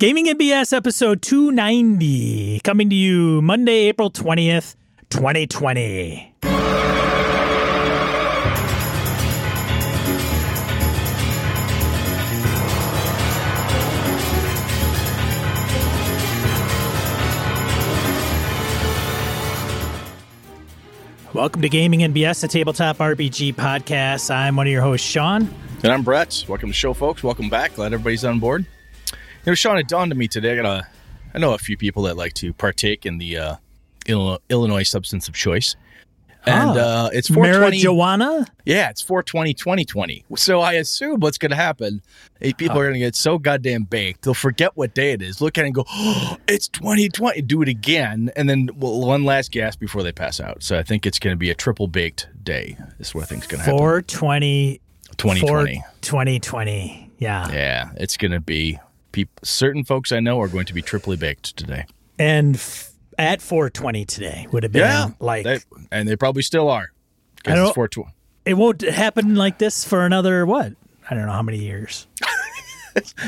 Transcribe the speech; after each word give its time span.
Gaming 0.00 0.30
and 0.30 0.40
BS 0.40 0.74
episode 0.74 1.20
290 1.20 2.60
coming 2.60 2.88
to 2.88 2.96
you 2.96 3.42
Monday, 3.42 3.80
April 3.88 4.10
20th, 4.10 4.74
2020. 5.10 6.36
Welcome 21.34 21.60
to 21.60 21.68
Gaming 21.68 22.00
NBS, 22.00 22.14
BS, 22.14 22.44
a 22.44 22.48
tabletop 22.48 22.96
RPG 22.96 23.54
podcast. 23.54 24.34
I'm 24.34 24.56
one 24.56 24.66
of 24.66 24.72
your 24.72 24.80
hosts, 24.80 25.06
Sean. 25.06 25.54
And 25.82 25.92
I'm 25.92 26.02
Brett. 26.02 26.46
Welcome 26.48 26.70
to 26.70 26.72
the 26.72 26.74
show, 26.74 26.94
folks. 26.94 27.22
Welcome 27.22 27.50
back. 27.50 27.74
Glad 27.74 27.92
everybody's 27.92 28.24
on 28.24 28.38
board. 28.38 28.64
You 29.44 29.52
know, 29.52 29.54
Sean, 29.54 29.78
it 29.78 29.88
dawned 29.88 30.12
on 30.12 30.18
me 30.18 30.28
today. 30.28 30.52
I 30.52 30.56
got 30.56 30.66
a, 30.66 30.86
I 31.34 31.38
know 31.38 31.54
a 31.54 31.58
few 31.58 31.76
people 31.76 32.02
that 32.04 32.16
like 32.16 32.34
to 32.34 32.52
partake 32.52 33.06
in 33.06 33.18
the 33.18 33.36
uh, 33.38 33.56
Illinois 34.06 34.82
substance 34.82 35.28
of 35.28 35.34
choice. 35.34 35.76
And 36.46 36.70
Ah, 36.70 37.06
uh, 37.06 37.10
it's 37.12 37.28
420. 37.28 37.82
Marijuana? 37.82 38.46
Yeah, 38.64 38.88
it's 38.88 39.02
420 39.02 39.52
2020. 39.54 40.24
So 40.36 40.60
I 40.60 40.74
assume 40.74 41.20
what's 41.20 41.36
going 41.36 41.50
to 41.50 41.56
happen 41.56 42.00
is 42.40 42.54
people 42.54 42.78
are 42.78 42.84
going 42.84 42.94
to 42.94 42.98
get 42.98 43.14
so 43.14 43.36
goddamn 43.38 43.84
baked, 43.84 44.22
they'll 44.22 44.32
forget 44.32 44.74
what 44.74 44.94
day 44.94 45.12
it 45.12 45.20
is, 45.20 45.42
look 45.42 45.58
at 45.58 45.64
it 45.64 45.66
and 45.66 45.74
go, 45.74 45.84
oh, 45.90 46.38
it's 46.48 46.68
2020. 46.68 47.42
Do 47.42 47.60
it 47.60 47.68
again. 47.68 48.30
And 48.36 48.48
then 48.48 48.70
well, 48.76 49.00
one 49.00 49.24
last 49.24 49.52
gasp 49.52 49.80
before 49.80 50.02
they 50.02 50.12
pass 50.12 50.40
out. 50.40 50.62
So 50.62 50.78
I 50.78 50.82
think 50.82 51.04
it's 51.04 51.18
going 51.18 51.34
to 51.34 51.38
be 51.38 51.50
a 51.50 51.54
triple 51.54 51.88
baked 51.88 52.28
day, 52.42 52.78
is 52.98 53.14
what 53.14 53.24
I 53.24 53.26
think 53.26 53.46
going 53.48 53.58
to 53.58 53.64
happen. 53.64 53.78
420. 53.78 54.80
2020. 55.18 55.84
2020. 56.00 57.10
Yeah. 57.18 57.52
Yeah, 57.52 57.90
it's 57.96 58.16
going 58.16 58.32
to 58.32 58.40
be. 58.40 58.78
Peop- 59.12 59.40
certain 59.42 59.84
folks 59.84 60.12
I 60.12 60.20
know 60.20 60.40
are 60.40 60.48
going 60.48 60.66
to 60.66 60.74
be 60.74 60.82
triply 60.82 61.16
baked 61.16 61.56
today. 61.56 61.84
And 62.18 62.54
f- 62.56 62.90
at 63.18 63.40
420 63.42 64.04
today 64.04 64.46
would 64.52 64.62
have 64.62 64.72
been 64.72 64.82
Yeah, 64.82 65.08
like, 65.18 65.44
They- 65.44 65.58
and 65.90 66.08
they 66.08 66.16
probably 66.16 66.42
still 66.42 66.68
are. 66.68 66.90
I 66.92 67.34
Because 67.36 67.54
don't- 67.56 67.66
it's 67.68 67.74
420. 67.74 68.14
it 68.46 68.54
won't 68.54 68.82
happen 68.82 69.34
like 69.34 69.58
this 69.58 69.84
for 69.84 70.04
another, 70.06 70.44
what? 70.46 70.74
I 71.10 71.14
don't 71.14 71.26
know 71.26 71.32
how 71.32 71.42
many 71.42 71.58
years. 71.58 72.06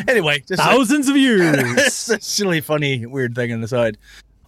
Anyway, 0.09 0.43
Thousands 0.49 1.09
of 1.09 1.17
years. 1.17 1.55
it's 1.79 2.09
a 2.11 2.21
silly, 2.21 2.61
funny, 2.61 3.07
weird 3.07 3.35
thing 3.37 3.53
on 3.53 3.61
the 3.61 3.69
side. 3.69 3.97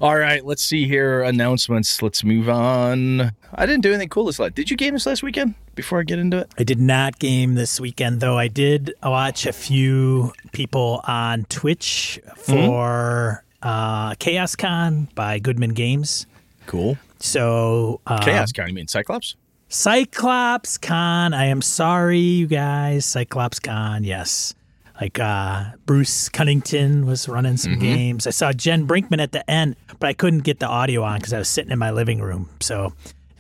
All 0.01 0.17
right, 0.19 0.45
let's 0.45 0.63
see 0.63 0.89
here. 0.89 1.23
Announcements. 1.23 2.03
Let's 2.03 2.25
move 2.25 2.48
on. 2.48 3.31
I 3.55 3.65
didn't 3.65 3.83
do 3.83 3.91
anything 3.91 4.09
cool 4.09 4.25
this 4.25 4.41
last. 4.41 4.57
Did 4.57 4.73
you 4.73 4.77
game 4.77 4.93
this 4.95 5.07
last 5.07 5.23
weekend? 5.23 5.55
Before 5.75 6.00
I 6.00 6.03
get 6.05 6.19
into 6.19 6.39
it, 6.39 6.50
I 6.58 6.62
did 6.64 6.80
not 6.80 7.19
game 7.19 7.55
this 7.55 7.80
weekend, 7.80 8.20
though. 8.20 8.39
I 8.39 8.48
did 8.48 8.94
watch 9.03 9.47
a 9.47 9.53
few 9.53 10.33
people 10.53 11.00
on 11.05 11.44
Twitch 11.48 12.20
for 12.36 13.44
uh, 13.62 14.14
Chaos 14.17 14.55
Con 14.55 15.08
by 15.14 15.39
Goodman 15.39 15.75
Games. 15.75 16.27
cool. 16.67 16.97
So, 17.20 18.00
uh, 18.06 18.19
Chaos 18.22 18.52
County, 18.52 18.72
you 18.72 18.75
mean 18.77 18.89
Cyclops? 18.89 19.34
Cyclops 19.69 20.77
Con. 20.77 21.33
I 21.33 21.47
am 21.47 21.62
sorry, 21.62 22.19
you 22.19 22.47
guys. 22.47 23.06
Cyclops 23.06 23.58
Con, 23.58 24.05
yes. 24.05 24.55
Like 25.00 25.19
uh, 25.19 25.64
Bruce 25.86 26.28
Cunnington 26.28 27.06
was 27.06 27.28
running 27.28 27.56
some 27.56 27.78
games. 27.80 28.27
I 28.27 28.30
saw 28.30 28.52
Jen 28.52 28.86
Brinkman 28.86 29.20
at 29.20 29.33
the 29.33 29.48
end, 29.50 29.75
but 29.98 30.06
I 30.06 30.12
couldn't 30.12 30.41
get 30.41 30.61
the 30.61 30.67
audio 30.69 31.02
on 31.02 31.19
because 31.19 31.33
I 31.33 31.39
was 31.39 31.48
sitting 31.48 31.72
in 31.72 31.78
my 31.80 31.91
living 31.91 32.20
room. 32.20 32.48
So 32.61 32.92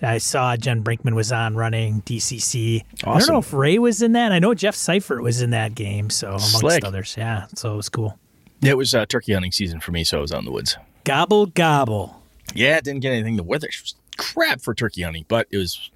I 0.04 0.18
saw 0.18 0.56
Jen 0.56 0.84
Brinkman 0.84 1.14
was 1.14 1.32
on 1.32 1.54
running 1.54 2.02
DCC. 2.02 2.82
I 3.04 3.18
don't 3.18 3.28
know 3.28 3.38
if 3.38 3.52
Ray 3.52 3.78
was 3.78 4.02
in 4.02 4.12
that. 4.12 4.32
I 4.32 4.38
know 4.38 4.54
Jeff 4.54 4.74
Seifert 4.74 5.22
was 5.22 5.42
in 5.42 5.50
that 5.50 5.74
game. 5.74 6.10
So 6.10 6.28
amongst 6.28 6.58
Slick. 6.58 6.84
others, 6.84 7.14
yeah. 7.16 7.46
So 7.54 7.72
it 7.72 7.76
was 7.76 7.88
cool. 7.88 8.18
Yeah, 8.60 8.72
it 8.72 8.76
was 8.76 8.94
uh, 8.94 9.06
turkey 9.06 9.32
hunting 9.32 9.52
season 9.52 9.80
for 9.80 9.92
me, 9.92 10.04
so 10.04 10.18
I 10.18 10.20
was 10.20 10.32
out 10.32 10.38
in 10.38 10.44
the 10.44 10.52
woods. 10.52 10.76
Gobble 11.04 11.46
gobble. 11.46 12.22
Yeah, 12.54 12.80
didn't 12.80 13.00
get 13.00 13.12
anything. 13.12 13.36
The 13.36 13.42
weather 13.42 13.68
was 13.68 13.94
crap 14.16 14.60
for 14.60 14.74
turkey 14.74 15.02
hunting, 15.02 15.24
but 15.28 15.46
it 15.50 15.56
was 15.58 15.90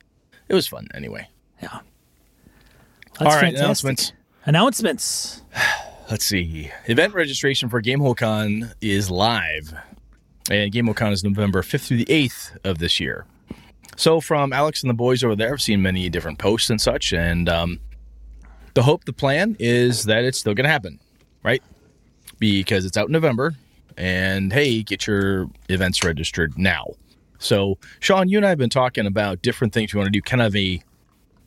it 0.48 0.54
was 0.54 0.66
fun 0.66 0.88
anyway. 0.94 1.28
Yeah. 1.62 1.80
That's 3.18 3.20
All 3.20 3.26
right, 3.26 3.40
fantastic. 3.40 3.58
announcements. 3.58 4.12
Announcements. 4.44 5.42
Let's 6.10 6.24
see. 6.24 6.70
Event 6.86 7.14
registration 7.14 7.68
for 7.68 7.82
GameholeCon 7.82 8.72
is 8.80 9.10
live. 9.10 9.74
And 10.50 10.72
GameholeCon 10.72 11.12
is 11.12 11.22
November 11.22 11.60
5th 11.62 11.86
through 11.88 11.98
the 11.98 12.06
8th 12.06 12.56
of 12.64 12.78
this 12.78 12.98
year. 12.98 13.26
So, 13.98 14.20
from 14.20 14.52
Alex 14.52 14.84
and 14.84 14.88
the 14.88 14.94
boys 14.94 15.24
over 15.24 15.34
there, 15.34 15.52
I've 15.52 15.60
seen 15.60 15.82
many 15.82 16.08
different 16.08 16.38
posts 16.38 16.70
and 16.70 16.80
such. 16.80 17.12
And 17.12 17.48
um, 17.48 17.80
the 18.74 18.84
hope, 18.84 19.04
the 19.06 19.12
plan 19.12 19.56
is 19.58 20.04
that 20.04 20.22
it's 20.22 20.38
still 20.38 20.54
going 20.54 20.66
to 20.66 20.70
happen, 20.70 21.00
right? 21.42 21.60
Because 22.38 22.84
it's 22.84 22.96
out 22.96 23.08
in 23.08 23.12
November. 23.12 23.56
And 23.96 24.52
hey, 24.52 24.84
get 24.84 25.08
your 25.08 25.48
events 25.68 26.04
registered 26.04 26.56
now. 26.56 26.86
So, 27.40 27.76
Sean, 27.98 28.28
you 28.28 28.36
and 28.36 28.46
I 28.46 28.50
have 28.50 28.58
been 28.58 28.70
talking 28.70 29.04
about 29.04 29.42
different 29.42 29.72
things 29.72 29.92
we 29.92 29.98
want 29.98 30.06
to 30.06 30.12
do, 30.12 30.22
kind 30.22 30.42
of 30.42 30.54
a 30.54 30.80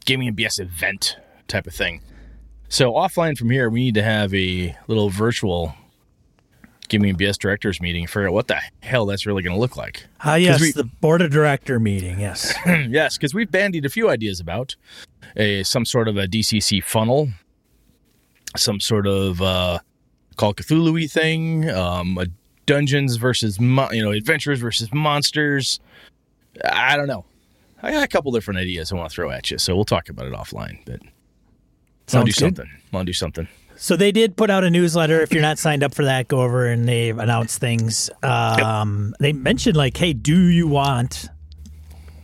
gaming 0.04 0.36
BS 0.36 0.60
event 0.60 1.16
type 1.48 1.68
of 1.68 1.74
thing. 1.74 2.02
So 2.68 2.92
offline 2.92 3.38
from 3.38 3.50
here, 3.50 3.70
we 3.70 3.86
need 3.86 3.96
to 3.96 4.04
have 4.04 4.34
a 4.34 4.76
little 4.88 5.10
virtual 5.10 5.74
Gaming 6.92 7.12
and 7.12 7.18
BS 7.20 7.38
directors 7.38 7.80
meeting. 7.82 8.06
Figure 8.06 8.28
out 8.28 8.34
what 8.34 8.48
the 8.50 8.60
hell 8.82 9.06
that's 9.06 9.26
really 9.26 9.42
going 9.42 9.56
to 9.56 9.60
look 9.60 9.78
like. 9.78 10.04
Ah, 10.26 10.36
yes, 10.36 10.60
we- 10.60 10.74
the 10.74 10.84
board 10.84 11.22
of 11.22 11.32
director 11.32 11.80
meeting. 11.80 12.20
Yes. 12.20 12.54
yes, 12.66 13.18
because 13.18 13.34
we've 13.34 13.50
bandied 13.50 13.86
a 13.86 13.90
few 13.90 14.10
ideas 14.10 14.42
about 14.42 14.76
a 15.38 15.64
some 15.64 15.86
sort 15.86 16.10
of 16.10 16.18
a 16.18 16.28
DCC 16.28 16.84
funnel, 16.84 17.30
some 18.58 18.82
sort 18.82 19.08
of 19.08 19.42
uh, 19.42 19.80
Call 20.36 20.54
Cthulhu 20.54 21.10
thing, 21.10 21.70
um, 21.70 22.18
a 22.18 22.26
dungeons 22.66 23.16
versus 23.16 23.58
you 23.60 24.04
know 24.04 24.12
adventures 24.12 24.60
versus 24.60 24.94
monsters. 24.94 25.80
I 26.66 26.98
don't 26.98 27.08
know. 27.08 27.24
I 27.82 27.92
got 27.92 28.04
a 28.04 28.08
couple 28.08 28.32
different 28.34 28.60
ideas 28.60 28.92
I 28.92 28.96
want 28.96 29.10
to 29.10 29.16
throw 29.16 29.32
at 29.32 29.50
you, 29.50 29.58
so 29.58 29.76
we'll 29.76 29.86
talk 29.86 30.10
about 30.10 30.26
it 30.26 30.34
offline. 30.34 30.80
But 30.86 31.00
Sounds 32.08 32.26
do 32.26 32.32
good. 32.32 32.58
something. 32.58 32.70
Want 32.92 33.06
to 33.06 33.10
do 33.10 33.14
something. 33.14 33.48
So 33.82 33.96
they 33.96 34.12
did 34.12 34.38
put 34.38 34.52
out 34.52 34.64
a 34.64 34.70
newsletter. 34.70 35.22
If 35.22 35.34
you're 35.34 35.42
not 35.42 35.58
signed 35.58 35.82
up 35.82 35.96
for 35.96 36.06
that, 36.06 36.28
go 36.28 36.42
over 36.42 36.68
and 36.68 36.88
they've 36.88 37.18
announced 37.18 37.60
things. 37.60 38.12
Um, 38.22 39.16
They 39.20 39.34
mentioned 39.34 39.76
like, 39.76 39.98
hey, 39.98 40.14
do 40.14 40.38
you 40.38 40.68
want 40.68 41.28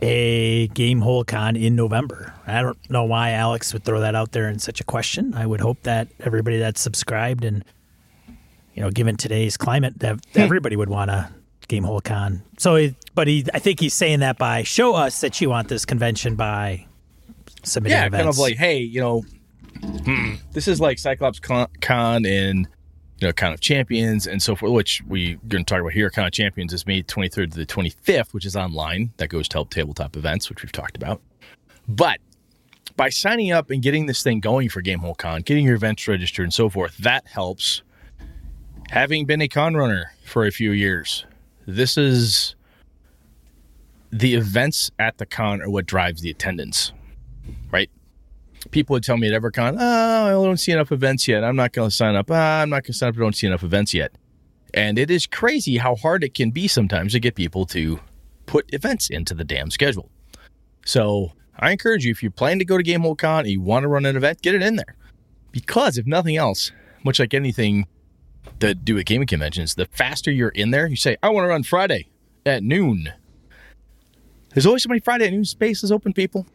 a 0.00 0.68
game 0.68 1.00
hole 1.00 1.24
con 1.24 1.56
in 1.56 1.74
November? 1.74 2.32
I 2.46 2.62
don't 2.62 2.78
know 2.88 3.02
why 3.02 3.32
Alex 3.32 3.72
would 3.72 3.82
throw 3.82 3.98
that 3.98 4.14
out 4.14 4.30
there 4.30 4.48
in 4.48 4.60
such 4.60 4.80
a 4.80 4.84
question. 4.84 5.34
I 5.34 5.46
would 5.46 5.60
hope 5.60 5.82
that 5.82 6.06
everybody 6.20 6.58
that's 6.58 6.80
subscribed 6.80 7.44
and 7.44 7.64
you 8.74 8.82
know, 8.82 8.92
given 8.92 9.16
today's 9.16 9.56
climate, 9.56 9.98
that 9.98 10.24
everybody 10.36 10.76
would 10.76 10.88
want 10.88 11.10
a 11.10 11.28
game 11.66 11.82
hole 11.82 12.00
con. 12.00 12.40
So, 12.58 12.76
he, 12.76 12.94
but 13.16 13.26
he, 13.26 13.44
I 13.52 13.58
think 13.58 13.80
he's 13.80 13.94
saying 13.94 14.20
that 14.20 14.38
by 14.38 14.62
show 14.62 14.94
us 14.94 15.20
that 15.22 15.40
you 15.40 15.50
want 15.50 15.66
this 15.66 15.84
convention 15.84 16.36
by 16.36 16.86
submitting 17.64 17.98
yeah, 17.98 18.06
events. 18.06 18.22
kind 18.22 18.28
of 18.28 18.38
like, 18.38 18.54
hey, 18.54 18.78
you 18.78 19.00
know, 19.00 19.24
hmm, 20.04 20.34
this 20.52 20.68
is 20.68 20.80
like 20.80 20.98
Cyclops 20.98 21.40
Con, 21.40 21.68
Con 21.80 22.26
and 22.26 22.68
you 23.20 23.26
know, 23.26 23.32
kind 23.32 23.52
of 23.52 23.60
champions 23.60 24.26
and 24.26 24.40
so 24.40 24.54
forth, 24.54 24.72
which 24.72 25.02
we're 25.06 25.36
going 25.48 25.64
to 25.64 25.74
talk 25.74 25.80
about 25.80 25.92
here. 25.92 26.08
Kind 26.08 26.26
of 26.26 26.32
champions 26.32 26.72
is 26.72 26.86
May 26.86 27.02
23rd 27.02 27.52
to 27.52 27.58
the 27.58 27.66
25th, 27.66 28.32
which 28.32 28.46
is 28.46 28.54
online. 28.54 29.12
That 29.16 29.28
goes 29.28 29.48
to 29.48 29.56
help 29.56 29.70
tabletop 29.70 30.16
events, 30.16 30.48
which 30.48 30.62
we've 30.62 30.72
talked 30.72 30.96
about. 30.96 31.20
But 31.88 32.20
by 32.96 33.08
signing 33.08 33.50
up 33.50 33.70
and 33.70 33.82
getting 33.82 34.06
this 34.06 34.22
thing 34.22 34.40
going 34.40 34.68
for 34.68 34.82
Gamehole 34.82 35.16
Con, 35.16 35.42
getting 35.42 35.64
your 35.64 35.74
events 35.74 36.06
registered 36.06 36.44
and 36.44 36.54
so 36.54 36.68
forth, 36.68 36.96
that 36.98 37.26
helps. 37.26 37.82
Having 38.90 39.26
been 39.26 39.42
a 39.42 39.48
con 39.48 39.74
runner 39.74 40.12
for 40.24 40.46
a 40.46 40.50
few 40.50 40.70
years, 40.70 41.26
this 41.66 41.98
is 41.98 42.54
the 44.10 44.34
events 44.34 44.90
at 44.98 45.18
the 45.18 45.26
con 45.26 45.60
are 45.60 45.68
what 45.68 45.84
drives 45.84 46.22
the 46.22 46.30
attendance, 46.30 46.92
right? 47.70 47.90
People 48.70 48.94
would 48.94 49.02
tell 49.02 49.16
me 49.16 49.32
at 49.32 49.40
EverCon, 49.40 49.76
oh, 49.78 50.26
I 50.26 50.30
don't 50.30 50.58
see 50.58 50.72
enough 50.72 50.92
events 50.92 51.26
yet. 51.26 51.42
I'm 51.42 51.56
not 51.56 51.72
going 51.72 51.88
to 51.88 51.94
sign 51.94 52.14
up. 52.14 52.30
Ah, 52.30 52.60
I'm 52.60 52.70
not 52.70 52.82
going 52.82 52.92
to 52.92 52.98
sign 52.98 53.08
up. 53.08 53.16
I 53.16 53.20
don't 53.20 53.34
see 53.34 53.46
enough 53.46 53.62
events 53.62 53.94
yet. 53.94 54.12
And 54.74 54.98
it 54.98 55.10
is 55.10 55.26
crazy 55.26 55.78
how 55.78 55.96
hard 55.96 56.22
it 56.22 56.34
can 56.34 56.50
be 56.50 56.68
sometimes 56.68 57.12
to 57.12 57.20
get 57.20 57.34
people 57.34 57.64
to 57.66 58.00
put 58.46 58.72
events 58.74 59.08
into 59.08 59.34
the 59.34 59.44
damn 59.44 59.70
schedule. 59.70 60.10
So 60.84 61.32
I 61.58 61.72
encourage 61.72 62.04
you, 62.04 62.10
if 62.10 62.22
you 62.22 62.30
plan 62.30 62.58
to 62.58 62.64
go 62.64 62.76
to 62.76 62.84
Gamehole 62.84 63.16
Con 63.16 63.40
and 63.40 63.48
you 63.48 63.60
want 63.60 63.84
to 63.84 63.88
run 63.88 64.04
an 64.04 64.16
event, 64.16 64.42
get 64.42 64.54
it 64.54 64.62
in 64.62 64.76
there. 64.76 64.96
Because 65.50 65.96
if 65.96 66.06
nothing 66.06 66.36
else, 66.36 66.70
much 67.04 67.18
like 67.18 67.32
anything 67.32 67.86
to 68.60 68.74
do 68.74 68.94
with 68.94 69.06
gaming 69.06 69.26
conventions, 69.26 69.74
the 69.74 69.86
faster 69.86 70.30
you're 70.30 70.50
in 70.50 70.70
there, 70.70 70.86
you 70.86 70.96
say, 70.96 71.16
I 71.22 71.30
want 71.30 71.44
to 71.44 71.48
run 71.48 71.62
Friday 71.62 72.08
at 72.44 72.62
noon. 72.62 73.12
There's 74.54 74.66
always 74.66 74.82
somebody 74.82 75.00
Friday 75.00 75.26
at 75.26 75.32
noon 75.32 75.44
spaces 75.44 75.90
open, 75.90 76.12
people. 76.12 76.46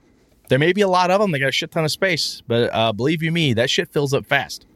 There 0.53 0.59
may 0.59 0.71
be 0.71 0.81
a 0.81 0.87
lot 0.87 1.09
of 1.09 1.19
them. 1.19 1.31
They 1.31 1.39
got 1.39 1.49
a 1.49 1.51
shit 1.51 1.71
ton 1.71 1.83
of 1.83 1.89
space, 1.89 2.43
but 2.47 2.69
uh, 2.71 2.93
believe 2.93 3.23
you 3.23 3.31
me, 3.31 3.53
that 3.53 3.71
shit 3.71 3.91
fills 3.91 4.13
up 4.13 4.23
fast. 4.23 4.67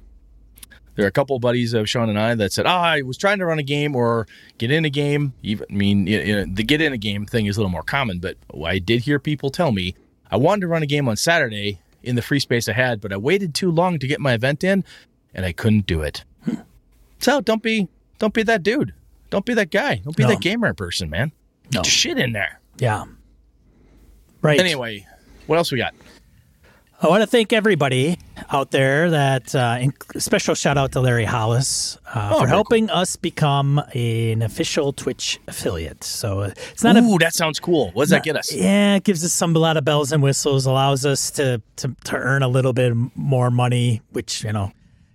There 0.95 1.05
are 1.05 1.07
a 1.07 1.11
couple 1.11 1.35
of 1.35 1.41
buddies 1.43 1.75
of 1.75 1.87
Sean 1.87 2.09
and 2.09 2.17
I 2.17 2.33
that 2.33 2.51
said, 2.51 2.65
"Oh, 2.65 2.69
I 2.69 3.03
was 3.03 3.15
trying 3.15 3.37
to 3.37 3.45
run 3.45 3.59
a 3.59 3.63
game 3.63 3.95
or 3.95 4.25
get 4.57 4.71
in 4.71 4.85
a 4.85 4.89
game." 4.89 5.33
Even 5.43 5.67
I 5.69 5.73
mean, 5.75 6.07
you 6.07 6.35
know, 6.35 6.45
the 6.51 6.63
get 6.63 6.81
in 6.81 6.93
a 6.93 6.97
game 6.97 7.27
thing 7.27 7.45
is 7.45 7.57
a 7.57 7.59
little 7.59 7.69
more 7.69 7.83
common, 7.83 8.17
but 8.17 8.37
I 8.65 8.79
did 8.79 9.01
hear 9.03 9.19
people 9.19 9.51
tell 9.51 9.71
me 9.71 9.93
I 10.31 10.37
wanted 10.37 10.61
to 10.61 10.67
run 10.67 10.81
a 10.81 10.87
game 10.87 11.07
on 11.07 11.15
Saturday 11.15 11.79
in 12.01 12.15
the 12.15 12.23
free 12.23 12.39
space 12.39 12.67
I 12.67 12.73
had, 12.73 12.99
but 12.99 13.13
I 13.13 13.17
waited 13.17 13.53
too 13.53 13.69
long 13.69 13.99
to 13.99 14.07
get 14.07 14.19
my 14.19 14.33
event 14.33 14.63
in, 14.63 14.83
and 15.35 15.45
I 15.45 15.51
couldn't 15.51 15.85
do 15.85 16.01
it. 16.01 16.23
So 17.19 17.39
don't 17.39 17.61
be 17.61 17.87
don't 18.17 18.33
be 18.33 18.41
that 18.41 18.63
dude. 18.63 18.95
Don't 19.29 19.45
be 19.45 19.53
that 19.53 19.69
guy. 19.69 19.97
Don't 20.03 20.17
be 20.17 20.23
No. 20.23 20.29
that 20.29 20.41
gamer 20.41 20.73
person, 20.73 21.11
man. 21.11 21.33
No. 21.71 21.83
Shit 21.83 22.17
in 22.17 22.31
there. 22.31 22.61
Yeah. 22.79 23.03
Right. 24.41 24.59
Anyway, 24.59 25.05
what 25.47 25.57
else 25.57 25.71
we 25.71 25.77
got? 25.77 25.93
I 26.99 27.07
want 27.09 27.21
to 27.21 27.27
thank 27.27 27.53
everybody 27.53 28.17
out 28.51 28.71
there 28.71 29.11
that 29.11 29.53
uh, 29.53 29.85
special 30.17 30.55
shout 30.55 30.79
out 30.79 30.93
to 30.93 30.99
Larry 30.99 31.25
Hollis 31.25 31.95
uh, 32.15 32.31
Oh, 32.33 32.39
for 32.39 32.47
helping 32.47 32.89
us 32.89 33.15
become 33.15 33.77
an 33.93 34.41
official 34.41 34.93
Twitch 34.93 35.39
affiliate. 35.47 36.03
So 36.03 36.39
uh, 36.39 36.51
it's 36.71 36.83
not 36.83 36.97
a 36.97 37.01
Ooh, 37.01 37.19
that 37.19 37.35
sounds 37.35 37.59
cool. 37.59 37.91
What 37.91 38.05
does 38.05 38.09
that 38.09 38.23
get 38.23 38.35
us? 38.35 38.51
Yeah, 38.51 38.95
it 38.95 39.03
gives 39.03 39.23
us 39.23 39.31
some 39.31 39.55
a 39.55 39.59
lot 39.59 39.77
of 39.77 39.85
bells 39.85 40.11
and 40.11 40.23
whistles, 40.23 40.65
allows 40.65 41.05
us 41.05 41.29
to 41.31 41.61
to, 41.75 41.95
to 42.05 42.15
earn 42.15 42.41
a 42.41 42.47
little 42.47 42.73
bit 42.73 42.93
more 43.13 43.51
money, 43.51 44.01
which 44.11 44.43
you 44.43 44.51
know 44.51 44.71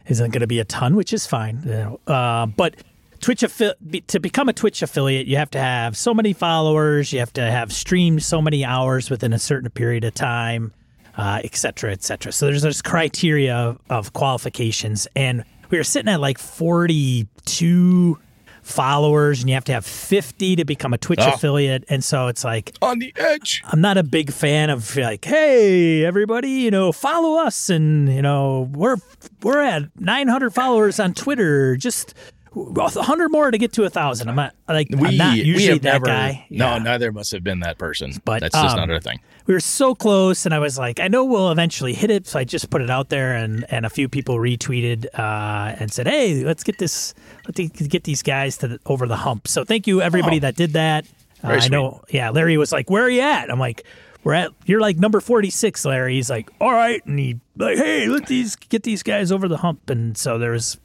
isn't 0.06 0.30
going 0.30 0.40
to 0.40 0.46
be 0.46 0.60
a 0.60 0.64
ton, 0.64 0.94
which 0.94 1.12
is 1.12 1.26
fine. 1.26 1.62
You 1.64 1.70
know. 1.72 2.00
uh, 2.06 2.46
but 2.46 2.76
Twitch 3.22 3.40
affi- 3.40 4.06
to 4.08 4.20
become 4.20 4.48
a 4.50 4.52
Twitch 4.52 4.82
affiliate, 4.82 5.26
you 5.26 5.36
have 5.38 5.50
to 5.52 5.58
have 5.58 5.96
so 5.96 6.12
many 6.12 6.32
followers, 6.34 7.12
you 7.12 7.20
have 7.20 7.32
to 7.34 7.50
have 7.50 7.72
streamed 7.72 8.22
so 8.22 8.42
many 8.42 8.64
hours 8.64 9.08
within 9.08 9.32
a 9.32 9.38
certain 9.38 9.70
period 9.70 10.04
of 10.04 10.12
time, 10.12 10.72
uh, 11.16 11.40
et 11.42 11.54
cetera, 11.56 11.92
et 11.92 12.02
cetera. 12.02 12.32
So 12.32 12.46
there's 12.46 12.62
this 12.62 12.82
criteria 12.82 13.54
of, 13.56 13.78
of 13.88 14.12
qualifications, 14.12 15.08
and 15.16 15.44
we 15.70 15.78
were 15.78 15.84
sitting 15.84 16.12
at 16.12 16.20
like 16.20 16.38
42 16.38 18.18
followers, 18.62 19.40
and 19.40 19.48
you 19.48 19.54
have 19.54 19.64
to 19.64 19.72
have 19.72 19.84
50 19.86 20.56
to 20.56 20.64
become 20.64 20.92
a 20.92 20.98
Twitch 20.98 21.18
Oh. 21.20 21.32
affiliate, 21.32 21.84
and 21.88 22.02
so 22.04 22.28
it's 22.28 22.44
like 22.44 22.72
On 22.82 22.98
the 22.98 23.12
edge. 23.16 23.62
I'm 23.66 23.80
not 23.80 23.98
a 23.98 24.02
big 24.02 24.32
fan 24.32 24.70
of 24.70 24.96
like, 24.96 25.24
hey, 25.24 26.04
everybody, 26.04 26.50
you 26.50 26.70
know, 26.70 26.92
follow 26.92 27.44
us, 27.44 27.70
and 27.70 28.08
you 28.12 28.22
know, 28.22 28.68
we're 28.72 28.96
we're 29.42 29.60
at 29.62 29.84
900 29.98 30.50
followers 30.54 31.00
on 31.00 31.12
Twitter. 31.14 31.76
Just 31.76 32.14
hundred 32.54 33.28
more 33.30 33.50
to 33.50 33.58
get 33.58 33.72
to 33.74 33.84
a 33.84 33.90
thousand. 33.90 34.28
I'm 34.28 34.36
not 34.36 34.54
like 34.68 34.88
We, 34.90 35.08
I'm 35.08 35.16
not 35.16 35.36
usually 35.38 35.78
that 35.78 35.82
never, 35.92 36.06
guy. 36.06 36.46
No, 36.50 36.72
Yeah. 36.72 36.78
neither 36.78 37.08
of 37.08 37.16
us 37.16 37.30
have 37.32 37.42
been 37.42 37.60
that 37.60 37.78
person. 37.78 38.12
But, 38.24 38.40
that's 38.40 38.54
just 38.54 38.76
um, 38.76 38.80
not 38.88 38.90
our 38.90 39.00
thing. 39.00 39.20
we 39.46 39.54
were 39.54 39.60
so 39.60 39.94
close, 39.94 40.44
and 40.44 40.54
I 40.54 40.58
was 40.58 40.78
like, 40.78 41.00
I 41.00 41.08
know 41.08 41.24
we'll 41.24 41.50
eventually 41.50 41.94
hit 41.94 42.10
it. 42.10 42.26
So 42.26 42.38
I 42.38 42.44
just 42.44 42.68
put 42.70 42.82
it 42.82 42.90
out 42.90 43.08
there, 43.08 43.34
and 43.34 43.64
and 43.70 43.86
a 43.86 43.90
few 43.90 44.08
people 44.08 44.36
retweeted 44.36 45.06
uh, 45.18 45.76
and 45.78 45.92
said, 45.92 46.06
hey, 46.06 46.44
let's 46.44 46.62
get 46.62 46.78
this, 46.78 47.14
let's 47.46 47.58
get 47.88 48.04
these 48.04 48.22
guys 48.22 48.56
to 48.58 48.68
the, 48.68 48.80
over 48.86 49.06
the 49.06 49.16
hump. 49.16 49.48
So 49.48 49.64
thank 49.64 49.86
you 49.86 50.02
everybody 50.02 50.36
Oh. 50.36 50.40
that 50.40 50.56
did 50.56 50.72
that. 50.74 51.06
Uh, 51.44 51.58
I 51.60 51.68
know. 51.68 52.02
Yeah, 52.10 52.30
Larry 52.30 52.56
was 52.56 52.70
like, 52.70 52.88
"Where 52.88 53.02
are 53.02 53.10
you 53.10 53.20
at?" 53.22 53.50
I'm 53.50 53.58
like, 53.58 53.84
"We're 54.22 54.34
at. 54.34 54.50
You're 54.64 54.80
like 54.80 54.96
number 54.96 55.20
46, 55.20 55.84
Larry." 55.84 56.14
He's 56.14 56.30
like, 56.30 56.50
"All 56.60 56.70
right," 56.72 57.04
and 57.04 57.18
he 57.18 57.40
like, 57.56 57.78
"Hey, 57.78 58.06
let 58.06 58.26
these 58.26 58.54
get 58.54 58.84
these 58.84 59.02
guys 59.02 59.32
over 59.32 59.48
the 59.48 59.56
hump." 59.56 59.90
And 59.90 60.16
so 60.16 60.38
there 60.38 60.52
was 60.52 60.78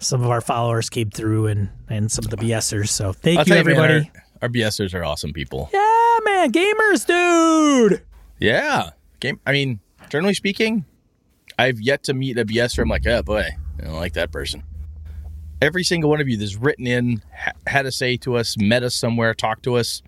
some 0.00 0.22
of 0.22 0.30
our 0.30 0.40
followers 0.40 0.90
came 0.90 1.10
through, 1.10 1.46
and 1.46 1.68
and 1.88 2.10
some 2.10 2.24
of 2.24 2.30
the 2.30 2.36
BSers. 2.36 2.88
So 2.88 3.12
thank 3.12 3.38
I'll 3.38 3.44
you, 3.46 3.50
man, 3.54 3.58
everybody. 3.60 4.10
our, 4.14 4.22
our 4.42 4.48
BSers 4.48 4.94
are 4.94 5.04
awesome 5.04 5.32
people. 5.32 5.70
yeah, 5.72 6.18
man, 6.24 6.50
gamers, 6.52 7.06
dude. 7.06 8.02
Yeah. 8.38 8.90
Game. 9.20 9.38
I 9.46 9.52
mean, 9.52 9.80
generally 10.08 10.34
speaking, 10.34 10.84
I've 11.58 11.80
yet 11.80 12.02
to 12.04 12.14
meet 12.14 12.38
a 12.38 12.44
BSer. 12.44 12.82
I'm 12.82 12.88
like, 12.88 13.06
oh 13.06 13.22
boy, 13.22 13.44
I 13.78 13.84
don't 13.84 13.94
like 13.96 14.14
that 14.14 14.32
person. 14.32 14.62
Every 15.62 15.84
single 15.84 16.08
one 16.08 16.22
of 16.22 16.28
you 16.28 16.38
that's 16.38 16.56
written 16.56 16.86
in, 16.86 17.22
ha- 17.36 17.52
had 17.66 17.84
a 17.84 17.92
say 17.92 18.16
to 18.18 18.36
us, 18.36 18.56
met 18.56 18.82
us 18.82 18.94
somewhere, 18.94 19.34
talked 19.34 19.62
to 19.64 19.74
us, 19.76 20.00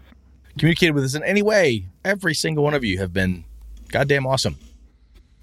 communicated 0.57 0.95
with 0.95 1.05
us 1.05 1.15
in 1.15 1.23
any 1.25 1.43
way. 1.43 1.85
Every 2.07 2.33
single 2.33 2.65
one 2.65 2.73
of 2.73 2.83
you 2.85 2.99
have 3.01 3.13
been 3.13 3.45
goddamn 3.89 4.27
awesome. 4.27 4.57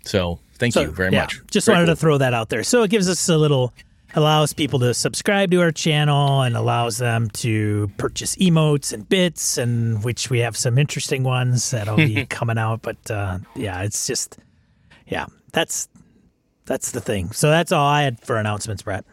So 0.06 0.40
thank 0.56 0.74
So, 0.74 0.82
you 0.82 0.88
very 0.92 1.12
yeah, 1.14 1.22
much. 1.22 1.40
Just 1.52 1.68
wanted 1.68 1.86
to 1.86 1.96
throw 1.96 2.18
that 2.18 2.34
out 2.34 2.50
there. 2.50 2.64
So 2.64 2.82
it 2.82 2.90
gives 2.90 3.08
us 3.08 3.30
a 3.30 3.38
little, 3.38 3.72
allows 4.16 4.54
people 4.54 4.80
to 4.80 4.94
subscribe 4.94 5.52
to 5.52 5.62
our 5.62 5.72
channel 5.72 6.42
and 6.42 6.56
allows 6.56 6.98
them 6.98 7.30
to 7.30 7.92
purchase 7.98 8.36
emotes 8.38 8.94
and 8.94 9.08
bits, 9.08 9.58
and 9.58 10.04
which 10.04 10.30
we 10.30 10.40
have 10.40 10.58
some 10.58 10.78
interesting 10.78 11.24
ones 11.24 11.72
that'll 11.72 11.98
be 11.98 12.26
coming 12.30 12.58
out. 12.58 12.82
But 12.82 13.12
uh, 13.12 13.40
yeah, 13.56 13.82
it's 13.84 14.08
just, 14.08 14.38
yeah, 15.08 15.28
that's 15.52 15.90
that's 16.66 16.92
the 16.92 17.02
thing. 17.02 17.32
So 17.32 17.50
that's 17.50 17.72
all 17.72 17.86
I 17.86 18.04
had 18.04 18.20
for 18.20 18.38
announcements, 18.38 18.84
Brett. 18.84 19.06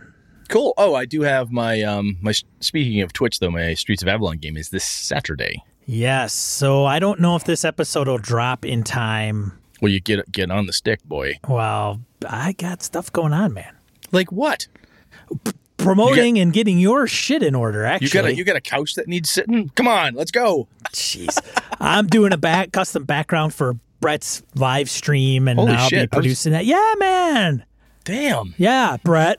Cool. 0.48 0.74
Oh, 0.76 0.94
I 0.94 1.06
do 1.06 1.22
have 1.22 1.50
my 1.50 1.82
um 1.82 2.18
my 2.20 2.32
speaking 2.60 3.00
of 3.00 3.12
Twitch 3.12 3.40
though, 3.40 3.50
my 3.50 3.74
Streets 3.74 4.02
of 4.02 4.08
Avalon 4.08 4.38
game 4.38 4.56
is 4.56 4.70
this 4.70 4.84
Saturday. 4.84 5.62
Yes. 5.86 6.32
So 6.32 6.84
I 6.84 6.98
don't 6.98 7.20
know 7.20 7.36
if 7.36 7.44
this 7.44 7.64
episode 7.64 8.08
will 8.08 8.18
drop 8.18 8.64
in 8.64 8.82
time. 8.82 9.58
Well, 9.80 9.90
you 9.90 10.00
get 10.00 10.30
get 10.30 10.50
on 10.50 10.66
the 10.66 10.72
stick, 10.72 11.02
boy. 11.04 11.38
Well, 11.48 12.00
I 12.28 12.52
got 12.52 12.82
stuff 12.82 13.12
going 13.12 13.32
on, 13.32 13.52
man. 13.54 13.74
Like 14.12 14.30
what? 14.30 14.68
Promoting 15.76 16.38
and 16.38 16.52
getting 16.52 16.78
your 16.78 17.06
shit 17.06 17.42
in 17.42 17.54
order. 17.54 17.84
Actually, 17.84 18.06
You 18.06 18.12
got 18.12 18.24
a 18.24 18.34
you 18.34 18.44
got 18.44 18.56
a 18.56 18.60
couch 18.60 18.94
that 18.94 19.06
needs 19.06 19.30
sitting? 19.30 19.68
Come 19.76 19.86
on, 19.86 20.14
let's 20.14 20.30
go. 20.30 20.66
Jeez. 20.92 21.36
I'm 21.80 22.06
doing 22.06 22.32
a 22.32 22.36
back 22.38 22.72
custom 22.72 23.04
background 23.04 23.54
for 23.54 23.74
Brett's 24.00 24.42
live 24.54 24.90
stream 24.90 25.46
and 25.48 25.58
Holy 25.60 25.72
I'll 25.72 25.88
shit, 25.88 26.10
be 26.10 26.16
was- 26.16 26.22
producing 26.24 26.52
that. 26.52 26.64
Yeah, 26.64 26.94
man. 26.98 27.64
Damn. 28.04 28.54
Yeah, 28.56 28.96
Brett. 29.04 29.38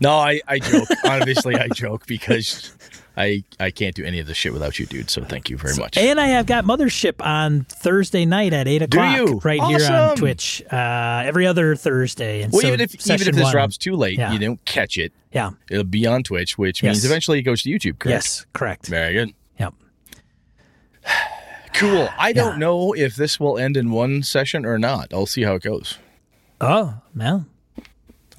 No, 0.00 0.10
I, 0.16 0.40
I 0.48 0.58
joke. 0.58 0.88
Obviously, 1.04 1.54
I 1.54 1.68
joke 1.68 2.06
because 2.06 2.72
I 3.16 3.44
I 3.60 3.70
can't 3.70 3.94
do 3.94 4.04
any 4.04 4.20
of 4.20 4.26
this 4.26 4.36
shit 4.36 4.52
without 4.52 4.78
you, 4.78 4.86
dude. 4.86 5.10
So 5.10 5.22
thank 5.24 5.50
you 5.50 5.58
very 5.58 5.76
much. 5.76 5.98
And 5.98 6.18
I 6.18 6.28
have 6.28 6.46
got 6.46 6.64
Mothership 6.64 7.24
on 7.24 7.64
Thursday 7.64 8.24
night 8.24 8.52
at 8.54 8.66
8 8.66 8.82
o'clock. 8.82 9.16
do 9.16 9.22
you? 9.32 9.40
Right 9.44 9.62
here 9.62 9.90
on 9.92 10.16
Twitch. 10.16 10.62
Uh, 10.72 11.22
every 11.24 11.46
other 11.46 11.76
Thursday. 11.76 12.42
And 12.42 12.52
well, 12.52 12.62
so 12.62 12.68
even 12.68 12.80
if 12.80 12.94
even 13.06 13.28
if 13.28 13.34
this 13.34 13.42
one- 13.44 13.52
drops 13.52 13.76
too 13.76 13.96
late, 13.96 14.18
Yeah. 14.18 14.32
you 14.32 14.38
don't 14.38 14.64
catch 14.64 14.96
it. 14.96 15.12
Yeah. 15.32 15.50
It'll 15.70 15.84
be 15.84 16.06
on 16.06 16.22
Twitch, 16.22 16.56
which 16.56 16.82
Yes. 16.82 16.94
means 16.94 17.04
eventually 17.04 17.38
it 17.38 17.42
goes 17.42 17.62
to 17.62 17.70
YouTube. 17.70 17.98
Correct? 17.98 18.14
Yes, 18.24 18.46
correct. 18.54 18.86
Very 18.86 19.12
good. 19.12 19.32
Yep. 19.58 19.74
Cool. 21.74 22.10
I 22.18 22.32
don't 22.34 22.58
know 22.58 22.92
if 22.92 23.16
this 23.16 23.40
will 23.40 23.56
end 23.58 23.78
in 23.78 23.90
one 23.90 24.22
session 24.22 24.66
or 24.66 24.78
not. 24.78 25.12
I'll 25.12 25.24
see 25.26 25.42
how 25.42 25.54
it 25.54 25.62
goes. 25.62 25.98
Oh, 26.60 26.94
well. 27.16 27.46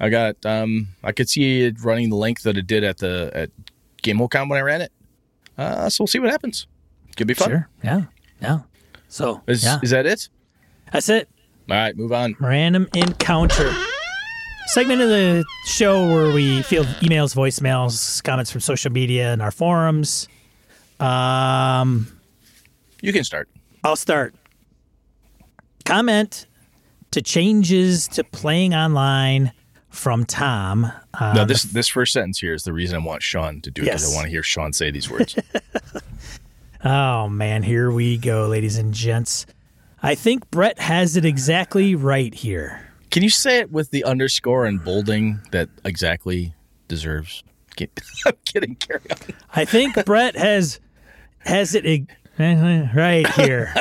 I 0.00 0.08
got 0.08 0.36
um 0.46 0.88
I 1.02 1.10
could 1.12 1.28
see 1.28 1.62
it 1.62 1.82
running 1.82 2.10
the 2.10 2.16
length 2.16 2.44
that 2.44 2.56
it 2.56 2.66
did 2.66 2.84
at 2.84 2.98
the 2.98 3.30
at 3.34 3.50
GameWorldCon 4.04 4.48
when 4.48 4.58
I 4.58 4.62
ran 4.62 4.80
it. 4.82 4.92
Uh, 5.58 5.88
so 5.88 6.02
we'll 6.02 6.08
see 6.08 6.18
what 6.20 6.30
happens. 6.30 6.66
Could 7.16 7.26
be 7.26 7.34
fun. 7.34 7.48
Sure. 7.50 7.68
Yeah. 7.82 8.02
Yeah. 8.40 8.58
So, 9.08 9.42
Is 9.46 9.64
yeah. 9.64 9.78
is 9.82 9.90
that 9.90 10.06
it? 10.06 10.28
That's 10.92 11.08
it. 11.08 11.28
All 11.70 11.76
right, 11.76 11.96
move 11.96 12.12
on. 12.12 12.36
Random 12.40 12.88
encounter. 12.94 13.72
Segment 14.66 15.00
of 15.00 15.08
the 15.08 15.44
show 15.66 16.06
where 16.12 16.32
we 16.34 16.62
field 16.62 16.86
emails, 17.00 17.34
voicemails, 17.34 18.22
comments 18.24 18.50
from 18.50 18.60
social 18.60 18.90
media 18.90 19.32
and 19.32 19.40
our 19.42 19.50
forums. 19.50 20.26
Um, 21.00 22.08
You 23.02 23.12
can 23.12 23.24
start. 23.24 23.48
I'll 23.84 23.96
start. 23.96 24.34
Comment 25.84 26.46
to 27.12 27.22
changes 27.22 28.08
to 28.08 28.24
playing 28.24 28.74
online 28.74 29.52
from 29.94 30.24
Tom. 30.24 30.90
Uh, 31.14 31.32
No, 31.34 31.44
this 31.44 31.62
this 31.62 31.88
first 31.88 32.12
sentence 32.12 32.38
here 32.38 32.52
is 32.54 32.64
the 32.64 32.72
reason 32.72 32.96
I 32.96 33.04
want 33.04 33.22
Sean 33.22 33.60
to 33.62 33.70
do 33.70 33.82
it 33.82 33.84
because 33.86 34.02
Yes. 34.02 34.12
I 34.12 34.14
want 34.16 34.24
to 34.26 34.30
hear 34.30 34.42
Sean 34.42 34.72
say 34.72 34.90
these 34.90 35.08
words. 35.10 35.36
oh 36.84 37.28
man, 37.28 37.62
here 37.62 37.90
we 37.90 38.18
go, 38.18 38.46
ladies 38.46 38.76
and 38.78 38.92
gents. 38.92 39.46
I 40.02 40.14
think 40.14 40.50
Brett 40.50 40.78
has 40.78 41.16
it 41.16 41.24
exactly 41.24 41.94
right 41.94 42.34
here. 42.34 42.80
Can 43.10 43.22
you 43.22 43.30
say 43.30 43.58
it 43.60 43.70
with 43.72 43.90
the 43.90 44.04
underscore 44.04 44.66
and 44.66 44.82
bolding 44.84 45.40
that 45.52 45.68
exactly 45.84 46.54
deserves? 46.88 47.42
Get- 47.76 48.00
I'm 48.26 48.34
kidding. 48.44 48.74
Carry 48.76 49.00
on. 49.10 49.16
I 49.54 49.64
think 49.64 50.04
Brett 50.04 50.36
has 50.36 50.80
has 51.38 51.74
it 51.74 51.86
e- 51.86 52.06
right 52.38 53.26
here. 53.34 53.72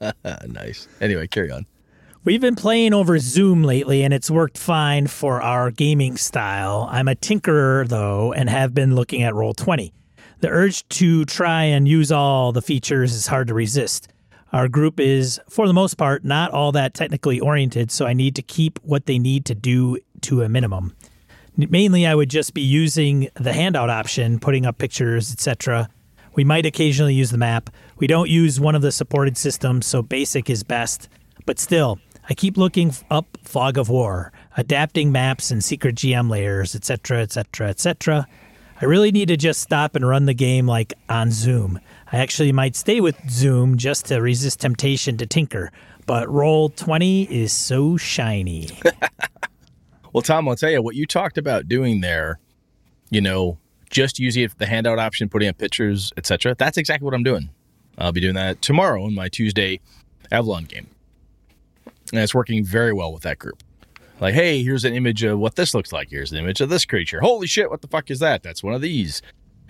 Uh, 0.00 0.12
nice. 0.48 0.88
Anyway, 1.00 1.26
carry 1.28 1.50
on. 1.50 1.64
We've 2.22 2.40
been 2.40 2.54
playing 2.54 2.92
over 2.92 3.18
Zoom 3.18 3.62
lately, 3.62 4.02
and 4.02 4.12
it's 4.12 4.30
worked 4.30 4.58
fine 4.58 5.06
for 5.06 5.40
our 5.40 5.70
gaming 5.70 6.18
style. 6.18 6.86
I'm 6.92 7.08
a 7.08 7.14
tinkerer, 7.14 7.88
though, 7.88 8.34
and 8.34 8.50
have 8.50 8.74
been 8.74 8.94
looking 8.94 9.22
at 9.22 9.32
Roll20. 9.32 9.90
The 10.40 10.50
urge 10.50 10.86
to 10.90 11.24
try 11.24 11.62
and 11.62 11.88
use 11.88 12.12
all 12.12 12.52
the 12.52 12.60
features 12.60 13.14
is 13.14 13.28
hard 13.28 13.48
to 13.48 13.54
resist. 13.54 14.08
Our 14.52 14.68
group 14.68 15.00
is, 15.00 15.40
for 15.48 15.66
the 15.66 15.72
most 15.72 15.94
part, 15.94 16.22
not 16.22 16.50
all 16.50 16.72
that 16.72 16.92
technically 16.92 17.40
oriented, 17.40 17.90
so 17.90 18.04
I 18.04 18.12
need 18.12 18.36
to 18.36 18.42
keep 18.42 18.78
what 18.82 19.06
they 19.06 19.18
need 19.18 19.46
to 19.46 19.54
do 19.54 19.96
to 20.20 20.42
a 20.42 20.48
minimum. 20.50 20.94
Mainly, 21.56 22.06
I 22.06 22.14
would 22.14 22.28
just 22.28 22.52
be 22.52 22.60
using 22.60 23.30
the 23.36 23.54
handout 23.54 23.88
option, 23.88 24.38
putting 24.38 24.66
up 24.66 24.76
pictures, 24.76 25.32
etc. 25.32 25.88
We 26.34 26.44
might 26.44 26.66
occasionally 26.66 27.14
use 27.14 27.30
the 27.30 27.38
map. 27.38 27.70
We 27.96 28.06
don't 28.06 28.28
use 28.28 28.60
one 28.60 28.74
of 28.74 28.82
the 28.82 28.92
supported 28.92 29.38
systems, 29.38 29.86
so 29.86 30.02
basic 30.02 30.50
is 30.50 30.62
best. 30.62 31.08
But 31.46 31.58
still, 31.58 31.98
I 32.30 32.34
keep 32.34 32.56
looking 32.56 32.94
up 33.10 33.26
Fog 33.42 33.76
of 33.76 33.88
War, 33.88 34.32
adapting 34.56 35.10
maps 35.10 35.50
and 35.50 35.62
secret 35.62 35.96
GM 35.96 36.30
layers, 36.30 36.74
etc., 36.76 37.22
etc., 37.22 37.68
etc. 37.68 38.26
I 38.80 38.84
really 38.84 39.10
need 39.10 39.28
to 39.28 39.36
just 39.36 39.60
stop 39.60 39.96
and 39.96 40.08
run 40.08 40.26
the 40.26 40.34
game 40.34 40.66
like 40.66 40.94
on 41.08 41.32
Zoom. 41.32 41.80
I 42.12 42.18
actually 42.18 42.52
might 42.52 42.76
stay 42.76 43.00
with 43.00 43.16
Zoom 43.28 43.76
just 43.76 44.06
to 44.06 44.22
resist 44.22 44.60
temptation 44.60 45.16
to 45.18 45.26
tinker, 45.26 45.72
but 46.06 46.30
Roll 46.30 46.70
20 46.70 47.24
is 47.24 47.52
so 47.52 47.96
shiny. 47.96 48.68
Well, 50.12 50.22
Tom, 50.22 50.48
I'll 50.48 50.56
tell 50.56 50.70
you 50.70 50.82
what 50.82 50.96
you 50.96 51.06
talked 51.06 51.38
about 51.38 51.68
doing 51.68 52.00
there. 52.00 52.40
You 53.10 53.20
know, 53.20 53.58
just 53.90 54.18
using 54.18 54.48
the 54.58 54.66
handout 54.66 54.98
option, 54.98 55.28
putting 55.28 55.48
up 55.48 55.58
pictures, 55.58 56.12
etc. 56.16 56.56
That's 56.58 56.76
exactly 56.76 57.04
what 57.04 57.14
I'm 57.14 57.22
doing. 57.22 57.50
I'll 57.98 58.12
be 58.12 58.20
doing 58.20 58.34
that 58.34 58.60
tomorrow 58.62 59.06
in 59.06 59.14
my 59.14 59.28
Tuesday 59.28 59.80
Avalon 60.32 60.64
game, 60.64 60.88
and 62.12 62.20
it's 62.20 62.34
working 62.34 62.64
very 62.64 62.92
well 62.92 63.12
with 63.12 63.22
that 63.22 63.38
group. 63.38 63.62
Like, 64.20 64.34
hey, 64.34 64.62
here's 64.62 64.84
an 64.84 64.94
image 64.94 65.22
of 65.22 65.38
what 65.38 65.56
this 65.56 65.74
looks 65.74 65.92
like. 65.92 66.10
Here's 66.10 66.30
an 66.32 66.38
image 66.38 66.60
of 66.60 66.68
this 66.68 66.84
creature. 66.84 67.20
Holy 67.20 67.46
shit, 67.46 67.70
what 67.70 67.80
the 67.80 67.88
fuck 67.88 68.10
is 68.10 68.18
that? 68.18 68.42
That's 68.42 68.62
one 68.62 68.74
of 68.74 68.80
these. 68.82 69.22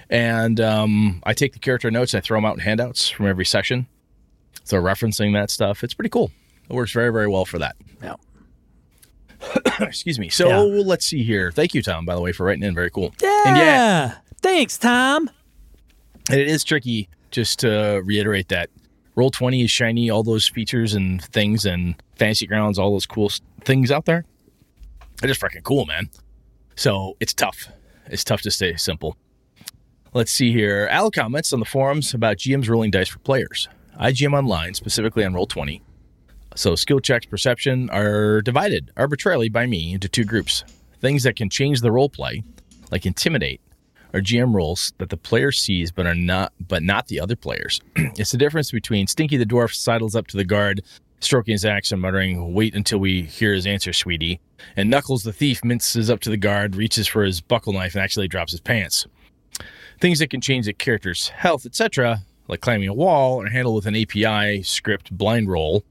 And 0.09 0.61
um, 0.61 1.23
I 1.25 1.35
take 1.35 1.53
the 1.53 1.61
character 1.61 1.89
notes, 1.91 2.15
I 2.15 2.21
throw 2.21 2.37
them 2.39 2.45
out 2.45 2.55
in 2.55 2.61
handouts 2.61 3.09
from 3.09 3.27
every 3.27 3.45
session. 3.45 3.87
So 4.65 4.77
referencing 4.83 5.33
that 5.35 5.51
stuff, 5.51 5.85
it's 5.85 5.95
pretty 5.95 6.11
cool. 6.11 6.33
It 6.69 6.75
works 6.75 6.93
very, 6.93 7.13
very 7.13 7.29
well 7.29 7.45
for 7.45 7.59
that. 7.61 7.77
Yeah. 8.03 8.15
Excuse 9.81 10.19
me. 10.19 10.29
So 10.29 10.49
Yeah. 10.49 10.83
let's 10.85 11.07
see 11.07 11.23
here. 11.23 11.51
Thank 11.53 11.75
you, 11.75 11.83
Tom, 11.83 12.05
by 12.05 12.15
the 12.15 12.21
way, 12.21 12.33
for 12.33 12.45
writing 12.47 12.63
in. 12.65 12.75
Very 12.75 12.91
cool. 12.91 13.15
Yeah. 13.23 13.43
And 13.47 13.57
yeah, 13.57 14.15
Thanks, 14.43 14.79
Tom. 14.79 15.31
and 16.31 16.41
it 16.41 16.49
is 16.49 16.65
tricky 16.65 17.09
just 17.31 17.61
to 17.61 18.03
reiterate 18.05 18.49
that 18.49 18.71
roll 19.15 19.31
20 19.31 19.63
is 19.63 19.71
shiny 19.71 20.11
all 20.11 20.23
those 20.23 20.49
features 20.49 20.95
and 20.95 21.23
things 21.23 21.65
and 21.67 21.95
fantasy 22.21 22.47
grounds 22.47 22.79
all 22.79 22.93
those 22.93 23.07
cool 23.07 23.31
things 23.65 23.91
out 23.91 24.05
there 24.05 24.25
they're 25.21 25.29
just 25.29 25.41
freaking 25.41 25.63
cool 25.63 25.85
man. 25.85 26.09
So 26.77 27.17
it's 27.21 27.35
tough. 27.35 27.69
It's 28.07 28.25
tough 28.25 28.41
to 28.43 28.51
stay 28.51 28.77
simple. 28.77 29.17
Let's 30.15 30.33
see 30.33 30.51
here. 30.51 30.89
Al 30.91 31.11
comments 31.11 31.53
on 31.53 31.61
the 31.61 31.67
forums 31.67 32.15
about 32.15 32.39
gms 32.39 32.69
rolling 32.69 32.91
dice 32.91 33.09
for 33.09 33.19
players. 33.21 33.69
IGM 34.01 34.33
online 34.33 34.73
specifically 34.75 35.25
on 35.25 35.35
roll 35.35 35.47
20 35.47 35.83
so 36.57 36.75
skill 36.75 36.99
checks 37.01 37.27
perception 37.27 37.89
are 37.91 38.41
divided 38.43 38.91
arbitrarily 38.97 39.49
by 39.49 39.67
me 39.67 39.93
into 39.93 40.09
two 40.09 40.25
groups. 40.25 40.65
Things 41.01 41.23
that 41.23 41.37
can 41.37 41.49
change 41.49 41.81
the 41.81 41.93
role 41.93 42.09
play 42.09 42.43
like 42.91 43.07
intimidate 43.07 43.61
are 44.13 44.21
GM 44.21 44.55
roles 44.55 44.93
that 44.99 45.11
the 45.11 45.17
player 45.17 45.53
sees 45.53 45.93
but 45.93 46.07
are 46.07 46.15
not 46.15 46.53
but 46.67 46.83
not 46.83 47.09
the 47.09 47.21
other 47.21 47.37
players. 47.37 47.81
it's 47.97 48.33
the 48.33 48.39
difference 48.39 48.71
between 48.73 49.07
Stinky 49.07 49.37
the 49.37 49.47
dwarf 49.47 49.75
sidles 49.75 50.17
up 50.17 50.27
to 50.29 50.37
the 50.37 50.45
guard, 50.45 50.83
stroking 51.21 51.53
his 51.53 51.65
axe 51.65 51.93
and 51.93 52.01
muttering, 52.01 52.55
"Wait 52.55 52.75
until 52.75 52.99
we 52.99 53.23
hear 53.23 53.55
his 53.55 53.67
answer, 53.67 53.93
sweetie," 53.93 54.41
and 54.77 54.91
Knuckles 54.91 55.23
the 55.23 55.33
thief 55.33 55.65
minces 55.65 56.11
up 56.11 56.21
to 56.21 56.31
the 56.31 56.37
guard, 56.37 56.77
reaches 56.77 57.07
for 57.07 57.25
his 57.25 57.41
buckle 57.41 57.73
knife, 57.73 57.95
and 57.95 58.03
actually 58.03 58.29
drops 58.29 58.53
his 58.53 58.61
pants. 58.61 59.07
Things 60.01 60.19
that 60.19 60.31
can 60.31 60.41
change 60.41 60.67
a 60.67 60.73
character's 60.73 61.29
health, 61.29 61.67
etc., 61.67 62.23
like 62.49 62.61
climbing 62.61 62.89
a 62.89 62.95
wall, 62.95 63.43
are 63.43 63.49
handled 63.49 63.77
with 63.77 63.87
an 63.87 63.97
API 63.97 64.63
script 64.63 65.17
blind 65.17 65.49
roll. 65.49 65.85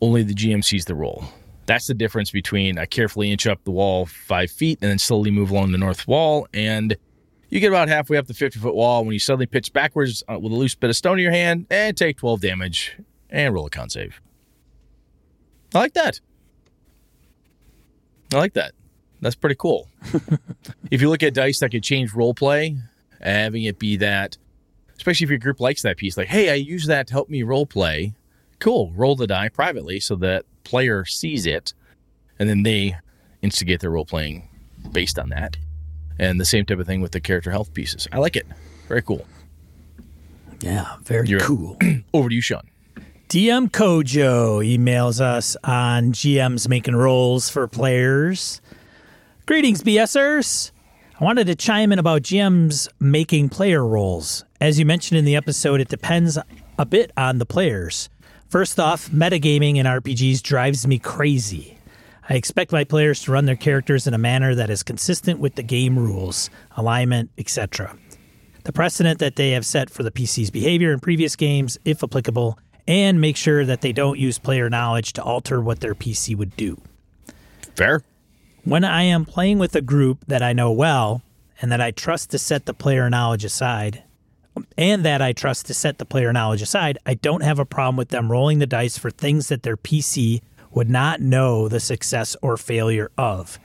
Only 0.00 0.22
the 0.22 0.34
GM 0.34 0.62
sees 0.62 0.84
the 0.84 0.94
roll. 0.94 1.24
That's 1.66 1.86
the 1.86 1.94
difference 1.94 2.30
between 2.30 2.78
I 2.78 2.86
carefully 2.86 3.30
inch 3.30 3.46
up 3.46 3.62
the 3.64 3.70
wall 3.70 4.06
five 4.06 4.50
feet 4.50 4.78
and 4.82 4.90
then 4.90 4.98
slowly 4.98 5.30
move 5.30 5.50
along 5.50 5.72
the 5.72 5.78
north 5.78 6.08
wall 6.08 6.46
and 6.52 6.96
you 7.52 7.60
get 7.60 7.68
about 7.68 7.88
halfway 7.88 8.16
up 8.16 8.26
the 8.26 8.34
50 8.34 8.58
foot 8.58 8.74
wall 8.74 9.04
when 9.04 9.12
you 9.12 9.18
suddenly 9.18 9.46
pitch 9.46 9.72
backwards 9.74 10.24
uh, 10.26 10.38
with 10.38 10.52
a 10.52 10.56
loose 10.56 10.74
bit 10.74 10.88
of 10.88 10.96
stone 10.96 11.18
in 11.18 11.22
your 11.22 11.32
hand 11.32 11.66
and 11.70 11.96
take 11.96 12.16
12 12.16 12.40
damage 12.40 12.96
and 13.28 13.54
roll 13.54 13.66
a 13.66 13.70
con 13.70 13.90
save. 13.90 14.20
I 15.74 15.78
like 15.78 15.94
that. 15.94 16.20
I 18.34 18.38
like 18.38 18.54
that. 18.54 18.72
That's 19.20 19.34
pretty 19.34 19.56
cool. 19.58 19.88
if 20.90 21.00
you 21.00 21.08
look 21.08 21.22
at 21.22 21.34
dice 21.34 21.60
that 21.60 21.70
could 21.70 21.82
change 21.82 22.12
role 22.12 22.34
play, 22.34 22.76
having 23.20 23.64
it 23.64 23.78
be 23.78 23.96
that, 23.98 24.36
especially 24.96 25.24
if 25.24 25.30
your 25.30 25.38
group 25.38 25.60
likes 25.60 25.82
that 25.82 25.96
piece, 25.96 26.16
like, 26.16 26.28
hey, 26.28 26.50
I 26.50 26.54
use 26.54 26.86
that 26.86 27.06
to 27.08 27.12
help 27.12 27.28
me 27.28 27.42
role 27.42 27.66
play. 27.66 28.14
Cool. 28.58 28.92
Roll 28.94 29.14
the 29.16 29.26
die 29.26 29.48
privately 29.48 30.00
so 30.00 30.16
that 30.16 30.44
player 30.64 31.04
sees 31.04 31.46
it 31.46 31.74
and 32.38 32.48
then 32.48 32.62
they 32.62 32.96
instigate 33.42 33.80
their 33.80 33.90
role 33.90 34.04
playing 34.06 34.48
based 34.92 35.18
on 35.18 35.28
that 35.30 35.56
and 36.18 36.40
the 36.40 36.44
same 36.44 36.64
type 36.64 36.78
of 36.78 36.86
thing 36.86 37.00
with 37.00 37.12
the 37.12 37.20
character 37.20 37.50
health 37.50 37.72
pieces. 37.74 38.06
I 38.12 38.18
like 38.18 38.36
it. 38.36 38.46
Very 38.88 39.02
cool. 39.02 39.26
Yeah, 40.60 40.96
very 41.02 41.28
You're- 41.28 41.42
cool. 41.44 41.76
Over 42.14 42.28
to 42.28 42.34
you, 42.34 42.40
Sean. 42.40 42.62
DM 43.32 43.70
Kojo 43.70 44.60
emails 44.60 45.18
us 45.18 45.56
on 45.64 46.12
GMs 46.12 46.68
making 46.68 46.94
roles 46.94 47.48
for 47.48 47.66
players. 47.66 48.60
Greetings, 49.46 49.82
BSers. 49.82 50.70
I 51.18 51.24
wanted 51.24 51.46
to 51.46 51.54
chime 51.54 51.92
in 51.92 51.98
about 51.98 52.20
GMs 52.20 52.88
making 53.00 53.48
player 53.48 53.86
roles. 53.86 54.44
As 54.60 54.78
you 54.78 54.84
mentioned 54.84 55.16
in 55.16 55.24
the 55.24 55.34
episode, 55.34 55.80
it 55.80 55.88
depends 55.88 56.36
a 56.78 56.84
bit 56.84 57.10
on 57.16 57.38
the 57.38 57.46
players. 57.46 58.10
First 58.50 58.78
off, 58.78 59.08
metagaming 59.08 59.76
in 59.76 59.86
RPGs 59.86 60.42
drives 60.42 60.86
me 60.86 60.98
crazy. 60.98 61.78
I 62.28 62.34
expect 62.34 62.70
my 62.70 62.84
players 62.84 63.22
to 63.22 63.32
run 63.32 63.46
their 63.46 63.56
characters 63.56 64.06
in 64.06 64.12
a 64.12 64.18
manner 64.18 64.54
that 64.54 64.68
is 64.68 64.82
consistent 64.82 65.40
with 65.40 65.54
the 65.54 65.62
game 65.62 65.98
rules, 65.98 66.50
alignment, 66.76 67.30
etc. 67.38 67.96
The 68.64 68.74
precedent 68.74 69.20
that 69.20 69.36
they 69.36 69.52
have 69.52 69.64
set 69.64 69.88
for 69.88 70.02
the 70.02 70.10
PC's 70.10 70.50
behavior 70.50 70.92
in 70.92 71.00
previous 71.00 71.34
games, 71.34 71.78
if 71.86 72.04
applicable, 72.04 72.58
and 72.86 73.20
make 73.20 73.36
sure 73.36 73.64
that 73.64 73.80
they 73.80 73.92
don't 73.92 74.18
use 74.18 74.38
player 74.38 74.68
knowledge 74.68 75.12
to 75.14 75.22
alter 75.22 75.60
what 75.60 75.80
their 75.80 75.94
PC 75.94 76.36
would 76.36 76.56
do. 76.56 76.80
Fair. 77.74 78.02
When 78.64 78.84
I 78.84 79.02
am 79.02 79.24
playing 79.24 79.58
with 79.58 79.74
a 79.74 79.80
group 79.80 80.24
that 80.26 80.42
I 80.42 80.52
know 80.52 80.70
well 80.70 81.22
and 81.60 81.70
that 81.72 81.80
I 81.80 81.90
trust 81.90 82.30
to 82.30 82.38
set 82.38 82.66
the 82.66 82.74
player 82.74 83.08
knowledge 83.10 83.44
aside, 83.44 84.02
and 84.76 85.04
that 85.04 85.22
I 85.22 85.32
trust 85.32 85.66
to 85.66 85.74
set 85.74 85.98
the 85.98 86.04
player 86.04 86.32
knowledge 86.32 86.62
aside, 86.62 86.98
I 87.06 87.14
don't 87.14 87.42
have 87.42 87.58
a 87.58 87.64
problem 87.64 87.96
with 87.96 88.08
them 88.08 88.30
rolling 88.30 88.58
the 88.58 88.66
dice 88.66 88.98
for 88.98 89.10
things 89.10 89.48
that 89.48 89.62
their 89.62 89.76
PC 89.76 90.42
would 90.72 90.90
not 90.90 91.20
know 91.20 91.68
the 91.68 91.80
success 91.80 92.36
or 92.42 92.56
failure 92.56 93.10
of. 93.16 93.58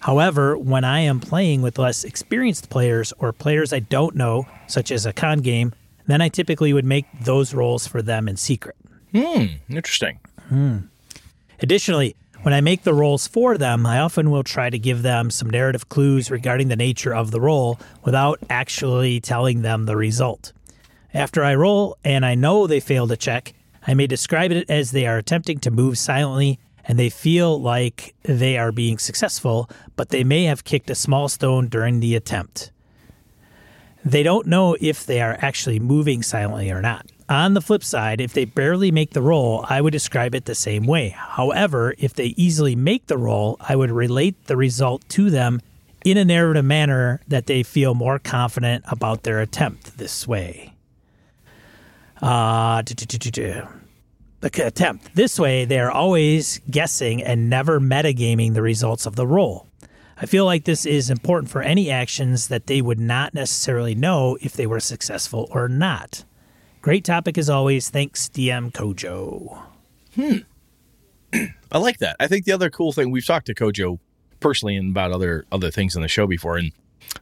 However, 0.00 0.56
when 0.58 0.84
I 0.84 1.00
am 1.00 1.20
playing 1.20 1.62
with 1.62 1.78
less 1.78 2.04
experienced 2.04 2.68
players 2.68 3.12
or 3.18 3.32
players 3.32 3.72
I 3.72 3.78
don't 3.78 4.14
know, 4.14 4.46
such 4.66 4.90
as 4.90 5.06
a 5.06 5.12
con 5.12 5.40
game, 5.40 5.72
then 6.06 6.20
I 6.20 6.28
typically 6.28 6.72
would 6.72 6.84
make 6.84 7.06
those 7.22 7.54
rolls 7.54 7.86
for 7.86 8.02
them 8.02 8.28
in 8.28 8.36
secret. 8.36 8.76
Hmm, 9.12 9.44
interesting. 9.68 10.18
Hmm. 10.48 10.78
Additionally, 11.60 12.16
when 12.42 12.52
I 12.52 12.60
make 12.60 12.82
the 12.82 12.92
rolls 12.92 13.26
for 13.26 13.56
them, 13.56 13.86
I 13.86 14.00
often 14.00 14.30
will 14.30 14.42
try 14.42 14.68
to 14.68 14.78
give 14.78 15.02
them 15.02 15.30
some 15.30 15.48
narrative 15.48 15.88
clues 15.88 16.30
regarding 16.30 16.68
the 16.68 16.76
nature 16.76 17.14
of 17.14 17.30
the 17.30 17.40
roll 17.40 17.78
without 18.02 18.38
actually 18.50 19.20
telling 19.20 19.62
them 19.62 19.86
the 19.86 19.96
result. 19.96 20.52
After 21.14 21.42
I 21.42 21.54
roll 21.54 21.96
and 22.04 22.26
I 22.26 22.34
know 22.34 22.66
they 22.66 22.80
failed 22.80 23.12
a 23.12 23.16
check, 23.16 23.54
I 23.86 23.94
may 23.94 24.06
describe 24.06 24.52
it 24.52 24.68
as 24.68 24.90
they 24.90 25.06
are 25.06 25.16
attempting 25.16 25.58
to 25.60 25.70
move 25.70 25.96
silently 25.96 26.58
and 26.84 26.98
they 26.98 27.08
feel 27.08 27.58
like 27.58 28.14
they 28.24 28.58
are 28.58 28.72
being 28.72 28.98
successful, 28.98 29.70
but 29.96 30.10
they 30.10 30.24
may 30.24 30.44
have 30.44 30.64
kicked 30.64 30.90
a 30.90 30.94
small 30.94 31.28
stone 31.28 31.68
during 31.68 32.00
the 32.00 32.14
attempt. 32.14 32.72
They 34.04 34.22
don't 34.22 34.46
know 34.46 34.76
if 34.80 35.06
they 35.06 35.20
are 35.20 35.38
actually 35.40 35.80
moving 35.80 36.22
silently 36.22 36.70
or 36.70 36.82
not. 36.82 37.06
On 37.28 37.54
the 37.54 37.62
flip 37.62 37.82
side, 37.82 38.20
if 38.20 38.34
they 38.34 38.44
barely 38.44 38.90
make 38.90 39.10
the 39.10 39.22
roll, 39.22 39.64
I 39.68 39.80
would 39.80 39.92
describe 39.92 40.34
it 40.34 40.44
the 40.44 40.54
same 40.54 40.86
way. 40.86 41.08
However, 41.08 41.94
if 41.98 42.12
they 42.12 42.34
easily 42.36 42.76
make 42.76 43.06
the 43.06 43.16
roll, 43.16 43.56
I 43.60 43.76
would 43.76 43.90
relate 43.90 44.46
the 44.46 44.58
result 44.58 45.08
to 45.10 45.30
them 45.30 45.62
in 46.04 46.18
a 46.18 46.24
narrative 46.24 46.66
manner 46.66 47.20
that 47.28 47.46
they 47.46 47.62
feel 47.62 47.94
more 47.94 48.18
confident 48.18 48.84
about 48.88 49.22
their 49.22 49.40
attempt 49.40 49.96
this 49.96 50.28
way. 50.28 50.74
Uh, 52.20 52.82
the 54.40 54.66
attempt. 54.66 55.14
This 55.14 55.38
way, 55.38 55.64
they 55.64 55.80
are 55.80 55.90
always 55.90 56.60
guessing 56.70 57.22
and 57.22 57.48
never 57.48 57.80
metagaming 57.80 58.52
the 58.52 58.60
results 58.60 59.06
of 59.06 59.16
the 59.16 59.26
roll. 59.26 59.66
I 60.16 60.26
feel 60.26 60.44
like 60.44 60.64
this 60.64 60.86
is 60.86 61.10
important 61.10 61.50
for 61.50 61.62
any 61.62 61.90
actions 61.90 62.48
that 62.48 62.66
they 62.66 62.80
would 62.80 63.00
not 63.00 63.34
necessarily 63.34 63.94
know 63.94 64.38
if 64.40 64.52
they 64.52 64.66
were 64.66 64.80
successful 64.80 65.48
or 65.50 65.68
not. 65.68 66.24
Great 66.82 67.04
topic 67.04 67.38
as 67.38 67.50
always. 67.50 67.90
Thanks, 67.90 68.28
DM 68.28 68.70
Kojo. 68.70 69.62
Hmm. 70.14 70.36
I 71.72 71.78
like 71.78 71.98
that. 71.98 72.16
I 72.20 72.26
think 72.26 72.44
the 72.44 72.52
other 72.52 72.70
cool 72.70 72.92
thing 72.92 73.10
we've 73.10 73.26
talked 73.26 73.46
to 73.46 73.54
Kojo 73.54 73.98
personally 74.38 74.76
and 74.76 74.90
about 74.90 75.10
other 75.10 75.46
other 75.50 75.70
things 75.70 75.96
on 75.96 76.02
the 76.02 76.08
show 76.08 76.26
before, 76.26 76.56
and 76.58 76.70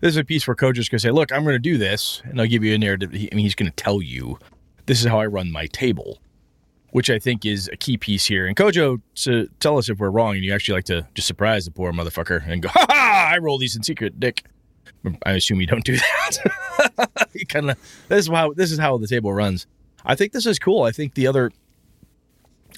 this 0.00 0.10
is 0.10 0.16
a 0.16 0.24
piece 0.24 0.46
where 0.46 0.56
Kojo's 0.56 0.88
going 0.88 0.98
to 0.98 1.00
say, 1.00 1.10
"Look, 1.10 1.32
I'm 1.32 1.44
going 1.44 1.54
to 1.54 1.60
do 1.60 1.78
this, 1.78 2.20
and 2.24 2.40
I'll 2.40 2.46
give 2.46 2.64
you 2.64 2.74
a 2.74 2.78
narrative." 2.78 3.12
Mean, 3.12 3.30
he's 3.38 3.54
going 3.54 3.70
to 3.70 3.76
tell 3.76 4.02
you, 4.02 4.38
"This 4.86 5.00
is 5.00 5.06
how 5.06 5.20
I 5.20 5.26
run 5.26 5.50
my 5.50 5.66
table," 5.66 6.18
which 6.92 7.10
I 7.10 7.18
think 7.18 7.44
is 7.44 7.68
a 7.72 7.76
key 7.76 7.96
piece 7.96 8.26
here. 8.26 8.46
And 8.46 8.56
Kojo, 8.56 9.00
to 9.24 9.48
tell 9.60 9.78
us 9.78 9.88
if 9.88 9.98
we're 9.98 10.10
wrong, 10.10 10.36
and 10.36 10.44
you 10.44 10.54
actually 10.54 10.76
like 10.76 10.84
to 10.84 11.06
just 11.14 11.26
surprise 11.26 11.64
the 11.64 11.70
poor 11.70 11.92
motherfucker 11.92 12.46
and 12.46 12.62
go, 12.62 12.68
"Ha 12.72 12.86
ha! 12.88 13.30
I 13.34 13.38
roll 13.38 13.58
these 13.58 13.74
in 13.74 13.82
secret, 13.82 14.20
Dick." 14.20 14.44
I 15.24 15.32
assume 15.32 15.60
you 15.60 15.66
don't 15.66 15.84
do 15.84 15.96
that. 15.96 17.28
you 17.32 17.44
kind 17.46 17.70
of 17.70 17.78
this 18.08 18.26
is 18.26 18.28
how 18.28 18.52
this 18.52 18.70
is 18.70 18.78
how 18.78 18.98
the 18.98 19.08
table 19.08 19.32
runs. 19.32 19.66
I 20.04 20.14
think 20.14 20.32
this 20.32 20.46
is 20.46 20.58
cool. 20.58 20.82
I 20.82 20.92
think 20.92 21.14
the 21.14 21.26
other 21.26 21.50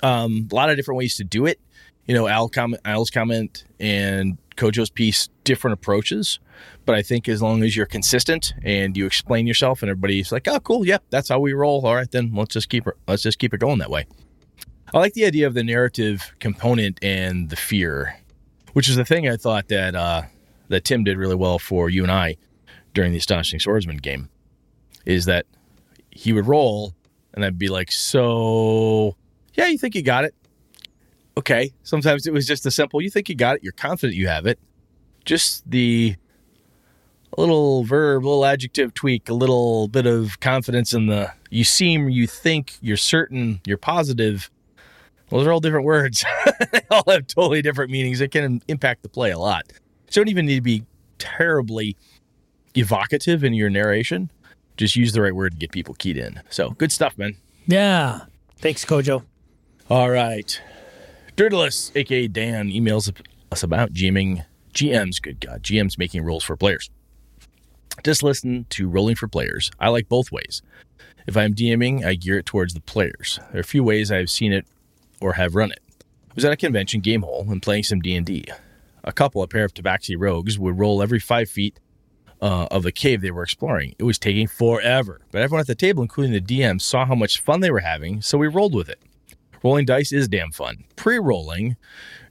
um, 0.02 0.49
a 0.50 0.54
lot 0.54 0.71
of 0.71 0.76
different 0.76 0.99
ways 0.99 1.16
to 1.16 1.25
do 1.25 1.47
it. 1.47 1.61
You 2.06 2.14
know, 2.14 2.28
Al 2.28 2.50
Al's 2.85 3.11
comment, 3.11 3.64
and 3.80 4.37
Kojo's 4.56 4.90
piece, 4.90 5.28
different 5.45 5.75
approaches. 5.75 6.41
But 6.87 6.97
I 6.97 7.03
think 7.03 7.29
as 7.29 7.41
long 7.41 7.63
as 7.63 7.77
you're 7.77 7.87
consistent 7.87 8.55
and 8.63 8.97
you 8.97 9.07
explain 9.07 9.47
yourself, 9.47 9.83
and 9.83 9.91
everybody's 9.91 10.33
like, 10.33 10.49
"Oh, 10.49 10.61
cool, 10.61 10.87
yep, 10.87 11.05
that's 11.11 11.29
how 11.29 11.39
we 11.39 11.53
roll." 11.53 11.87
All 11.87 11.95
right, 11.95 12.11
then 12.11 12.33
let's 12.35 12.55
just 12.55 12.69
keep 12.69 12.87
it. 12.87 12.95
Let's 13.07 13.23
just 13.23 13.39
keep 13.39 13.55
it 13.55 13.59
going 13.59 13.79
that 13.79 13.91
way. 13.91 14.07
I 14.93 14.99
like 14.99 15.15
the 15.15 15.25
idea 15.25 15.47
of 15.47 15.55
the 15.55 15.65
narrative 15.65 16.33
component 16.41 16.99
and 17.03 17.51
the 17.51 17.57
fear, 17.57 18.17
which 18.75 18.89
is 18.89 18.97
the 18.97 19.05
thing 19.05 19.29
I 19.29 19.37
thought 19.37 19.69
that 19.69 19.95
uh, 19.95 20.23
that 20.69 20.85
Tim 20.85 21.05
did 21.05 21.19
really 21.19 21.35
well 21.35 21.59
for 21.59 21.91
you 21.91 22.03
and 22.03 22.13
I 22.13 22.37
during 22.93 23.13
the 23.13 23.19
astonishing 23.19 23.61
swordsman 23.61 23.97
game, 23.97 24.29
is 25.05 25.25
that 25.25 25.47
he 26.11 26.33
would 26.33 26.47
roll 26.47 26.95
and 27.35 27.45
I'd 27.45 27.59
be 27.59 27.69
like, 27.69 27.91
"So, 27.91 29.17
yeah, 29.55 29.67
you 29.67 29.79
think 29.79 29.95
you 29.95 30.03
got 30.03 30.25
it?" 30.25 30.35
Okay. 31.37 31.73
Sometimes 31.83 32.27
it 32.27 32.33
was 32.33 32.47
just 32.47 32.65
a 32.65 32.71
simple, 32.71 33.03
"You 33.03 33.11
think 33.11 33.29
you 33.29 33.35
got 33.35 33.57
it? 33.57 33.65
You're 33.65 33.73
confident 33.73 34.17
you 34.17 34.29
have 34.29 34.47
it." 34.47 34.59
Just 35.25 35.69
the 35.71 36.16
a 37.37 37.40
little 37.40 37.85
verb, 37.85 38.25
a 38.25 38.26
little 38.26 38.45
adjective 38.45 38.95
tweak, 38.95 39.28
a 39.28 39.35
little 39.35 39.88
bit 39.88 40.07
of 40.07 40.38
confidence 40.40 40.93
in 40.93 41.07
the 41.07 41.33
you 41.50 41.64
seem, 41.64 42.09
you 42.09 42.26
think, 42.26 42.76
you're 42.81 42.97
certain, 42.97 43.61
you're 43.64 43.78
positive. 43.78 44.50
Those 45.31 45.47
are 45.47 45.52
all 45.52 45.61
different 45.61 45.85
words. 45.85 46.25
they 46.73 46.81
all 46.90 47.04
have 47.09 47.26
totally 47.26 47.62
different 47.62 47.90
meanings. 47.90 48.21
It 48.21 48.31
can 48.31 48.61
impact 48.69 49.02
the 49.02 49.09
play 49.09 49.31
a 49.31 49.38
lot. 49.38 49.64
So 50.11 50.21
you 50.21 50.25
don't 50.25 50.31
even 50.31 50.47
need 50.47 50.57
to 50.57 50.61
be 50.61 50.85
terribly 51.19 51.97
evocative 52.76 53.45
in 53.45 53.54
your 53.54 53.71
narration. 53.71 54.31
Just 54.76 54.97
use 54.97 55.12
the 55.12 55.23
right 55.23 55.35
word 55.35 55.52
to 55.52 55.59
get 55.59 55.71
people 55.71 55.95
keyed 55.95 56.16
in. 56.16 56.40
So 56.50 56.71
good 56.71 56.93
stuff, 56.93 57.16
man. 57.16 57.37
Yeah. 57.66 58.23
Thanks, 58.59 58.85
Kojo. 58.85 59.25
All 59.88 60.11
right. 60.11 60.61
Dirtless, 61.37 61.93
aka 61.95 62.26
Dan, 62.28 62.71
emails 62.71 63.12
us 63.50 63.62
about 63.62 63.93
GMing 63.93 64.45
GMs. 64.75 65.23
Good 65.23 65.40
God, 65.40 65.62
GMs 65.62 65.99
making 65.99 66.25
rules 66.25 66.45
for 66.45 66.57
players. 66.57 66.90
Just 68.02 68.23
listen 68.23 68.66
to 68.71 68.88
Rolling 68.88 69.14
for 69.14 69.28
Players. 69.28 69.71
I 69.78 69.88
like 69.88 70.09
both 70.09 70.33
ways. 70.33 70.62
If 71.26 71.37
I'm 71.37 71.54
DMing, 71.54 72.04
I 72.04 72.14
gear 72.14 72.38
it 72.38 72.47
towards 72.47 72.75
the 72.75 72.81
players. 72.81 73.38
There 73.50 73.59
are 73.59 73.61
a 73.61 73.64
few 73.64 73.83
ways 73.83 74.11
I've 74.12 74.31
seen 74.31 74.52
it 74.52 74.66
or 75.21 75.35
have 75.35 75.54
run 75.54 75.71
it. 75.71 75.81
I 76.00 76.33
was 76.35 76.45
at 76.45 76.52
a 76.52 76.57
convention 76.57 77.00
game 77.00 77.23
hole 77.23 77.47
and 77.49 77.62
playing 77.62 77.85
some 77.85 78.00
D&D. 78.00 78.47
A 79.04 79.12
couple, 79.12 79.43
a 79.43 79.49
pair 79.49 79.64
of 79.64 79.73
Tabaxi 79.73 80.16
rogues, 80.19 80.59
would 80.59 80.78
roll 80.78 81.02
every 81.02 81.21
five 81.21 81.49
feet 81.49 81.78
uh, 82.43 82.66
of 82.71 82.83
the 82.83 82.93
cave 82.93 83.21
they 83.21 83.31
were 83.31 83.43
exploring. 83.43 83.95
It 83.99 84.04
was 84.04 84.19
taking 84.19 84.49
forever, 84.49 85.21
but 85.31 85.40
everyone 85.40 85.61
at 85.61 85.66
the 85.66 85.75
table, 85.75 86.02
including 86.02 86.33
the 86.33 86.40
DM, 86.40 86.81
saw 86.81 87.07
how 87.07 87.14
much 87.14 87.40
fun 87.40 87.61
they 87.61 87.71
were 87.71 87.81
having, 87.81 88.21
so 88.21 88.37
we 88.37 88.49
rolled 88.49 88.75
with 88.75 88.88
it. 88.88 89.00
Rolling 89.62 89.87
dice 89.87 90.12
is 90.12 90.28
damn 90.28 90.50
fun. 90.50 90.85
Pre-rolling, 90.97 91.76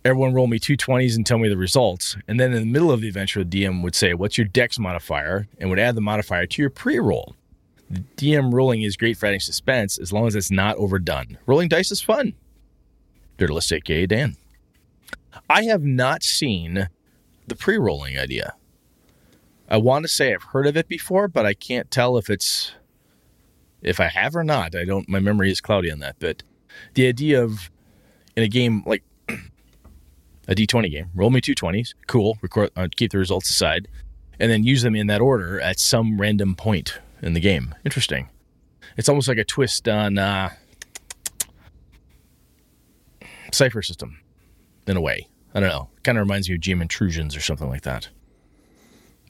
everyone 0.06 0.34
roll 0.34 0.48
me 0.48 0.60
two 0.60 0.78
20s 0.78 1.16
and 1.16 1.26
tell 1.26 1.38
me 1.38 1.48
the 1.50 1.58
results. 1.58 2.18
And 2.28 2.40
then 2.40 2.54
in 2.54 2.60
the 2.60 2.72
middle 2.72 2.92
of 2.92 3.02
the 3.02 3.08
adventure, 3.08 3.44
the 3.44 3.64
DM 3.64 3.82
would 3.84 3.96
say, 3.96 4.14
What's 4.14 4.38
your 4.38 4.48
dex 4.48 4.78
modifier? 4.80 5.48
and 5.60 5.70
would 5.70 5.80
add 5.80 5.96
the 5.96 6.02
modifier 6.02 6.46
to 6.46 6.62
your 6.62 6.70
pre 6.70 7.00
roll. 7.00 7.36
The 7.90 8.04
DM 8.18 8.54
rolling 8.54 8.82
is 8.82 8.98
great 8.98 9.18
for 9.18 9.28
adding 9.28 9.40
suspense 9.40 9.98
as 9.98 10.12
long 10.12 10.28
as 10.28 10.36
it's 10.36 10.52
not 10.52 10.78
overdone. 10.78 11.38
Rolling 11.46 11.70
dice 11.70 11.92
is 11.92 12.02
fun. 12.02 12.34
Dirtless 13.38 13.72
aka 13.72 14.06
Dan. 14.06 14.36
I 15.50 15.64
have 15.64 15.84
not 15.84 16.24
seen 16.24 16.90
the 17.48 17.56
pre 17.56 17.78
rolling 17.78 18.18
idea. 18.18 18.56
I 19.70 19.78
want 19.78 20.04
to 20.04 20.10
say 20.10 20.34
I've 20.34 20.44
heard 20.44 20.68
of 20.68 20.78
it 20.78 20.88
before, 20.88 21.28
but 21.28 21.46
I 21.46 21.54
can't 21.54 21.90
tell 21.90 22.18
if 22.18 22.30
it's 22.30 22.74
if 23.82 24.00
I 24.00 24.08
have 24.08 24.36
or 24.36 24.44
not. 24.44 24.76
I 24.76 24.86
don't 24.86 25.10
my 25.10 25.20
memory 25.20 25.52
is 25.52 25.62
cloudy 25.62 25.92
on 25.92 26.00
that. 26.00 26.16
But 26.20 26.44
the 26.94 27.08
idea 27.08 27.44
of 27.44 27.70
in 28.36 28.44
a 28.44 28.48
game 28.48 28.84
like 28.86 29.04
a 30.48 30.56
d20 30.56 30.92
game. 30.92 31.10
Roll 31.16 31.30
me 31.30 31.42
two 31.42 31.56
20s. 31.56 31.94
Cool. 32.08 32.38
Record, 32.42 32.72
uh, 32.76 32.88
keep 32.96 33.12
the 33.12 33.18
results 33.18 33.50
aside, 33.50 33.88
and 34.40 34.52
then 34.52 34.64
use 34.64 34.82
them 34.82 34.96
in 34.96 35.08
that 35.08 35.22
order 35.22 35.60
at 35.60 35.80
some 35.80 36.20
random 36.20 36.56
point 36.56 37.00
in 37.22 37.34
the 37.34 37.40
game. 37.40 37.74
Interesting. 37.86 38.30
It's 38.98 39.10
almost 39.10 39.28
like 39.28 39.38
a 39.38 39.46
twist 39.46 39.88
on 39.88 40.18
uh, 40.18 40.52
Cypher 43.52 43.82
System, 43.82 44.20
in 44.88 44.98
a 44.98 45.02
way. 45.02 45.28
I 45.56 45.60
don't 45.60 45.70
know. 45.70 45.90
Kind 46.04 46.18
of 46.18 46.24
reminds 46.24 46.50
me 46.50 46.56
of 46.56 46.62
GM 46.62 46.82
Intrusions 46.82 47.36
or 47.36 47.40
something 47.40 47.70
like 47.70 47.84
that. 47.84 48.10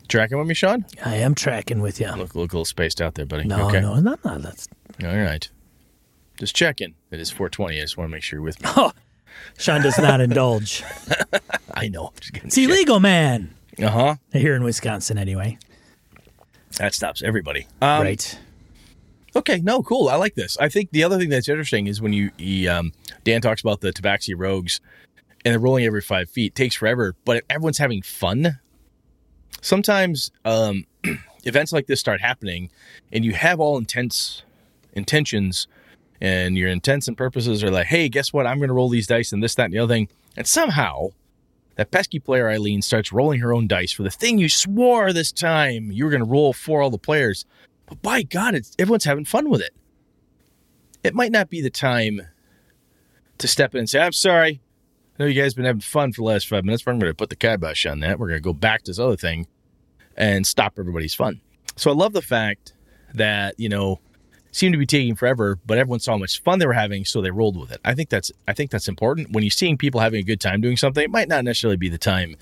Tracking 0.08 0.38
with 0.38 0.48
me, 0.48 0.54
Sean? 0.54 0.86
I 1.04 1.16
am 1.16 1.34
tracking 1.34 1.82
with 1.82 2.00
you. 2.00 2.08
Look, 2.08 2.36
look 2.36 2.54
a 2.54 2.58
little 2.58 2.66
spaced 2.66 3.02
out 3.02 3.16
there, 3.16 3.26
buddy. 3.26 3.46
No, 3.46 3.68
okay. 3.68 3.80
no, 3.80 4.00
no, 4.00 4.18
no. 4.24 4.38
That's 4.38 4.68
All 5.04 5.16
right. 5.16 5.50
Just 6.38 6.56
checking. 6.56 6.96
It 7.12 7.20
is 7.20 7.30
420. 7.32 7.78
I 7.78 7.82
just 7.82 7.98
want 7.98 8.10
to 8.10 8.12
make 8.12 8.24
sure 8.24 8.38
you're 8.38 8.44
with 8.44 8.62
me. 8.62 8.70
oh, 8.76 8.92
Sean 9.58 9.82
does 9.82 9.98
not 9.98 10.22
indulge. 10.22 10.84
I 11.74 11.88
know. 11.88 12.12
It's 12.34 12.58
illegal, 12.58 13.00
man. 13.00 13.54
Uh 13.82 13.90
huh. 13.90 14.16
Here 14.32 14.56
in 14.56 14.64
Wisconsin, 14.64 15.18
anyway. 15.18 15.58
That 16.78 16.94
stops 16.94 17.22
everybody. 17.22 17.68
Um, 17.82 18.02
right. 18.02 18.40
Okay, 19.36 19.60
no, 19.62 19.82
cool. 19.82 20.10
I 20.10 20.16
like 20.16 20.36
this. 20.36 20.58
I 20.60 20.70
think 20.70 20.92
the 20.92 21.04
other 21.04 21.18
thing 21.18 21.30
that's 21.30 21.50
interesting 21.50 21.88
is 21.88 22.02
when 22.02 22.14
you 22.14 22.32
he, 22.38 22.68
um, 22.68 22.94
Dan 23.24 23.42
talks 23.42 23.62
about 23.62 23.82
the 23.82 23.92
Tabaxi 23.92 24.36
rogues 24.38 24.80
and 25.44 25.52
they're 25.52 25.60
rolling 25.60 25.86
every 25.86 26.02
five 26.02 26.30
feet. 26.30 26.56
takes 26.56 26.76
forever, 26.76 27.16
but 27.26 27.44
everyone's 27.50 27.78
having 27.78 28.02
fun. 28.02 28.60
Sometimes 29.62 30.32
um, 30.46 30.86
events 31.44 31.74
like 31.74 31.88
this 31.88 32.00
start 32.00 32.22
happening, 32.22 32.70
and 33.12 33.26
you 33.26 33.34
have 33.34 33.60
all 33.60 33.78
intense 33.78 34.44
intentions, 34.94 35.68
and 36.22 36.58
your 36.58 36.70
intents 36.70 37.08
and 37.08 37.18
purposes 37.18 37.64
are 37.64 37.72
like, 37.72 37.88
"Hey, 37.88 38.10
guess 38.10 38.32
what? 38.34 38.48
I'm 38.48 38.58
going 38.58 38.70
to 38.70 38.74
roll 38.74 38.90
these 38.90 39.08
dice 39.08 39.32
and 39.32 39.44
this, 39.44 39.56
that, 39.56 39.66
and 39.66 39.74
the 39.74 39.80
other 39.80 39.94
thing." 39.94 40.10
And 40.36 40.48
somehow, 40.48 41.10
that 41.76 41.92
pesky 41.92 42.20
player 42.20 42.50
Eileen 42.50 42.82
starts 42.82 43.12
rolling 43.12 43.40
her 43.40 43.54
own 43.54 43.68
dice 43.68 43.92
for 43.92 44.04
the 44.04 44.12
thing 44.12 44.38
you 44.38 44.50
swore 44.50 45.12
this 45.12 45.32
time 45.32 45.92
you 45.92 46.06
were 46.06 46.12
going 46.12 46.24
to 46.24 46.30
roll 46.30 46.54
for 46.54 46.82
all 46.82 46.90
the 46.90 46.98
players. 46.98 47.46
But 47.86 48.02
by 48.02 48.24
God, 48.24 48.56
it's, 48.56 48.76
everyone's 48.80 49.06
having 49.06 49.26
fun 49.26 49.50
with 49.50 49.62
it. 49.62 49.74
It 51.04 51.14
might 51.14 51.32
not 51.32 51.50
be 51.50 51.62
the 51.62 51.70
time 51.70 52.22
to 53.40 53.48
step 53.48 53.74
in 53.76 53.80
and 53.80 53.90
say, 53.90 54.00
I'm 54.00 54.14
sorry. 54.14 54.62
I 55.20 55.24
know 55.24 55.28
you 55.28 55.40
guys 55.40 55.54
been 55.54 55.66
having 55.66 55.82
fun 55.82 56.14
for 56.14 56.22
the 56.22 56.28
last 56.28 56.48
five 56.48 56.64
minutes, 56.64 56.84
but 56.84 56.92
I'm 56.92 57.00
going 57.00 57.12
to 57.12 57.16
put 57.16 57.30
the 57.30 57.36
kibosh 57.36 57.86
on 57.86 58.00
that. 58.00 58.20
We're 58.20 58.30
going 58.30 58.40
to 58.40 58.44
go 58.44 58.54
back 58.54 58.84
to 58.84 58.92
this 58.92 59.00
other 59.00 59.18
thing 59.18 59.48
and 60.16 60.48
stop 60.48 60.74
everybody's 60.80 61.14
fun. 61.14 61.42
So 61.76 61.92
I 61.92 61.94
love 61.94 62.14
the 62.14 62.22
fact 62.22 62.74
that, 63.14 63.60
you 63.60 63.70
know, 63.70 64.00
seemed 64.54 64.74
to 64.74 64.78
be 64.78 64.86
taking 64.86 65.16
forever, 65.16 65.60
but 65.66 65.78
everyone 65.78 66.00
saw 66.00 66.14
how 66.14 66.18
much 66.20 66.42
fun 66.42 66.60
they 66.60 66.66
were 66.66 66.74
having, 66.74 67.04
so 67.04 67.22
they 67.22 67.32
rolled 67.32 67.60
with 67.60 67.72
it. 67.72 67.82
I 67.84 67.94
think 67.94 68.10
that's 68.10 68.32
I 68.48 68.54
think 68.54 68.72
that's 68.72 68.88
important. 68.88 69.32
When 69.32 69.44
you're 69.44 69.52
seeing 69.52 69.78
people 69.78 70.00
having 70.00 70.20
a 70.22 70.24
good 70.24 70.40
time 70.40 70.62
doing 70.62 70.78
something, 70.78 71.04
it 71.04 71.12
might 71.12 71.28
not 71.28 71.44
necessarily 71.44 71.76
be 71.78 71.90
the 71.90 71.98
time 71.98 72.38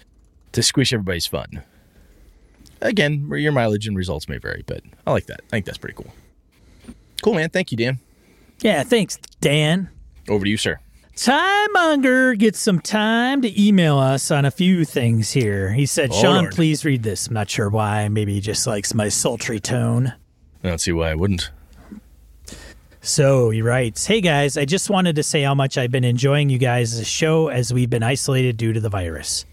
to 0.51 0.61
squish 0.61 0.93
everybody's 0.93 1.25
fun. 1.25 1.63
Again, 2.81 3.29
your 3.33 3.51
mileage 3.51 3.87
and 3.87 3.95
results 3.95 4.27
may 4.27 4.37
vary, 4.37 4.63
but 4.65 4.81
I 5.07 5.11
like 5.11 5.27
that. 5.27 5.41
I 5.47 5.49
think 5.51 5.65
that's 5.65 5.77
pretty 5.77 5.95
cool. 5.95 6.13
Cool, 7.21 7.35
man. 7.35 7.49
Thank 7.49 7.71
you, 7.71 7.77
Dan. 7.77 7.99
Yeah, 8.61 8.83
thanks, 8.83 9.17
Dan. 9.39 9.89
Over 10.27 10.45
to 10.45 10.49
you, 10.49 10.57
sir. 10.57 10.79
Time 11.15 11.71
Monger 11.73 12.33
gets 12.35 12.59
some 12.59 12.79
time 12.79 13.41
to 13.43 13.61
email 13.61 13.97
us 13.99 14.31
on 14.31 14.45
a 14.45 14.51
few 14.51 14.85
things 14.85 15.31
here. 15.31 15.71
He 15.73 15.85
said, 15.85 16.09
Oh, 16.11 16.21
Sean, 16.21 16.43
Lord. 16.43 16.55
please 16.55 16.83
read 16.83 17.03
this. 17.03 17.27
I'm 17.27 17.33
not 17.33 17.49
sure 17.49 17.69
why. 17.69 18.07
Maybe 18.07 18.33
he 18.33 18.41
just 18.41 18.65
likes 18.65 18.93
my 18.93 19.09
sultry 19.09 19.59
tone. 19.59 20.13
I 20.63 20.69
don't 20.69 20.79
see 20.81 20.91
why 20.91 21.11
I 21.11 21.15
wouldn't. 21.15 21.51
So 23.01 23.49
he 23.49 23.63
writes, 23.63 24.05
Hey 24.05 24.21
guys, 24.21 24.57
I 24.57 24.65
just 24.65 24.89
wanted 24.89 25.15
to 25.15 25.23
say 25.23 25.41
how 25.41 25.55
much 25.55 25.75
I've 25.77 25.91
been 25.91 26.03
enjoying 26.03 26.49
you 26.49 26.59
guys' 26.59 27.07
show 27.07 27.47
as 27.47 27.73
we've 27.73 27.89
been 27.89 28.03
isolated 28.03 28.57
due 28.57 28.73
to 28.73 28.79
the 28.79 28.89
virus. 28.89 29.45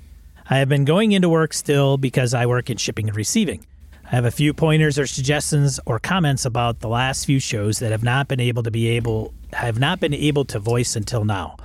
I 0.51 0.59
have 0.59 0.69
been 0.69 0.85
going 0.85 1.13
into 1.13 1.31
work 1.31 1.55
still 1.55 1.97
because 1.97 2.35
I 2.35 2.45
work 2.45 2.69
in 2.69 2.77
shipping 2.77 3.09
and 3.09 3.17
receiving. 3.17 3.65
I 4.05 4.11
have 4.11 4.27
a 4.27 4.31
few 4.31 4.53
pointers 4.53 4.99
or 4.99 5.07
suggestions 5.07 5.81
or 5.87 5.99
comments 5.99 6.45
about 6.45 6.81
the 6.81 6.89
last 6.89 7.25
few 7.25 7.41
shows 7.41 7.79
that 7.79 7.91
have 7.91 8.03
not 8.03 8.29
been 8.29 8.41
able 8.41 8.63
to 8.63 8.71
be 8.71 8.89
able 8.89 9.33
have 9.55 9.79
not 9.79 9.99
been 9.99 10.15
able 10.15 10.45
to 10.47 10.59
voice 10.59 10.95
until 10.95 11.25
now. 11.25 11.57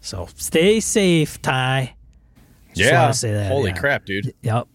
So 0.00 0.28
stay 0.36 0.80
safe, 0.80 1.40
Ty. 1.42 1.94
Just 2.74 3.22
that, 3.22 3.48
Holy 3.48 3.70
yeah. 3.70 3.78
crap, 3.78 4.06
dude. 4.06 4.34
Yep. 4.42 4.66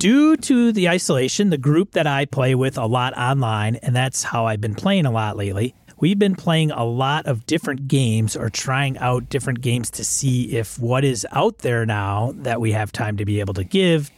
Due 0.00 0.34
to 0.34 0.72
the 0.72 0.88
isolation, 0.88 1.50
the 1.50 1.58
group 1.58 1.90
that 1.92 2.06
I 2.06 2.24
play 2.24 2.54
with 2.54 2.78
a 2.78 2.86
lot 2.86 3.14
online, 3.18 3.76
and 3.76 3.94
that's 3.94 4.22
how 4.22 4.46
I've 4.46 4.60
been 4.62 4.74
playing 4.74 5.04
a 5.04 5.10
lot 5.10 5.36
lately, 5.36 5.74
we've 5.98 6.18
been 6.18 6.36
playing 6.36 6.70
a 6.70 6.86
lot 6.86 7.26
of 7.26 7.44
different 7.44 7.86
games 7.86 8.34
or 8.34 8.48
trying 8.48 8.96
out 8.96 9.28
different 9.28 9.60
games 9.60 9.90
to 9.90 10.02
see 10.02 10.56
if 10.56 10.78
what 10.78 11.04
is 11.04 11.26
out 11.32 11.58
there 11.58 11.84
now 11.84 12.32
that 12.36 12.62
we 12.62 12.72
have 12.72 12.90
time 12.90 13.18
to 13.18 13.26
be 13.26 13.40
able 13.40 13.52
to 13.52 13.62
give 13.62 14.10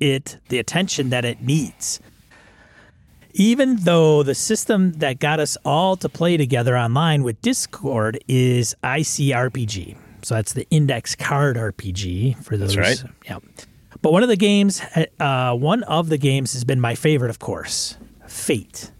it 0.00 0.38
the 0.48 0.58
attention 0.58 1.10
that 1.10 1.24
it 1.24 1.40
needs. 1.40 2.00
Even 3.32 3.76
though 3.76 4.24
the 4.24 4.34
system 4.34 4.94
that 4.94 5.20
got 5.20 5.38
us 5.38 5.56
all 5.64 5.96
to 5.98 6.08
play 6.08 6.36
together 6.36 6.76
online 6.76 7.22
with 7.22 7.40
Discord 7.42 8.18
is 8.26 8.74
ICRPG. 8.82 9.96
So 10.22 10.34
that's 10.34 10.52
the 10.52 10.66
Index 10.70 11.14
Card 11.14 11.56
RPG 11.56 12.42
for 12.42 12.56
those. 12.56 12.76
right. 12.76 13.00
Yeah. 13.24 13.38
But 14.02 14.12
one 14.12 14.22
of 14.22 14.28
the 14.28 14.36
games, 14.36 14.82
uh, 15.18 15.54
one 15.54 15.82
of 15.84 16.08
the 16.08 16.18
games 16.18 16.52
has 16.52 16.64
been 16.64 16.80
my 16.80 16.94
favorite, 16.94 17.30
of 17.30 17.38
course, 17.38 17.96
Fate. 18.26 18.90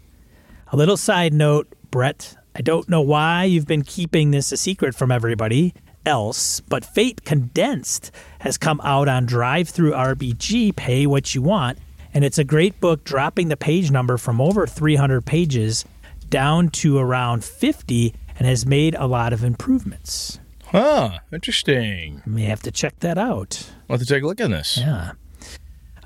A 0.71 0.77
little 0.77 0.97
side 0.97 1.33
note, 1.33 1.67
Brett. 1.91 2.35
I 2.55 2.61
don't 2.61 2.89
know 2.89 3.01
why 3.01 3.43
you've 3.43 3.67
been 3.67 3.83
keeping 3.83 4.31
this 4.31 4.51
a 4.51 4.57
secret 4.57 4.95
from 4.95 5.11
everybody 5.11 5.73
else, 6.05 6.59
but 6.61 6.83
Fate 6.83 7.23
Condensed 7.23 8.11
has 8.39 8.57
come 8.57 8.81
out 8.83 9.07
on 9.07 9.27
DriveThruRPG. 9.27 10.75
Pay 10.75 11.05
what 11.05 11.35
you 11.35 11.41
want, 11.41 11.77
and 12.13 12.25
it's 12.25 12.37
a 12.37 12.43
great 12.43 12.79
book, 12.79 13.03
dropping 13.03 13.49
the 13.49 13.57
page 13.57 13.91
number 13.91 14.17
from 14.17 14.41
over 14.41 14.65
300 14.65 15.25
pages 15.25 15.85
down 16.29 16.69
to 16.69 16.97
around 16.97 17.43
50, 17.43 18.13
and 18.37 18.47
has 18.47 18.65
made 18.65 18.95
a 18.95 19.05
lot 19.05 19.33
of 19.33 19.43
improvements. 19.43 20.39
Huh. 20.65 21.19
Interesting. 21.31 22.21
May 22.25 22.43
have 22.43 22.61
to 22.63 22.71
check 22.71 22.99
that 22.99 23.17
out. 23.17 23.71
I'll 23.89 23.97
have 23.97 24.05
to 24.05 24.13
take 24.13 24.23
a 24.23 24.27
look 24.27 24.41
at 24.41 24.49
this. 24.49 24.77
Yeah. 24.77 25.13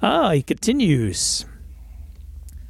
Oh, 0.02 0.30
he 0.30 0.42
continues. 0.42 1.46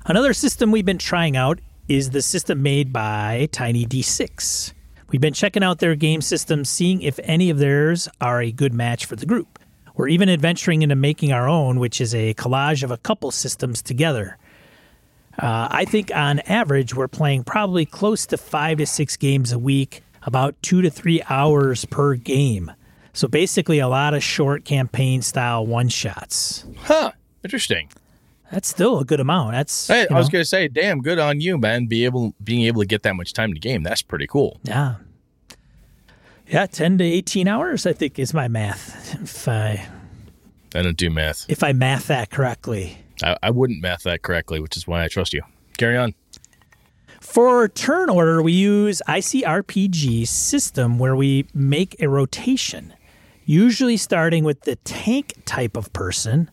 Another 0.05 0.33
system 0.33 0.71
we've 0.71 0.85
been 0.85 0.97
trying 0.97 1.37
out 1.37 1.59
is 1.87 2.09
the 2.09 2.21
system 2.21 2.61
made 2.61 2.91
by 2.93 3.49
Tiny 3.51 3.85
D6. 3.85 4.73
We've 5.09 5.21
been 5.21 5.33
checking 5.33 5.63
out 5.63 5.79
their 5.79 5.95
game 5.95 6.21
systems, 6.21 6.69
seeing 6.69 7.01
if 7.01 7.19
any 7.23 7.49
of 7.49 7.57
theirs 7.57 8.07
are 8.21 8.41
a 8.41 8.51
good 8.51 8.73
match 8.73 9.05
for 9.05 9.15
the 9.15 9.25
group. 9.25 9.59
We're 9.95 10.07
even 10.07 10.29
adventuring 10.29 10.81
into 10.81 10.95
making 10.95 11.33
our 11.33 11.49
own, 11.49 11.79
which 11.79 11.99
is 11.99 12.15
a 12.15 12.33
collage 12.35 12.81
of 12.83 12.91
a 12.91 12.97
couple 12.97 13.29
systems 13.31 13.81
together. 13.81 14.37
Uh, 15.37 15.67
I 15.69 15.85
think 15.85 16.15
on 16.15 16.39
average, 16.41 16.95
we're 16.95 17.07
playing 17.07 17.43
probably 17.43 17.85
close 17.85 18.25
to 18.27 18.37
five 18.37 18.77
to 18.77 18.85
six 18.85 19.17
games 19.17 19.51
a 19.51 19.59
week, 19.59 20.01
about 20.23 20.55
two 20.61 20.81
to 20.81 20.89
three 20.89 21.21
hours 21.29 21.85
per 21.85 22.15
game. 22.15 22.71
So 23.13 23.27
basically, 23.27 23.79
a 23.79 23.87
lot 23.87 24.13
of 24.13 24.23
short 24.23 24.63
campaign 24.65 25.21
style 25.21 25.65
one 25.65 25.89
shots. 25.89 26.65
Huh. 26.77 27.11
Interesting. 27.43 27.89
That's 28.51 28.67
still 28.67 28.99
a 28.99 29.05
good 29.05 29.19
amount. 29.19 29.51
That's 29.53 29.87
Hey, 29.87 30.07
I 30.09 30.13
was 30.17 30.27
know, 30.27 30.31
gonna 30.33 30.45
say, 30.45 30.67
damn, 30.67 31.01
good 31.01 31.19
on 31.19 31.39
you, 31.41 31.57
man. 31.57 31.85
Be 31.87 32.05
able 32.05 32.33
being 32.43 32.63
able 32.63 32.81
to 32.81 32.87
get 32.87 33.03
that 33.03 33.15
much 33.15 33.33
time 33.33 33.53
to 33.53 33.59
game. 33.59 33.81
That's 33.83 34.01
pretty 34.01 34.27
cool. 34.27 34.59
yeah, 34.63 34.95
yeah, 36.47 36.65
ten 36.65 36.97
to 36.97 37.03
eighteen 37.03 37.47
hours. 37.47 37.85
I 37.85 37.93
think 37.93 38.19
is 38.19 38.33
my 38.33 38.47
math. 38.47 39.15
If 39.21 39.47
I 39.47 39.87
I 40.75 40.81
don't 40.81 40.97
do 40.97 41.09
math. 41.09 41.45
if 41.49 41.63
I 41.63 41.71
math 41.73 42.07
that 42.07 42.29
correctly. 42.29 42.97
I, 43.23 43.37
I 43.43 43.49
wouldn't 43.51 43.81
math 43.81 44.03
that 44.03 44.21
correctly, 44.21 44.59
which 44.59 44.75
is 44.77 44.87
why 44.87 45.03
I 45.03 45.07
trust 45.07 45.33
you. 45.33 45.43
Carry 45.77 45.95
on. 45.97 46.13
For 47.19 47.67
turn 47.69 48.09
order, 48.09 48.41
we 48.41 48.51
use 48.51 49.01
ICRPG 49.07 50.27
system 50.27 50.97
where 50.99 51.15
we 51.15 51.45
make 51.53 51.95
a 52.01 52.09
rotation, 52.09 52.93
usually 53.45 53.97
starting 53.97 54.43
with 54.43 54.61
the 54.61 54.75
tank 54.77 55.33
type 55.45 55.75
of 55.77 55.91
person, 55.93 56.49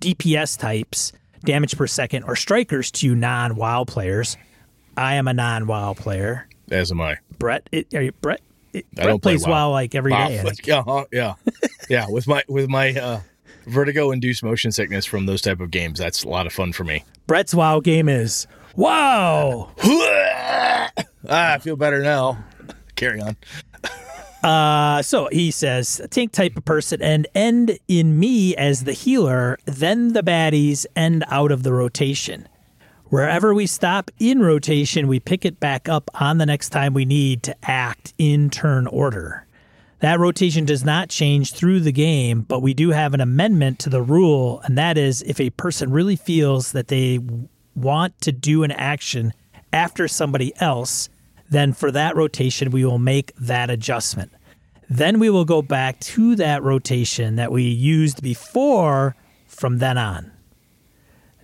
DPS 0.00 0.58
types, 0.58 1.12
damage 1.44 1.76
per 1.76 1.86
second, 1.86 2.24
or 2.24 2.36
strikers 2.36 2.90
to 2.92 3.06
you 3.06 3.14
non-WoW 3.14 3.84
players. 3.84 4.36
I 4.96 5.14
am 5.16 5.28
a 5.28 5.34
non-WoW 5.34 5.94
player. 5.94 6.48
As 6.70 6.90
am 6.90 7.00
I. 7.00 7.18
Brett, 7.38 7.68
it, 7.72 7.92
are 7.94 8.02
you, 8.02 8.12
Brett, 8.12 8.40
it, 8.72 8.86
I 8.92 8.94
Brett 8.94 9.06
don't 9.06 9.22
play 9.22 9.32
plays 9.34 9.46
WoW. 9.46 9.50
WoW 9.68 9.70
like 9.72 9.94
every 9.94 10.12
Wow. 10.12 10.28
day. 10.28 10.42
Yeah, 10.64 10.82
huh, 10.86 11.04
yeah, 11.12 11.34
yeah. 11.88 12.06
With 12.08 12.26
my 12.26 12.42
with 12.48 12.68
my 12.68 12.92
uh, 12.94 13.20
vertigo-induced 13.66 14.42
motion 14.42 14.72
sickness 14.72 15.04
from 15.06 15.26
those 15.26 15.42
type 15.42 15.60
of 15.60 15.70
games, 15.70 15.98
that's 15.98 16.24
a 16.24 16.28
lot 16.28 16.46
of 16.46 16.52
fun 16.52 16.72
for 16.72 16.82
me. 16.84 17.04
Brett's 17.26 17.54
WoW 17.54 17.80
game 17.80 18.08
is 18.08 18.46
wow. 18.74 19.70
ah, 19.84 20.90
I 21.28 21.58
feel 21.58 21.76
better 21.76 22.02
now. 22.02 22.44
Carry 22.96 23.20
on. 23.20 23.36
Uh, 24.46 25.02
so 25.02 25.28
he 25.32 25.50
says, 25.50 26.00
tank 26.10 26.30
type 26.30 26.56
of 26.56 26.64
person 26.64 27.02
and 27.02 27.26
end 27.34 27.76
in 27.88 28.16
me 28.16 28.54
as 28.54 28.84
the 28.84 28.92
healer, 28.92 29.58
then 29.64 30.12
the 30.12 30.22
baddies 30.22 30.86
end 30.94 31.24
out 31.26 31.50
of 31.50 31.64
the 31.64 31.72
rotation. 31.72 32.46
Wherever 33.06 33.52
we 33.52 33.66
stop 33.66 34.08
in 34.20 34.38
rotation, 34.38 35.08
we 35.08 35.18
pick 35.18 35.44
it 35.44 35.58
back 35.58 35.88
up 35.88 36.08
on 36.20 36.38
the 36.38 36.46
next 36.46 36.68
time 36.68 36.94
we 36.94 37.04
need 37.04 37.42
to 37.42 37.56
act 37.68 38.14
in 38.18 38.48
turn 38.48 38.86
order. 38.86 39.44
That 39.98 40.20
rotation 40.20 40.64
does 40.64 40.84
not 40.84 41.08
change 41.08 41.52
through 41.52 41.80
the 41.80 41.90
game, 41.90 42.42
but 42.42 42.62
we 42.62 42.72
do 42.72 42.90
have 42.90 43.14
an 43.14 43.20
amendment 43.20 43.80
to 43.80 43.90
the 43.90 44.00
rule, 44.00 44.60
and 44.62 44.78
that 44.78 44.96
is 44.96 45.22
if 45.22 45.40
a 45.40 45.50
person 45.50 45.90
really 45.90 46.14
feels 46.14 46.70
that 46.70 46.86
they 46.86 47.18
want 47.74 48.20
to 48.20 48.30
do 48.30 48.62
an 48.62 48.70
action 48.70 49.32
after 49.72 50.06
somebody 50.06 50.52
else, 50.60 51.08
then 51.50 51.72
for 51.72 51.90
that 51.90 52.14
rotation, 52.14 52.70
we 52.70 52.84
will 52.84 52.98
make 52.98 53.34
that 53.40 53.70
adjustment. 53.70 54.30
Then 54.88 55.18
we 55.18 55.30
will 55.30 55.44
go 55.44 55.62
back 55.62 55.98
to 56.00 56.36
that 56.36 56.62
rotation 56.62 57.36
that 57.36 57.50
we 57.50 57.64
used 57.64 58.22
before 58.22 59.16
from 59.46 59.78
then 59.78 59.98
on. 59.98 60.30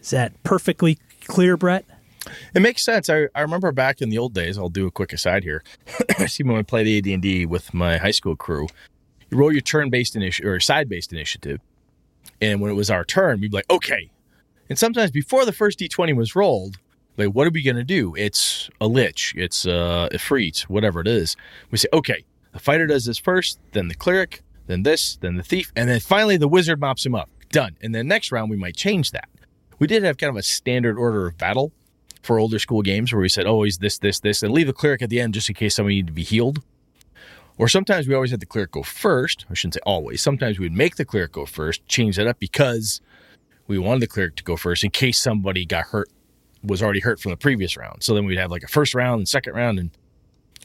Is 0.01 0.11
that 0.11 0.41
perfectly 0.43 0.99
clear, 1.27 1.57
Brett? 1.57 1.85
It 2.55 2.61
makes 2.61 2.85
sense. 2.85 3.11
I, 3.11 3.29
I 3.35 3.41
remember 3.41 3.73
back 3.73 4.01
in 4.01 4.11
the 4.11 4.19
old 4.19 4.33
days. 4.33 4.57
I'll 4.59 4.69
do 4.69 4.87
a 4.87 4.91
quick 4.91 5.13
aside 5.13 5.43
here. 5.43 5.63
I 6.19 6.27
see 6.27 6.45
when 6.45 6.57
we 6.57 6.63
played 6.63 6.87
AD 6.87 7.13
and 7.13 7.23
D 7.23 7.47
with 7.47 7.75
my 7.75 7.99
high 7.99 8.13
school 8.13 8.37
crew, 8.37 8.69
you 9.31 9.39
roll 9.39 9.53
your 9.53 9.61
turn-based 9.61 10.15
initiative 10.15 10.51
or 10.51 10.61
side-based 10.61 11.13
initiative, 11.13 11.61
and 12.41 12.61
when 12.61 12.71
it 12.71 12.75
was 12.75 12.91
our 12.91 13.05
turn, 13.05 13.41
we'd 13.41 13.51
be 13.51 13.57
like, 13.57 13.71
okay. 13.71 14.11
And 14.69 14.79
sometimes 14.79 15.11
before 15.11 15.45
the 15.45 15.53
first 15.53 15.79
D20 15.79 16.15
was 16.17 16.37
rolled, 16.37 16.77
like, 17.17 17.29
what 17.29 17.47
are 17.47 17.51
we 17.51 17.63
gonna 17.63 17.85
do? 17.85 18.15
It's 18.17 18.71
a 18.81 18.87
lich, 18.87 19.35
it's 19.37 19.67
uh, 19.67 20.09
a 20.13 20.19
freet, 20.19 20.65
whatever 20.69 21.01
it 21.01 21.09
is. 21.09 21.37
We 21.71 21.79
say, 21.79 21.89
okay, 21.93 22.25
the 22.53 22.59
fighter 22.59 22.87
does 22.87 23.05
this 23.05 23.19
first, 23.19 23.59
then 23.73 23.89
the 23.89 23.95
cleric, 23.95 24.43
then 24.67 24.83
this, 24.83 25.17
then 25.17 25.37
the 25.37 25.43
thief, 25.43 25.73
and 25.75 25.89
then 25.89 26.01
finally 26.01 26.37
the 26.37 26.49
wizard 26.49 26.81
mops 26.81 27.05
him 27.05 27.15
up. 27.15 27.29
Done. 27.51 27.77
And 27.83 27.95
then 27.95 28.09
next 28.09 28.33
round 28.33 28.51
we 28.51 28.57
might 28.57 28.77
change 28.77 29.11
that. 29.11 29.29
We 29.79 29.87
did 29.87 30.05
have 30.05 30.17
kind 30.17 30.31
of 30.31 30.37
a 30.37 30.43
standard 30.43 30.97
order 30.97 31.27
of 31.27 31.37
battle 31.37 31.73
for 32.23 32.39
older 32.39 32.59
school 32.59 32.83
games 32.83 33.13
where 33.13 33.21
we 33.21 33.29
said, 33.29 33.47
oh, 33.47 33.65
he's 33.65 33.79
this, 33.79 33.99
this, 33.99 34.21
this, 34.21 34.43
and 34.43 34.53
leave 34.53 34.69
the 34.69 34.73
cleric 34.73 35.03
at 35.03 35.11
the 35.11 35.21
end 35.21 35.35
just 35.35 35.49
in 35.49 35.55
case 35.55 35.75
somebody 35.75 35.97
needed 35.97 36.07
to 36.09 36.13
be 36.13 36.23
healed. 36.23 36.63
Or 37.59 37.69
sometimes 37.69 38.09
we 38.09 38.15
always 38.15 38.31
had 38.31 38.41
the 38.41 38.47
cleric 38.47 38.71
go 38.73 38.83
first. 38.83 39.45
I 39.51 39.55
shouldn't 39.55 39.75
say 39.75 39.81
always. 39.85 40.23
Sometimes 40.23 40.59
we'd 40.59 40.73
make 40.73 40.97
the 40.97 41.05
cleric 41.05 41.33
go 41.33 41.45
first, 41.47 41.87
change 41.87 42.17
that 42.17 42.27
up 42.27 42.39
because 42.39 43.01
we 43.67 43.79
wanted 43.79 44.01
the 44.01 44.07
cleric 44.07 44.37
to 44.37 44.45
go 44.45 44.57
first 44.57 44.85
in 44.85 44.91
case 44.91 45.19
somebody 45.19 45.67
got 45.67 45.87
hurt, 45.87 46.09
was 46.63 46.83
already 46.83 47.01
hurt 47.01 47.21
from 47.21 47.31
the 47.31 47.37
previous 47.37 47.77
round. 47.77 48.03
So 48.03 48.15
then 48.15 48.25
we'd 48.25 48.39
have 48.39 48.51
like 48.51 48.63
a 48.63 48.69
first 48.69 48.95
round 48.95 49.19
and 49.19 49.29
second 49.29 49.55
round. 49.55 49.79
And 49.79 49.91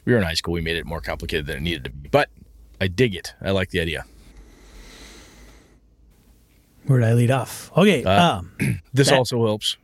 we 0.04 0.12
were 0.12 0.18
in 0.18 0.24
high 0.24 0.34
school. 0.34 0.54
We 0.54 0.60
made 0.60 0.76
it 0.76 0.86
more 0.86 1.00
complicated 1.00 1.46
than 1.46 1.56
it 1.58 1.62
needed 1.62 1.84
to 1.84 1.90
be. 1.90 2.08
But 2.08 2.28
I 2.80 2.88
dig 2.88 3.14
it. 3.14 3.34
I 3.42 3.50
like 3.50 3.70
the 3.70 3.80
idea. 3.80 4.04
Where 6.86 7.00
did 7.00 7.08
I 7.08 7.14
lead 7.14 7.30
off? 7.30 7.70
Okay. 7.76 8.04
Uh, 8.04 8.38
um, 8.38 8.52
This 8.92 9.08
That- 9.08 9.18
also 9.18 9.44
helps. 9.46 9.76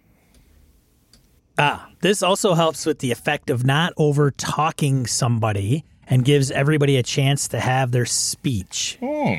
Ah, 1.56 1.88
this 2.00 2.20
also 2.22 2.54
helps 2.54 2.84
with 2.84 2.98
the 2.98 3.12
effect 3.12 3.48
of 3.48 3.64
not 3.64 3.92
over 3.96 4.32
talking 4.32 5.06
somebody 5.06 5.84
and 6.08 6.24
gives 6.24 6.50
everybody 6.50 6.96
a 6.96 7.02
chance 7.02 7.46
to 7.48 7.60
have 7.60 7.92
their 7.92 8.06
speech. 8.06 8.98
Hmm. 9.00 9.34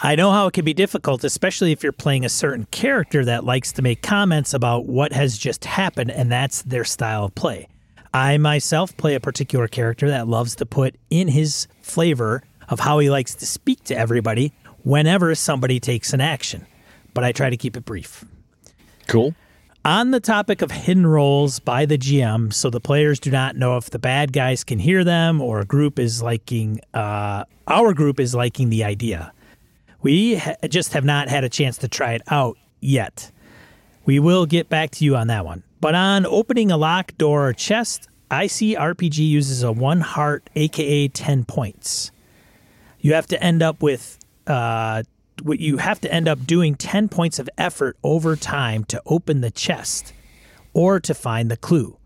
I 0.00 0.14
know 0.14 0.30
how 0.30 0.46
it 0.46 0.54
can 0.54 0.64
be 0.64 0.72
difficult, 0.72 1.24
especially 1.24 1.70
if 1.72 1.82
you're 1.82 1.92
playing 1.92 2.24
a 2.24 2.28
certain 2.30 2.66
character 2.70 3.24
that 3.26 3.44
likes 3.44 3.72
to 3.72 3.82
make 3.82 4.00
comments 4.00 4.54
about 4.54 4.86
what 4.86 5.12
has 5.12 5.36
just 5.36 5.64
happened, 5.66 6.10
and 6.10 6.32
that's 6.32 6.62
their 6.62 6.84
style 6.84 7.24
of 7.26 7.34
play. 7.34 7.68
I 8.12 8.38
myself 8.38 8.96
play 8.96 9.14
a 9.14 9.20
particular 9.20 9.68
character 9.68 10.08
that 10.08 10.28
loves 10.28 10.54
to 10.56 10.66
put 10.66 10.96
in 11.10 11.28
his 11.28 11.68
flavor 11.82 12.42
of 12.68 12.80
how 12.80 12.98
he 12.98 13.10
likes 13.10 13.34
to 13.36 13.46
speak 13.46 13.84
to 13.84 13.96
everybody 13.96 14.52
whenever 14.82 15.34
somebody 15.34 15.80
takes 15.80 16.12
an 16.12 16.20
action, 16.20 16.66
but 17.14 17.24
I 17.24 17.32
try 17.32 17.50
to 17.50 17.56
keep 17.56 17.76
it 17.76 17.84
brief. 17.84 18.24
Cool. 19.06 19.34
On 19.84 20.10
the 20.10 20.20
topic 20.20 20.60
of 20.60 20.70
hidden 20.70 21.06
roles 21.06 21.60
by 21.60 21.86
the 21.86 21.96
GM, 21.96 22.52
so 22.52 22.68
the 22.68 22.80
players 22.80 23.18
do 23.20 23.30
not 23.30 23.56
know 23.56 23.76
if 23.76 23.90
the 23.90 23.98
bad 23.98 24.32
guys 24.32 24.64
can 24.64 24.78
hear 24.78 25.04
them 25.04 25.40
or 25.40 25.60
a 25.60 25.64
group 25.64 25.98
is 25.98 26.22
liking, 26.22 26.80
uh, 26.92 27.44
our 27.66 27.94
group 27.94 28.20
is 28.20 28.34
liking 28.34 28.70
the 28.70 28.84
idea. 28.84 29.32
We 30.02 30.36
ha- 30.36 30.56
just 30.68 30.92
have 30.92 31.04
not 31.04 31.28
had 31.28 31.44
a 31.44 31.48
chance 31.48 31.78
to 31.78 31.88
try 31.88 32.12
it 32.12 32.22
out 32.28 32.58
yet. 32.80 33.30
We 34.04 34.18
will 34.18 34.46
get 34.46 34.68
back 34.68 34.90
to 34.92 35.04
you 35.04 35.16
on 35.16 35.28
that 35.28 35.44
one. 35.44 35.62
But 35.80 35.94
on 35.94 36.26
opening 36.26 36.70
a 36.70 36.76
lock, 36.76 37.16
door, 37.18 37.48
or 37.48 37.52
chest, 37.52 38.08
ICRPG 38.30 39.18
uses 39.18 39.62
a 39.62 39.72
one 39.72 40.00
heart, 40.00 40.50
aka 40.54 41.08
10 41.08 41.44
points. 41.44 42.10
You 43.00 43.14
have 43.14 43.26
to 43.28 43.42
end 43.42 43.62
up 43.62 43.82
with 43.82 44.18
uh, 44.46 45.04
what 45.42 45.60
you 45.60 45.76
have 45.78 46.00
to 46.00 46.12
end 46.12 46.28
up 46.28 46.46
doing 46.46 46.74
10 46.74 47.08
points 47.08 47.38
of 47.38 47.48
effort 47.56 47.96
over 48.02 48.36
time 48.36 48.84
to 48.84 49.00
open 49.06 49.40
the 49.40 49.50
chest 49.50 50.12
or 50.74 51.00
to 51.00 51.14
find 51.14 51.50
the 51.50 51.56
clue. 51.56 51.96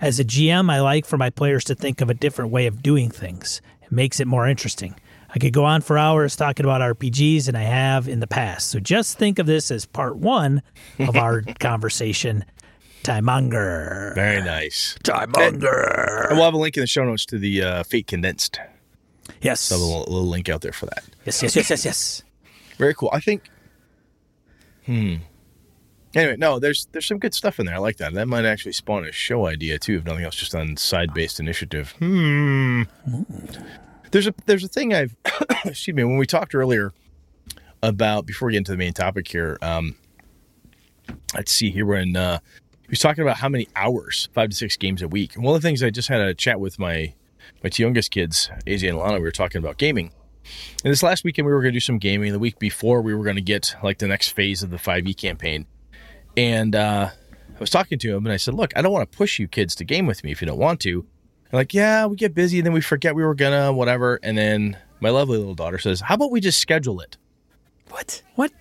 As 0.00 0.18
a 0.20 0.24
GM, 0.24 0.70
I 0.70 0.80
like 0.80 1.06
for 1.06 1.18
my 1.18 1.30
players 1.30 1.64
to 1.64 1.74
think 1.74 2.00
of 2.00 2.08
a 2.08 2.14
different 2.14 2.50
way 2.50 2.66
of 2.66 2.82
doing 2.82 3.10
things. 3.10 3.60
It 3.82 3.92
makes 3.92 4.20
it 4.20 4.26
more 4.26 4.46
interesting. 4.46 4.94
I 5.30 5.38
could 5.38 5.52
go 5.52 5.64
on 5.64 5.82
for 5.82 5.98
hours 5.98 6.36
talking 6.36 6.64
about 6.64 6.80
RPGs, 6.80 7.48
and 7.48 7.56
I 7.56 7.62
have 7.62 8.08
in 8.08 8.20
the 8.20 8.26
past. 8.26 8.68
So 8.68 8.80
just 8.80 9.18
think 9.18 9.38
of 9.38 9.46
this 9.46 9.70
as 9.70 9.84
part 9.84 10.16
one 10.16 10.62
of 10.98 11.16
our 11.16 11.42
conversation. 11.58 12.44
Timemonger. 13.02 14.14
Very 14.14 14.42
nice. 14.42 14.96
Time 15.02 15.32
Timemonger. 15.32 16.28
And 16.28 16.36
we'll 16.36 16.44
have 16.44 16.54
a 16.54 16.58
link 16.58 16.76
in 16.76 16.82
the 16.82 16.86
show 16.86 17.04
notes 17.04 17.24
to 17.26 17.38
the 17.38 17.62
uh, 17.62 17.82
Fate 17.82 18.06
Condensed. 18.06 18.60
Yes. 19.40 19.60
So 19.60 19.76
a 19.76 19.78
little, 19.78 20.00
little 20.00 20.28
link 20.28 20.48
out 20.48 20.60
there 20.62 20.72
for 20.72 20.86
that. 20.86 21.04
Yes, 21.24 21.42
yes, 21.42 21.56
yes, 21.56 21.70
yes, 21.70 21.84
yes. 21.84 22.22
Very 22.76 22.94
cool. 22.94 23.10
I 23.12 23.20
think. 23.20 23.48
Hmm. 24.86 25.16
Anyway, 26.14 26.36
no, 26.38 26.58
there's 26.58 26.86
there's 26.92 27.06
some 27.06 27.18
good 27.18 27.34
stuff 27.34 27.60
in 27.60 27.66
there. 27.66 27.74
I 27.74 27.78
like 27.78 27.98
that. 27.98 28.14
That 28.14 28.26
might 28.26 28.44
actually 28.44 28.72
spawn 28.72 29.04
a 29.04 29.12
show 29.12 29.46
idea 29.46 29.78
too, 29.78 29.98
if 29.98 30.04
nothing 30.04 30.24
else, 30.24 30.36
just 30.36 30.54
on 30.54 30.76
side 30.76 31.12
based 31.12 31.38
initiative. 31.38 31.92
Hmm. 31.98 32.82
There's 34.10 34.26
a 34.26 34.34
there's 34.46 34.64
a 34.64 34.68
thing 34.68 34.94
I've 34.94 35.14
excuse 35.64 35.94
me 35.94 36.04
when 36.04 36.16
we 36.16 36.26
talked 36.26 36.54
earlier 36.54 36.94
about 37.82 38.26
before 38.26 38.46
we 38.46 38.52
get 38.52 38.58
into 38.58 38.72
the 38.72 38.78
main 38.78 38.94
topic 38.94 39.28
here. 39.28 39.58
Um, 39.60 39.96
let's 41.34 41.52
see 41.52 41.70
here 41.70 41.86
when 41.86 42.16
uh, 42.16 42.38
he 42.88 42.92
was 42.92 43.00
talking 43.00 43.20
about 43.22 43.36
how 43.36 43.50
many 43.50 43.68
hours 43.76 44.30
five 44.32 44.48
to 44.48 44.56
six 44.56 44.78
games 44.78 45.02
a 45.02 45.08
week. 45.08 45.34
And 45.36 45.44
one 45.44 45.54
of 45.54 45.60
the 45.60 45.68
things 45.68 45.82
I 45.82 45.90
just 45.90 46.08
had 46.08 46.22
a 46.22 46.34
chat 46.34 46.58
with 46.58 46.78
my 46.78 47.12
my 47.62 47.68
two 47.68 47.82
youngest 47.82 48.10
kids, 48.10 48.50
AJ 48.66 48.88
and 48.88 48.98
Lana, 48.98 49.14
we 49.14 49.20
were 49.20 49.30
talking 49.30 49.58
about 49.58 49.76
gaming. 49.76 50.10
And 50.82 50.90
this 50.90 51.02
last 51.02 51.22
weekend, 51.22 51.44
we 51.44 51.52
were 51.52 51.60
going 51.60 51.74
to 51.74 51.76
do 51.76 51.80
some 51.80 51.98
gaming. 51.98 52.32
The 52.32 52.38
week 52.38 52.58
before, 52.58 53.02
we 53.02 53.14
were 53.14 53.24
going 53.24 53.36
to 53.36 53.42
get 53.42 53.76
like 53.82 53.98
the 53.98 54.08
next 54.08 54.30
phase 54.30 54.62
of 54.62 54.70
the 54.70 54.78
5e 54.78 55.14
campaign. 55.18 55.66
And 56.34 56.74
uh, 56.74 57.10
I 57.10 57.58
was 57.60 57.68
talking 57.68 57.98
to 57.98 58.16
him 58.16 58.24
and 58.24 58.32
I 58.32 58.38
said, 58.38 58.54
Look, 58.54 58.74
I 58.74 58.80
don't 58.80 58.92
want 58.92 59.10
to 59.10 59.16
push 59.16 59.38
you 59.38 59.48
kids 59.48 59.74
to 59.76 59.84
game 59.84 60.06
with 60.06 60.24
me 60.24 60.32
if 60.32 60.40
you 60.40 60.46
don't 60.46 60.58
want 60.58 60.80
to. 60.80 61.04
They're 61.50 61.60
like, 61.60 61.74
yeah, 61.74 62.06
we 62.06 62.16
get 62.16 62.34
busy 62.34 62.58
and 62.58 62.66
then 62.66 62.72
we 62.72 62.80
forget 62.80 63.14
we 63.14 63.24
were 63.24 63.34
gonna, 63.34 63.72
whatever. 63.72 64.18
And 64.22 64.36
then 64.36 64.76
my 65.00 65.10
lovely 65.10 65.38
little 65.38 65.54
daughter 65.54 65.78
says, 65.78 66.00
How 66.00 66.14
about 66.14 66.30
we 66.30 66.40
just 66.40 66.60
schedule 66.60 67.00
it? 67.00 67.16
What? 67.90 68.22
What? 68.34 68.52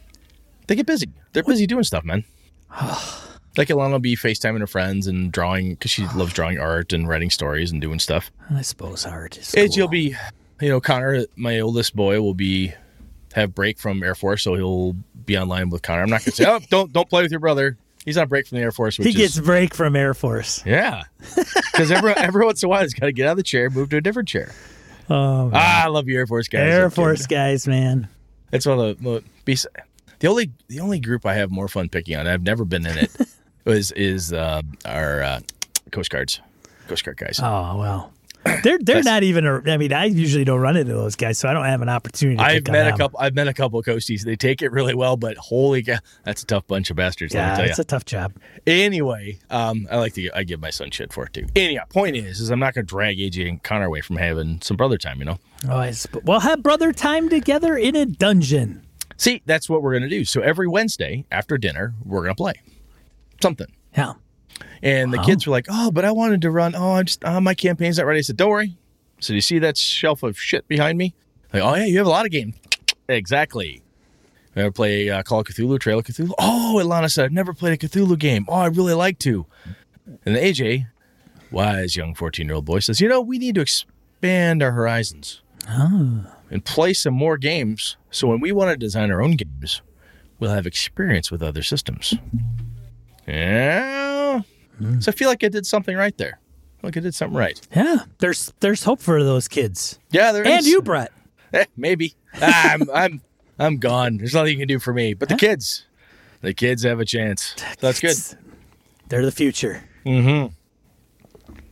They 0.67 0.75
get 0.75 0.85
busy. 0.85 1.09
They're 1.33 1.43
busy 1.43 1.67
doing 1.67 1.83
stuff, 1.83 2.03
man. 2.03 2.23
like 3.57 3.69
Alana 3.69 3.91
will 3.93 3.99
be 3.99 4.15
FaceTiming 4.15 4.59
her 4.59 4.67
friends 4.67 5.07
and 5.07 5.31
drawing 5.31 5.71
because 5.71 5.91
she 5.91 6.05
loves 6.15 6.33
drawing 6.33 6.59
art 6.59 6.93
and 6.93 7.07
writing 7.07 7.29
stories 7.29 7.71
and 7.71 7.81
doing 7.81 7.99
stuff. 7.99 8.31
I 8.49 8.61
suppose 8.61 9.05
art 9.05 9.37
is. 9.37 9.47
AJ 9.53 9.77
will 9.81 9.87
be, 9.87 10.15
you 10.61 10.69
know, 10.69 10.79
Connor, 10.79 11.25
my 11.35 11.59
oldest 11.59 11.95
boy, 11.95 12.21
will 12.21 12.33
be 12.33 12.73
have 13.33 13.53
break 13.53 13.77
from 13.79 14.01
Air 14.03 14.15
Force, 14.15 14.43
so 14.43 14.55
he'll 14.55 14.93
be 15.25 15.37
online 15.37 15.69
with 15.69 15.81
Connor. 15.81 16.03
I'm 16.03 16.09
not 16.09 16.23
gonna 16.23 16.31
say, 16.35 16.45
oh, 16.47 16.59
don't 16.69 16.91
don't 16.93 17.09
play 17.09 17.21
with 17.23 17.31
your 17.31 17.39
brother. 17.39 17.77
He's 18.05 18.17
on 18.17 18.29
break 18.29 18.47
from 18.47 18.57
the 18.57 18.63
Air 18.63 18.71
Force, 18.71 18.97
which 18.97 19.05
He 19.07 19.21
is 19.21 19.35
gets 19.35 19.45
break 19.45 19.73
from 19.75 19.95
Air 19.95 20.13
Force. 20.13 20.63
yeah, 20.65 21.03
because 21.35 21.91
every 21.91 22.13
every 22.17 22.45
once 22.45 22.63
in 22.63 22.67
a 22.67 22.69
while 22.69 22.81
he's 22.81 22.93
got 22.93 23.07
to 23.07 23.11
get 23.11 23.27
out 23.27 23.31
of 23.31 23.37
the 23.37 23.43
chair, 23.43 23.69
move 23.69 23.89
to 23.89 23.97
a 23.97 24.01
different 24.01 24.29
chair. 24.29 24.51
Oh, 25.09 25.51
Ah, 25.53 25.85
I 25.85 25.87
love 25.87 26.07
you, 26.07 26.17
Air 26.17 26.25
Force 26.27 26.47
guys. 26.47 26.61
Air. 26.61 26.89
Force 26.89 27.27
guys, 27.27 27.67
man. 27.67 28.07
It's 28.51 28.65
one 28.65 28.79
of 28.79 28.99
the 29.01 29.23
the 30.19 30.27
only 30.27 30.51
the 30.67 30.79
only 30.79 30.99
group 30.99 31.25
I 31.25 31.33
have 31.35 31.51
more 31.51 31.67
fun 31.67 31.89
picking 31.89 32.15
on. 32.15 32.27
I've 32.27 32.43
never 32.43 32.63
been 32.65 32.85
in 32.85 32.97
it. 32.97 33.11
is 33.71 33.91
is 33.91 34.33
uh, 34.33 34.61
our 34.85 35.21
uh, 35.21 35.39
Coast 35.91 36.09
Guards, 36.09 36.41
Coast 36.87 37.03
Guard 37.03 37.17
guys. 37.17 37.39
Oh 37.41 37.77
well, 37.77 38.13
they're 38.63 38.79
they're 38.79 39.03
not 39.03 39.23
even. 39.23 39.45
A, 39.45 39.61
I 39.69 39.77
mean, 39.77 39.93
I 39.93 40.05
usually 40.05 40.45
don't 40.45 40.59
run 40.59 40.77
into 40.77 40.93
those 40.93 41.15
guys, 41.15 41.37
so 41.37 41.49
I 41.49 41.53
don't 41.53 41.65
have 41.65 41.81
an 41.81 41.89
opportunity. 41.89 42.37
to 42.37 42.43
I've 42.43 42.67
met 42.67 42.87
a 42.93 42.97
couple. 42.97 43.19
I've 43.19 43.35
met 43.35 43.47
a 43.47 43.53
couple 43.53 43.79
of 43.79 43.85
coasties. 43.85 44.23
They 44.23 44.35
take 44.35 44.61
it 44.61 44.71
really 44.71 44.93
well, 44.93 45.17
but 45.17 45.37
holy 45.37 45.83
cow, 45.83 45.97
that's 46.23 46.43
a 46.43 46.45
tough 46.45 46.67
bunch 46.67 46.89
of 46.89 46.95
bastards. 46.95 47.33
let 47.33 47.57
me 47.57 47.63
Yeah, 47.63 47.69
it's 47.69 47.79
a 47.79 47.83
tough 47.83 48.05
job. 48.05 48.33
Anyway, 48.65 49.39
um, 49.49 49.87
I 49.91 49.97
like 49.97 50.13
to. 50.13 50.29
I 50.33 50.43
give 50.43 50.59
my 50.59 50.69
son 50.69 50.91
shit 50.91 51.13
for 51.13 51.25
it 51.25 51.33
too. 51.33 51.47
Anyhow, 51.55 51.83
point 51.89 52.15
is, 52.15 52.39
is 52.39 52.49
I'm 52.49 52.59
not 52.59 52.73
going 52.73 52.85
to 52.85 52.89
drag 52.89 53.17
AJ 53.17 53.49
and 53.49 53.63
Connor 53.63 53.85
away 53.85 54.01
from 54.01 54.17
having 54.17 54.61
some 54.61 54.77
brother 54.77 54.97
time. 54.97 55.19
You 55.19 55.25
know. 55.25 55.39
Oh, 55.69 55.77
I 55.77 55.91
sp- 55.91 56.23
we'll 56.23 56.39
have 56.39 56.63
brother 56.63 56.91
time 56.91 57.29
together 57.29 57.77
in 57.77 57.95
a 57.95 58.05
dungeon. 58.05 58.83
See, 59.17 59.41
that's 59.45 59.67
what 59.67 59.81
we're 59.81 59.93
going 59.93 60.03
to 60.03 60.09
do. 60.09 60.23
So 60.25 60.41
every 60.41 60.67
Wednesday 60.67 61.25
after 61.31 61.57
dinner, 61.57 61.95
we're 62.05 62.21
going 62.21 62.35
to 62.35 62.35
play 62.35 62.53
something. 63.41 63.67
Yeah. 63.95 64.13
And 64.81 65.13
the 65.13 65.19
kids 65.19 65.45
were 65.45 65.51
like, 65.51 65.67
"Oh, 65.69 65.91
but 65.91 66.05
I 66.05 66.11
wanted 66.11 66.41
to 66.43 66.51
run. 66.51 66.75
Oh, 66.75 66.93
I'm 66.93 67.05
just 67.05 67.23
oh, 67.25 67.39
my 67.39 67.53
campaign's 67.53 67.97
not 67.97 68.05
ready." 68.05 68.19
I 68.19 68.21
said, 68.21 68.37
"Don't 68.37 68.49
worry." 68.49 68.77
So 69.19 69.33
you 69.33 69.41
see 69.41 69.59
that 69.59 69.77
shelf 69.77 70.23
of 70.23 70.39
shit 70.39 70.67
behind 70.67 70.97
me? 70.97 71.15
Like, 71.53 71.63
oh 71.63 71.75
yeah, 71.75 71.85
you 71.85 71.97
have 71.97 72.07
a 72.07 72.11
lot 72.11 72.25
of 72.25 72.31
games. 72.31 72.55
Exactly. 73.09 73.81
I 74.53 74.61
ever 74.61 74.71
play 74.71 75.09
uh, 75.09 75.23
Call 75.23 75.39
of 75.39 75.47
Cthulhu, 75.47 75.79
Trail 75.79 75.99
of 75.99 76.05
Cthulhu? 76.05 76.33
Oh, 76.37 76.77
Ilana 76.81 77.09
said, 77.09 77.23
I've 77.23 77.31
never 77.31 77.53
played 77.53 77.81
a 77.81 77.87
Cthulhu 77.87 78.19
game. 78.19 78.43
Oh, 78.49 78.55
I'd 78.55 78.75
really 78.75 78.95
like 78.95 79.17
to. 79.19 79.45
And 80.25 80.35
AJ, 80.35 80.87
wise 81.49 81.95
young 81.95 82.15
14 82.15 82.47
year 82.47 82.55
old 82.55 82.65
boy, 82.65 82.79
says, 82.79 82.99
You 82.99 83.07
know, 83.07 83.21
we 83.21 83.37
need 83.37 83.55
to 83.55 83.61
expand 83.61 84.61
our 84.61 84.71
horizons 84.71 85.41
and 85.69 86.65
play 86.65 86.93
some 86.93 87.13
more 87.13 87.37
games. 87.37 87.95
So 88.11 88.27
when 88.27 88.41
we 88.41 88.51
want 88.51 88.71
to 88.71 88.77
design 88.77 89.09
our 89.09 89.21
own 89.21 89.37
games, 89.37 89.81
we'll 90.39 90.51
have 90.51 90.67
experience 90.67 91.31
with 91.31 91.41
other 91.41 91.63
systems. 91.63 92.15
Yeah. 93.27 94.41
So 94.99 95.11
I 95.11 95.15
feel 95.15 95.27
like 95.27 95.43
I 95.43 95.49
did 95.49 95.65
something 95.65 95.95
right 95.97 96.15
there. 96.17 96.39
I 96.39 96.81
feel 96.81 96.87
like 96.89 96.97
I 96.97 96.99
did 97.01 97.15
something 97.15 97.37
right. 97.37 97.59
Yeah. 97.75 97.97
There's 98.19 98.53
there's 98.59 98.83
hope 98.83 98.99
for 99.01 99.23
those 99.23 99.47
kids. 99.47 99.99
Yeah, 100.11 100.31
there 100.31 100.45
And 100.45 100.59
is. 100.61 100.67
you, 100.67 100.81
Brett. 100.81 101.11
Eh, 101.53 101.65
maybe. 101.75 102.13
Ah, 102.41 102.73
I'm 102.73 102.81
I'm 102.93 103.21
I'm 103.59 103.77
gone. 103.77 104.17
There's 104.17 104.33
nothing 104.35 104.53
you 104.53 104.59
can 104.59 104.67
do 104.67 104.79
for 104.79 104.93
me. 104.93 105.13
But 105.15 105.29
the 105.29 105.35
kids, 105.35 105.85
the 106.41 106.53
kids 106.53 106.83
have 106.83 106.99
a 106.99 107.05
chance. 107.05 107.55
So 107.57 107.65
that's 107.79 107.99
good. 107.99 108.15
They're 109.09 109.25
the 109.25 109.31
future. 109.31 109.83
Mm-hmm. 110.05 110.53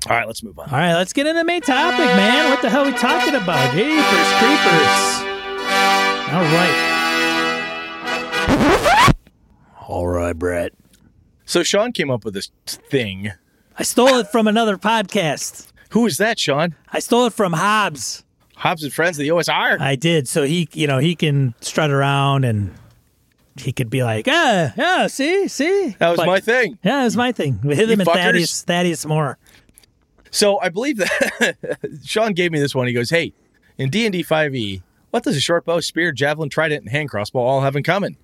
All 0.10 0.16
right, 0.16 0.26
let's 0.28 0.42
move 0.44 0.58
on. 0.60 0.70
All 0.70 0.78
right, 0.78 0.94
let's 0.96 1.14
get 1.14 1.26
into 1.28 1.40
the 1.40 1.46
main 1.46 1.62
topic, 1.62 2.00
man. 2.06 2.50
What 2.50 2.62
the 2.62 2.70
hell 2.70 2.84
are 2.84 2.92
we 2.92 2.98
talking 2.98 3.36
about? 3.36 3.72
Jeepers 3.74 4.32
creepers. 4.40 5.22
All 6.34 6.44
right. 6.44 6.92
All 9.88 10.08
right, 10.08 10.34
Brett. 10.38 10.74
So 11.46 11.64
Sean 11.64 11.92
came 11.92 12.10
up 12.10 12.26
with 12.26 12.34
this 12.34 12.50
thing. 12.66 13.32
I 13.78 13.84
stole 13.84 14.16
it 14.20 14.28
from 14.28 14.48
another 14.48 14.78
podcast. 14.78 15.68
Who 15.92 16.06
is 16.06 16.18
that, 16.18 16.40
Sean? 16.40 16.76
I 16.92 17.00
stole 17.00 17.26
it 17.28 17.34
from 17.34 17.54
Hobbs. 17.54 18.24
Hobbs 18.56 18.84
and 18.84 18.92
Friends 18.94 19.18
of 19.20 19.24
the 19.24 19.30
OSR. 19.30 19.80
I 19.80 19.96
did. 19.96 20.28
So 20.28 20.44
he, 20.44 20.68
you 20.74 20.88
know, 20.88 20.98
he 20.98 21.16
can 21.16 21.54
strut 21.62 21.92
around 21.92 22.46
and 22.46 22.74
he 23.58 23.72
could 23.72 23.90
be 23.90 24.04
like, 24.04 24.28
ah, 24.30 24.74
yeah, 24.76 25.08
see, 25.08 25.48
see. 25.48 25.96
That 26.00 26.10
was 26.10 26.18
But- 26.18 26.28
my 26.28 26.40
thing. 26.40 26.80
Yeah, 26.84 27.02
it 27.02 27.06
was 27.06 27.18
my 27.18 27.32
thing. 27.32 27.60
We 27.64 27.76
hit 27.76 27.90
him 27.90 28.00
and. 28.00 28.08
Thaddeus, 28.10 28.64
Thaddeus 28.64 29.06
Moore. 29.06 29.38
So 30.32 30.60
I 30.60 30.70
believe 30.70 30.98
that 30.98 31.56
Sean 32.06 32.34
gave 32.34 32.52
me 32.52 32.60
this 32.60 32.76
one. 32.76 32.88
He 32.88 32.94
goes, 32.94 33.10
"Hey, 33.10 33.34
in 33.78 33.90
D 33.90 34.06
and 34.06 34.12
D 34.12 34.22
five 34.24 34.54
E, 34.54 34.82
what 35.12 35.24
does 35.24 35.38
a 35.38 35.42
short 35.42 35.64
bow, 35.64 35.80
spear, 35.80 36.12
javelin, 36.12 36.50
trident, 36.50 36.82
and 36.82 36.90
hand 36.92 37.10
crossbow 37.10 37.40
all 37.40 37.62
have 37.62 37.76
in 37.78 37.84
common?" 37.84 38.18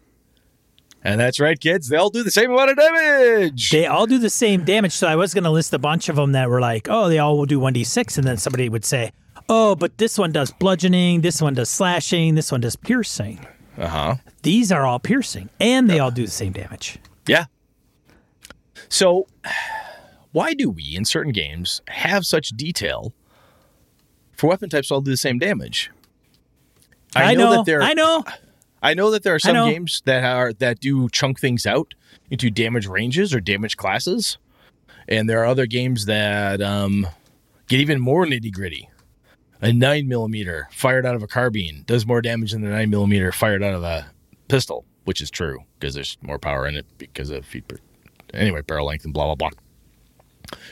And 1.03 1.19
that's 1.19 1.39
right, 1.39 1.59
kids. 1.59 1.89
They 1.89 1.97
all 1.97 2.11
do 2.11 2.23
the 2.23 2.31
same 2.31 2.51
amount 2.51 2.71
of 2.71 2.77
damage. 2.77 3.71
They 3.71 3.87
all 3.87 4.05
do 4.05 4.19
the 4.19 4.29
same 4.29 4.63
damage. 4.63 4.93
So 4.93 5.07
I 5.07 5.15
was 5.15 5.33
going 5.33 5.45
to 5.45 5.49
list 5.49 5.73
a 5.73 5.79
bunch 5.79 6.09
of 6.09 6.15
them 6.15 6.33
that 6.33 6.49
were 6.49 6.61
like, 6.61 6.87
oh, 6.89 7.09
they 7.09 7.17
all 7.17 7.37
will 7.37 7.47
do 7.47 7.59
1d6. 7.59 8.19
And 8.19 8.27
then 8.27 8.37
somebody 8.37 8.69
would 8.69 8.85
say, 8.85 9.11
oh, 9.49 9.75
but 9.75 9.97
this 9.97 10.17
one 10.17 10.31
does 10.31 10.51
bludgeoning, 10.51 11.21
this 11.21 11.41
one 11.41 11.53
does 11.53 11.69
slashing, 11.69 12.35
this 12.35 12.51
one 12.51 12.61
does 12.61 12.75
piercing. 12.75 13.45
Uh 13.77 13.87
huh. 13.87 14.15
These 14.43 14.71
are 14.71 14.85
all 14.85 14.99
piercing, 14.99 15.49
and 15.59 15.89
they 15.89 15.99
all 15.99 16.11
do 16.11 16.25
the 16.25 16.31
same 16.31 16.51
damage. 16.51 16.97
Yeah. 17.27 17.45
So, 18.89 19.27
why 20.31 20.53
do 20.53 20.69
we 20.69 20.95
in 20.95 21.05
certain 21.05 21.31
games 21.31 21.81
have 21.87 22.25
such 22.25 22.49
detail 22.49 23.13
for 24.33 24.47
weapon 24.47 24.69
types 24.69 24.91
all 24.91 25.01
do 25.01 25.11
the 25.11 25.17
same 25.17 25.39
damage? 25.39 25.91
I, 27.15 27.35
know, 27.35 27.51
that 27.51 27.65
there. 27.65 27.81
I 27.81 27.93
know. 27.93 28.23
I 28.81 28.93
know 28.93 29.11
that 29.11 29.23
there 29.23 29.35
are 29.35 29.39
some 29.39 29.69
games 29.69 30.01
that 30.05 30.23
are 30.23 30.53
that 30.53 30.79
do 30.79 31.07
chunk 31.09 31.39
things 31.39 31.65
out 31.65 31.93
into 32.29 32.49
damage 32.49 32.87
ranges 32.87 33.33
or 33.33 33.39
damage 33.39 33.77
classes, 33.77 34.37
and 35.07 35.29
there 35.29 35.39
are 35.41 35.45
other 35.45 35.65
games 35.65 36.05
that 36.05 36.61
um, 36.61 37.07
get 37.67 37.79
even 37.79 37.99
more 37.99 38.25
nitty 38.25 38.51
gritty. 38.51 38.89
A 39.61 39.71
nine 39.71 40.07
millimeter 40.07 40.67
fired 40.71 41.05
out 41.05 41.13
of 41.15 41.21
a 41.21 41.27
carbine 41.27 41.83
does 41.85 42.07
more 42.07 42.21
damage 42.21 42.51
than 42.51 42.61
the 42.61 42.69
nine 42.69 42.89
millimeter 42.89 43.31
fired 43.31 43.61
out 43.61 43.75
of 43.75 43.83
a 43.83 44.07
pistol, 44.47 44.85
which 45.03 45.21
is 45.21 45.29
true 45.29 45.59
because 45.79 45.93
there's 45.93 46.17
more 46.21 46.39
power 46.39 46.67
in 46.67 46.75
it 46.75 46.85
because 46.97 47.29
of 47.29 47.45
feet 47.45 47.67
per 47.67 47.77
anyway 48.33 48.61
barrel 48.61 48.87
length 48.87 49.05
and 49.05 49.13
blah 49.13 49.25
blah 49.25 49.35
blah. 49.35 49.49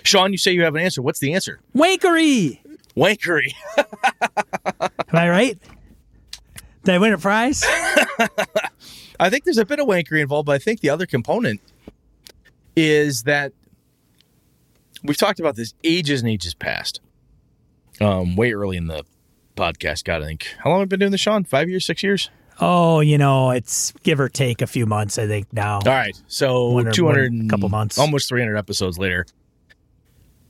Sean, 0.03 0.31
you 0.31 0.37
say 0.37 0.51
you 0.51 0.63
have 0.63 0.75
an 0.75 0.81
answer. 0.81 1.01
What's 1.01 1.19
the 1.19 1.33
answer? 1.33 1.59
Wankery. 1.75 2.59
Wankery. 2.97 3.53
Am 4.81 4.89
I 5.13 5.29
right? 5.29 5.57
Did 6.89 6.95
I 6.95 6.97
win 6.97 7.13
a 7.13 7.19
prize? 7.19 7.63
I 9.19 9.29
think 9.29 9.43
there's 9.43 9.59
a 9.59 9.65
bit 9.65 9.79
of 9.79 9.85
wankery 9.85 10.21
involved, 10.23 10.47
but 10.47 10.53
I 10.53 10.57
think 10.57 10.79
the 10.79 10.89
other 10.89 11.05
component 11.05 11.61
is 12.75 13.21
that 13.23 13.53
we've 15.03 15.15
talked 15.15 15.39
about 15.39 15.55
this 15.55 15.75
ages 15.83 16.21
and 16.21 16.29
ages 16.31 16.55
past. 16.55 16.99
Um, 18.01 18.35
way 18.35 18.53
early 18.53 18.75
in 18.75 18.87
the 18.87 19.03
podcast, 19.55 20.03
God, 20.03 20.23
I 20.23 20.25
think. 20.25 20.47
How 20.63 20.71
long 20.71 20.79
have 20.79 20.87
we 20.87 20.89
been 20.89 20.99
doing 21.01 21.11
this, 21.11 21.21
Sean? 21.21 21.43
Five 21.43 21.69
years, 21.69 21.85
six 21.85 22.01
years? 22.01 22.31
Oh, 22.59 23.01
you 23.01 23.19
know, 23.19 23.51
it's 23.51 23.91
give 24.01 24.19
or 24.19 24.27
take 24.27 24.63
a 24.63 24.67
few 24.67 24.87
months, 24.87 25.19
I 25.19 25.27
think, 25.27 25.53
now. 25.53 25.75
All 25.75 25.81
right. 25.93 26.19
So 26.25 26.71
One 26.71 26.87
or- 26.87 26.91
200, 26.91 27.31
one- 27.31 27.49
couple 27.49 27.69
months. 27.69 27.99
almost 27.99 28.29
300 28.29 28.57
episodes 28.57 28.97
later. 28.97 29.27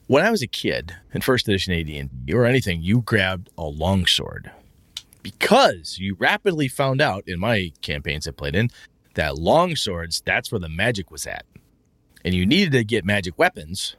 When 0.08 0.26
I 0.26 0.32
was 0.32 0.42
a 0.42 0.48
kid 0.48 0.96
in 1.14 1.20
first 1.20 1.50
edition 1.50 1.74
AD&D 1.74 2.34
or 2.34 2.46
anything, 2.46 2.82
you 2.82 3.02
grabbed 3.02 3.50
a 3.58 3.64
longsword 3.64 4.52
because 5.22 5.98
you 6.00 6.16
rapidly 6.20 6.68
found 6.68 7.02
out 7.02 7.24
in 7.28 7.40
my 7.40 7.72
campaigns 7.82 8.28
I 8.28 8.32
played 8.32 8.56
in 8.56 8.70
that 9.16 9.36
longswords, 9.36 10.24
that's 10.24 10.52
where 10.52 10.60
the 10.60 10.70
magic 10.70 11.12
was 11.12 11.28
at. 11.28 11.46
And 12.24 12.34
you 12.34 12.46
needed 12.46 12.72
to 12.74 12.84
get 12.84 13.06
magic 13.06 13.38
weapons. 13.38 13.96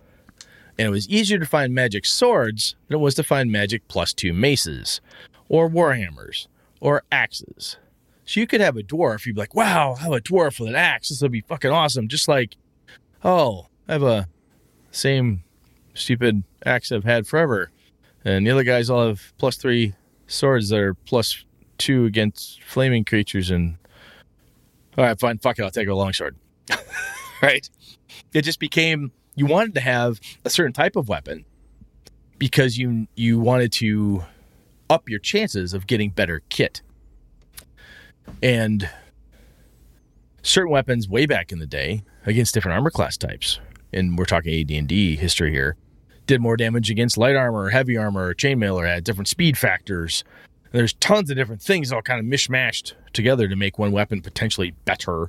And 0.79 0.87
it 0.87 0.91
was 0.91 1.09
easier 1.09 1.39
to 1.39 1.47
find 1.47 1.75
magic 1.75 2.07
swords 2.07 2.75
than 2.89 2.97
it 2.97 3.01
was 3.01 3.15
to 3.17 3.23
find 3.23 3.51
magic 3.53 3.87
plus 3.89 4.13
two 4.13 4.33
maces 4.33 5.01
or 5.49 5.69
warhammers 5.69 6.47
or 6.81 7.03
axes. 7.13 7.77
So 8.25 8.41
you 8.41 8.47
could 8.47 8.61
have 8.61 8.77
a 8.77 8.83
dwarf, 8.83 9.27
you'd 9.27 9.35
be 9.35 9.41
like, 9.41 9.55
wow, 9.55 9.97
I 9.99 10.05
have 10.05 10.13
a 10.13 10.21
dwarf 10.21 10.61
with 10.61 10.69
an 10.69 10.77
axe. 10.77 11.09
This 11.09 11.21
will 11.21 11.29
be 11.29 11.41
fucking 11.41 11.71
awesome. 11.71 12.09
Just 12.09 12.29
like, 12.29 12.57
oh, 13.25 13.67
I 13.89 13.93
have 13.93 14.03
a 14.03 14.29
same 14.91 15.43
stupid 15.95 16.45
axe 16.65 16.93
I've 16.93 17.05
had 17.05 17.27
forever. 17.27 17.71
And 18.25 18.47
the 18.47 18.51
other 18.51 18.65
guys 18.65 18.89
all 18.89 19.09
have 19.09 19.33
plus 19.39 19.57
three 19.57 19.95
swords 20.31 20.69
that 20.71 20.79
are 20.79 20.95
plus 20.95 21.45
two 21.79 22.05
against 22.05 22.63
flaming 22.63 23.05
creatures. 23.05 23.51
And 23.51 23.77
all 24.97 25.05
right, 25.05 25.19
fine, 25.19 25.39
fuck 25.39 25.59
it, 25.59 25.63
I'll 25.63 25.71
take 25.71 25.89
a 25.89 25.95
longsword. 25.95 26.37
right? 27.43 27.69
It 28.33 28.43
just 28.43 28.61
became 28.61 29.13
you 29.35 29.47
wanted 29.47 29.75
to 29.75 29.81
have 29.81 30.21
a 30.45 30.51
certain 30.51 30.73
type 30.73 30.97
of 30.97 31.09
weapon 31.09 31.45
because 32.39 32.79
you 32.79 33.07
you 33.17 33.39
wanted 33.39 33.73
to 33.73 34.25
up 34.89 35.09
your 35.09 35.21
chances 35.21 35.73
of 35.73 35.87
getting 35.87 36.11
better 36.11 36.43
kit. 36.49 36.83
And 38.43 38.89
certain 40.43 40.71
weapons 40.71 41.09
way 41.09 41.27
back 41.27 41.53
in 41.53 41.59
the 41.59 41.67
day 41.67 42.03
against 42.27 42.55
different 42.55 42.77
armor 42.77 42.91
class 42.91 43.17
types, 43.17 43.61
and 43.93 44.19
we're 44.19 44.25
talking 44.25 44.61
AD&D 44.61 45.17
history 45.17 45.51
here, 45.51 45.77
did 46.31 46.41
more 46.41 46.57
damage 46.57 46.91
against 46.91 47.19
light 47.19 47.35
armor, 47.35 47.65
or 47.65 47.71
heavy 47.71 47.97
armor, 47.97 48.29
or 48.29 48.35
chainmail, 48.35 48.77
or 48.77 48.87
had 48.87 49.03
different 49.03 49.27
speed 49.27 49.59
factors. 49.59 50.23
There's 50.71 50.93
tons 50.93 51.29
of 51.29 51.37
different 51.37 51.61
things 51.61 51.91
all 51.91 52.03
kind 52.03 52.21
of 52.21 52.25
mishmashed 52.25 52.93
together 53.13 53.49
to 53.49 53.57
make 53.57 53.81
one 53.81 53.91
weapon 53.91 54.23
potentially 54.23 54.71
better 54.85 55.25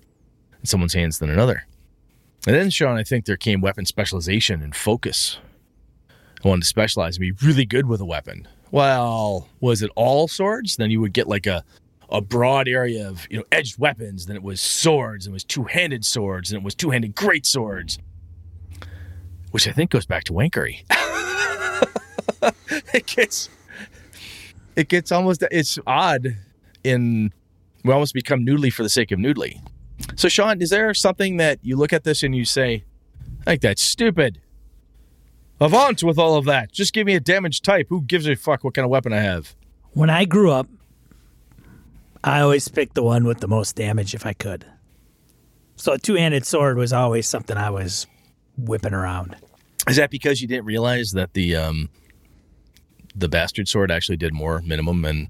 in 0.60 0.66
someone's 0.68 0.94
hands 0.94 1.18
than 1.18 1.32
another. 1.32 1.66
And 2.46 2.56
then, 2.56 2.70
Sean, 2.70 2.98
I 2.98 3.04
think 3.04 3.26
there 3.26 3.36
came 3.36 3.62
weapon 3.62 3.88
specialization 3.88 4.62
and 4.62 4.76
focus. 4.76 5.40
I 6.46 6.48
wanted 6.48 6.62
to 6.62 6.68
specialize 6.68 7.18
and 7.18 7.22
be 7.22 7.48
really 7.48 7.66
good 7.66 7.88
with 7.88 8.00
a 8.00 8.06
weapon. 8.06 8.48
Well, 8.70 9.50
was 9.60 9.82
it 9.82 9.90
all 9.96 10.28
swords? 10.28 10.76
Then 10.76 10.92
you 10.92 11.02
would 11.02 11.14
get 11.14 11.28
like 11.28 11.48
a 11.48 11.64
a 12.12 12.22
broad 12.22 12.68
area 12.68 13.10
of 13.10 13.26
you 13.32 13.38
know 13.38 13.44
edged 13.52 13.80
weapons. 13.80 14.28
Then 14.28 14.36
it 14.36 14.44
was 14.44 14.62
swords, 14.62 15.26
and 15.26 15.34
it 15.34 15.34
was 15.34 15.46
two 15.46 15.64
handed 15.64 16.06
swords, 16.06 16.52
and 16.52 16.62
it 16.62 16.64
was 16.64 16.76
two 16.76 16.92
handed 16.92 17.16
great 17.16 17.48
swords, 17.48 17.98
which 19.52 19.68
I 19.68 19.72
think 19.72 19.92
goes 19.92 20.06
back 20.06 20.24
to 20.26 20.34
wankery. 20.34 20.84
it 22.94 23.06
gets 23.06 23.50
it 24.76 24.88
gets 24.88 25.12
almost 25.12 25.44
it's 25.52 25.78
odd 25.86 26.38
in 26.84 27.32
we 27.84 27.94
almost 27.94 28.14
become 28.14 28.46
noodly 28.46 28.72
for 28.72 28.84
the 28.84 28.90
sake 28.90 29.12
of 29.12 29.20
noodly. 29.20 29.60
So, 30.16 30.30
Sean, 30.30 30.62
is 30.62 30.70
there 30.70 30.94
something 30.94 31.38
that 31.38 31.60
you 31.62 31.76
look 31.76 31.94
at 31.94 32.04
this 32.04 32.24
and 32.24 32.36
you 32.36 32.46
say, 32.46 32.84
I 33.42 33.52
think 33.52 33.62
that's 33.62 33.82
stupid? 33.82 34.42
Avant 35.60 36.02
with 36.04 36.18
all 36.18 36.36
of 36.36 36.46
that. 36.46 36.72
Just 36.72 36.94
give 36.94 37.06
me 37.06 37.16
a 37.16 37.20
damage 37.20 37.62
type. 37.62 37.88
Who 37.90 38.02
gives 38.02 38.28
a 38.28 38.36
fuck 38.36 38.64
what 38.64 38.74
kind 38.74 38.84
of 38.84 38.90
weapon 38.90 39.14
I 39.14 39.22
have? 39.22 39.56
When 39.94 40.10
I 40.10 40.26
grew 40.26 40.52
up, 40.52 40.68
I 42.24 42.40
always 42.40 42.68
picked 42.68 42.96
the 42.96 43.04
one 43.04 43.26
with 43.26 43.40
the 43.40 43.48
most 43.48 43.76
damage 43.76 44.14
if 44.14 44.26
I 44.26 44.34
could. 44.34 44.66
So 45.76 45.94
a 45.94 45.98
two 45.98 46.16
handed 46.16 46.46
sword 46.46 46.78
was 46.78 46.94
always 46.94 47.28
something 47.28 47.58
I 47.58 47.70
was 47.70 48.08
whipping 48.68 48.94
around. 48.94 49.36
Is 49.88 49.98
that 49.98 50.12
because 50.12 50.42
you 50.42 50.48
didn't 50.48 50.66
realize 50.66 51.12
that 51.12 51.34
the 51.34 51.56
um, 51.56 51.90
the 53.16 53.28
bastard 53.28 53.68
sword 53.68 53.92
actually 53.92 54.18
did 54.18 54.34
more 54.34 54.62
minimum 54.62 55.04
and 55.06 55.28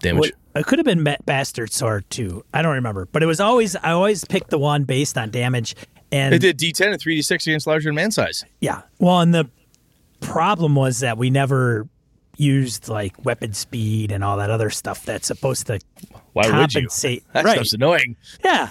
damage? 0.00 0.32
It 0.54 0.66
could 0.66 0.78
have 0.78 0.86
been 0.86 1.04
bastard 1.24 1.72
sword 1.72 2.08
too. 2.10 2.44
I 2.52 2.62
don't 2.62 2.74
remember, 2.74 3.06
but 3.06 3.22
it 3.22 3.26
was 3.26 3.40
always 3.40 3.74
I 3.76 3.90
always 3.90 4.24
picked 4.24 4.50
the 4.50 4.58
one 4.58 4.84
based 4.84 5.18
on 5.18 5.30
damage 5.30 5.74
and 6.12 6.32
it 6.34 6.38
did 6.38 6.58
D10 6.58 6.92
and 6.92 7.02
3D6 7.02 7.46
against 7.48 7.66
larger 7.66 7.88
than 7.88 7.96
man 7.96 8.10
size. 8.12 8.44
Yeah. 8.60 8.82
Well, 9.00 9.20
and 9.20 9.34
the 9.34 9.50
problem 10.20 10.76
was 10.76 11.00
that 11.00 11.18
we 11.18 11.30
never 11.30 11.88
used 12.36 12.88
like 12.88 13.24
weapon 13.24 13.52
speed 13.52 14.12
and 14.12 14.22
all 14.22 14.36
that 14.36 14.50
other 14.50 14.70
stuff 14.70 15.04
that's 15.04 15.26
supposed 15.26 15.66
to 15.66 15.80
Why 16.32 16.44
compensate. 16.48 17.10
Would 17.10 17.26
you? 17.26 17.30
That 17.32 17.44
right. 17.44 17.54
stuff's 17.54 17.72
annoying. 17.72 18.16
Yeah. 18.44 18.70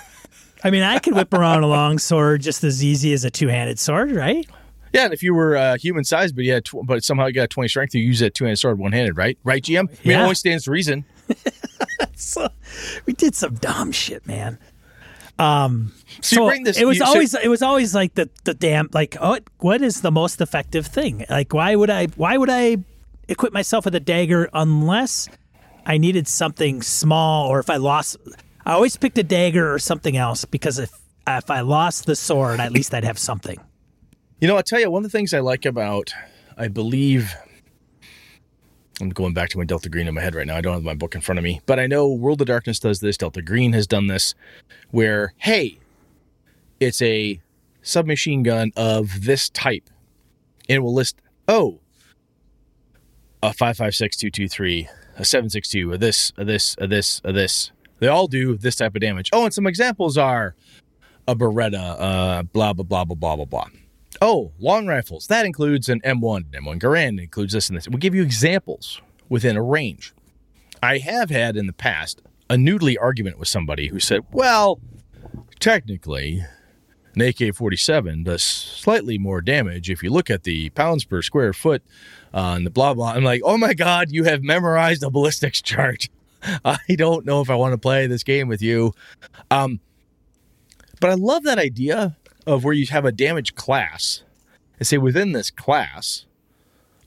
I 0.63 0.71
mean, 0.71 0.83
I 0.83 0.99
could 0.99 1.13
whip 1.13 1.33
around 1.33 1.63
a 1.63 1.67
long 1.67 1.99
sword 1.99 2.41
just 2.41 2.63
as 2.63 2.83
easy 2.83 3.13
as 3.13 3.25
a 3.25 3.29
two-handed 3.29 3.79
sword, 3.79 4.11
right? 4.11 4.47
Yeah, 4.93 5.05
and 5.05 5.13
if 5.13 5.23
you 5.23 5.33
were 5.33 5.57
uh, 5.57 5.77
human 5.77 6.03
sized, 6.03 6.35
but 6.35 6.45
you 6.45 6.53
had, 6.53 6.65
tw- 6.65 6.85
but 6.85 7.03
somehow 7.03 7.25
you 7.25 7.33
got 7.33 7.49
twenty 7.49 7.67
strength, 7.67 7.95
you 7.95 8.01
use 8.01 8.19
that 8.19 8.35
two-handed 8.35 8.57
sword 8.57 8.77
one-handed, 8.77 9.17
right? 9.17 9.37
Right, 9.43 9.61
GM. 9.61 9.79
I 9.79 9.81
mean, 9.81 9.97
yeah. 10.03 10.19
it 10.19 10.21
always 10.21 10.39
stands 10.39 10.65
to 10.65 10.71
reason. 10.71 11.03
so, 12.15 12.47
we 13.05 13.13
did 13.13 13.33
some 13.33 13.55
dumb 13.55 13.91
shit, 13.91 14.25
man. 14.27 14.59
Um, 15.39 15.91
so, 16.21 16.49
so 16.49 16.63
this, 16.63 16.77
it 16.77 16.85
was 16.85 16.99
you, 16.99 17.05
always 17.05 17.31
so, 17.31 17.39
it 17.41 17.47
was 17.47 17.63
always 17.63 17.95
like 17.95 18.13
the 18.13 18.29
the 18.43 18.53
damn 18.53 18.87
like 18.93 19.17
oh 19.19 19.39
what 19.59 19.81
is 19.81 20.01
the 20.01 20.11
most 20.11 20.39
effective 20.41 20.85
thing? 20.85 21.25
Like 21.27 21.53
why 21.53 21.75
would 21.75 21.89
I 21.89 22.05
why 22.15 22.37
would 22.37 22.51
I 22.51 22.77
equip 23.27 23.51
myself 23.51 23.85
with 23.85 23.95
a 23.95 23.99
dagger 23.99 24.47
unless 24.53 25.27
I 25.87 25.97
needed 25.97 26.27
something 26.27 26.83
small 26.83 27.47
or 27.47 27.59
if 27.59 27.69
I 27.69 27.77
lost 27.77 28.17
I 28.65 28.73
always 28.73 28.95
picked 28.97 29.17
a 29.17 29.23
dagger 29.23 29.73
or 29.73 29.79
something 29.79 30.15
else 30.15 30.45
because 30.45 30.79
if 30.79 30.91
if 31.25 31.49
I 31.49 31.61
lost 31.61 32.05
the 32.05 32.15
sword 32.15 32.59
at 32.59 32.71
least 32.71 32.93
I'd 32.93 33.03
have 33.03 33.19
something. 33.19 33.59
You 34.39 34.47
know, 34.47 34.57
I'll 34.57 34.63
tell 34.63 34.79
you 34.79 34.91
one 34.91 35.05
of 35.05 35.11
the 35.11 35.17
things 35.17 35.33
I 35.33 35.39
like 35.39 35.65
about 35.65 36.13
I 36.57 36.67
believe 36.67 37.33
I'm 39.01 39.09
going 39.09 39.33
back 39.33 39.49
to 39.49 39.57
my 39.57 39.65
Delta 39.65 39.89
Green 39.89 40.07
in 40.07 40.13
my 40.13 40.21
head 40.21 40.35
right 40.35 40.45
now. 40.45 40.55
I 40.55 40.61
don't 40.61 40.73
have 40.73 40.83
my 40.83 40.93
book 40.93 41.15
in 41.15 41.21
front 41.21 41.39
of 41.39 41.43
me, 41.43 41.61
but 41.65 41.79
I 41.79 41.87
know 41.87 42.07
World 42.07 42.41
of 42.41 42.47
Darkness 42.47 42.79
does 42.79 42.99
this. 42.99 43.17
Delta 43.17 43.41
Green 43.41 43.73
has 43.73 43.87
done 43.87 44.07
this, 44.07 44.35
where 44.91 45.33
hey, 45.37 45.79
it's 46.79 47.01
a 47.01 47.41
submachine 47.81 48.43
gun 48.43 48.71
of 48.75 49.25
this 49.25 49.49
type, 49.49 49.89
and 50.69 50.77
it 50.77 50.79
will 50.79 50.93
list 50.93 51.17
oh, 51.47 51.79
a 53.41 53.51
five 53.51 53.77
five 53.77 53.95
six 53.95 54.15
two 54.15 54.29
two 54.29 54.47
three, 54.47 54.87
a 55.17 55.25
seven 55.25 55.49
six 55.49 55.69
two, 55.69 55.91
a 55.91 55.97
this, 55.97 56.31
a 56.37 56.45
this, 56.45 56.75
a 56.77 56.87
this, 56.87 57.19
a 57.23 57.33
this. 57.33 57.71
They 58.03 58.09
all 58.09 58.27
do 58.27 58.57
this 58.57 58.75
type 58.75 58.95
of 58.95 59.01
damage. 59.01 59.29
Oh, 59.31 59.45
and 59.45 59.53
some 59.53 59.65
examples 59.65 60.17
are 60.17 60.55
a 61.25 61.33
Beretta, 61.33 61.95
uh, 61.97 62.43
blah 62.43 62.73
blah 62.73 62.83
blah 62.83 63.05
blah 63.05 63.15
blah 63.15 63.35
blah 63.37 63.45
blah. 63.45 63.67
Oh, 64.21 64.51
long 64.59 64.87
rifles. 64.87 65.27
That 65.27 65.45
includes 65.45 65.87
an 65.87 66.01
M1, 66.01 66.51
M1 66.51 66.81
Garand 66.81 67.23
includes 67.23 67.53
this 67.53 67.69
and 67.69 67.77
this. 67.77 67.87
We'll 67.87 67.99
give 67.99 68.13
you 68.13 68.21
examples 68.21 69.01
within 69.29 69.55
a 69.55 69.63
range. 69.63 70.13
I 70.81 70.97
have 70.97 71.29
had 71.29 71.55
in 71.55 71.65
the 71.65 71.71
past 71.71 72.21
a 72.49 72.55
noodly 72.55 72.97
argument 72.99 73.39
with 73.39 73.47
somebody 73.47 73.87
who 73.87 74.01
said, 74.01 74.23
well, 74.33 74.81
technically, 75.61 76.43
an 77.15 77.21
AK 77.21 77.55
47 77.55 78.23
does 78.25 78.43
slightly 78.43 79.17
more 79.17 79.39
damage 79.39 79.89
if 79.89 80.03
you 80.03 80.09
look 80.09 80.29
at 80.29 80.43
the 80.43 80.71
pounds 80.71 81.05
per 81.05 81.21
square 81.21 81.53
foot 81.53 81.83
uh, 82.33 82.59
the 82.59 82.69
blah 82.69 82.93
blah. 82.93 83.13
I'm 83.13 83.23
like, 83.23 83.41
oh 83.45 83.57
my 83.57 83.73
God, 83.73 84.11
you 84.11 84.23
have 84.23 84.43
memorized 84.43 85.03
a 85.03 85.09
ballistics 85.09 85.61
chart. 85.61 86.09
I 86.65 86.77
don't 86.95 87.25
know 87.25 87.41
if 87.41 87.49
I 87.49 87.55
want 87.55 87.73
to 87.73 87.77
play 87.77 88.07
this 88.07 88.23
game 88.23 88.47
with 88.47 88.61
you. 88.61 88.93
Um, 89.51 89.79
but 90.99 91.09
I 91.09 91.15
love 91.15 91.43
that 91.43 91.59
idea 91.59 92.17
of 92.45 92.63
where 92.63 92.73
you 92.73 92.87
have 92.87 93.05
a 93.05 93.11
damage 93.11 93.55
class. 93.55 94.23
And 94.79 94.87
say 94.87 94.97
within 94.97 95.31
this 95.31 95.51
class 95.51 96.25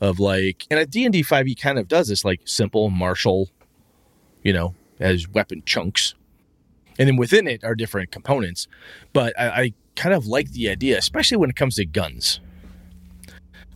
of 0.01 0.19
like 0.19 0.67
and 0.71 0.79
a 0.79 0.87
D&D 0.87 1.23
5e 1.23 1.61
kind 1.61 1.79
of 1.79 1.89
does 1.89 2.09
this 2.09 2.25
like 2.25 2.43
simple 2.45 2.91
martial 2.91 3.49
you 4.43 4.53
know 4.53 4.75
as 5.01 5.29
weapon 5.29 5.63
chunks. 5.67 6.15
And 6.99 7.09
then 7.09 7.17
within 7.17 7.47
it 7.47 7.65
are 7.65 7.75
different 7.75 8.11
components. 8.11 8.69
But 9.13 9.39
I, 9.39 9.49
I 9.49 9.73
kind 9.95 10.15
of 10.15 10.27
like 10.27 10.53
the 10.53 10.69
idea 10.69 10.97
especially 10.97 11.37
when 11.37 11.51
it 11.51 11.57
comes 11.57 11.77
to 11.77 11.85
guns. 11.85 12.41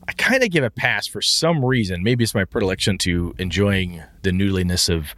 I 0.09 0.13
kind 0.15 0.43
of 0.43 0.51
give 0.51 0.65
a 0.65 0.71
pass 0.71 1.07
for 1.07 1.23
some 1.23 1.65
reason. 1.65 2.03
Maybe 2.03 2.25
it's 2.25 2.35
my 2.35 2.45
predilection 2.45 2.99
to 2.99 3.35
enjoying 3.39 4.03
the 4.23 4.33
noodliness 4.33 4.89
of 4.89 5.15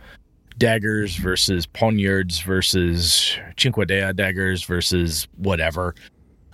daggers 0.62 1.16
versus 1.16 1.66
poniards 1.66 2.38
versus 2.38 3.36
cinque 3.58 3.84
daggers 4.14 4.62
versus 4.62 5.26
whatever 5.36 5.92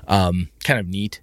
um, 0.06 0.48
kind 0.64 0.80
of 0.80 0.86
neat. 0.86 1.20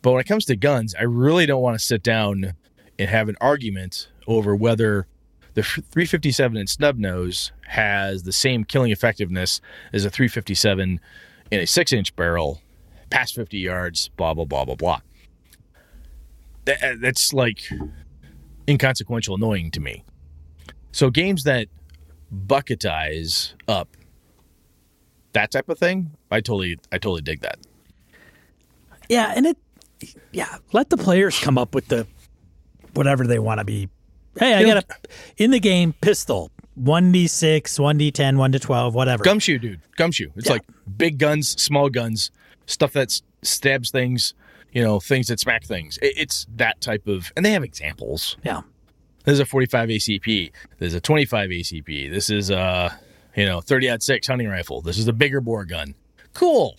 But 0.00 0.12
when 0.12 0.20
it 0.20 0.28
comes 0.28 0.44
to 0.44 0.54
guns, 0.54 0.94
I 0.94 1.02
really 1.02 1.46
don't 1.46 1.60
want 1.60 1.76
to 1.76 1.84
sit 1.84 2.04
down 2.04 2.54
and 2.96 3.10
have 3.10 3.28
an 3.28 3.34
argument 3.40 4.08
over 4.28 4.54
whether 4.54 5.08
the 5.54 5.64
357 5.64 6.56
in 6.56 6.68
snub 6.68 6.96
nose 6.96 7.50
has 7.66 8.22
the 8.22 8.30
same 8.30 8.62
killing 8.62 8.92
effectiveness 8.92 9.60
as 9.92 10.04
a 10.04 10.10
357 10.10 11.00
in 11.50 11.60
a 11.60 11.66
six 11.66 11.92
inch 11.92 12.14
barrel, 12.14 12.62
past 13.10 13.34
50 13.34 13.58
yards, 13.58 14.10
blah, 14.10 14.32
blah, 14.32 14.44
blah, 14.44 14.64
blah, 14.64 14.76
blah. 14.76 15.00
That, 16.66 17.00
that's 17.00 17.32
like 17.32 17.68
inconsequential, 18.68 19.34
annoying 19.34 19.72
to 19.72 19.80
me. 19.80 20.04
So 20.98 21.10
games 21.10 21.44
that 21.44 21.68
bucketize 22.48 23.52
up 23.68 23.96
that 25.32 25.52
type 25.52 25.68
of 25.68 25.78
thing, 25.78 26.10
I 26.28 26.40
totally, 26.40 26.76
I 26.90 26.98
totally 26.98 27.22
dig 27.22 27.42
that. 27.42 27.56
Yeah, 29.08 29.32
and 29.36 29.46
it, 29.46 29.56
yeah, 30.32 30.56
let 30.72 30.90
the 30.90 30.96
players 30.96 31.38
come 31.38 31.56
up 31.56 31.72
with 31.72 31.86
the 31.86 32.04
whatever 32.94 33.28
they 33.28 33.38
want 33.38 33.58
to 33.58 33.64
be. 33.64 33.88
Hey, 34.40 34.54
I 34.54 34.64
got 34.64 34.78
a 34.78 34.84
in 35.36 35.52
the 35.52 35.60
game 35.60 35.92
pistol, 36.00 36.50
one 36.74 37.12
d 37.12 37.28
six, 37.28 37.78
one 37.78 37.96
d 37.96 38.10
ten, 38.10 38.36
one 38.36 38.50
to 38.50 38.58
twelve, 38.58 38.92
whatever. 38.96 39.22
Gumshoe, 39.22 39.58
dude, 39.60 39.80
gumshoe. 39.94 40.32
It's 40.34 40.46
yeah. 40.46 40.54
like 40.54 40.64
big 40.96 41.18
guns, 41.18 41.50
small 41.62 41.90
guns, 41.90 42.32
stuff 42.66 42.92
that 42.94 43.22
stabs 43.42 43.92
things, 43.92 44.34
you 44.72 44.82
know, 44.82 44.98
things 44.98 45.28
that 45.28 45.38
smack 45.38 45.62
things. 45.62 45.96
It's 46.02 46.48
that 46.56 46.80
type 46.80 47.06
of, 47.06 47.30
and 47.36 47.46
they 47.46 47.52
have 47.52 47.62
examples. 47.62 48.36
Yeah. 48.42 48.62
There's 49.28 49.40
a 49.40 49.44
45 49.44 49.90
ACP. 49.90 50.52
There's 50.78 50.94
a 50.94 51.02
25 51.02 51.50
ACP. 51.50 52.10
This 52.10 52.30
is 52.30 52.48
a 52.48 52.98
you 53.36 53.44
know, 53.44 53.60
30 53.60 53.90
aught 53.90 54.02
six 54.02 54.26
hunting 54.26 54.48
rifle. 54.48 54.80
This 54.80 54.96
is 54.96 55.06
a 55.06 55.12
bigger 55.12 55.42
bore 55.42 55.66
gun. 55.66 55.94
Cool. 56.32 56.78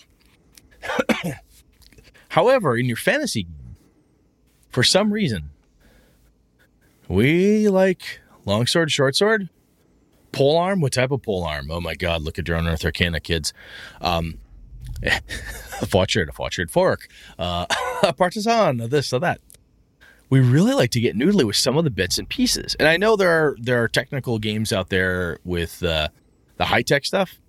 However, 2.30 2.76
in 2.76 2.88
your 2.88 2.98
fantasy 2.98 3.46
for 4.70 4.82
some 4.82 5.14
reason, 5.14 5.52
we 7.08 7.70
like 7.70 8.20
long 8.46 8.66
sword, 8.66 8.90
short 8.90 9.16
sword, 9.16 9.50
pole 10.32 10.58
arm. 10.58 10.82
What 10.82 10.94
type 10.94 11.12
of 11.12 11.22
pole 11.22 11.44
arm? 11.44 11.70
Oh 11.70 11.80
my 11.80 11.94
God! 11.94 12.24
Look 12.24 12.40
at 12.40 12.50
Unearthed 12.50 12.84
Arcana, 12.84 13.20
kids. 13.20 13.54
Um, 14.02 14.40
a 15.04 15.86
Fauchard, 15.86 16.30
a 16.30 16.32
Fauchard 16.32 16.72
fork, 16.72 17.10
uh, 17.38 17.68
a 18.04 18.12
partisan, 18.12 18.90
this, 18.90 19.14
or 19.14 19.20
that. 19.20 19.40
We 20.30 20.40
really 20.40 20.74
like 20.74 20.92
to 20.92 21.00
get 21.00 21.18
noodly 21.18 21.44
with 21.44 21.56
some 21.56 21.78
of 21.78 21.84
the 21.84 21.90
bits 21.90 22.18
and 22.18 22.30
pieces. 22.30 22.76
And 22.80 22.88
I 22.88 22.98
know 22.98 23.16
there 23.16 23.30
are 23.30 23.58
there 23.60 23.84
are 23.84 23.88
technical 23.88 24.40
games 24.40 24.72
out 24.72 24.90
there 24.90 25.40
with 25.44 25.82
uh, 25.84 26.10
the 26.58 26.66
high 26.66 26.84
tech 26.84 27.06
stuff. 27.06 27.40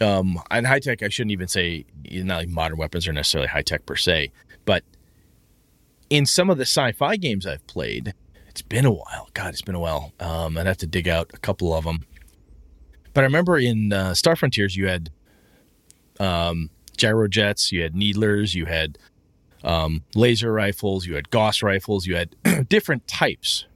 Um, 0.00 0.40
and 0.50 0.66
high 0.66 0.80
tech, 0.80 1.02
I 1.02 1.08
shouldn't 1.08 1.30
even 1.30 1.46
say 1.46 1.84
not 2.10 2.38
like 2.38 2.48
modern 2.48 2.76
weapons 2.76 3.06
are 3.06 3.12
necessarily 3.12 3.48
high 3.48 3.62
tech 3.62 3.86
per 3.86 3.94
se, 3.94 4.32
but 4.64 4.82
in 6.10 6.26
some 6.26 6.50
of 6.50 6.58
the 6.58 6.64
sci-fi 6.64 7.16
games 7.16 7.46
I've 7.46 7.66
played, 7.68 8.12
it's 8.48 8.62
been 8.62 8.84
a 8.84 8.90
while. 8.90 9.30
God, 9.32 9.50
it's 9.50 9.62
been 9.62 9.76
a 9.76 9.80
while. 9.80 10.12
Um, 10.18 10.58
I'd 10.58 10.66
have 10.66 10.76
to 10.78 10.86
dig 10.86 11.08
out 11.08 11.30
a 11.32 11.38
couple 11.38 11.72
of 11.74 11.84
them. 11.84 12.00
But 13.14 13.22
I 13.22 13.24
remember 13.24 13.58
in 13.58 13.92
uh, 13.92 14.14
Star 14.14 14.36
Frontiers, 14.36 14.76
you 14.76 14.88
had 14.88 15.10
um, 16.18 16.68
gyrojets, 16.98 17.72
you 17.72 17.82
had 17.82 17.94
needlers, 17.94 18.54
you 18.54 18.66
had 18.66 18.98
um, 19.64 20.02
laser 20.14 20.52
rifles, 20.52 21.06
you 21.06 21.14
had 21.14 21.30
Gauss 21.30 21.62
rifles, 21.62 22.06
you 22.06 22.16
had 22.16 22.34
different 22.68 23.06
types. 23.06 23.66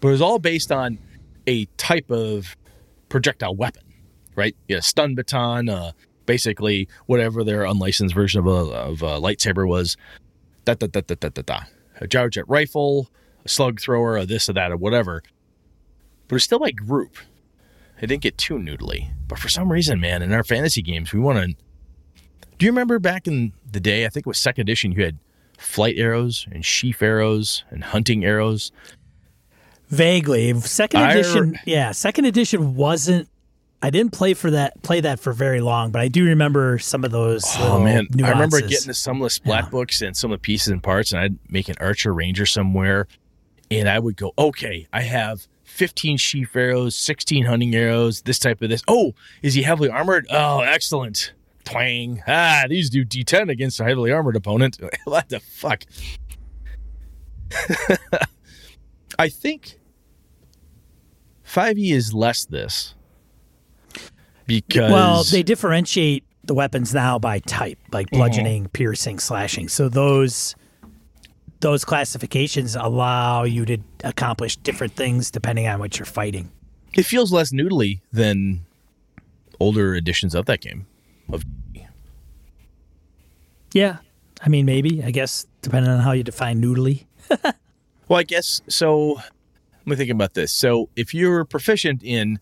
But 0.00 0.08
it 0.08 0.12
was 0.12 0.22
all 0.22 0.38
based 0.38 0.70
on 0.70 0.98
a 1.46 1.66
type 1.76 2.10
of 2.10 2.56
projectile 3.08 3.54
weapon, 3.54 3.84
right? 4.36 4.56
A 4.68 4.82
stun 4.82 5.14
baton, 5.14 5.68
uh, 5.68 5.92
basically 6.26 6.88
whatever 7.06 7.44
their 7.44 7.64
unlicensed 7.64 8.14
version 8.14 8.40
of 8.40 8.46
a, 8.46 8.72
of 8.72 9.02
a 9.02 9.20
lightsaber 9.20 9.66
was. 9.66 9.96
Da, 10.64 10.74
da, 10.74 10.86
da, 10.86 11.00
da, 11.00 11.14
da, 11.18 11.28
da, 11.28 11.42
da. 11.42 11.60
A 12.00 12.06
gyrojet 12.06 12.44
rifle, 12.48 13.08
a 13.44 13.48
slug 13.48 13.80
thrower, 13.80 14.16
a 14.16 14.26
this 14.26 14.48
or 14.48 14.54
that, 14.54 14.72
or 14.72 14.76
whatever. 14.76 15.22
But 16.28 16.36
it's 16.36 16.44
still 16.44 16.58
like 16.58 16.76
group. 16.76 17.16
It 18.00 18.08
didn't 18.08 18.22
get 18.22 18.38
too 18.38 18.54
noodly. 18.54 19.10
But 19.28 19.38
for 19.38 19.48
some 19.48 19.70
reason, 19.70 20.00
man, 20.00 20.22
in 20.22 20.32
our 20.32 20.44
fantasy 20.44 20.82
games, 20.82 21.12
we 21.12 21.20
want 21.20 21.38
to. 21.38 21.56
Do 22.58 22.66
you 22.66 22.72
remember 22.72 22.98
back 22.98 23.26
in 23.26 23.52
the 23.70 23.80
day? 23.80 24.04
I 24.06 24.08
think 24.08 24.26
it 24.26 24.28
was 24.28 24.38
second 24.38 24.62
edition. 24.62 24.92
You 24.92 25.04
had 25.04 25.18
flight 25.58 25.94
arrows 25.98 26.46
and 26.52 26.64
sheaf 26.64 27.02
arrows 27.02 27.64
and 27.70 27.82
hunting 27.84 28.24
arrows. 28.24 28.72
Vaguely, 29.88 30.52
second 30.60 31.02
edition. 31.02 31.50
re- 31.52 31.60
yeah, 31.66 31.92
second 31.92 32.24
edition 32.24 32.74
wasn't. 32.74 33.28
I 33.82 33.90
didn't 33.90 34.12
play 34.12 34.32
for 34.32 34.50
that. 34.50 34.82
Play 34.82 35.00
that 35.02 35.20
for 35.20 35.32
very 35.34 35.60
long, 35.60 35.90
but 35.90 36.00
I 36.00 36.08
do 36.08 36.24
remember 36.24 36.78
some 36.78 37.04
of 37.04 37.10
those. 37.10 37.44
Oh 37.58 37.78
man, 37.80 38.06
I 38.22 38.30
remember 38.30 38.60
getting 38.62 38.86
to 38.86 38.94
some 38.94 39.18
of 39.20 39.24
the 39.26 39.30
splat 39.30 39.64
Yeah. 39.64 39.70
books 39.70 40.00
and 40.00 40.16
some 40.16 40.32
of 40.32 40.38
the 40.38 40.40
pieces 40.42 40.68
and 40.68 40.82
parts, 40.82 41.12
and 41.12 41.20
I'd 41.20 41.38
make 41.50 41.68
an 41.68 41.76
archer 41.80 42.14
ranger 42.14 42.46
somewhere, 42.46 43.06
and 43.70 43.88
I 43.88 43.98
would 43.98 44.16
go, 44.16 44.32
okay, 44.38 44.88
I 44.92 45.02
have 45.02 45.46
15 45.64 46.16
sheaf 46.16 46.56
arrows, 46.56 46.96
16 46.96 47.44
hunting 47.44 47.74
arrows, 47.74 48.22
this 48.22 48.38
type 48.38 48.62
of 48.62 48.70
this. 48.70 48.82
Oh, 48.88 49.12
is 49.42 49.52
he 49.52 49.62
heavily 49.62 49.90
armored? 49.90 50.26
Oh, 50.30 50.60
excellent. 50.60 51.34
Twang. 51.64 52.22
Ah, 52.26 52.64
these 52.68 52.90
do 52.90 53.04
D10 53.04 53.50
against 53.50 53.80
a 53.80 53.84
heavily 53.84 54.12
armored 54.12 54.36
opponent. 54.36 54.78
what 55.04 55.28
the 55.28 55.40
fuck? 55.40 55.84
I 59.18 59.28
think 59.28 59.78
5e 61.46 61.92
is 61.92 62.12
less 62.12 62.44
this. 62.44 62.94
Because 64.46 64.90
Well, 64.90 65.24
they 65.24 65.42
differentiate 65.42 66.24
the 66.44 66.54
weapons 66.54 66.92
now 66.92 67.18
by 67.18 67.38
type, 67.38 67.78
like 67.92 68.10
bludgeoning, 68.10 68.68
piercing, 68.68 69.18
slashing. 69.18 69.68
So 69.68 69.88
those 69.88 70.54
those 71.60 71.82
classifications 71.84 72.76
allow 72.76 73.44
you 73.44 73.64
to 73.64 73.78
accomplish 74.02 74.56
different 74.58 74.94
things 74.94 75.30
depending 75.30 75.66
on 75.66 75.78
what 75.78 75.98
you're 75.98 76.04
fighting. 76.04 76.52
it 76.92 77.04
feels 77.04 77.32
less 77.32 77.52
noodly 77.52 78.00
than 78.12 78.66
older 79.60 79.94
editions 79.94 80.34
of 80.34 80.44
that 80.44 80.60
game. 80.60 80.86
Yeah. 83.74 83.98
I 84.40 84.48
mean, 84.48 84.64
maybe, 84.64 85.02
I 85.02 85.10
guess, 85.10 85.46
depending 85.60 85.90
on 85.90 86.00
how 86.00 86.12
you 86.12 86.22
define 86.22 86.62
noodly. 86.62 87.04
well, 88.08 88.20
I 88.20 88.22
guess 88.22 88.62
so. 88.68 89.14
Let 89.14 89.86
me 89.86 89.96
think 89.96 90.10
about 90.10 90.32
this. 90.34 90.52
So, 90.52 90.88
if 90.96 91.12
you're 91.12 91.44
proficient 91.44 92.02
in, 92.02 92.38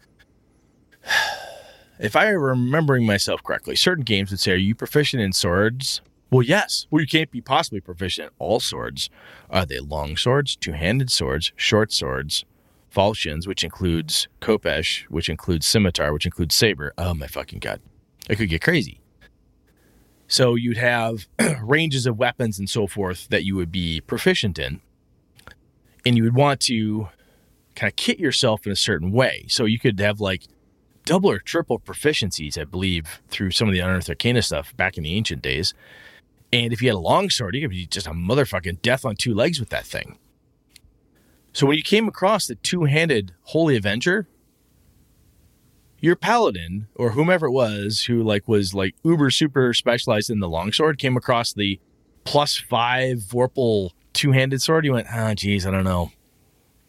if 1.99 2.15
I 2.15 2.29
remembering 2.29 3.07
myself 3.07 3.43
correctly, 3.43 3.75
certain 3.77 4.05
games 4.05 4.31
would 4.31 4.41
say, 4.41 4.53
"Are 4.53 4.57
you 4.57 4.75
proficient 4.75 5.23
in 5.23 5.33
swords?" 5.33 6.03
Well, 6.31 6.43
yes. 6.43 6.87
Well, 6.91 7.01
you 7.01 7.07
can't 7.07 7.31
be 7.31 7.41
possibly 7.41 7.81
proficient 7.81 8.29
in 8.29 8.35
all 8.39 8.59
swords. 8.59 9.11
Are 9.51 9.67
they 9.67 9.81
long 9.81 10.17
swords, 10.17 10.57
two-handed 10.57 11.11
swords, 11.11 11.53
short 11.57 11.93
swords, 11.93 12.47
falchions, 12.89 13.47
which 13.47 13.63
includes 13.63 14.29
khopesh, 14.41 15.03
which 15.05 15.29
includes 15.29 15.67
scimitar, 15.67 16.13
which 16.13 16.27
includes 16.27 16.55
saber? 16.55 16.93
Oh 16.97 17.15
my 17.15 17.27
fucking 17.27 17.59
god, 17.59 17.81
it 18.29 18.37
could 18.37 18.49
get 18.49 18.63
crazy. 18.63 19.02
So 20.33 20.55
you'd 20.55 20.79
have 20.79 21.27
ranges 21.63 22.07
of 22.07 22.17
weapons 22.17 22.59
and 22.59 22.69
so 22.69 22.87
forth 22.87 23.29
that 23.29 23.45
you 23.45 23.55
would 23.57 23.71
be 23.71 24.01
proficient 24.01 24.59
in. 24.59 24.81
And 26.07 26.17
you 26.17 26.23
would 26.23 26.35
want 26.35 26.61
to 26.63 27.11
kind 27.77 27.93
of 27.93 27.97
kit 27.97 28.19
yourself 28.19 28.65
in 28.65 28.73
a 28.73 28.77
certain 28.77 29.13
way. 29.13 29.45
So 29.49 29.67
you 29.67 29.79
could 29.79 30.01
have 30.01 30.23
like 30.23 30.45
double 31.05 31.31
or 31.31 31.39
triple 31.39 31.79
proficiencies, 31.79 32.57
I 32.57 32.65
believe, 32.65 33.21
through 33.29 33.51
some 33.51 33.69
of 33.69 33.75
the 33.75 33.81
Unearthed 33.81 34.09
Arcana 34.09 34.41
stuff 34.41 34.75
back 34.75 34.97
in 34.97 35.05
the 35.05 35.15
ancient 35.15 35.43
days. 35.43 35.75
And 36.51 36.73
if 36.73 36.81
you 36.81 36.89
had 36.89 36.97
a 36.97 36.99
longsword, 36.99 37.55
you 37.55 37.61
could 37.61 37.69
be 37.71 37.85
just 37.85 38.07
a 38.07 38.13
motherfucking 38.13 38.81
death 38.81 39.05
on 39.05 39.17
two 39.17 39.35
legs 39.35 39.61
with 39.61 39.69
that 39.69 39.85
thing. 39.85 40.17
So 41.53 41.67
when 41.67 41.77
you 41.77 41.83
came 41.83 42.09
across 42.09 42.47
the 42.47 42.55
two 42.55 42.85
handed 42.85 43.35
Holy 43.43 43.77
Avenger, 43.77 44.27
your 46.03 46.17
paladin 46.17 46.89
or 46.97 47.13
whomever 47.13 47.47
it 47.47 47.53
was 47.53 48.03
who 48.03 48.23
like 48.23 48.47
was 48.47 48.75
like 48.75 48.95
uber 49.05 49.31
super 49.31 49.73
specialized 49.73 50.29
in 50.29 50.41
the 50.41 50.49
longsword 50.49 50.99
came 50.99 51.17
across 51.17 51.55
the 51.55 51.81
plus 52.25 52.59
five 52.59 53.19
vorpal 53.19 53.91
two-handed 54.13 54.61
sword 54.61 54.85
you 54.85 54.93
went 54.93 55.07
oh 55.15 55.33
geez 55.33 55.65
i 55.67 55.71
don't 55.71 55.85
know. 55.85 56.11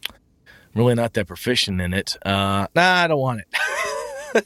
I'm 0.10 0.80
really 0.82 0.96
not 0.96 1.14
that 1.14 1.28
proficient 1.28 1.80
in 1.80 1.94
it. 1.94 2.18
Uh 2.26 2.68
nah 2.76 2.96
i 3.04 3.08
don't 3.08 3.20
want 3.20 3.42
it. 3.42 4.46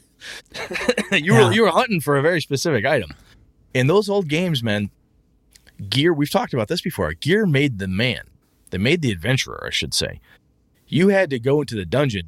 You 1.10 1.32
Yeah. 1.34 1.46
were 1.46 1.52
you 1.52 1.62
were 1.62 1.70
hunting 1.70 2.00
for 2.00 2.16
a 2.18 2.22
very 2.22 2.40
specific 2.40 2.84
item. 2.84 3.10
In 3.72 3.86
those 3.86 4.08
old 4.10 4.28
games 4.28 4.62
man 4.62 4.90
gear 5.88 6.12
we've 6.12 6.30
talked 6.30 6.52
about 6.52 6.68
this 6.68 6.82
before. 6.82 7.12
Gear 7.14 7.46
made 7.46 7.78
the 7.78 7.88
man. 7.88 8.22
They 8.70 8.78
made 8.78 9.00
the 9.00 9.10
adventurer 9.12 9.64
i 9.66 9.70
should 9.70 9.94
say. 9.94 10.20
You 10.86 11.08
had 11.08 11.30
to 11.30 11.38
go 11.38 11.60
into 11.60 11.74
the 11.74 11.84
dungeon 11.86 12.26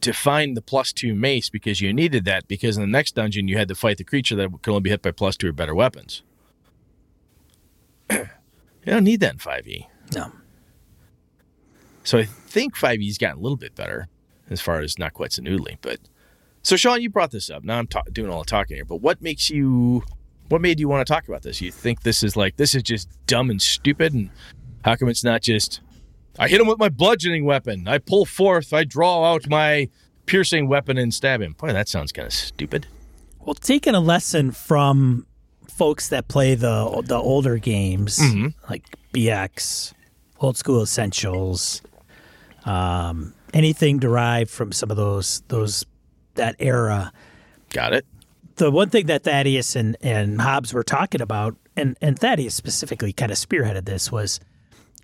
to 0.00 0.12
find 0.12 0.56
the 0.56 0.62
plus 0.62 0.92
two 0.92 1.14
mace 1.14 1.48
because 1.48 1.80
you 1.80 1.92
needed 1.92 2.24
that 2.24 2.46
because 2.48 2.76
in 2.76 2.82
the 2.82 2.86
next 2.86 3.14
dungeon 3.14 3.48
you 3.48 3.56
had 3.56 3.68
to 3.68 3.74
fight 3.74 3.98
the 3.98 4.04
creature 4.04 4.36
that 4.36 4.50
could 4.62 4.70
only 4.70 4.82
be 4.82 4.90
hit 4.90 5.02
by 5.02 5.10
plus 5.10 5.36
two 5.36 5.48
or 5.48 5.52
better 5.52 5.74
weapons. 5.74 6.22
you 8.10 8.26
don't 8.84 9.04
need 9.04 9.20
that 9.20 9.32
in 9.32 9.38
5e. 9.38 9.86
No. 10.14 10.32
So 12.04 12.18
I 12.18 12.24
think 12.24 12.76
5e's 12.76 13.18
gotten 13.18 13.38
a 13.38 13.42
little 13.42 13.56
bit 13.56 13.74
better 13.74 14.08
as 14.48 14.60
far 14.60 14.80
as 14.80 14.98
not 14.98 15.12
quite 15.12 15.32
so 15.32 15.42
noodly. 15.42 15.76
But 15.80 15.98
so 16.62 16.76
Sean, 16.76 17.00
you 17.00 17.10
brought 17.10 17.30
this 17.30 17.50
up. 17.50 17.64
Now 17.64 17.78
I'm 17.78 17.86
ta- 17.86 18.02
doing 18.12 18.30
all 18.30 18.40
the 18.40 18.46
talking 18.46 18.76
here. 18.76 18.84
But 18.84 18.96
what 18.96 19.20
makes 19.22 19.50
you? 19.50 20.04
What 20.48 20.60
made 20.60 20.78
you 20.78 20.88
want 20.88 21.04
to 21.04 21.12
talk 21.12 21.26
about 21.26 21.42
this? 21.42 21.60
You 21.60 21.72
think 21.72 22.02
this 22.02 22.22
is 22.22 22.36
like 22.36 22.56
this 22.56 22.74
is 22.74 22.82
just 22.84 23.08
dumb 23.26 23.50
and 23.50 23.60
stupid? 23.60 24.14
And 24.14 24.30
how 24.84 24.94
come 24.94 25.08
it's 25.08 25.24
not 25.24 25.42
just? 25.42 25.80
I 26.38 26.48
hit 26.48 26.60
him 26.60 26.66
with 26.66 26.78
my 26.78 26.88
bludgeoning 26.88 27.44
weapon. 27.44 27.88
I 27.88 27.98
pull 27.98 28.24
forth. 28.24 28.72
I 28.72 28.84
draw 28.84 29.32
out 29.32 29.48
my 29.48 29.88
piercing 30.26 30.68
weapon 30.68 30.98
and 30.98 31.12
stab 31.14 31.40
him. 31.40 31.52
Boy, 31.52 31.72
that 31.72 31.88
sounds 31.88 32.12
kind 32.12 32.26
of 32.26 32.32
stupid. 32.32 32.86
Well, 33.40 33.54
taking 33.54 33.94
a 33.94 34.00
lesson 34.00 34.50
from 34.50 35.26
folks 35.68 36.08
that 36.08 36.28
play 36.28 36.54
the 36.54 37.02
the 37.06 37.16
older 37.16 37.58
games 37.58 38.18
like 38.68 38.84
BX, 39.12 39.92
Old 40.40 40.56
School 40.56 40.82
Essentials, 40.82 41.82
um, 42.64 43.34
anything 43.54 43.98
derived 43.98 44.50
from 44.50 44.72
some 44.72 44.90
of 44.90 44.96
those 44.96 45.42
those 45.48 45.84
that 46.34 46.56
era. 46.58 47.12
Got 47.70 47.92
it. 47.92 48.06
The 48.56 48.70
one 48.70 48.88
thing 48.88 49.06
that 49.06 49.24
Thaddeus 49.24 49.76
and, 49.76 49.96
and 50.00 50.40
Hobbs 50.40 50.72
were 50.72 50.82
talking 50.82 51.20
about, 51.20 51.56
and, 51.76 51.94
and 52.00 52.18
Thaddeus 52.18 52.54
specifically 52.54 53.12
kind 53.12 53.30
of 53.30 53.36
spearheaded 53.36 53.84
this, 53.84 54.10
was 54.10 54.40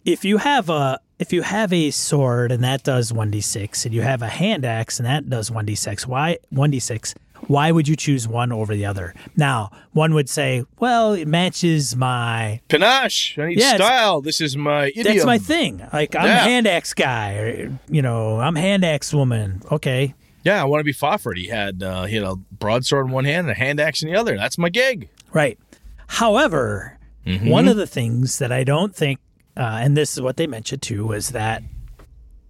if 0.06 0.24
you 0.24 0.38
have 0.38 0.70
a 0.70 0.98
if 1.22 1.32
you 1.32 1.40
have 1.42 1.72
a 1.72 1.90
sword 1.90 2.52
and 2.52 2.62
that 2.62 2.82
does 2.82 3.12
one 3.12 3.30
d 3.30 3.40
six, 3.40 3.86
and 3.86 3.94
you 3.94 4.02
have 4.02 4.20
a 4.22 4.28
hand 4.28 4.64
axe 4.66 4.98
and 4.98 5.06
that 5.06 5.30
does 5.30 5.50
one 5.50 5.64
d 5.64 5.74
six, 5.74 6.06
why 6.06 6.36
one 6.50 6.70
d 6.70 6.78
six? 6.78 7.14
Why 7.48 7.72
would 7.72 7.88
you 7.88 7.96
choose 7.96 8.28
one 8.28 8.52
over 8.52 8.72
the 8.72 8.84
other? 8.86 9.14
Now, 9.36 9.70
one 9.92 10.14
would 10.14 10.28
say, 10.28 10.64
"Well, 10.78 11.14
it 11.14 11.26
matches 11.26 11.96
my 11.96 12.60
Panache. 12.68 13.36
I 13.36 13.48
need 13.48 13.58
Yeah, 13.58 13.74
style. 13.74 14.20
This 14.20 14.40
is 14.40 14.56
my 14.56 14.88
idiom. 14.94 15.06
that's 15.16 15.26
my 15.26 15.38
thing. 15.38 15.82
Like 15.92 16.14
I'm 16.14 16.26
Yeah. 16.26 16.36
a 16.36 16.48
hand 16.50 16.66
axe 16.68 16.94
guy, 16.94 17.34
or 17.34 17.78
you 17.90 18.00
know, 18.02 18.38
I'm 18.38 18.54
hand 18.54 18.84
axe 18.84 19.12
woman. 19.12 19.60
Okay, 19.72 20.14
Yeah, 20.44 20.60
I 20.60 20.64
want 20.66 20.80
to 20.80 20.84
be 20.84 20.92
Fafhrd. 20.92 21.36
He 21.36 21.48
had 21.48 21.82
uh, 21.82 22.04
he 22.04 22.14
had 22.14 22.24
a 22.24 22.36
broadsword 22.36 23.06
in 23.06 23.12
one 23.12 23.24
hand 23.24 23.48
and 23.48 23.50
a 23.50 23.58
hand 23.58 23.80
axe 23.80 24.02
in 24.04 24.08
the 24.12 24.16
other. 24.16 24.36
That's 24.36 24.56
my 24.58 24.68
gig. 24.68 25.08
Right. 25.32 25.58
However, 26.06 26.98
one 27.42 27.66
of 27.68 27.76
the 27.76 27.86
things 27.86 28.38
that 28.38 28.52
I 28.52 28.62
don't 28.64 28.94
think, 28.94 29.18
uh, 29.56 29.78
and 29.80 29.96
this 29.96 30.12
is 30.14 30.20
what 30.20 30.36
they 30.36 30.46
mentioned 30.46 30.82
too, 30.82 31.06
was 31.06 31.30
that 31.30 31.62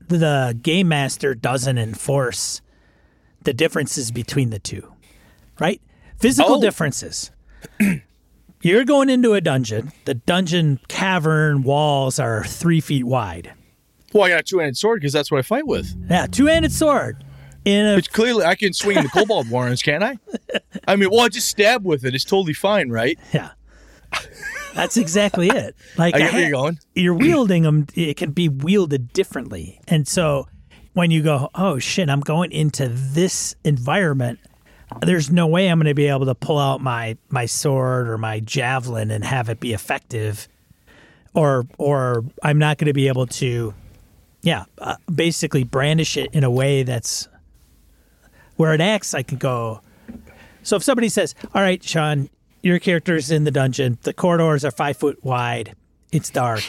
the 0.09 0.57
game 0.63 0.89
master 0.89 1.35
doesn't 1.35 1.79
enforce 1.79 2.61
the 3.43 3.53
differences 3.55 4.11
between 4.11 4.51
the 4.51 4.59
two, 4.59 4.93
right? 5.59 5.81
Physical 6.19 6.57
Oh. 6.57 6.61
differences. 6.61 7.31
You're 8.63 8.85
going 8.85 9.11
into 9.11 9.35
a 9.35 9.41
dungeon. 9.41 9.91
The 10.05 10.15
dungeon 10.15 10.79
cavern 10.89 11.63
walls 11.65 12.19
are 12.21 12.45
three 12.45 12.81
feet 12.81 13.05
wide. 13.05 13.53
Well, 14.13 14.25
I 14.25 14.29
got 14.29 14.41
a 14.41 14.43
two-handed 14.45 14.77
sword 14.77 15.01
because 15.01 15.13
that's 15.13 15.31
what 15.33 15.39
I 15.39 15.43
fight 15.43 15.67
with. 15.67 15.97
Yeah, 16.09 16.27
two 16.27 16.47
handed 16.47 16.71
sword. 16.71 17.25
In 17.65 17.87
a 17.87 17.95
Which 17.97 18.13
clearly 18.13 18.45
I 18.45 18.55
can 18.55 18.73
swing 18.73 19.03
the 19.03 19.09
Kobold 19.13 19.49
Warrens, 19.49 19.83
can't 19.83 20.03
I? 20.05 20.19
I 20.87 20.97
mean, 20.97 21.11
well, 21.11 21.21
I 21.21 21.29
just 21.29 21.49
stab 21.49 21.85
with 21.85 22.05
it. 22.05 22.15
It's 22.15 22.25
totally 22.25 22.53
fine, 22.53 22.91
right? 22.91 23.19
yeah, 23.33 23.51
that's 24.75 24.97
exactly 24.97 25.49
it. 25.49 25.77
Like 25.97 26.15
I 26.15 26.19
get 26.19 26.33
where 26.33 26.43
you're 26.43 26.51
going. 26.51 26.79
you're 26.95 27.15
wielding 27.15 27.63
them. 27.63 27.87
It 27.95 28.17
can 28.17 28.33
be 28.33 28.49
wielded 28.49 29.13
differently, 29.13 29.81
and 29.89 30.07
so 30.07 30.47
when 30.95 31.11
you 31.11 31.23
go, 31.23 31.49
oh 31.55 31.79
shit, 31.79 32.09
I'm 32.09 32.21
going 32.21 32.53
into 32.53 32.89
this 32.89 33.55
environment. 33.65 34.39
There's 35.01 35.31
no 35.31 35.47
way 35.47 35.69
I'm 35.69 35.79
going 35.79 35.87
to 35.87 35.95
be 35.95 36.07
able 36.07 36.27
to 36.27 36.35
pull 36.35 36.59
out 36.59 36.81
my 36.83 37.17
my 37.31 37.47
sword 37.47 38.09
or 38.09 38.19
my 38.19 38.41
javelin 38.41 39.11
and 39.11 39.25
have 39.25 39.49
it 39.49 39.59
be 39.59 39.73
effective, 39.73 40.49
or 41.35 41.67
or 41.79 42.25
I'm 42.43 42.59
not 42.59 42.77
going 42.79 42.89
to 42.89 42.93
be 42.93 43.09
able 43.09 43.27
to, 43.27 43.73
yeah, 44.43 44.65
uh, 44.79 44.97
basically 45.13 45.65
brandish 45.65 46.19
it 46.19 46.29
in 46.35 46.45
a 46.45 46.51
way 46.51 46.83
that's 46.83 47.27
where 48.57 48.73
an 48.75 48.83
axe 48.83 49.15
I 49.15 49.23
can 49.23 49.39
go. 49.39 49.81
So 50.63 50.77
if 50.77 50.83
somebody 50.83 51.09
says, 51.09 51.35
"All 51.55 51.63
right, 51.63 51.83
Sean, 51.83 52.29
your 52.63 52.79
character's 52.79 53.31
in 53.31 53.45
the 53.45 53.51
dungeon. 53.51 53.99
The 54.03 54.13
corridors 54.13 54.65
are 54.65 54.71
five 54.71 54.97
foot 54.97 55.23
wide. 55.25 55.75
It's 56.13 56.31
dark, 56.31 56.63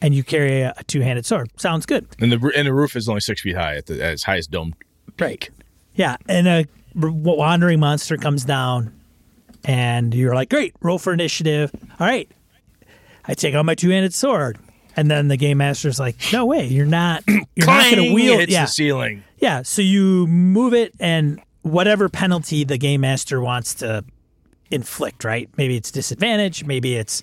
and 0.00 0.14
you 0.14 0.22
carry 0.22 0.60
a, 0.62 0.74
a 0.76 0.84
two-handed 0.84 1.24
sword. 1.26 1.50
Sounds 1.56 1.86
good, 1.86 2.06
And 2.20 2.30
the 2.32 2.52
and 2.56 2.66
the 2.66 2.72
roof 2.74 2.96
is 2.96 3.08
only 3.08 3.20
six 3.20 3.40
feet 3.40 3.56
high 3.56 3.76
at 3.76 3.86
the 3.86 4.02
at 4.02 4.12
its 4.12 4.22
highest 4.24 4.50
dome. 4.50 4.74
right? 5.18 5.48
Yeah, 5.94 6.16
and 6.28 6.46
a 6.46 6.66
r- 7.00 7.10
wandering 7.10 7.80
monster 7.80 8.16
comes 8.16 8.44
down, 8.44 8.92
and 9.64 10.14
you're 10.14 10.34
like, 10.34 10.50
"Great, 10.50 10.74
roll 10.82 10.98
for 10.98 11.12
initiative." 11.12 11.70
All 11.98 12.06
right, 12.06 12.30
I 13.24 13.34
take 13.34 13.54
out 13.54 13.64
my 13.64 13.74
two-handed 13.74 14.12
sword, 14.12 14.58
and 14.96 15.10
then 15.10 15.28
the 15.28 15.36
game 15.36 15.58
master's 15.58 15.98
like, 15.98 16.16
"No 16.32 16.44
way, 16.46 16.66
you're 16.66 16.86
not. 16.86 17.22
You're 17.26 17.66
not 17.66 17.90
going 17.90 18.08
to 18.08 18.12
wield." 18.14 18.40
Hits 18.40 18.52
Yeah, 18.52 18.62
the 18.64 18.70
ceiling. 18.70 19.24
Yeah, 19.38 19.62
so 19.62 19.80
you 19.82 20.26
move 20.26 20.74
it 20.74 20.92
and 20.98 21.40
whatever 21.62 22.08
penalty 22.08 22.64
the 22.64 22.78
game 22.78 23.02
master 23.02 23.40
wants 23.40 23.74
to 23.76 24.04
inflict, 24.70 25.24
right? 25.24 25.48
Maybe 25.56 25.76
it's 25.76 25.90
disadvantage, 25.90 26.64
maybe 26.64 26.96
it's 26.96 27.22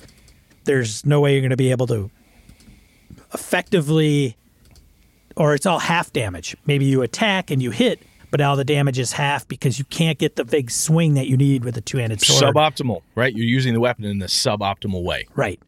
there's 0.65 1.05
no 1.05 1.19
way 1.19 1.33
you're 1.33 1.41
going 1.41 1.49
to 1.49 1.57
be 1.57 1.71
able 1.71 1.87
to 1.87 2.09
effectively 3.33 4.37
or 5.35 5.53
it's 5.53 5.65
all 5.65 5.79
half 5.79 6.13
damage. 6.13 6.55
Maybe 6.65 6.85
you 6.85 7.01
attack 7.01 7.51
and 7.51 7.61
you 7.61 7.71
hit, 7.71 8.01
but 8.31 8.41
all 8.41 8.55
the 8.55 8.63
damage 8.63 8.99
is 8.99 9.11
half 9.11 9.47
because 9.47 9.79
you 9.79 9.85
can't 9.85 10.17
get 10.17 10.35
the 10.35 10.45
big 10.45 10.71
swing 10.71 11.15
that 11.15 11.27
you 11.27 11.37
need 11.37 11.63
with 11.63 11.77
a 11.77 11.81
two-handed 11.81 12.21
sword. 12.21 12.55
Suboptimal, 12.55 13.01
right? 13.15 13.33
You're 13.35 13.47
using 13.47 13.73
the 13.73 13.79
weapon 13.79 14.05
in 14.05 14.19
the 14.19 14.27
suboptimal 14.27 15.03
way. 15.03 15.27
Right. 15.35 15.59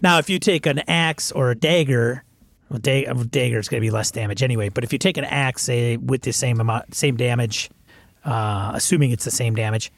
Now, 0.00 0.18
if 0.18 0.28
you 0.28 0.38
take 0.38 0.66
an 0.66 0.80
axe 0.88 1.30
or 1.30 1.50
a 1.50 1.54
dagger, 1.54 2.24
well, 2.68 2.80
da- 2.80 3.04
a 3.04 3.14
dagger 3.14 3.58
is 3.58 3.68
going 3.68 3.80
to 3.80 3.86
be 3.86 3.90
less 3.90 4.10
damage 4.10 4.42
anyway. 4.42 4.68
But 4.68 4.84
if 4.84 4.92
you 4.92 4.98
take 4.98 5.16
an 5.16 5.24
axe, 5.24 5.62
say 5.62 5.96
with 5.96 6.22
the 6.22 6.32
same 6.32 6.60
amount, 6.60 6.94
same 6.94 7.16
damage, 7.16 7.70
uh, 8.24 8.72
assuming 8.74 9.10
it's 9.10 9.24
the 9.24 9.30
same 9.30 9.54
damage, 9.54 9.92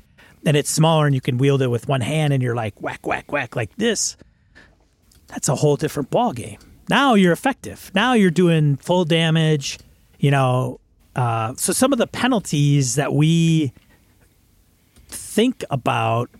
and 0.46 0.56
it's 0.56 0.70
smaller 0.70 1.06
and 1.06 1.14
you 1.14 1.20
can 1.20 1.38
wield 1.38 1.62
it 1.62 1.68
with 1.68 1.88
one 1.88 2.00
hand, 2.00 2.32
and 2.32 2.42
you're 2.42 2.54
like 2.54 2.80
whack, 2.80 3.06
whack, 3.06 3.32
whack 3.32 3.56
like 3.56 3.74
this, 3.76 4.16
that's 5.28 5.48
a 5.48 5.54
whole 5.54 5.76
different 5.76 6.10
ball 6.10 6.32
game. 6.32 6.58
Now 6.88 7.14
you're 7.14 7.32
effective. 7.32 7.90
Now 7.94 8.12
you're 8.12 8.30
doing 8.30 8.76
full 8.76 9.04
damage. 9.04 9.78
You 10.18 10.30
know, 10.30 10.80
uh, 11.16 11.54
so 11.56 11.72
some 11.72 11.92
of 11.92 11.98
the 11.98 12.06
penalties 12.06 12.94
that 12.96 13.12
we 13.12 13.72
think 15.08 15.64
about 15.70 16.30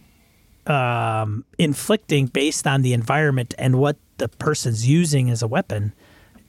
um, 0.66 1.44
inflicting 1.58 2.26
based 2.26 2.66
on 2.66 2.82
the 2.82 2.92
environment 2.92 3.54
and 3.58 3.76
what 3.78 3.96
the 4.18 4.28
person's 4.28 4.86
using 4.86 5.30
as 5.30 5.42
a 5.42 5.46
weapon 5.46 5.92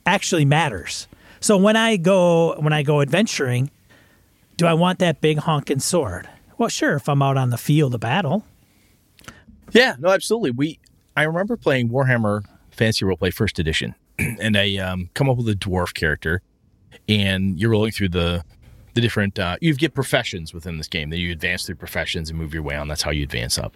actually 0.05 0.45
matters. 0.45 1.07
So 1.39 1.57
when 1.57 1.75
I 1.75 1.97
go 1.97 2.55
when 2.59 2.73
I 2.73 2.83
go 2.83 3.01
adventuring, 3.01 3.69
do 4.57 4.65
I 4.65 4.73
want 4.73 4.99
that 4.99 5.21
big 5.21 5.39
honking 5.39 5.79
sword? 5.79 6.29
Well, 6.57 6.69
sure, 6.69 6.95
if 6.95 7.09
I'm 7.09 7.21
out 7.21 7.37
on 7.37 7.49
the 7.49 7.57
field 7.57 7.93
of 7.93 8.01
battle. 8.01 8.45
Yeah, 9.71 9.95
no, 9.99 10.09
absolutely. 10.09 10.51
We 10.51 10.79
I 11.17 11.23
remember 11.23 11.57
playing 11.57 11.89
Warhammer 11.89 12.43
Fantasy 12.71 13.05
Roleplay 13.05 13.33
First 13.33 13.59
Edition, 13.59 13.95
and 14.19 14.57
I 14.57 14.77
um, 14.77 15.09
come 15.13 15.29
up 15.29 15.37
with 15.37 15.49
a 15.49 15.55
dwarf 15.55 15.93
character, 15.93 16.41
and 17.09 17.59
you're 17.59 17.71
rolling 17.71 17.91
through 17.91 18.09
the 18.09 18.43
the 18.93 19.01
different. 19.01 19.37
Uh, 19.37 19.57
you 19.61 19.73
get 19.73 19.93
professions 19.93 20.53
within 20.53 20.77
this 20.77 20.87
game. 20.87 21.09
That 21.09 21.17
you 21.17 21.31
advance 21.31 21.65
through 21.65 21.75
professions 21.75 22.29
and 22.29 22.39
move 22.39 22.53
your 22.53 22.63
way 22.63 22.75
on. 22.75 22.87
That's 22.87 23.01
how 23.01 23.11
you 23.11 23.23
advance 23.23 23.57
up. 23.57 23.75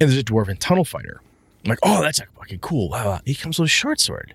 And 0.00 0.08
there's 0.08 0.20
a 0.20 0.24
dwarven 0.24 0.58
tunnel 0.58 0.84
fighter. 0.84 1.20
I'm 1.64 1.70
like, 1.70 1.80
oh, 1.82 2.02
that's 2.02 2.20
fucking 2.36 2.60
cool. 2.60 2.88
Wow, 2.90 3.20
he 3.24 3.34
comes 3.34 3.58
with 3.58 3.66
a 3.66 3.70
short 3.70 4.00
sword. 4.00 4.34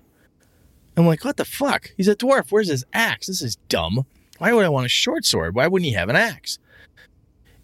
I'm 0.96 1.06
like, 1.06 1.24
what 1.24 1.36
the 1.36 1.44
fuck? 1.44 1.92
He's 1.96 2.06
a 2.08 2.14
dwarf. 2.14 2.50
Where's 2.50 2.68
his 2.68 2.84
axe? 2.92 3.26
This 3.26 3.42
is 3.42 3.56
dumb. 3.68 4.06
Why 4.38 4.52
would 4.52 4.64
I 4.64 4.68
want 4.68 4.86
a 4.86 4.90
short 4.90 5.24
sword? 5.24 5.54
Why 5.54 5.66
wouldn't 5.66 5.88
he 5.88 5.94
have 5.94 6.08
an 6.08 6.16
axe? 6.16 6.58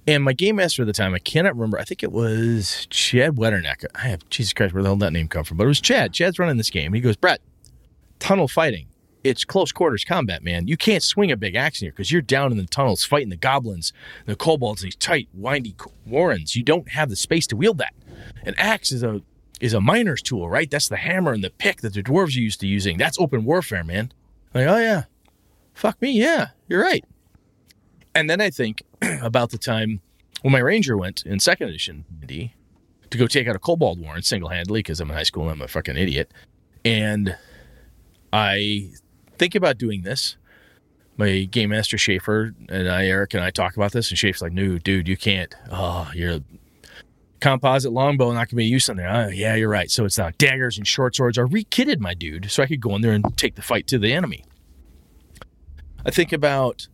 And 0.07 0.25
my 0.25 0.33
game 0.33 0.57
master 0.57 0.83
at 0.83 0.87
the 0.87 0.93
time, 0.93 1.15
I 1.15 1.19
cannot 1.19 1.55
remember. 1.55 1.79
I 1.79 1.85
think 1.85 2.03
it 2.03 2.11
was 2.11 2.87
Chad 2.91 3.37
Wetterneck. 3.37 3.85
I 3.95 4.09
have 4.09 4.29
Jesus 4.31 4.53
Christ, 4.53 4.73
where 4.73 4.83
the 4.83 4.89
hell 4.89 4.97
did 4.97 5.03
that 5.03 5.13
name 5.13 5.29
come 5.29 5.45
from? 5.45 5.57
But 5.57 5.65
it 5.65 5.69
was 5.69 5.81
Chad. 5.81 6.13
Chad's 6.13 6.39
running 6.39 6.57
this 6.57 6.71
game. 6.71 6.93
He 6.95 7.01
goes, 7.01 7.17
Brett, 7.17 7.41
tunnel 8.19 8.49
fighting. 8.49 8.87
It's 9.23 9.45
close 9.45 9.71
quarters 9.71 10.05
combat, 10.05 10.43
man. 10.43 10.67
You 10.67 10.79
can't 10.79 11.03
swing 11.03 11.31
a 11.31 11.37
big 11.37 11.55
axe 11.55 11.83
in 11.83 11.87
here 11.87 11.93
because 11.93 12.11
you're 12.11 12.23
down 12.23 12.53
in 12.53 12.57
the 12.57 12.65
tunnels 12.65 13.05
fighting 13.05 13.29
the 13.29 13.37
goblins, 13.37 13.93
the 14.25 14.35
kobolds, 14.35 14.81
these 14.81 14.97
tight, 14.97 15.29
windy 15.35 15.77
warrens. 16.07 16.57
You 16.57 16.63
don't 16.63 16.89
have 16.89 17.11
the 17.11 17.17
space 17.17 17.47
to 17.49 17.57
wield 17.57 17.79
that. 17.79 17.93
An 18.45 18.55
axe 18.57 18.93
is 18.93 19.03
a 19.03 19.21
is 19.61 19.75
a 19.75 19.81
miner's 19.81 20.23
tool, 20.23 20.49
right? 20.49 20.71
That's 20.71 20.89
the 20.89 20.97
hammer 20.97 21.33
and 21.33 21.45
the 21.45 21.51
pick 21.51 21.83
that 21.83 21.93
the 21.93 22.03
dwarves 22.03 22.35
are 22.35 22.41
used 22.41 22.61
to 22.61 22.67
using. 22.67 22.97
That's 22.97 23.21
open 23.21 23.45
warfare, 23.45 23.85
man. 23.85 24.11
Like, 24.55 24.67
oh 24.67 24.79
yeah, 24.79 25.05
fuck 25.75 26.01
me, 26.01 26.13
yeah, 26.13 26.49
you're 26.67 26.83
right. 26.83 27.05
And 28.15 28.29
then 28.29 28.41
I 28.41 28.51
think 28.51 28.83
about 29.23 29.51
the 29.51 29.59
time 29.59 30.01
when 30.43 30.53
my 30.53 30.59
ranger 30.59 30.97
went 30.97 31.25
in 31.25 31.39
second 31.41 31.69
edition 31.69 32.05
D 32.25 32.55
to 33.11 33.19
go 33.19 33.27
take 33.27 33.49
out 33.49 33.57
a 33.57 33.59
kobold 33.59 34.01
warrant 34.01 34.25
single 34.25 34.49
handedly 34.49 34.81
because 34.81 35.01
I'm 35.01 35.11
in 35.11 35.17
high 35.17 35.25
school 35.25 35.45
and 35.45 35.53
I'm 35.53 35.63
a 35.63 35.69
fucking 35.69 35.97
idiot. 35.97 36.33
And 36.85 37.37
I 38.33 38.91
think 39.37 39.55
about 39.55 39.79
doing 39.79 40.03
this. 40.03 40.37
My 41.17 41.45
game 41.45 41.71
master 41.71 41.99
Schaefer 41.99 42.55
and 42.69 42.89
I, 42.89 43.07
Eric 43.07 43.35
and 43.35 43.45
I 43.45 43.51
talk 43.51 43.77
about 43.77 43.93
this, 43.93 44.09
and 44.09 44.19
Schaefer's 44.19 44.41
like, 44.41 44.53
"No, 44.53 44.79
dude, 44.79 45.07
you 45.07 45.19
can't. 45.19 45.55
Oh, 45.71 46.11
you're 46.15 46.41
composite 47.41 47.93
longbow 47.93 48.33
not 48.33 48.49
gonna 48.49 48.59
be 48.59 48.67
used 48.67 48.89
on 48.89 48.97
there. 48.97 49.11
Oh, 49.11 49.29
yeah, 49.29 49.55
you're 49.55 49.69
right. 49.69 49.91
So 49.91 50.05
it's 50.05 50.19
not 50.19 50.39
daggers 50.39 50.79
and 50.79 50.87
short 50.87 51.17
swords 51.17 51.39
are 51.39 51.47
rekitted, 51.47 51.99
my 51.99 52.15
dude, 52.15 52.51
so 52.51 52.63
I 52.63 52.67
could 52.67 52.81
go 52.81 52.95
in 52.95 53.03
there 53.03 53.13
and 53.13 53.37
take 53.37 53.57
the 53.57 53.63
fight 53.63 53.87
to 53.89 53.99
the 53.99 54.13
enemy. 54.13 54.45
I 56.05 56.11
think 56.11 56.33
about 56.33 56.87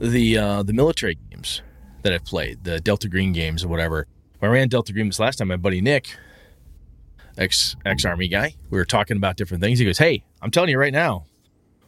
the 0.00 0.38
uh, 0.38 0.62
the 0.62 0.72
military 0.72 1.18
games 1.30 1.62
that 2.02 2.12
I've 2.12 2.24
played, 2.24 2.64
the 2.64 2.80
Delta 2.80 3.08
Green 3.08 3.32
games 3.32 3.64
or 3.64 3.68
whatever. 3.68 4.06
When 4.38 4.50
I 4.50 4.54
ran 4.54 4.68
Delta 4.68 4.92
Green 4.92 5.06
this 5.06 5.20
last 5.20 5.36
time, 5.36 5.48
my 5.48 5.56
buddy 5.56 5.80
Nick, 5.80 6.16
ex 7.38 7.76
ex 7.84 8.04
army 8.04 8.28
guy, 8.28 8.54
we 8.70 8.78
were 8.78 8.84
talking 8.84 9.16
about 9.16 9.36
different 9.36 9.62
things. 9.62 9.78
He 9.78 9.84
goes, 9.84 9.98
"Hey, 9.98 10.24
I'm 10.40 10.50
telling 10.50 10.70
you 10.70 10.78
right 10.78 10.92
now, 10.92 11.26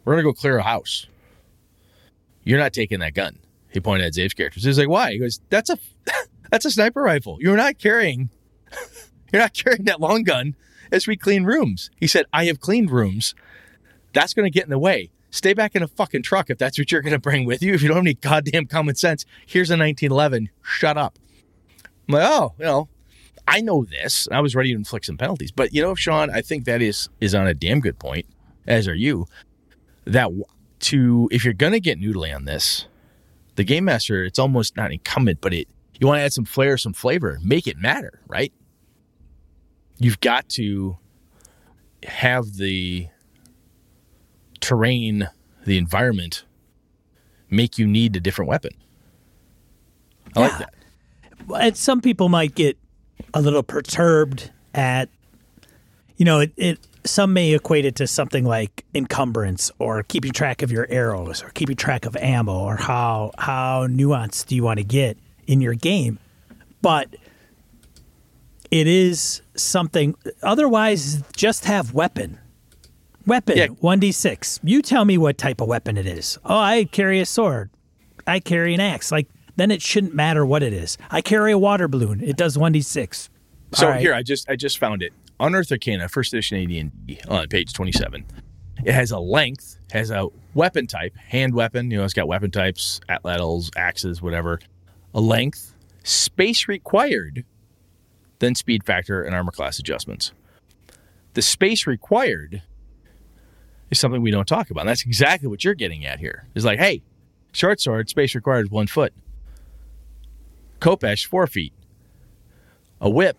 we're 0.04 0.14
gonna 0.14 0.22
go 0.22 0.32
clear 0.32 0.58
a 0.58 0.62
house. 0.62 1.06
You're 2.44 2.58
not 2.58 2.72
taking 2.72 3.00
that 3.00 3.14
gun." 3.14 3.38
He 3.72 3.80
pointed 3.80 4.06
at 4.06 4.14
Zave's 4.14 4.34
characters. 4.34 4.64
He's 4.64 4.78
like, 4.78 4.88
"Why?" 4.88 5.12
He 5.12 5.18
goes, 5.18 5.40
"That's 5.50 5.70
a 5.70 5.78
that's 6.50 6.64
a 6.64 6.70
sniper 6.70 7.02
rifle. 7.02 7.38
You're 7.40 7.56
not 7.56 7.78
carrying 7.78 8.30
you're 9.32 9.42
not 9.42 9.54
carrying 9.54 9.84
that 9.84 10.00
long 10.00 10.22
gun 10.22 10.54
as 10.92 11.06
we 11.06 11.16
clean 11.16 11.44
rooms." 11.44 11.90
He 11.96 12.06
said, 12.06 12.26
"I 12.32 12.44
have 12.46 12.60
cleaned 12.60 12.90
rooms. 12.90 13.34
That's 14.12 14.32
to 14.32 14.48
get 14.48 14.62
in 14.64 14.70
the 14.70 14.78
way. 14.78 15.10
Stay 15.34 15.52
back 15.52 15.74
in 15.74 15.82
a 15.82 15.88
fucking 15.88 16.22
truck 16.22 16.48
if 16.48 16.58
that's 16.58 16.78
what 16.78 16.92
you're 16.92 17.02
going 17.02 17.12
to 17.12 17.18
bring 17.18 17.44
with 17.44 17.60
you. 17.60 17.74
If 17.74 17.82
you 17.82 17.88
don't 17.88 17.96
have 17.96 18.04
any 18.04 18.14
goddamn 18.14 18.66
common 18.66 18.94
sense, 18.94 19.26
here's 19.44 19.68
a 19.68 19.74
1911. 19.74 20.48
Shut 20.62 20.96
up." 20.96 21.18
I'm 22.08 22.14
like, 22.14 22.22
"Oh, 22.24 22.54
you 22.56 22.64
know, 22.64 22.88
I 23.48 23.60
know 23.60 23.84
this. 23.84 24.28
I 24.30 24.40
was 24.40 24.54
ready 24.54 24.70
to 24.70 24.76
inflict 24.76 25.06
some 25.06 25.16
penalties, 25.16 25.50
but 25.50 25.74
you 25.74 25.82
know, 25.82 25.96
Sean, 25.96 26.30
I 26.30 26.40
think 26.40 26.66
that 26.66 26.80
is 26.80 27.08
is 27.20 27.34
on 27.34 27.48
a 27.48 27.52
damn 27.52 27.80
good 27.80 27.98
point. 27.98 28.26
As 28.68 28.86
are 28.86 28.94
you. 28.94 29.26
That 30.04 30.30
to 30.80 31.28
if 31.32 31.44
you're 31.44 31.52
gonna 31.52 31.80
get 31.80 32.00
noodly 32.00 32.32
on 32.32 32.44
this, 32.44 32.86
the 33.56 33.64
game 33.64 33.86
master, 33.86 34.22
it's 34.22 34.38
almost 34.38 34.76
not 34.76 34.92
incumbent, 34.92 35.40
but 35.40 35.52
it 35.52 35.66
you 35.98 36.06
want 36.06 36.18
to 36.18 36.22
add 36.22 36.32
some 36.32 36.44
flair, 36.44 36.78
some 36.78 36.92
flavor, 36.92 37.40
make 37.42 37.66
it 37.66 37.76
matter, 37.76 38.20
right? 38.28 38.52
You've 39.98 40.20
got 40.20 40.48
to 40.50 40.96
have 42.04 42.54
the 42.54 43.08
terrain, 44.64 45.28
the 45.64 45.76
environment 45.78 46.44
make 47.50 47.78
you 47.78 47.86
need 47.86 48.16
a 48.16 48.20
different 48.20 48.48
weapon. 48.48 48.72
I 50.34 50.40
like 50.40 50.52
Yeah. 50.52 50.58
that. 50.58 51.62
And 51.62 51.76
some 51.76 52.00
people 52.00 52.28
might 52.28 52.54
get 52.54 52.78
a 53.34 53.40
little 53.42 53.62
perturbed 53.62 54.50
at, 54.74 55.08
you 56.16 56.24
know, 56.24 56.40
it, 56.40 56.52
it. 56.56 56.78
Some 57.06 57.34
may 57.34 57.52
equate 57.52 57.84
it 57.84 57.96
to 57.96 58.06
something 58.06 58.44
like 58.46 58.82
encumbrance 58.94 59.70
or 59.78 60.02
keeping 60.04 60.32
track 60.32 60.62
of 60.62 60.72
your 60.72 60.86
arrows 60.88 61.42
or 61.44 61.50
keeping 61.50 61.76
track 61.76 62.06
of 62.06 62.16
ammo 62.16 62.58
or 62.60 62.76
how 62.76 63.30
how 63.36 63.86
nuanced 63.88 64.46
do 64.46 64.56
you 64.56 64.62
want 64.62 64.78
to 64.78 64.84
get 64.84 65.18
in 65.46 65.60
your 65.60 65.74
game. 65.74 66.18
But 66.80 67.14
it 68.70 68.86
is 68.86 69.42
something. 69.54 70.14
Otherwise, 70.42 71.22
just 71.36 71.66
have 71.66 71.92
weapon. 71.92 72.38
Weapon 73.26 73.56
Yeah. 73.56 73.66
one 73.68 74.00
d 74.00 74.12
six. 74.12 74.60
You 74.62 74.82
tell 74.82 75.04
me 75.04 75.16
what 75.18 75.38
type 75.38 75.60
of 75.60 75.68
weapon 75.68 75.96
it 75.96 76.06
is. 76.06 76.38
Oh, 76.44 76.56
I 76.58 76.84
carry 76.84 77.20
a 77.20 77.26
sword. 77.26 77.70
I 78.26 78.40
carry 78.40 78.74
an 78.74 78.80
axe. 78.80 79.10
Like 79.12 79.28
then 79.56 79.70
it 79.70 79.80
shouldn't 79.82 80.14
matter 80.14 80.44
what 80.44 80.62
it 80.62 80.72
is. 80.72 80.98
I 81.10 81.20
carry 81.20 81.52
a 81.52 81.58
water 81.58 81.88
balloon. 81.88 82.20
It 82.20 82.36
does 82.36 82.58
one 82.58 82.72
d 82.72 82.80
six. 82.82 83.30
So 83.72 83.86
All 83.86 83.92
right. 83.92 84.00
here, 84.00 84.14
I 84.14 84.22
just 84.22 84.48
I 84.48 84.56
just 84.56 84.78
found 84.78 85.02
it. 85.02 85.12
Unearthed 85.40 85.72
Arcana, 85.72 86.08
first 86.08 86.32
edition 86.32 86.58
AD&D, 86.58 87.18
on 87.28 87.42
uh, 87.42 87.46
page 87.50 87.72
27. 87.72 88.24
It 88.84 88.92
has 88.94 89.10
a 89.10 89.18
length, 89.18 89.78
has 89.90 90.10
a 90.12 90.28
weapon 90.54 90.86
type, 90.86 91.16
hand 91.16 91.54
weapon. 91.54 91.90
You 91.90 91.98
know, 91.98 92.04
it's 92.04 92.14
got 92.14 92.28
weapon 92.28 92.52
types, 92.52 93.00
atlatls, 93.08 93.70
axes, 93.76 94.22
whatever. 94.22 94.60
A 95.12 95.20
length, 95.20 95.74
space 96.04 96.68
required, 96.68 97.44
then 98.38 98.54
speed 98.54 98.84
factor 98.84 99.22
and 99.22 99.34
armor 99.34 99.50
class 99.50 99.78
adjustments. 99.80 100.32
The 101.34 101.42
space 101.42 101.84
required 101.86 102.62
is 103.90 103.98
something 103.98 104.22
we 104.22 104.30
don't 104.30 104.48
talk 104.48 104.70
about. 104.70 104.80
And 104.82 104.88
that's 104.88 105.04
exactly 105.04 105.48
what 105.48 105.64
you're 105.64 105.74
getting 105.74 106.04
at 106.04 106.18
here. 106.20 106.46
It's 106.54 106.64
like, 106.64 106.78
hey, 106.78 107.02
short 107.52 107.80
sword, 107.80 108.08
space 108.08 108.34
required 108.34 108.66
is 108.66 108.70
one 108.70 108.86
foot. 108.86 109.12
Khopesh, 110.80 111.26
four 111.26 111.46
feet. 111.46 111.72
A 113.00 113.08
whip, 113.10 113.36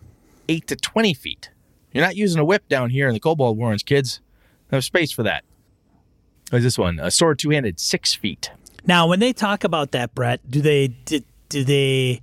eight 0.48 0.66
to 0.68 0.76
20 0.76 1.14
feet. 1.14 1.50
You're 1.92 2.04
not 2.04 2.16
using 2.16 2.40
a 2.40 2.44
whip 2.44 2.68
down 2.68 2.90
here 2.90 3.08
in 3.08 3.14
the 3.14 3.20
Kobold 3.20 3.56
Warrens, 3.56 3.82
kids. 3.82 4.20
No 4.70 4.80
space 4.80 5.12
for 5.12 5.22
that. 5.22 5.44
What's 6.50 6.64
this 6.64 6.78
one? 6.78 6.98
A 7.00 7.10
sword 7.10 7.38
two 7.38 7.50
handed, 7.50 7.80
six 7.80 8.14
feet. 8.14 8.50
Now, 8.86 9.06
when 9.08 9.18
they 9.18 9.32
talk 9.32 9.64
about 9.64 9.92
that, 9.92 10.14
Brett, 10.14 10.48
do 10.48 10.60
they 10.60 10.88
do, 10.88 11.20
do 11.48 11.64
they 11.64 12.20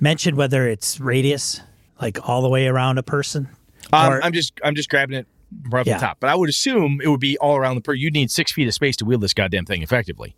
mention 0.00 0.34
whether 0.34 0.66
it's 0.66 0.98
radius, 0.98 1.60
like 2.00 2.28
all 2.28 2.42
the 2.42 2.48
way 2.48 2.66
around 2.66 2.98
a 2.98 3.02
person? 3.04 3.48
Um, 3.92 4.12
Or- 4.14 4.24
I'm 4.24 4.32
just 4.32 4.58
I'm 4.64 4.74
just 4.74 4.88
grabbing 4.88 5.16
it 5.16 5.26
right 5.70 5.80
off 5.80 5.86
Yeah. 5.86 5.98
the 5.98 6.06
top. 6.06 6.18
But 6.20 6.30
I 6.30 6.34
would 6.34 6.48
assume 6.48 7.00
it 7.02 7.08
would 7.08 7.20
be 7.20 7.36
all 7.38 7.56
around 7.56 7.76
the 7.76 7.80
per. 7.80 7.92
You'd 7.94 8.14
need 8.14 8.30
six 8.30 8.52
feet 8.52 8.66
of 8.68 8.74
space 8.74 8.96
to 8.96 9.04
wield 9.04 9.20
this 9.20 9.34
goddamn 9.34 9.64
thing 9.66 9.82
effectively. 9.82 10.34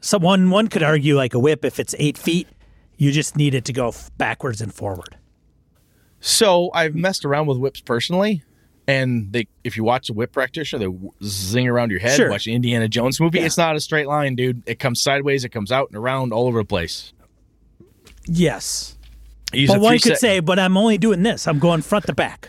So 0.00 0.18
one 0.18 0.50
one 0.50 0.68
could 0.68 0.82
argue 0.82 1.16
like 1.16 1.34
a 1.34 1.38
whip, 1.38 1.64
if 1.64 1.80
it's 1.80 1.94
eight 1.98 2.16
feet, 2.18 2.46
you 2.96 3.10
just 3.12 3.36
need 3.36 3.54
it 3.54 3.64
to 3.66 3.72
go 3.72 3.92
backwards 4.16 4.60
and 4.60 4.72
forward. 4.72 5.16
So 6.20 6.70
I've 6.74 6.94
messed 6.94 7.24
around 7.24 7.46
with 7.46 7.58
whips 7.58 7.80
personally, 7.80 8.42
and 8.86 9.32
they 9.32 9.46
if 9.64 9.76
you 9.76 9.84
watch 9.84 10.08
a 10.10 10.12
whip 10.12 10.32
practitioner, 10.32 10.88
they 10.88 10.96
zing 11.24 11.68
around 11.68 11.90
your 11.90 12.00
head. 12.00 12.16
Sure. 12.16 12.30
Watch 12.30 12.46
an 12.46 12.54
Indiana 12.54 12.88
Jones 12.88 13.20
movie. 13.20 13.38
Yeah. 13.38 13.46
It's 13.46 13.56
not 13.58 13.76
a 13.76 13.80
straight 13.80 14.06
line, 14.06 14.34
dude. 14.34 14.62
It 14.66 14.78
comes 14.78 15.00
sideways. 15.00 15.44
It 15.44 15.50
comes 15.50 15.70
out 15.72 15.88
and 15.88 15.96
around 15.96 16.32
all 16.32 16.46
over 16.46 16.58
the 16.60 16.64
place. 16.64 17.12
Yes, 18.26 18.96
but 19.52 19.80
one 19.80 19.94
could 19.94 20.02
set- 20.12 20.18
say, 20.20 20.40
"But 20.40 20.58
I'm 20.58 20.76
only 20.76 20.98
doing 20.98 21.22
this. 21.22 21.46
I'm 21.48 21.58
going 21.58 21.82
front 21.82 22.06
to 22.06 22.12
back." 22.14 22.48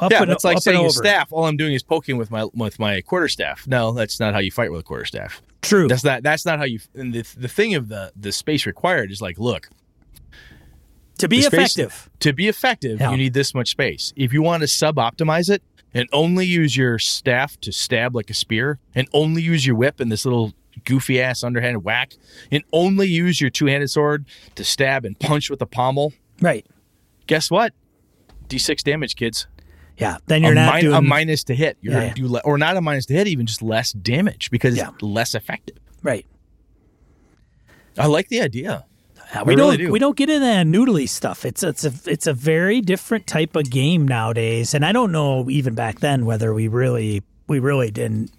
Up 0.00 0.12
Yeah, 0.12 0.22
and, 0.22 0.30
that's 0.30 0.44
like 0.44 0.58
saying 0.58 0.90
staff. 0.90 1.32
All 1.32 1.46
I'm 1.46 1.56
doing 1.56 1.74
is 1.74 1.82
poking 1.82 2.16
with 2.16 2.30
my 2.30 2.46
with 2.54 2.78
my 2.78 3.00
quarter 3.00 3.28
staff. 3.28 3.66
No, 3.66 3.92
that's 3.92 4.20
not 4.20 4.32
how 4.32 4.38
you 4.40 4.50
fight 4.50 4.70
with 4.70 4.80
a 4.80 4.84
quarter 4.84 5.04
staff. 5.04 5.42
True. 5.62 5.88
That's 5.88 6.04
not 6.04 6.22
that's 6.22 6.46
not 6.46 6.58
how 6.58 6.64
you. 6.64 6.78
And 6.94 7.12
the 7.12 7.22
the 7.36 7.48
thing 7.48 7.74
of 7.74 7.88
the 7.88 8.12
the 8.14 8.30
space 8.32 8.64
required 8.66 9.10
is 9.10 9.20
like, 9.20 9.38
look, 9.38 9.68
to 11.18 11.28
be 11.28 11.42
space- 11.42 11.76
effective. 11.76 12.10
to 12.20 12.32
be 12.32 12.48
effective, 12.48 13.00
Yeah. 13.00 13.10
you 13.10 13.16
need 13.16 13.34
this 13.34 13.54
much 13.54 13.70
space. 13.70 14.12
If 14.16 14.32
you 14.32 14.40
want 14.42 14.60
to 14.62 14.68
sub 14.68 14.96
optimize 14.96 15.50
it 15.50 15.62
and 15.94 16.08
only 16.12 16.46
use 16.46 16.76
your 16.76 16.98
staff 16.98 17.58
to 17.62 17.72
stab 17.72 18.14
like 18.14 18.30
a 18.30 18.34
spear, 18.34 18.78
and 18.94 19.08
only 19.12 19.42
use 19.42 19.66
your 19.66 19.74
whip 19.74 20.00
and 20.00 20.12
this 20.12 20.24
little 20.24 20.52
goofy 20.84 21.20
ass 21.20 21.42
underhanded 21.42 21.82
whack, 21.82 22.12
and 22.52 22.62
only 22.72 23.08
use 23.08 23.40
your 23.40 23.50
two 23.50 23.66
handed 23.66 23.88
sword 23.90 24.26
to 24.54 24.62
stab 24.62 25.04
and 25.04 25.18
punch 25.18 25.50
with 25.50 25.58
the 25.58 25.66
pommel, 25.66 26.12
Right. 26.40 26.64
guess 27.26 27.50
what? 27.50 27.72
D6 28.48 28.82
damage, 28.84 29.16
kids. 29.16 29.46
Yeah. 29.98 30.18
Then 30.26 30.42
you're 30.42 30.52
a, 30.52 30.54
not 30.54 30.74
min- 30.76 30.84
doing 30.84 30.96
a 30.96 31.02
minus 31.02 31.44
to 31.44 31.54
hit. 31.54 31.76
You're 31.80 31.94
Yeah, 31.94 32.02
yeah. 32.04 32.14
do 32.14 32.28
le- 32.28 32.40
or 32.44 32.56
not 32.56 32.76
a 32.76 32.80
minus 32.80 33.06
to 33.06 33.14
hit, 33.14 33.26
even 33.26 33.46
just 33.46 33.62
less 33.62 33.92
damage 33.92 34.50
because 34.50 34.76
Yeah. 34.76 34.90
it's 34.94 35.02
less 35.02 35.34
effective. 35.34 35.76
right. 36.02 36.24
I 37.98 38.06
like 38.06 38.28
the 38.28 38.40
idea. 38.40 38.84
Uh, 39.34 39.42
we 39.44 39.56
don't 39.56 39.64
really 39.72 39.76
do. 39.76 39.90
we 39.92 39.98
don't 39.98 40.16
get 40.16 40.30
into 40.30 40.40
that 40.46 40.66
noodly 40.66 41.08
stuff. 41.08 41.44
It's 41.44 41.62
it's 41.64 41.84
a 41.84 41.92
it's 42.06 42.26
a 42.28 42.32
very 42.32 42.80
different 42.80 43.26
type 43.26 43.56
of 43.56 43.68
game 43.68 44.06
nowadays, 44.06 44.72
and 44.72 44.84
I 44.86 44.92
don't 44.92 45.10
know 45.12 45.50
even 45.50 45.74
back 45.74 45.98
then 46.00 46.24
whether 46.24 46.54
we 46.54 46.68
really 46.68 47.22
we 47.48 47.58
really 47.58 47.90
didn't 47.90 48.30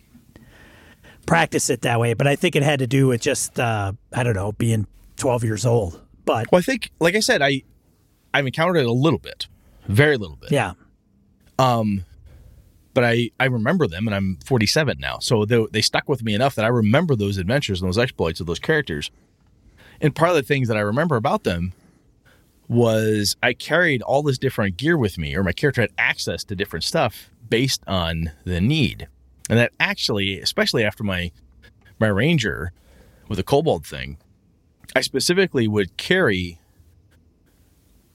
practice 1.26 1.70
it 1.70 1.82
that 1.82 2.00
way. 2.00 2.14
But 2.14 2.26
I 2.28 2.36
think 2.36 2.56
it 2.56 2.64
had 2.64 2.80
to 2.80 2.88
do 2.88 3.08
with 3.08 3.22
just 3.22 3.60
uh, 3.60 3.92
I 4.14 4.24
don't 4.24 4.34
know 4.34 4.54
being 4.54 4.88
twelve 5.18 5.44
years 5.44 5.66
old. 5.66 6.02
But 6.26 6.52
Well, 6.52 6.60
I 6.60 6.62
think, 6.62 6.92
like 7.00 7.16
I 7.16 7.20
said, 7.20 7.42
I 7.42 7.64
I've 8.34 8.46
encountered 8.48 8.78
it 8.78 8.86
a 8.86 8.92
little 8.94 9.20
bit, 9.20 9.48
very 9.88 10.16
little 10.18 10.38
bit. 10.38 10.52
yeah, 10.52 10.74
Um, 11.60 12.06
but 12.94 13.04
I 13.04 13.30
I 13.40 13.46
remember 13.46 13.88
them, 13.88 14.08
and 14.08 14.16
I'm 14.16 14.38
47 14.46 14.98
now, 15.00 15.20
so 15.20 15.46
they 15.46 15.64
they 15.72 15.82
stuck 15.82 16.10
with 16.10 16.24
me 16.24 16.34
enough 16.34 16.56
that 16.56 16.66
I 16.66 16.70
remember 16.70 17.16
those 17.16 17.38
adventures 17.38 17.82
and 17.82 17.88
those 17.88 17.98
exploits 17.98 18.40
of 18.40 18.48
those 18.48 18.60
characters. 18.60 19.12
And 20.02 20.16
part 20.16 20.32
of 20.32 20.36
the 20.38 20.44
things 20.44 20.70
that 20.70 20.78
I 20.78 20.82
remember 20.82 21.18
about 21.18 21.44
them 21.44 21.74
was 22.70 23.36
I 23.44 23.54
carried 23.54 24.02
all 24.02 24.24
this 24.24 24.38
different 24.38 24.78
gear 24.78 24.98
with 24.98 25.18
me, 25.18 25.36
or 25.36 25.44
my 25.44 25.52
character 25.52 25.82
had 25.82 25.92
access 25.98 26.44
to 26.46 26.56
different 26.56 26.84
stuff 26.84 27.30
based 27.50 27.82
on 27.88 28.32
the 28.46 28.62
need. 28.62 29.08
And 29.50 29.58
that 29.60 29.72
actually, 29.80 30.40
especially 30.40 30.84
after 30.84 31.04
my 31.04 31.32
my 32.00 32.08
ranger 32.08 32.72
with 33.28 33.38
the 33.38 33.44
kobold 33.44 33.86
thing, 33.86 34.18
I 34.96 35.02
specifically 35.02 35.68
would 35.68 35.98
carry. 35.98 36.60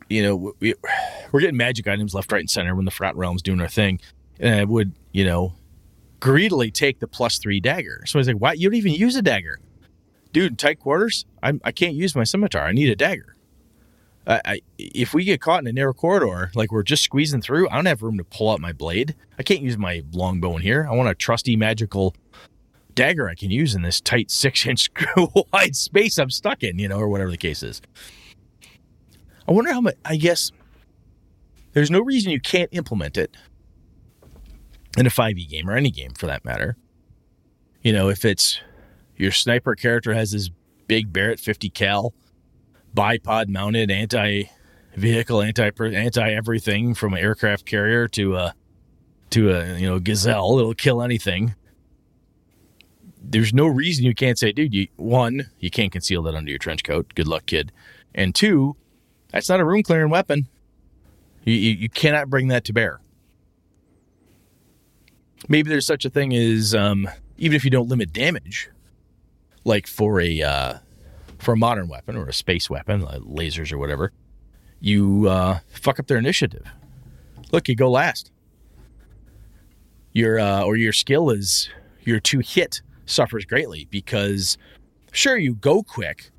You 0.09 0.23
know, 0.23 0.55
we, 0.61 0.75
we're 1.33 1.41
getting 1.41 1.57
magic 1.57 1.89
items 1.89 2.15
left, 2.15 2.31
right, 2.31 2.41
and 2.41 2.51
center 2.51 2.75
when 2.75 2.85
the 2.85 2.91
Forgotten 2.91 3.19
Realm's 3.19 3.43
doing 3.43 3.59
their 3.59 3.69
thing, 3.69 4.01
and 4.39 4.55
I 4.55 4.65
would, 4.65 4.93
you 5.13 5.25
know, 5.25 5.55
greedily 6.21 6.71
take 6.71 7.01
the 7.01 7.09
plus 7.09 7.39
three 7.39 7.61
dagger. 7.61 8.03
So 8.07 8.19
I 8.19 8.21
was 8.21 8.29
like, 8.29 8.37
"Why 8.37 8.53
you 8.53 8.69
don't 8.69 8.77
even 8.77 8.93
use 8.93 9.17
a 9.17 9.23
dagger, 9.23 9.59
dude? 10.33 10.59
Tight 10.59 10.79
quarters, 10.79 11.25
I'm, 11.43 11.61
I 11.65 11.73
can't 11.73 11.95
use 11.95 12.15
my 12.15 12.25
scimitar. 12.25 12.63
I 12.63 12.73
need 12.73 12.91
a 12.91 12.97
dagger. 12.97 13.35
I, 14.27 14.41
I 14.45 14.61
if 14.79 15.15
we 15.15 15.25
get 15.25 15.41
caught 15.41 15.61
in 15.61 15.67
a 15.67 15.73
narrow 15.73 15.95
corridor, 15.95 16.51
like 16.55 16.73
we're 16.73 16.83
just 16.83 17.03
squeezing 17.03 17.43
through, 17.43 17.69
I 17.69 17.77
don't 17.77 17.87
have 17.87 18.03
room 18.03 18.19
to 18.19 18.25
pull 18.25 18.51
out 18.51 18.61
my 18.61 18.73
blade. 18.73 19.15
I 19.39 19.43
can't 19.43 19.61
use 19.61 19.77
my 19.77 20.03
longbow 20.13 20.57
in 20.57 20.63
here. 20.63 20.87
I 20.91 20.95
want 20.95 21.09
a 21.09 21.15
trusty 21.15 21.57
magical 21.57 22.15
dagger 22.95 23.29
I 23.29 23.35
can 23.35 23.51
use 23.51 23.75
in 23.75 23.83
this 23.83 24.01
tight 24.01 24.31
six 24.31 24.67
inch 24.67 24.91
wide 25.53 25.77
space 25.77 26.19
I'm 26.19 26.31
stuck 26.31 26.63
in, 26.63 26.79
you 26.79 26.89
know, 26.89 26.99
or 26.99 27.09
whatever 27.09 27.31
the 27.31 27.37
case 27.37 27.63
is. 27.63 27.81
I 29.47 29.53
wonder 29.53 29.73
how 29.73 29.81
much. 29.81 29.97
I 30.05 30.17
guess 30.17 30.51
there's 31.73 31.91
no 31.91 32.01
reason 32.01 32.31
you 32.31 32.41
can't 32.41 32.71
implement 32.73 33.17
it 33.17 33.37
in 34.97 35.07
a 35.07 35.11
5e 35.11 35.49
game 35.49 35.69
or 35.69 35.77
any 35.77 35.91
game 35.91 36.13
for 36.13 36.27
that 36.27 36.45
matter. 36.45 36.77
You 37.83 37.93
know, 37.93 38.09
if 38.09 38.25
it's 38.25 38.61
your 39.17 39.33
sniper 39.33 39.75
character 39.75 40.15
has 40.15 40.33
this 40.33 40.51
big 40.87 41.13
Barrett 41.13 41.41
50 41.41 41.69
cal 41.71 42.15
bipod 42.95 43.49
mounted 43.49 43.91
anti 43.91 44.45
vehicle, 44.97 45.43
anti 45.43 45.71
anti 45.81 46.33
everything 46.33 46.95
from 46.95 47.15
an 47.15 47.21
aircraft 47.21 47.67
carrier 47.67 48.09
to 48.09 48.37
a 48.37 48.55
to 49.31 49.51
a 49.51 49.79
you 49.79 49.87
know 49.87 49.99
gazelle, 49.99 50.59
it'll 50.59 50.75
kill 50.75 51.03
anything. 51.03 51.55
There's 53.27 53.55
no 53.55 53.67
reason 53.67 54.05
you 54.05 54.15
can't 54.15 54.39
say, 54.39 54.53
dude. 54.53 54.75
You 54.75 54.87
one, 54.97 55.51
you 55.59 55.71
can't 55.71 55.91
conceal 55.91 56.23
that 56.23 56.35
under 56.35 56.51
your 56.51 56.59
trench 56.59 56.85
coat. 56.85 57.15
Good 57.15 57.27
luck, 57.27 57.47
kid. 57.47 57.73
And 58.15 58.35
two, 58.35 58.77
that's 59.35 59.49
not 59.49 59.59
a 59.59 59.65
room 59.65 59.83
clearing 59.83 60.11
weapon. 60.11 60.47
You, 61.45 61.55
you, 61.55 61.71
you 61.73 61.89
cannot 61.89 62.31
bring 62.31 62.49
that 62.49 62.65
to 62.67 62.73
bear. 62.73 63.01
Maybe 65.49 65.69
there's 65.69 65.85
such 65.85 66.05
a 66.05 66.11
thing 66.11 66.33
as 66.33 66.73
um, 66.73 67.09
even 67.37 67.57
if 67.57 67.65
you 67.65 67.71
don't 67.71 67.89
limit 67.89 68.13
damage, 68.13 68.71
like 69.65 69.89
for 69.89 70.21
a 70.21 70.41
uh, 70.41 70.75
for 71.39 71.53
a 71.53 71.57
modern 71.57 71.89
weapon 71.89 72.17
or 72.17 72.29
a 72.29 72.33
space 72.33 72.71
weapon, 72.71 73.03
like 73.03 73.21
lasers 73.23 73.73
or 73.73 73.79
whatever, 73.79 74.13
you 74.81 75.29
uh, 75.29 75.59
fuck 75.67 75.99
up 75.99 76.07
their 76.07 76.17
initiative. 76.17 76.65
Look, 77.51 77.69
you 77.69 77.75
go 77.75 77.91
last. 77.91 78.31
Your 80.13 80.39
uh, 80.39 80.63
or 80.63 80.77
your 80.77 80.93
skill 80.93 81.31
is 81.31 81.69
your 82.05 82.21
two 82.21 82.39
hit 82.39 82.83
suffers 83.05 83.45
greatly 83.45 83.89
because 83.91 84.57
sure 85.11 85.37
you 85.37 85.57
go 85.57 85.83
quick, 85.83 86.31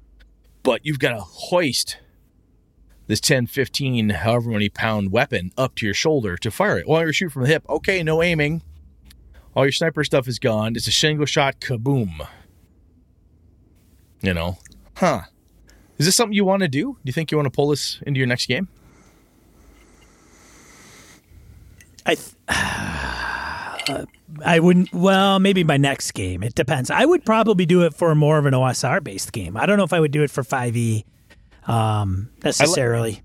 but 0.64 0.80
you've 0.86 1.00
got 1.00 1.12
to 1.12 1.20
hoist 1.20 1.98
this 3.08 3.20
10, 3.20 3.48
15, 3.48 4.10
however 4.10 4.50
many 4.50 4.70
pound 4.70 5.12
weapon 5.12 5.52
up 5.58 5.76
to 5.76 5.86
your 5.86 5.94
shoulder 5.94 6.38
to 6.38 6.52
fire 6.52 6.80
it. 6.80 6.88
While 6.88 7.02
you're 7.02 7.14
shooting 7.14 7.32
from 7.32 7.44
the 7.44 7.50
hip, 7.50 7.64
okay, 7.70 8.02
no 8.04 8.24
aiming. 8.24 8.62
All 9.56 9.64
your 9.64 9.72
sniper 9.72 10.04
stuff 10.04 10.28
is 10.28 10.40
gone. 10.40 10.76
It's 10.76 10.88
a 10.88 10.92
single 10.92 11.26
shot 11.26 11.60
kaboom. 11.60 12.28
You 14.22 14.34
know, 14.34 14.58
huh? 14.98 15.22
Is 15.98 16.06
this 16.08 16.16
something 16.16 16.34
you 16.34 16.46
want 16.46 16.62
to 16.62 16.68
do? 16.68 16.94
Do 16.94 17.00
you 17.04 17.14
think 17.14 17.32
you 17.32 17.38
want 17.38 17.46
to 17.46 17.52
pull 17.52 17.70
this 17.70 18.02
into 18.06 18.18
your 18.18 18.28
next 18.28 18.48
game? 18.48 18.68
I 22.06 22.16
th- 22.16 22.36
uh, 22.50 24.06
I 24.44 24.60
wouldn't. 24.60 24.94
Well, 24.94 25.40
maybe 25.40 25.64
my 25.64 25.78
next 25.78 26.12
game. 26.12 26.44
It 26.44 26.56
depends. 26.56 26.90
I 26.90 27.06
would 27.06 27.24
probably 27.24 27.66
do 27.66 27.84
it 27.84 27.94
for 27.94 28.14
more 28.16 28.38
of 28.38 28.46
an 28.46 28.54
OSR 28.54 29.04
based 29.04 29.32
game. 29.32 29.56
I 29.56 29.66
don't 29.66 29.78
know 29.78 29.84
if 29.84 29.94
I 29.94 30.00
would 30.00 30.12
do 30.12 30.24
it 30.24 30.32
for 30.32 30.44
5e 30.44 31.06
um, 31.68 32.30
necessarily. 32.44 33.22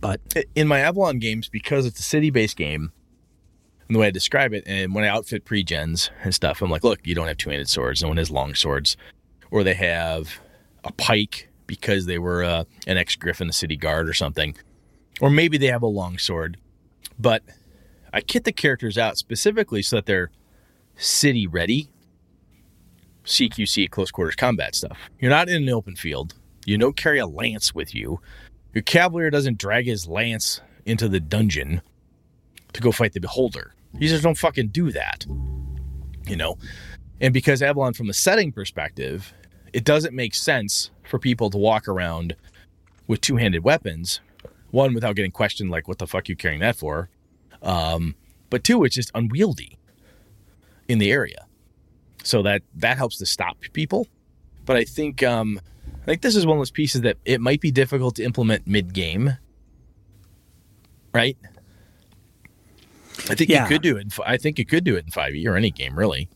But 0.00 0.20
in 0.54 0.68
my 0.68 0.80
Avalon 0.80 1.18
games, 1.18 1.48
because 1.48 1.86
it's 1.86 1.98
a 1.98 2.04
city 2.04 2.30
based 2.30 2.56
game, 2.56 2.92
and 3.88 3.94
the 3.94 4.00
way 4.00 4.08
I 4.08 4.10
describe 4.10 4.52
it, 4.52 4.64
and 4.66 4.94
when 4.94 5.04
I 5.04 5.08
outfit 5.08 5.44
pre 5.44 5.64
gens 5.64 6.10
and 6.22 6.34
stuff, 6.34 6.62
I'm 6.62 6.70
like, 6.70 6.84
look, 6.84 7.00
you 7.04 7.14
don't 7.14 7.26
have 7.26 7.38
two 7.38 7.50
handed 7.50 7.68
swords. 7.68 8.02
No 8.02 8.08
one 8.08 8.18
has 8.18 8.30
long 8.30 8.54
swords. 8.54 8.96
Or 9.50 9.64
they 9.64 9.74
have 9.74 10.38
a 10.84 10.92
pike 10.92 11.48
because 11.66 12.06
they 12.06 12.18
were 12.18 12.44
uh, 12.44 12.64
an 12.86 12.98
ex 12.98 13.16
Griffin, 13.16 13.46
the 13.46 13.52
city 13.52 13.76
guard 13.76 14.08
or 14.08 14.12
something. 14.12 14.54
Or 15.20 15.30
maybe 15.30 15.58
they 15.58 15.66
have 15.66 15.82
a 15.82 15.86
long 15.86 16.18
sword. 16.18 16.58
But 17.18 17.42
I 18.12 18.20
kit 18.20 18.44
the 18.44 18.52
characters 18.52 18.98
out 18.98 19.16
specifically 19.16 19.82
so 19.82 19.96
that 19.96 20.06
they're 20.06 20.30
city 20.96 21.46
ready. 21.46 21.88
CQC, 23.24 23.90
close 23.90 24.10
quarters 24.10 24.36
combat 24.36 24.74
stuff. 24.74 24.98
You're 25.18 25.30
not 25.30 25.48
in 25.48 25.62
an 25.62 25.68
open 25.70 25.96
field. 25.96 26.34
You 26.68 26.76
don't 26.76 26.98
carry 26.98 27.18
a 27.18 27.26
lance 27.26 27.74
with 27.74 27.94
you. 27.94 28.20
Your 28.74 28.82
cavalier 28.82 29.30
doesn't 29.30 29.56
drag 29.56 29.86
his 29.86 30.06
lance 30.06 30.60
into 30.84 31.08
the 31.08 31.18
dungeon 31.18 31.80
to 32.74 32.82
go 32.82 32.92
fight 32.92 33.14
the 33.14 33.20
beholder. 33.20 33.72
You 33.98 34.06
just 34.06 34.22
don't 34.22 34.36
fucking 34.36 34.68
do 34.68 34.92
that. 34.92 35.24
You 36.26 36.36
know? 36.36 36.58
And 37.22 37.32
because 37.32 37.62
Avalon, 37.62 37.94
from 37.94 38.10
a 38.10 38.12
setting 38.12 38.52
perspective, 38.52 39.32
it 39.72 39.84
doesn't 39.84 40.14
make 40.14 40.34
sense 40.34 40.90
for 41.04 41.18
people 41.18 41.48
to 41.48 41.56
walk 41.56 41.88
around 41.88 42.36
with 43.06 43.22
two 43.22 43.36
handed 43.36 43.64
weapons. 43.64 44.20
One, 44.70 44.92
without 44.92 45.16
getting 45.16 45.30
questioned, 45.30 45.70
like, 45.70 45.88
what 45.88 45.96
the 45.96 46.06
fuck 46.06 46.28
you 46.28 46.36
carrying 46.36 46.60
that 46.60 46.76
for? 46.76 47.08
Um, 47.62 48.14
but 48.50 48.62
two, 48.62 48.84
it's 48.84 48.94
just 48.94 49.10
unwieldy 49.14 49.78
in 50.86 50.98
the 50.98 51.10
area. 51.10 51.46
So 52.24 52.42
that 52.42 52.60
that 52.74 52.98
helps 52.98 53.16
to 53.18 53.26
stop 53.26 53.56
people. 53.72 54.06
But 54.66 54.76
I 54.76 54.84
think 54.84 55.22
um, 55.22 55.60
I 56.08 56.12
think 56.12 56.22
this 56.22 56.36
is 56.36 56.46
one 56.46 56.56
of 56.56 56.60
those 56.60 56.70
pieces 56.70 57.02
that 57.02 57.18
it 57.26 57.38
might 57.40 57.60
be 57.60 57.70
difficult 57.70 58.16
to 58.16 58.24
implement 58.24 58.66
mid 58.66 58.94
game. 58.94 59.36
Right? 61.12 61.36
I 63.28 63.34
think 63.34 63.50
Yeah. 63.50 63.64
you 63.64 63.68
could 63.68 63.82
do 63.82 63.96
it. 63.96 64.00
In, 64.02 64.10
I 64.24 64.36
think 64.36 64.58
you 64.58 64.64
could 64.64 64.84
do 64.84 64.96
it 64.96 65.04
in 65.04 65.10
5e 65.10 65.46
or 65.46 65.56
any 65.56 65.70
game, 65.70 65.98
really. 65.98 66.28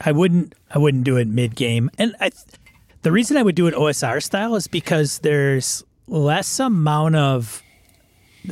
I 0.00 0.12
wouldn't 0.12 0.54
I 0.70 0.78
wouldn't 0.78 1.04
do 1.04 1.16
it 1.16 1.26
mid 1.28 1.54
game. 1.54 1.90
And 1.98 2.14
I 2.20 2.30
th- 2.30 2.44
the 3.02 3.12
reason 3.12 3.36
I 3.36 3.42
would 3.42 3.54
do 3.54 3.66
it 3.66 3.74
OSR 3.74 4.22
style 4.22 4.54
is 4.56 4.68
because 4.68 5.18
there's 5.20 5.82
less 6.06 6.58
amount 6.60 7.16
of 7.16 7.62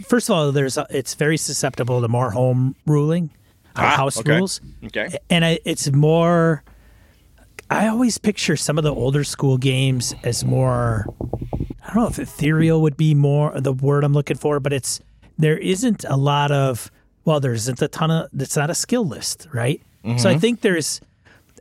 first 0.02 0.28
of 0.28 0.34
all 0.36 0.52
there's 0.52 0.76
a, 0.76 0.86
it's 0.90 1.14
very 1.14 1.36
susceptible 1.36 2.00
to 2.00 2.08
more 2.08 2.30
home 2.30 2.74
ruling 2.86 3.30
Ah, 3.76 3.96
house 3.96 4.18
okay. 4.18 4.36
rules. 4.36 4.60
Okay. 4.86 5.16
And 5.28 5.44
I, 5.44 5.58
it's 5.64 5.90
more 5.92 6.62
I 7.70 7.86
always 7.88 8.18
picture 8.18 8.56
some 8.56 8.78
of 8.78 8.84
the 8.84 8.94
older 8.94 9.24
school 9.24 9.56
games 9.56 10.14
as 10.24 10.44
more 10.44 11.06
I 11.82 11.94
don't 11.94 12.02
know 12.02 12.08
if 12.08 12.18
ethereal 12.18 12.82
would 12.82 12.96
be 12.96 13.14
more 13.14 13.58
the 13.58 13.72
word 13.72 14.04
I'm 14.04 14.12
looking 14.12 14.36
for, 14.36 14.60
but 14.60 14.72
it's 14.72 15.00
there 15.38 15.56
isn't 15.56 16.04
a 16.04 16.16
lot 16.16 16.50
of 16.50 16.90
well, 17.24 17.40
there 17.40 17.52
isn't 17.52 17.80
a 17.80 17.88
ton 17.88 18.10
of 18.10 18.28
it's 18.38 18.56
not 18.56 18.70
a 18.70 18.74
skill 18.74 19.06
list, 19.06 19.48
right? 19.52 19.80
So 20.02 20.28
I 20.28 20.32
mm-hmm. 20.32 20.40
think 20.40 20.60
there's 20.62 21.00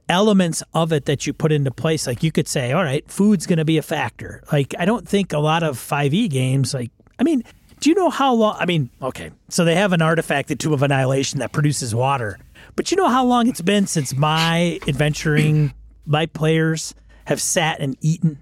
elements 0.07 0.63
of 0.73 0.91
it 0.91 1.05
that 1.05 1.27
you 1.27 1.33
put 1.33 1.51
into 1.51 1.71
place. 1.71 2.07
Like 2.07 2.23
you 2.23 2.31
could 2.31 2.47
say, 2.47 2.71
all 2.71 2.83
right, 2.83 3.09
food's 3.09 3.45
going 3.45 3.57
to 3.57 3.65
be 3.65 3.77
a 3.77 3.81
factor. 3.81 4.41
Like 4.51 4.73
I 4.79 4.85
don't 4.85 5.07
think 5.07 5.33
a 5.33 5.39
lot 5.39 5.61
of 5.61 5.77
5e 5.77 6.29
games, 6.29 6.73
like, 6.73 6.89
I 7.19 7.23
mean, 7.23 7.43
do 7.79 7.89
you 7.89 7.95
know 7.95 8.09
how 8.09 8.33
long? 8.33 8.55
I 8.59 8.65
mean, 8.65 8.89
okay, 9.01 9.31
so 9.49 9.65
they 9.65 9.75
have 9.75 9.93
an 9.93 10.01
artifact, 10.01 10.47
the 10.47 10.55
Tomb 10.55 10.73
of 10.73 10.83
Annihilation, 10.83 11.39
that 11.39 11.51
produces 11.51 11.93
water. 11.93 12.39
But 12.75 12.91
you 12.91 12.97
know 12.97 13.07
how 13.07 13.25
long 13.25 13.47
it's 13.47 13.61
been 13.61 13.87
since 13.87 14.15
my 14.15 14.79
adventuring, 14.87 15.73
my 16.09 16.25
players 16.25 16.93
have 17.25 17.39
sat 17.39 17.79
and 17.79 17.95
eaten 18.01 18.39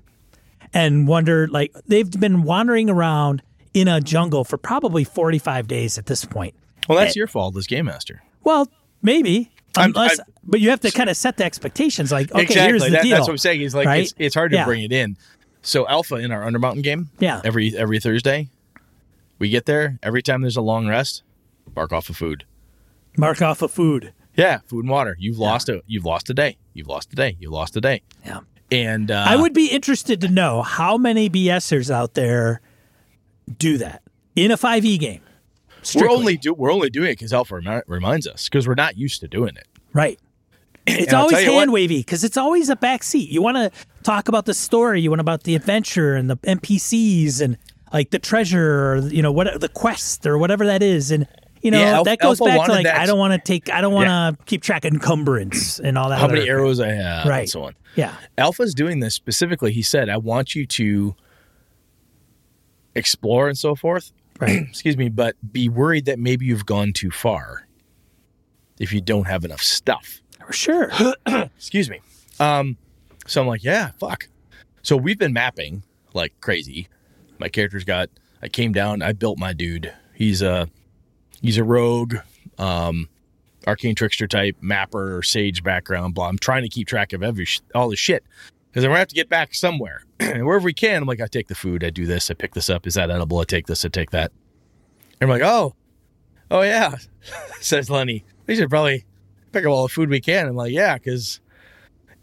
and 0.73 1.07
wondered, 1.07 1.51
like, 1.51 1.73
they've 1.87 2.09
been 2.09 2.43
wandering 2.43 2.89
around 2.89 3.41
in 3.73 3.87
a 3.87 4.01
jungle 4.01 4.43
for 4.43 4.57
probably 4.57 5.03
45 5.03 5.67
days 5.67 5.97
at 5.97 6.05
this 6.07 6.25
point. 6.25 6.55
Well, 6.87 6.97
that's 6.97 7.15
eh, 7.15 7.19
your 7.19 7.27
fault 7.27 7.55
as 7.57 7.67
game 7.67 7.85
master. 7.85 8.23
Well, 8.43 8.67
maybe. 9.01 9.51
I'm- 9.75 9.93
I'm- 9.95 10.09
but 10.43 10.59
you 10.61 10.69
have 10.69 10.79
to 10.79 10.91
kind 10.91 11.09
of 11.09 11.17
set 11.17 11.37
the 11.37 11.43
expectations. 11.43 12.11
Like, 12.11 12.31
okay, 12.31 12.41
exactly. 12.43 12.67
here's 12.69 12.83
the 12.85 12.89
That- 12.91 13.03
deal. 13.03 13.15
That's 13.17 13.27
what 13.27 13.33
I'm 13.33 13.37
saying. 13.37 13.61
Is 13.61 13.75
like 13.75 13.85
right? 13.85 14.03
it's, 14.03 14.13
it's 14.17 14.33
hard 14.33 14.51
to 14.51 14.57
Yeah. 14.57 14.65
bring 14.65 14.81
it 14.83 14.91
in. 14.93 15.17
So 15.61 15.85
Alpha 15.87 16.15
in 16.15 16.31
our 16.31 16.49
Undermountain 16.49 16.81
game, 16.83 17.09
Yeah. 17.19 17.41
every 17.43 17.77
every 17.77 17.99
Thursday, 17.99 18.47
we 19.37 19.49
get 19.49 19.65
there. 19.65 19.99
Every 20.01 20.21
time 20.23 20.41
there's 20.41 20.55
a 20.55 20.61
long 20.61 20.87
rest, 20.87 21.21
bark 21.73 21.91
off 21.91 22.09
of 22.09 22.15
food. 22.15 22.45
Mark 23.17 23.41
off 23.41 23.61
of 23.61 23.71
food. 23.71 24.13
Yeah, 24.37 24.59
food 24.67 24.85
and 24.85 24.89
water. 24.89 25.17
You've 25.19 25.37
lost 25.37 25.67
a 25.67 25.83
you've 25.87 26.05
lost 26.05 26.29
a 26.29 26.33
day. 26.33 26.57
You've 26.77 26.87
lost 26.87 27.11
a 27.11 27.15
day. 27.15 27.35
You've 27.39 27.51
lost 27.51 27.75
a 27.75 27.81
day. 27.81 28.01
Yeah. 28.25 28.41
And 28.71 29.11
uh, 29.11 29.25
I 29.27 29.35
would 29.35 29.53
be 29.53 29.67
interested 29.67 30.21
to 30.21 30.27
know 30.27 30.61
how 30.61 30.97
many 30.97 31.29
BSers 31.29 31.89
out 31.89 32.13
there 32.13 32.61
do 33.57 33.77
that 33.77 34.01
in 34.35 34.51
a 34.51 34.57
5e 34.57 34.99
game. 34.99 35.21
we're 35.95 36.09
only 36.09 36.35
do 36.37 36.53
we're 36.53 36.71
only 36.71 36.89
doing 36.89 37.09
it 37.09 37.13
because 37.13 37.31
Alpha 37.33 37.55
remi- 37.55 37.81
reminds 37.87 38.27
us 38.27 38.49
because 38.49 38.67
we're 38.67 38.75
not 38.75 38.97
used 38.97 39.21
to 39.21 39.27
doing 39.27 39.55
it. 39.55 39.67
right. 39.93 40.19
It's 40.89 41.11
always 41.13 41.37
tell 41.43 41.53
what- 41.53 41.59
hand 41.59 41.73
wavy 41.73 41.97
because 41.99 42.23
it's 42.23 42.37
always 42.37 42.69
a 42.69 42.75
backseat. 42.77 43.29
You 43.29 43.41
want 43.41 43.57
to 43.57 43.71
talk 44.03 44.29
about 44.29 44.45
the 44.45 44.53
story, 44.53 45.01
you 45.01 45.09
want 45.09 45.19
about 45.19 45.43
the 45.43 45.53
adventure 45.55 46.15
and 46.15 46.29
the 46.29 46.37
NPCs 46.37 47.41
and 47.41 47.57
like 47.91 48.11
the 48.11 48.19
treasure 48.19 48.91
or 48.93 48.97
you 48.99 49.21
know 49.21 49.31
what 49.31 49.59
the 49.59 49.67
quest 49.69 50.25
or 50.25 50.37
whatever 50.37 50.65
that 50.65 50.81
is 50.83 51.11
and 51.11 51.27
you 51.61 51.71
know 51.71 51.79
Yeah, 51.79 51.93
Alpha- 51.97 52.09
that 52.09 52.19
goes 52.19 52.39
Alpha 52.41 52.55
back 52.57 52.65
to 52.67 52.71
like 52.71 52.83
that- 52.85 52.99
I 52.99 53.05
don't 53.05 53.19
want 53.19 53.33
to 53.33 53.39
take 53.39 53.71
I 53.71 53.81
don't 53.81 53.93
want 53.93 54.07
to 54.07 54.43
keep 54.45 54.61
track 54.61 54.85
of 54.85 54.93
encumbrance 54.93 55.79
and 55.79 55.97
all 55.97 56.09
that. 56.09 56.19
How 56.19 56.27
many 56.27 56.47
arrows 56.47 56.79
I 56.79 56.91
have, 56.91 57.25
Right. 57.27 57.39
and 57.41 57.49
so 57.49 57.63
on. 57.63 57.75
Yeah. 57.95 58.13
Alpha's 58.37 58.73
doing 58.73 58.99
this 58.99 59.15
specifically. 59.15 59.71
He 59.71 59.81
said, 59.81 60.09
"I 60.09 60.17
want 60.17 60.53
you 60.55 60.65
to 60.67 61.15
explore 62.95 63.47
and 63.47 63.57
so 63.57 63.75
forth." 63.75 64.11
Right. 64.39 64.67
Excuse 64.69 64.97
me, 64.97 65.09
but 65.09 65.35
be 65.51 65.67
worried 65.67 66.05
that 66.05 66.19
maybe 66.19 66.45
you've 66.45 66.67
gone 66.67 66.93
too 66.93 67.09
far 67.09 67.67
if 68.79 68.93
you 68.93 69.01
don't 69.01 69.25
have 69.25 69.43
enough 69.43 69.63
stuff. 69.63 70.21
For 70.45 70.53
sure. 70.53 70.91
Excuse 71.57 71.89
me. 71.89 72.01
Um, 72.39 72.77
so 73.25 73.41
I'm 73.41 73.47
like, 73.47 73.63
yeah, 73.63 73.93
fuck. 73.99 74.27
So 74.83 74.95
we've 74.95 75.17
been 75.17 75.33
mapping 75.33 75.81
like 76.13 76.33
crazy. 76.39 76.87
My 77.39 77.49
character's 77.49 77.83
got. 77.83 78.09
I 78.43 78.47
came 78.47 78.73
down. 78.73 79.01
I 79.01 79.13
built 79.13 79.39
my 79.39 79.53
dude. 79.53 79.91
He's 80.13 80.43
a 80.43 80.69
he's 81.41 81.57
a 81.57 81.63
rogue, 81.63 82.15
um, 82.57 83.09
arcane 83.65 83.95
trickster 83.95 84.27
type, 84.27 84.55
mapper, 84.61 85.21
sage 85.23 85.63
background. 85.63 86.13
Blah. 86.15 86.29
I'm 86.29 86.37
trying 86.37 86.63
to 86.63 86.69
keep 86.69 86.87
track 86.87 87.13
of 87.13 87.23
every 87.23 87.45
sh- 87.45 87.61
all 87.75 87.89
the 87.89 87.95
shit 87.95 88.23
because 88.71 88.83
I'm 88.83 88.89
gonna 88.89 88.99
have 88.99 89.07
to 89.09 89.15
get 89.15 89.29
back 89.29 89.53
somewhere. 89.53 90.03
and 90.19 90.45
wherever 90.45 90.65
we 90.65 90.73
can, 90.73 91.01
I'm 91.01 91.07
like, 91.07 91.21
I 91.21 91.27
take 91.27 91.47
the 91.47 91.55
food. 91.55 91.83
I 91.83 91.89
do 91.89 92.05
this. 92.05 92.31
I 92.31 92.33
pick 92.33 92.53
this 92.53 92.69
up. 92.69 92.87
Is 92.87 92.93
that 92.95 93.11
edible? 93.11 93.39
I 93.39 93.43
take 93.43 93.67
this. 93.67 93.83
I 93.85 93.89
take 93.89 94.11
that. 94.11 94.31
And 95.19 95.29
I'm 95.29 95.39
like, 95.39 95.47
oh, 95.47 95.75
oh 96.51 96.61
yeah, 96.61 96.95
says 97.59 97.89
Lenny. 97.89 98.23
We 98.45 98.55
should 98.55 98.69
probably 98.69 99.05
pick 99.51 99.65
up 99.65 99.71
all 99.71 99.83
the 99.83 99.93
food 99.93 100.09
we 100.09 100.21
can. 100.21 100.47
I'm 100.47 100.55
like, 100.55 100.71
yeah, 100.71 100.95
because 100.95 101.41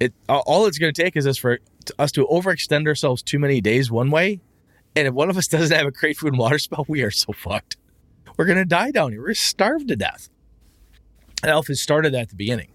it 0.01 0.13
all- 0.29 0.67
it's 0.67 0.79
to 0.79 0.93
take 0.93 1.17
is 1.17 1.27
us 1.27 1.39
for 1.39 1.59
us 1.99 2.13
to 2.13 2.27
overextend 2.27 2.87
ourselves 2.87 3.23
too 3.23 3.39
many 3.39 3.61
days 3.61 3.91
one 3.91 4.11
way, 4.11 4.41
and 4.97 5.07
if 5.09 5.15
one 5.15 5.29
of 5.31 5.37
us 5.37 5.47
doesn't 5.49 5.77
have 5.77 5.87
a 5.87 5.93
create 5.93 6.17
food 6.17 6.29
and 6.33 6.39
water 6.39 6.59
spell, 6.59 6.85
we 6.89 7.03
are 7.03 7.11
so 7.11 7.33
fucked. 7.33 7.77
We're 8.37 8.47
going 8.47 8.59
to 8.59 8.65
die 8.65 8.91
down 8.91 9.13
here. 9.13 9.21
We're 9.21 9.29
gonna 9.29 9.35
starve 9.37 9.87
to 9.87 9.97
death. 9.97 10.29
And 11.43 11.67
has 11.67 11.81
started 11.81 12.15
that 12.15 12.23
at 12.23 12.29
the 12.31 12.37
beginning, 12.37 12.69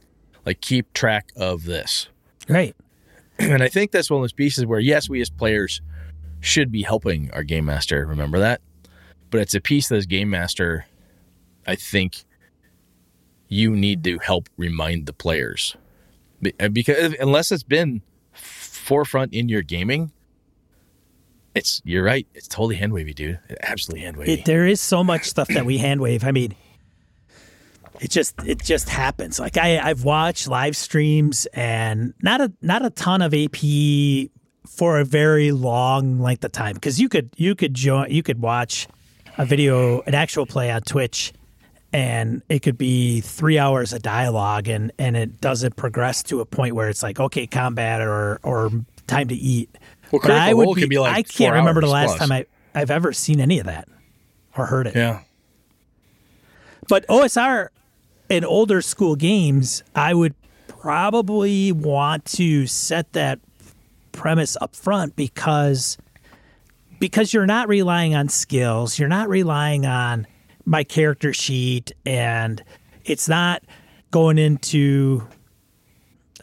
like 0.45 0.61
keep 0.61 0.93
track 0.93 1.31
of 1.35 1.63
this, 1.63 2.07
right. 2.47 2.75
and 3.39 3.63
I 3.63 3.67
think 3.67 3.91
that's 3.91 4.11
one 4.11 4.19
of 4.19 4.23
those 4.23 4.33
pieces 4.33 4.65
where 4.65 4.79
yes, 4.79 5.09
we 5.09 5.21
as 5.21 5.29
players 5.31 5.81
should 6.39 6.71
be 6.71 6.83
helping 6.83 7.31
our 7.31 7.43
game 7.43 7.65
master 7.65 8.05
remember 8.05 8.37
that, 8.37 8.61
but 9.31 9.41
it's 9.41 9.55
a 9.55 9.59
piece 9.59 9.89
that 9.89 9.95
as 9.95 10.05
game 10.05 10.29
master, 10.29 10.85
I 11.65 11.73
think 11.75 12.23
you 13.47 13.75
need 13.75 14.03
to 14.03 14.19
help 14.19 14.49
remind 14.55 15.07
the 15.07 15.13
players 15.13 15.75
uh, 16.59 16.69
because 16.69 17.15
unless 17.19 17.51
it's 17.51 17.63
been 17.63 18.01
forefront 18.33 19.33
in 19.33 19.49
your 19.49 19.61
gaming, 19.61 20.11
it's 21.55 21.81
you're 21.83 22.03
right. 22.03 22.27
It's 22.33 22.47
totally 22.47 22.75
hand 22.75 22.93
wavy, 22.93 23.13
dude. 23.13 23.39
Absolutely 23.61 24.05
hand 24.05 24.17
wavy. 24.17 24.43
There 24.45 24.65
is 24.65 24.81
so 24.81 25.03
much 25.03 25.25
stuff 25.25 25.47
that 25.49 25.65
we 25.65 25.77
hand 25.77 26.01
wave. 26.01 26.23
I 26.23 26.31
mean, 26.31 26.55
it 27.99 28.11
just 28.11 28.35
it 28.45 28.63
just 28.63 28.89
happens. 28.89 29.39
Like 29.39 29.57
I 29.57 29.79
I've 29.79 30.03
watched 30.03 30.47
live 30.47 30.75
streams 30.75 31.47
and 31.53 32.13
not 32.21 32.41
a 32.41 32.51
not 32.61 32.85
a 32.85 32.89
ton 32.89 33.21
of 33.21 33.33
AP 33.33 34.29
for 34.67 34.99
a 34.99 35.05
very 35.05 35.51
long 35.51 36.19
length 36.19 36.43
of 36.43 36.51
time 36.51 36.75
because 36.75 36.99
you 36.99 37.09
could 37.09 37.29
you 37.35 37.55
could 37.55 37.73
join 37.73 38.09
you 38.11 38.23
could 38.23 38.41
watch 38.41 38.87
a 39.37 39.45
video 39.45 40.01
an 40.01 40.13
actual 40.13 40.45
play 40.45 40.71
on 40.71 40.81
Twitch 40.81 41.33
and 41.91 42.43
it 42.49 42.59
could 42.59 42.77
be 42.77 43.21
three 43.21 43.57
hours 43.57 43.93
of 43.93 44.01
dialogue 44.01 44.67
and 44.67 44.91
and 44.99 45.17
it 45.17 45.41
doesn't 45.41 45.75
progress 45.75 46.23
to 46.23 46.39
a 46.39 46.45
point 46.45 46.75
where 46.75 46.89
it's 46.89 47.01
like 47.03 47.19
okay 47.19 47.47
combat 47.47 48.01
or 48.01 48.39
or 48.43 48.69
time 49.07 49.27
to 49.27 49.35
eat. 49.35 49.69
Well, 50.11 50.21
But 50.23 50.31
I 50.31 50.53
would 50.53 50.63
Role 50.65 50.75
be, 50.75 50.81
could 50.81 50.89
be 50.89 50.99
like 50.99 51.15
I 51.15 51.23
can't 51.23 51.53
remember 51.55 51.81
the 51.81 51.87
last 51.87 52.17
plus. 52.17 52.19
time 52.19 52.31
I 52.31 52.45
I've 52.73 52.91
ever 52.91 53.13
seen 53.13 53.39
any 53.39 53.59
of 53.59 53.65
that 53.65 53.87
or 54.57 54.65
heard 54.65 54.87
it. 54.87 54.95
yeah. 54.95 55.21
But 56.87 57.05
OSR 57.07 57.69
in 58.29 58.43
older 58.43 58.81
school 58.81 59.15
games, 59.15 59.83
I 59.95 60.13
would 60.13 60.33
probably 60.67 61.71
want 61.71 62.25
to 62.25 62.65
set 62.67 63.13
that 63.13 63.39
premise 64.11 64.57
up 64.61 64.75
front 64.75 65.15
because 65.15 65.97
because 66.99 67.33
you're 67.33 67.45
not 67.45 67.67
relying 67.69 68.15
on 68.15 68.27
skills, 68.29 68.99
you're 68.99 69.07
not 69.09 69.29
relying 69.29 69.85
on 69.85 70.27
my 70.65 70.83
character 70.83 71.31
sheet, 71.33 71.91
and 72.05 72.63
it's 73.05 73.29
not 73.29 73.63
going 74.11 74.37
into. 74.37 75.27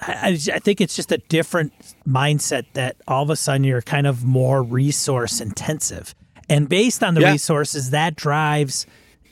I, 0.00 0.38
I 0.52 0.58
think 0.58 0.80
it's 0.80 0.94
just 0.96 1.10
a 1.12 1.18
different 1.18 1.72
mindset 2.06 2.64
that 2.74 2.96
all 3.08 3.22
of 3.22 3.30
a 3.30 3.36
sudden 3.36 3.64
you're 3.64 3.82
kind 3.82 4.06
of 4.06 4.24
more 4.24 4.62
resource 4.62 5.40
intensive. 5.40 6.14
And 6.48 6.68
based 6.68 7.02
on 7.02 7.14
the 7.14 7.22
Yeah. 7.22 7.32
resources, 7.32 7.90
that 7.90 8.14
drives 8.16 8.86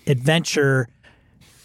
adventure. 0.07 0.89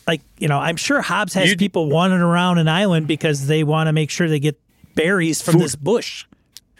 Like, 0.08 0.22
you 0.38 0.48
know, 0.48 0.60
I'm 0.60 0.76
sure 0.76 1.02
Hobbs 1.02 1.34
has 1.36 1.52
You- 1.52 1.58
people 1.58 1.90
wandering 1.90 2.22
around 2.22 2.58
an 2.58 2.68
island 2.68 3.08
because 3.08 3.48
they 3.48 3.64
want 3.64 3.88
to 3.88 3.94
make 3.94 4.10
sure 4.10 4.28
they 4.28 4.40
get 4.40 4.60
berries 4.96 5.42
from 5.42 5.54
Food. 5.54 5.62
this 5.64 5.76
bush. 5.76 6.26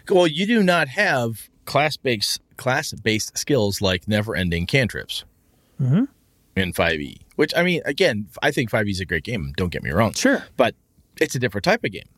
Well, 0.08 0.26
you 0.26 0.46
do 0.46 0.62
not 0.62 0.88
have 0.88 1.48
class 1.64 1.96
based 1.96 2.40
class 2.56 2.92
based 2.92 3.38
skills 3.38 3.80
like 3.80 4.06
never 4.08 4.34
ending 4.36 4.66
cantrips 4.66 5.24
Mm-hmm. 5.80 6.04
in 6.56 6.72
5e. 6.72 7.20
Which 7.36 7.52
I 7.56 7.62
mean, 7.62 7.80
again, 7.86 8.26
I 8.42 8.50
think 8.50 8.70
5e 8.70 8.90
is 8.90 9.00
a 9.00 9.04
great 9.06 9.24
game. 9.24 9.52
Don't 9.56 9.70
get 9.72 9.82
me 9.82 9.90
wrong. 9.90 10.12
Sure. 10.12 10.44
but 10.56 10.74
it's 11.20 11.34
a 11.34 11.38
different 11.38 11.64
type 11.64 11.84
of 11.84 11.92
game. 11.92 12.08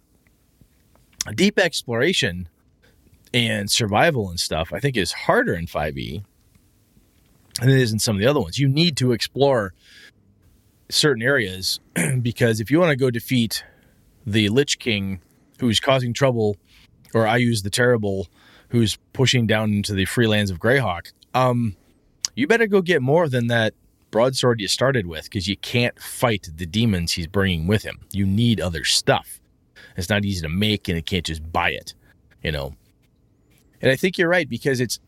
Deep 1.34 1.59
exploration 1.59 2.48
and 3.34 3.70
survival 3.70 4.28
and 4.30 4.40
stuff, 4.40 4.72
I 4.72 4.80
think, 4.80 4.96
is 4.96 5.12
harder 5.12 5.55
in 5.55 5.66
5e 5.66 6.24
than 7.61 7.68
it 7.68 7.78
is 7.78 7.92
in 7.92 7.98
some 7.98 8.16
of 8.16 8.20
the 8.20 8.26
other 8.26 8.40
ones. 8.40 8.59
You 8.59 8.68
need 8.68 8.96
to 8.98 9.12
explore 9.12 9.74
certain 10.88 11.22
areas 11.22 11.80
because 12.22 12.61
if 12.61 12.70
you 12.70 12.80
want 12.80 12.90
to 12.90 12.96
go 12.96 13.11
defeat 13.11 13.64
the 14.26 14.48
Lich 14.48 14.78
King 14.78 15.20
who's 15.61 15.80
causing 15.80 16.12
trouble, 16.12 16.57
or 17.14 17.24
Iuz 17.24 17.62
the 17.62 17.70
Terrible 17.70 18.26
who's 18.70 18.96
pushing 19.12 19.46
down 19.46 19.72
into 19.72 19.92
the 19.94 20.07
free 20.07 20.26
lands 20.26 20.50
of 20.50 20.59
Greyhawk, 20.59 21.12
um, 21.34 21.76
you 22.34 22.46
better 22.46 22.66
go 22.66 22.80
get 22.80 23.03
more 23.03 23.28
than 23.28 23.48
that 23.48 23.74
broadsword 24.12 24.60
you 24.60 24.68
started 24.68 25.06
with 25.08 25.24
because 25.24 25.48
you 25.48 25.56
can't 25.56 25.98
fight 26.00 26.48
the 26.54 26.66
demons 26.66 27.12
he's 27.12 27.26
bringing 27.26 27.66
with 27.66 27.82
him. 27.82 27.98
You 28.12 28.24
need 28.24 28.60
other 28.60 28.84
stuff. 28.84 29.40
It's 29.96 30.08
not 30.08 30.24
easy 30.24 30.42
to 30.42 30.48
make 30.48 30.86
and 30.86 30.96
you 30.96 31.02
can't 31.02 31.26
just 31.26 31.52
buy 31.52 31.70
it, 31.70 31.94
you 32.44 32.52
know. 32.52 32.74
And 33.80 33.90
I 33.90 33.96
think 33.96 34.16
you're 34.16 34.28
right 34.28 34.48
because 34.48 34.80
it's, 34.80 35.00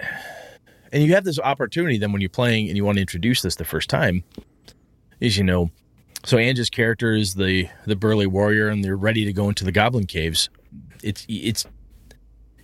and 0.90 1.02
you 1.04 1.14
have 1.14 1.24
this 1.24 1.38
opportunity 1.38 1.98
then 1.98 2.10
when 2.10 2.20
you're 2.20 2.28
playing 2.28 2.66
and 2.66 2.76
you 2.76 2.84
want 2.84 2.96
to 2.96 3.02
introduce 3.02 3.42
this 3.42 3.54
the 3.54 3.64
first 3.64 3.88
time, 3.88 4.24
is 5.20 5.38
you 5.38 5.44
know, 5.44 5.70
so 6.24 6.38
Anja's 6.38 6.70
character 6.70 7.12
is 7.12 7.34
the 7.34 7.68
the 7.86 7.96
burly 7.96 8.26
warrior 8.26 8.68
and 8.68 8.82
they're 8.82 8.96
ready 8.96 9.24
to 9.26 9.32
go 9.32 9.48
into 9.48 9.64
the 9.64 9.72
goblin 9.72 10.06
caves. 10.06 10.48
It's 11.02 11.26
it's 11.28 11.66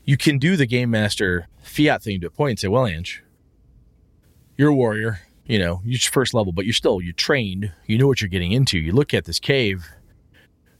you 0.05 0.17
can 0.17 0.39
do 0.39 0.57
the 0.57 0.67
game 0.67 0.91
master 0.91 1.47
fiat 1.63 2.03
thing 2.03 2.21
to 2.23 2.29
a 2.29 2.31
point 2.31 2.51
and 2.51 2.59
say, 2.59 2.69
well, 2.69 2.87
Ange, 2.87 3.23
you're 4.57 4.71
a 4.71 4.75
warrior, 4.75 5.21
you 5.51 5.59
know, 5.59 5.81
you're 5.85 5.99
first 5.99 6.33
level, 6.33 6.53
but 6.53 6.65
you're 6.65 6.73
still 6.73 7.01
you're 7.01 7.13
trained. 7.13 7.73
You 7.87 7.99
know 7.99 8.07
what 8.07 8.21
you're 8.21 8.29
getting 8.29 8.53
into. 8.53 8.79
You 8.79 8.93
look 8.93 9.13
at 9.13 9.25
this 9.25 9.41
cave, 9.41 9.89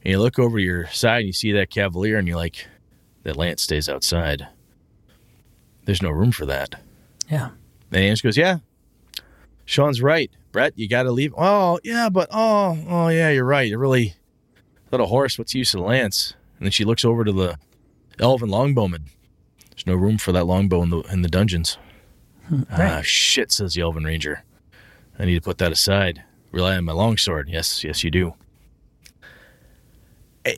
and 0.01 0.11
you 0.11 0.19
look 0.19 0.39
over 0.39 0.57
your 0.57 0.87
side, 0.87 1.19
and 1.19 1.27
you 1.27 1.33
see 1.33 1.51
that 1.51 1.69
cavalier, 1.69 2.17
and 2.17 2.25
you're 2.25 2.37
like, 2.37 2.67
that 3.23 3.35
lance 3.35 3.61
stays 3.63 3.89
outside. 3.89 4.47
There's 5.83 6.01
no 6.01 6.09
room 6.09 6.31
for 6.31 6.45
that. 6.45 6.81
Yeah. 7.29 7.49
And 7.91 8.01
Ange 8.01 8.23
goes, 8.23 8.37
yeah, 8.37 8.59
Sean's 9.65 10.01
right. 10.01 10.31
Brett, 10.53 10.71
you 10.77 10.87
got 10.87 11.03
to 11.03 11.11
leave. 11.11 11.33
Oh 11.37 11.79
yeah, 11.83 12.07
but 12.07 12.29
oh 12.31 12.77
oh 12.87 13.07
yeah, 13.09 13.29
you're 13.29 13.43
right. 13.43 13.69
It 13.69 13.77
really, 13.77 14.15
little 14.89 15.07
horse. 15.07 15.37
What's 15.37 15.51
the 15.51 15.59
use 15.59 15.73
of 15.73 15.81
the 15.81 15.87
lance? 15.87 16.33
And 16.59 16.65
then 16.65 16.71
she 16.71 16.85
looks 16.85 17.03
over 17.03 17.25
to 17.25 17.31
the 17.33 17.57
elven 18.19 18.49
longbowman. 18.49 19.09
There's 19.69 19.85
no 19.85 19.95
room 19.95 20.17
for 20.17 20.31
that 20.31 20.45
longbow 20.45 20.81
in 20.83 20.91
the 20.91 20.99
in 21.11 21.23
the 21.23 21.29
dungeons. 21.29 21.77
Ah, 22.71 23.01
shit, 23.03 23.51
says 23.51 23.73
the 23.73 23.81
Elven 23.81 24.03
Ranger. 24.03 24.43
I 25.21 25.25
need 25.25 25.35
to 25.35 25.41
put 25.41 25.59
that 25.59 25.71
aside. 25.71 26.23
Rely 26.51 26.75
on 26.75 26.85
my 26.85 26.93
longsword. 26.93 27.47
Yes, 27.47 27.83
yes, 27.83 28.03
you 28.03 28.09
do. 28.09 28.33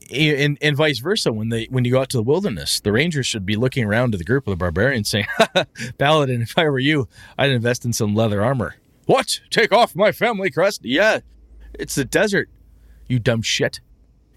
And, 0.09 0.57
and 0.61 0.77
vice 0.77 0.99
versa, 0.99 1.33
when 1.33 1.49
they 1.49 1.65
when 1.65 1.83
you 1.83 1.91
go 1.91 1.99
out 1.99 2.09
to 2.11 2.17
the 2.17 2.23
wilderness, 2.23 2.79
the 2.79 2.93
rangers 2.93 3.27
should 3.27 3.45
be 3.45 3.57
looking 3.57 3.83
around 3.83 4.13
to 4.13 4.17
the 4.17 4.23
group 4.23 4.47
of 4.47 4.51
the 4.51 4.55
barbarians, 4.55 5.09
saying, 5.09 5.25
"Paladin, 5.97 6.41
if 6.41 6.57
I 6.57 6.63
were 6.63 6.79
you, 6.79 7.09
I'd 7.37 7.51
invest 7.51 7.83
in 7.83 7.91
some 7.91 8.15
leather 8.15 8.41
armor." 8.41 8.75
What? 9.05 9.41
Take 9.49 9.73
off 9.73 9.97
my 9.97 10.13
family 10.13 10.49
crest? 10.49 10.85
Yeah, 10.85 11.19
it's 11.73 11.95
the 11.95 12.05
desert. 12.05 12.49
You 13.09 13.19
dumb 13.19 13.41
shit. 13.41 13.81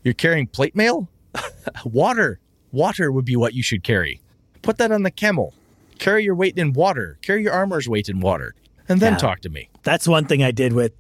You're 0.03 0.14
carrying 0.14 0.49
plate 0.49 0.74
mail. 0.74 1.09
water, 1.85 2.41
water 2.72 3.12
would 3.12 3.24
be 3.24 3.37
what 3.37 3.55
you 3.55 3.62
should 3.62 3.85
carry. 3.85 4.20
Put 4.62 4.79
that 4.79 4.91
on 4.91 5.05
the 5.05 5.12
camel. 5.12 5.55
Carry 6.01 6.24
your 6.24 6.35
weight 6.35 6.59
in 6.59 6.72
water. 6.72 7.18
Carry 7.22 7.45
your 7.45 7.53
armor's 7.53 7.89
weight 7.89 8.09
in 8.09 8.18
water, 8.18 8.57
and 8.89 9.01
then 9.01 9.12
Yeah. 9.14 9.18
talk 9.18 9.41
to 9.41 9.49
me. 9.49 9.68
That's 9.82 10.07
one 10.09 10.24
thing 10.26 10.43
I 10.43 10.51
did 10.51 10.72
with 10.72 10.93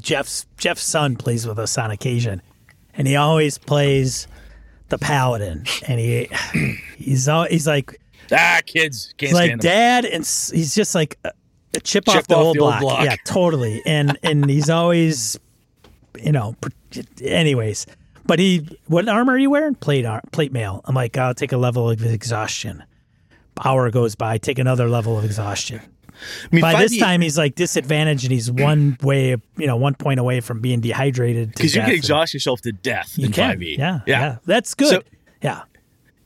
Jeff's 0.00 0.46
Jeff's 0.56 0.82
son 0.82 1.16
plays 1.16 1.46
with 1.46 1.58
us 1.58 1.76
on 1.78 1.90
occasion, 1.90 2.42
and 2.94 3.06
he 3.06 3.16
always 3.16 3.58
plays 3.58 4.26
the 4.88 4.98
paladin, 4.98 5.64
and 5.86 6.00
he 6.00 6.28
he's 6.96 7.28
all, 7.28 7.44
he's 7.44 7.66
like 7.66 8.00
Ah, 8.32 8.60
kids 8.66 9.14
can't 9.16 9.32
like 9.32 9.58
dad, 9.60 10.04
and 10.04 10.22
he's 10.24 10.74
just 10.74 10.94
like 10.94 11.18
a, 11.24 11.32
a 11.74 11.80
chip, 11.80 12.08
off, 12.08 12.26
the, 12.26 12.34
off 12.36 12.42
old, 12.44 12.56
the 12.56 12.60
block. 12.60 12.80
block. 12.80 13.04
yeah, 13.04 13.16
totally, 13.24 13.82
and 13.86 14.18
and 14.22 14.48
he's 14.50 14.68
always 14.70 15.38
you 16.22 16.32
know, 16.32 16.56
anyways. 17.22 17.86
But 18.26 18.38
he, 18.40 18.68
what 18.88 19.08
armor 19.08 19.32
are 19.34 19.38
you 19.38 19.48
wearing? 19.48 19.74
Plate 19.74 20.04
ar- 20.04 20.22
plate 20.32 20.52
mail. 20.52 20.82
I'm 20.84 20.94
like, 20.94 21.16
I'll 21.16 21.32
take 21.34 21.52
a 21.52 21.56
level 21.56 21.88
of 21.88 22.04
exhaustion. 22.04 22.84
Hour 23.64 23.90
goes 23.90 24.14
by, 24.14 24.36
take 24.36 24.58
another 24.58 24.88
level 24.88 25.16
of 25.18 25.24
exhaustion. 25.24 25.80
I 26.44 26.48
mean, 26.54 26.62
By 26.62 26.80
this 26.80 26.94
5e 26.96 27.00
time, 27.00 27.20
he's 27.20 27.38
like 27.38 27.54
disadvantaged, 27.54 28.24
and 28.24 28.32
he's 28.32 28.50
one 28.50 28.96
way, 29.02 29.36
you 29.56 29.66
know, 29.66 29.76
one 29.76 29.94
point 29.94 30.18
away 30.20 30.40
from 30.40 30.60
being 30.60 30.80
dehydrated. 30.80 31.52
because 31.54 31.74
you 31.74 31.80
can 31.82 31.90
exhaust 31.92 32.34
yourself 32.34 32.60
to 32.62 32.72
death 32.72 33.16
You 33.16 33.26
in 33.26 33.32
can. 33.32 33.58
5e. 33.58 33.78
Yeah, 33.78 34.00
yeah, 34.06 34.36
that's 34.44 34.74
good. 34.74 34.88
So- 34.88 35.02
yeah, 35.42 35.62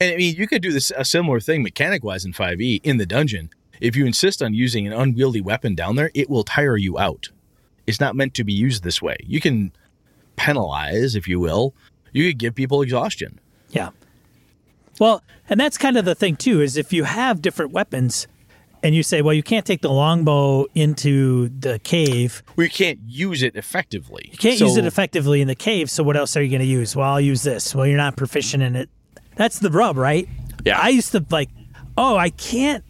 And 0.01 0.14
I 0.14 0.16
mean, 0.16 0.34
you 0.36 0.47
could 0.47 0.62
do 0.62 0.72
this 0.72 0.90
a 0.97 1.05
similar 1.05 1.38
thing 1.40 1.62
mechanic 1.62 2.03
wise 2.03 2.24
in 2.24 2.32
5e 2.32 2.80
in 2.82 2.97
the 2.97 3.05
dungeon. 3.07 3.51
If 3.80 3.95
you 3.97 4.07
insist 4.07 4.43
on 4.43 4.55
using 4.55 4.86
an 4.86 4.93
unwieldy 4.93 5.40
weapon 5.40 5.74
down 5.74 5.97
there, 5.97 6.11
it 6.14 6.30
will 6.30 6.45
tire 6.45 6.76
you 6.76 6.99
out. 6.99 7.28
It's 7.86 8.01
not 8.01 8.14
meant 8.16 8.32
to 8.34 8.45
be 8.45 8.53
used 8.53 8.84
this 8.84 9.03
way. 9.03 9.16
You 9.26 9.40
can 9.40 9.72
penalize, 10.36 11.14
if 11.14 11.28
you 11.28 11.38
will. 11.40 11.74
You 12.12 12.28
could 12.30 12.38
give 12.38 12.55
people 12.55 12.80
exhaustion. 12.82 13.38
yeah. 13.70 13.90
Well, 14.99 15.22
and 15.49 15.59
that's 15.59 15.78
kind 15.78 15.97
of 15.97 16.05
the 16.05 16.14
thing 16.14 16.36
too. 16.36 16.61
Is 16.61 16.76
if 16.76 16.93
you 16.93 17.05
have 17.05 17.40
different 17.43 17.72
weapons, 17.72 18.28
and 18.83 18.95
you 18.95 19.03
say, 19.03 19.22
well, 19.22 19.35
you 19.35 19.43
can't 19.43 19.64
take 19.64 19.80
the 19.83 19.91
longbow 19.91 20.66
into 20.74 21.49
the 21.51 21.78
cave. 21.80 22.43
We 22.57 22.68
can't 22.68 22.99
use 23.07 23.43
it 23.43 23.57
effectively. 23.57 24.28
You 24.33 24.39
can't 24.39 24.59
So- 24.59 24.66
use 24.66 24.76
it 24.76 24.85
effectively 24.87 25.41
in 25.41 25.49
the 25.49 25.55
cave. 25.55 25.91
So 25.91 26.03
what 26.03 26.16
else 26.16 26.37
are 26.37 26.43
you 26.43 26.51
going 26.51 26.61
to 26.61 26.66
use? 26.66 26.97
Well, 26.97 27.09
I'll 27.09 27.20
use 27.20 27.43
this. 27.43 27.74
Well, 27.74 27.87
you're 27.87 27.97
not 27.97 28.16
proficient 28.16 28.62
in 28.62 28.76
it. 28.76 28.91
That's 29.37 29.59
the 29.61 29.70
rub, 29.70 29.97
right? 29.97 30.28
Yeah. 30.64 30.78
I 30.80 30.89
used 30.89 31.12
to 31.12 31.24
like, 31.30 31.51
oh, 31.97 32.16
I 32.16 32.30
can't. 32.30 32.85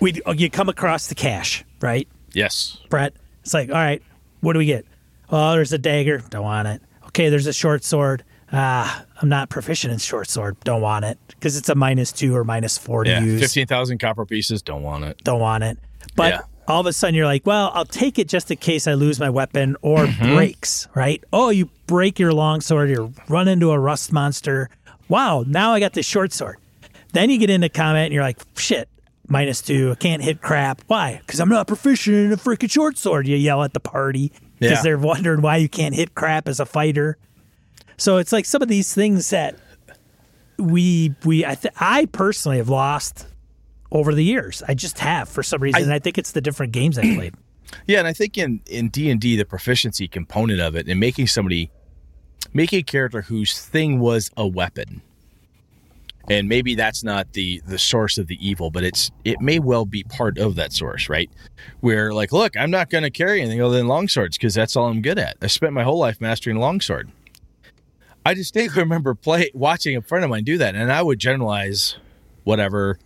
We 0.00 0.20
oh, 0.26 0.32
you 0.32 0.50
come 0.50 0.68
across 0.68 1.06
the 1.06 1.14
cache, 1.14 1.64
right? 1.80 2.08
Yes. 2.32 2.78
Brett. 2.90 3.14
It's 3.42 3.54
like, 3.54 3.68
all 3.68 3.74
right, 3.76 4.02
what 4.40 4.52
do 4.54 4.58
we 4.58 4.66
get? 4.66 4.84
Oh, 5.30 5.52
there's 5.52 5.72
a 5.72 5.78
dagger. 5.78 6.18
Don't 6.30 6.42
want 6.42 6.68
it. 6.68 6.82
Okay, 7.06 7.28
there's 7.28 7.46
a 7.46 7.52
short 7.52 7.84
sword. 7.84 8.24
Ah, 8.52 9.04
I'm 9.20 9.28
not 9.28 9.48
proficient 9.48 9.92
in 9.92 9.98
short 9.98 10.28
sword. 10.28 10.56
Don't 10.64 10.82
want 10.82 11.04
it 11.04 11.18
because 11.28 11.56
it's 11.56 11.68
a 11.68 11.74
minus 11.74 12.12
two 12.12 12.36
or 12.36 12.44
minus 12.44 12.76
four 12.76 13.04
to 13.04 13.10
Yeah. 13.10 13.20
use. 13.20 13.40
15,000 13.40 13.98
copper 13.98 14.26
pieces. 14.26 14.60
Don't 14.62 14.82
want 14.82 15.04
it. 15.04 15.18
Don't 15.24 15.40
want 15.40 15.64
it. 15.64 15.78
But 16.16 16.32
Yeah. 16.34 16.40
all 16.68 16.80
of 16.80 16.86
a 16.86 16.92
sudden, 16.92 17.14
you're 17.14 17.24
like, 17.26 17.46
well, 17.46 17.70
I'll 17.74 17.86
take 17.86 18.18
it 18.18 18.28
just 18.28 18.50
in 18.50 18.58
case 18.58 18.86
I 18.86 18.92
lose 18.94 19.18
my 19.18 19.30
weapon 19.30 19.76
or 19.80 20.04
Mm-hmm. 20.06 20.34
breaks. 20.34 20.86
Right? 20.94 21.22
Oh, 21.32 21.48
you 21.48 21.70
break 21.86 22.18
your 22.18 22.32
long 22.34 22.60
sword. 22.60 22.90
You 22.90 23.14
run 23.28 23.48
into 23.48 23.70
a 23.70 23.78
rust 23.78 24.12
monster. 24.12 24.68
Wow, 25.08 25.44
now 25.46 25.72
I 25.72 25.80
got 25.80 25.94
this 25.94 26.06
short 26.06 26.32
sword. 26.32 26.56
Then 27.14 27.30
you 27.30 27.38
get 27.38 27.48
into 27.50 27.68
combat 27.70 28.04
and 28.06 28.14
you're 28.14 28.22
like, 28.22 28.38
shit, 28.56 28.88
minus 29.28 29.62
two. 29.62 29.92
I 29.92 29.94
can't 29.94 30.22
hit 30.22 30.42
crap. 30.42 30.82
Why? 30.88 31.20
Because 31.26 31.40
I'm 31.40 31.48
not 31.48 31.66
proficient 31.66 32.16
in 32.16 32.32
a 32.32 32.36
freaking 32.36 32.70
short 32.70 32.98
sword. 32.98 33.26
You 33.26 33.36
yell 33.36 33.62
at 33.62 33.72
the 33.72 33.80
party 33.80 34.30
because 34.58 34.78
Yeah. 34.78 34.82
they're 34.82 34.98
wondering 34.98 35.40
why 35.40 35.56
you 35.56 35.68
can't 35.70 35.94
hit 35.94 36.14
crap 36.14 36.48
as 36.48 36.60
a 36.60 36.66
fighter. 36.66 37.16
So 37.96 38.16
it's 38.18 38.32
like 38.32 38.44
some 38.44 38.62
of 38.62 38.68
these 38.68 38.92
things 38.94 39.30
that 39.30 39.56
we 40.58 41.14
we 41.24 41.44
I 41.44 41.54
th- 41.54 41.74
I 41.78 42.06
personally 42.06 42.58
have 42.58 42.68
lost 42.68 43.26
over 43.90 44.14
the 44.14 44.24
years. 44.24 44.62
I 44.66 44.74
just 44.74 44.98
have 45.00 45.28
for 45.28 45.42
some 45.42 45.62
reason. 45.62 45.82
and 45.82 45.92
I 45.92 45.98
think 45.98 46.18
it's 46.18 46.32
the 46.32 46.40
different 46.40 46.72
games 46.72 46.98
I 46.98 47.02
played. 47.14 47.34
Yeah, 47.86 48.00
and 48.00 48.06
I 48.06 48.12
think 48.12 48.36
in 48.36 48.60
in 48.66 48.90
D 48.90 49.08
and 49.08 49.18
D, 49.18 49.34
the 49.34 49.46
proficiency 49.46 50.06
component 50.06 50.60
of 50.60 50.76
it, 50.76 50.88
and 50.88 51.00
making 51.00 51.26
somebody, 51.26 51.70
making 52.52 52.80
a 52.80 52.82
character 52.82 53.22
whose 53.22 53.58
thing 53.58 53.98
was 53.98 54.30
a 54.36 54.46
weapon, 54.46 55.00
and 56.28 56.50
maybe 56.50 56.74
that's 56.74 57.02
not 57.02 57.32
the 57.32 57.62
the 57.66 57.78
source 57.78 58.18
of 58.18 58.26
the 58.26 58.36
evil, 58.46 58.70
but 58.70 58.84
it's 58.84 59.10
it 59.24 59.40
may 59.40 59.58
well 59.58 59.86
be 59.86 60.02
part 60.04 60.36
of 60.36 60.54
that 60.56 60.74
source, 60.74 61.08
right? 61.08 61.30
Where 61.80 62.12
like, 62.12 62.30
look, 62.30 62.58
I'm 62.58 62.70
not 62.70 62.90
going 62.90 63.04
to 63.04 63.10
carry 63.10 63.40
anything 63.40 63.62
other 63.62 63.78
than 63.78 63.86
longswords 63.86 64.32
because 64.32 64.52
that's 64.52 64.76
all 64.76 64.88
I'm 64.88 65.00
good 65.00 65.18
at. 65.18 65.38
I 65.40 65.46
spent 65.46 65.72
my 65.72 65.82
whole 65.82 65.98
life 65.98 66.20
mastering 66.20 66.58
longsword. 66.58 67.10
I 68.24 68.34
distinctly 68.34 68.82
remember 68.82 69.14
play 69.14 69.50
watching 69.54 69.96
a 69.96 70.02
friend 70.02 70.24
of 70.24 70.30
mine 70.30 70.44
do 70.44 70.58
that, 70.58 70.74
and 70.74 70.92
I 70.92 71.02
would 71.02 71.18
generalize 71.18 71.96
whatever 72.44 72.98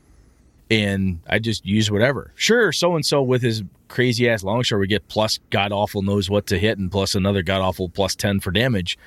and 0.71 1.21
I 1.29 1.39
just 1.39 1.65
use 1.65 1.91
whatever. 1.91 2.33
Sure, 2.35 2.73
so 2.73 2.97
and 2.97 3.07
so 3.07 3.23
with 3.23 3.43
his 3.43 3.63
crazy 3.89 4.29
ass 4.29 4.43
longsword 4.43 4.81
would 4.81 4.89
get 4.89 5.07
plus 5.09 5.39
god 5.51 5.71
awful 5.71 6.03
knows 6.03 6.29
what 6.29 6.47
to 6.49 6.59
hit 6.59 6.77
and 6.77 6.91
plus 6.91 7.15
another 7.15 7.43
god 7.43 7.61
awful 7.61 7.89
plus 7.89 8.17
10 8.17 8.41
for 8.41 8.51
damage. 8.51 8.99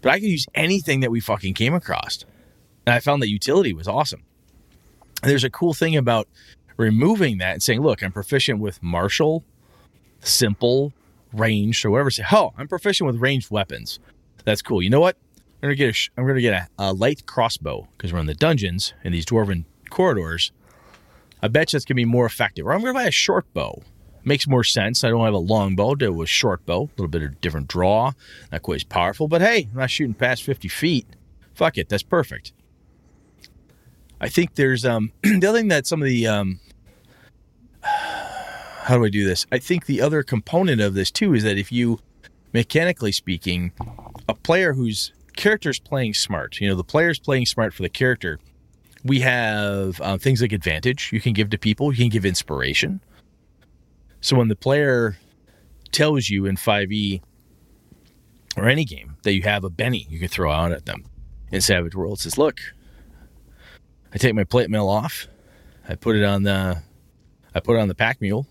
But 0.00 0.12
I 0.12 0.20
could 0.20 0.28
use 0.28 0.46
anything 0.54 1.00
that 1.00 1.10
we 1.10 1.20
fucking 1.20 1.54
came 1.54 1.74
across. 1.74 2.24
And 2.86 2.94
I 2.94 3.00
found 3.00 3.20
that 3.22 3.28
utility 3.28 3.74
was 3.74 3.86
awesome. 3.86 4.22
And 5.22 5.30
there's 5.30 5.44
a 5.44 5.50
cool 5.50 5.74
thing 5.74 5.96
about 5.96 6.28
removing 6.76 7.38
that 7.38 7.52
and 7.52 7.62
saying, 7.62 7.80
look, 7.80 8.02
I'm 8.02 8.12
proficient 8.12 8.60
with 8.60 8.82
martial, 8.82 9.44
simple, 10.20 10.92
ranged, 11.32 11.84
or 11.84 11.90
whatever. 11.90 12.10
Say, 12.10 12.24
oh, 12.32 12.52
I'm 12.56 12.68
proficient 12.68 13.08
with 13.08 13.20
ranged 13.20 13.50
weapons. 13.50 13.98
That's 14.44 14.62
cool. 14.62 14.80
You 14.80 14.88
know 14.88 15.00
what? 15.00 15.16
I'm 15.60 15.66
gonna 15.66 15.74
get 15.74 15.94
a, 15.94 16.10
I'm 16.16 16.26
gonna 16.26 16.40
get 16.40 16.54
a, 16.54 16.68
a 16.78 16.92
light 16.92 17.26
crossbow 17.26 17.88
because 17.96 18.12
we're 18.12 18.20
in 18.20 18.26
the 18.26 18.34
dungeons 18.34 18.94
in 19.02 19.12
these 19.12 19.26
dwarven 19.26 19.64
corridors. 19.90 20.52
I 21.42 21.48
bet 21.48 21.72
you 21.72 21.76
that's 21.76 21.84
gonna 21.84 21.96
be 21.96 22.04
more 22.04 22.26
effective. 22.26 22.66
Or 22.66 22.72
I'm 22.72 22.80
gonna 22.80 22.94
buy 22.94 23.04
a 23.04 23.10
short 23.10 23.52
bow. 23.54 23.82
Makes 24.24 24.46
more 24.46 24.62
sense. 24.62 25.02
I 25.02 25.08
don't 25.08 25.24
have 25.24 25.34
a 25.34 25.38
long 25.38 25.74
bow. 25.74 25.94
Do 25.96 26.12
with 26.12 26.28
short 26.28 26.64
bow. 26.64 26.82
A 26.82 26.90
little 26.96 27.08
bit 27.08 27.22
of 27.22 27.40
different 27.40 27.66
draw. 27.68 28.12
Not 28.52 28.62
quite 28.62 28.76
as 28.76 28.84
powerful, 28.84 29.26
but 29.26 29.40
hey, 29.40 29.68
I'm 29.72 29.78
not 29.78 29.90
shooting 29.90 30.14
past 30.14 30.44
50 30.44 30.68
feet. 30.68 31.06
Fuck 31.54 31.76
it. 31.76 31.88
That's 31.88 32.02
perfect. 32.04 32.52
I 34.20 34.28
think 34.28 34.54
there's 34.54 34.84
um 34.84 35.12
the 35.22 35.46
other 35.46 35.58
thing 35.58 35.68
that 35.68 35.86
some 35.86 36.02
of 36.02 36.06
the 36.06 36.26
um 36.28 36.60
how 37.82 38.96
do 38.96 39.04
I 39.04 39.08
do 39.08 39.26
this? 39.26 39.44
I 39.50 39.58
think 39.58 39.86
the 39.86 40.00
other 40.00 40.22
component 40.22 40.80
of 40.80 40.94
this 40.94 41.10
too 41.10 41.34
is 41.34 41.42
that 41.42 41.58
if 41.58 41.72
you 41.72 41.98
mechanically 42.52 43.12
speaking, 43.12 43.72
a 44.28 44.34
player 44.34 44.72
whose 44.72 45.12
character's 45.38 45.78
playing 45.78 46.14
smart, 46.14 46.60
you 46.60 46.68
know, 46.68 46.74
the 46.74 46.84
player's 46.84 47.18
playing 47.18 47.46
smart 47.46 47.72
for 47.72 47.82
the 47.82 47.88
character, 47.88 48.38
we 49.04 49.20
have 49.20 50.00
uh, 50.00 50.18
things 50.18 50.42
like 50.42 50.52
advantage 50.52 51.10
you 51.12 51.20
can 51.20 51.32
give 51.32 51.48
to 51.50 51.58
people, 51.58 51.92
you 51.92 51.98
can 51.98 52.08
give 52.08 52.26
inspiration. 52.26 53.00
So 54.20 54.36
when 54.36 54.48
the 54.48 54.56
player 54.56 55.16
tells 55.92 56.28
you 56.28 56.44
in 56.44 56.56
5e 56.56 57.22
or 58.56 58.68
any 58.68 58.84
game 58.84 59.16
that 59.22 59.32
you 59.32 59.42
have 59.42 59.62
a 59.62 59.70
Benny 59.70 60.06
you 60.10 60.18
can 60.18 60.28
throw 60.28 60.50
out 60.50 60.72
at 60.72 60.86
them 60.86 61.04
in 61.52 61.60
Savage 61.60 61.94
World, 61.94 62.18
says, 62.18 62.36
look, 62.36 62.58
I 64.12 64.18
take 64.18 64.34
my 64.34 64.44
plate 64.44 64.68
mail 64.68 64.88
off, 64.88 65.28
I 65.88 65.94
put 65.94 66.16
it 66.16 66.24
on 66.24 66.42
the 66.42 66.82
I 67.54 67.60
put 67.60 67.76
it 67.76 67.80
on 67.80 67.88
the 67.88 67.94
pack 67.94 68.20
mule, 68.20 68.46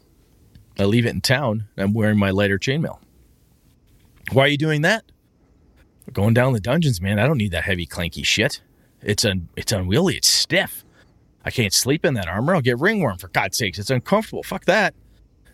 I 0.79 0.85
leave 0.85 1.05
it 1.05 1.13
in 1.13 1.21
town, 1.21 1.67
I'm 1.77 1.93
wearing 1.93 2.17
my 2.17 2.31
lighter 2.31 2.57
chainmail. 2.57 2.99
Why 4.31 4.45
are 4.45 4.47
you 4.47 4.57
doing 4.57 4.81
that? 4.83 5.03
Going 6.13 6.33
down 6.33 6.53
the 6.53 6.59
dungeons, 6.59 7.01
man. 7.01 7.19
I 7.19 7.27
don't 7.27 7.37
need 7.37 7.51
that 7.51 7.63
heavy 7.63 7.85
clanky 7.85 8.25
shit. 8.25 8.61
It's 9.01 9.25
un 9.25 9.49
it's 9.55 9.71
unwieldy, 9.71 10.17
it's 10.17 10.27
stiff. 10.27 10.83
I 11.45 11.51
can't 11.51 11.73
sleep 11.73 12.05
in 12.05 12.13
that 12.15 12.27
armor. 12.27 12.55
I'll 12.55 12.61
get 12.61 12.79
ringworm 12.79 13.17
for 13.17 13.29
God's 13.29 13.57
sakes. 13.57 13.79
It's 13.79 13.89
uncomfortable. 13.89 14.43
Fuck 14.43 14.65
that. 14.65 14.93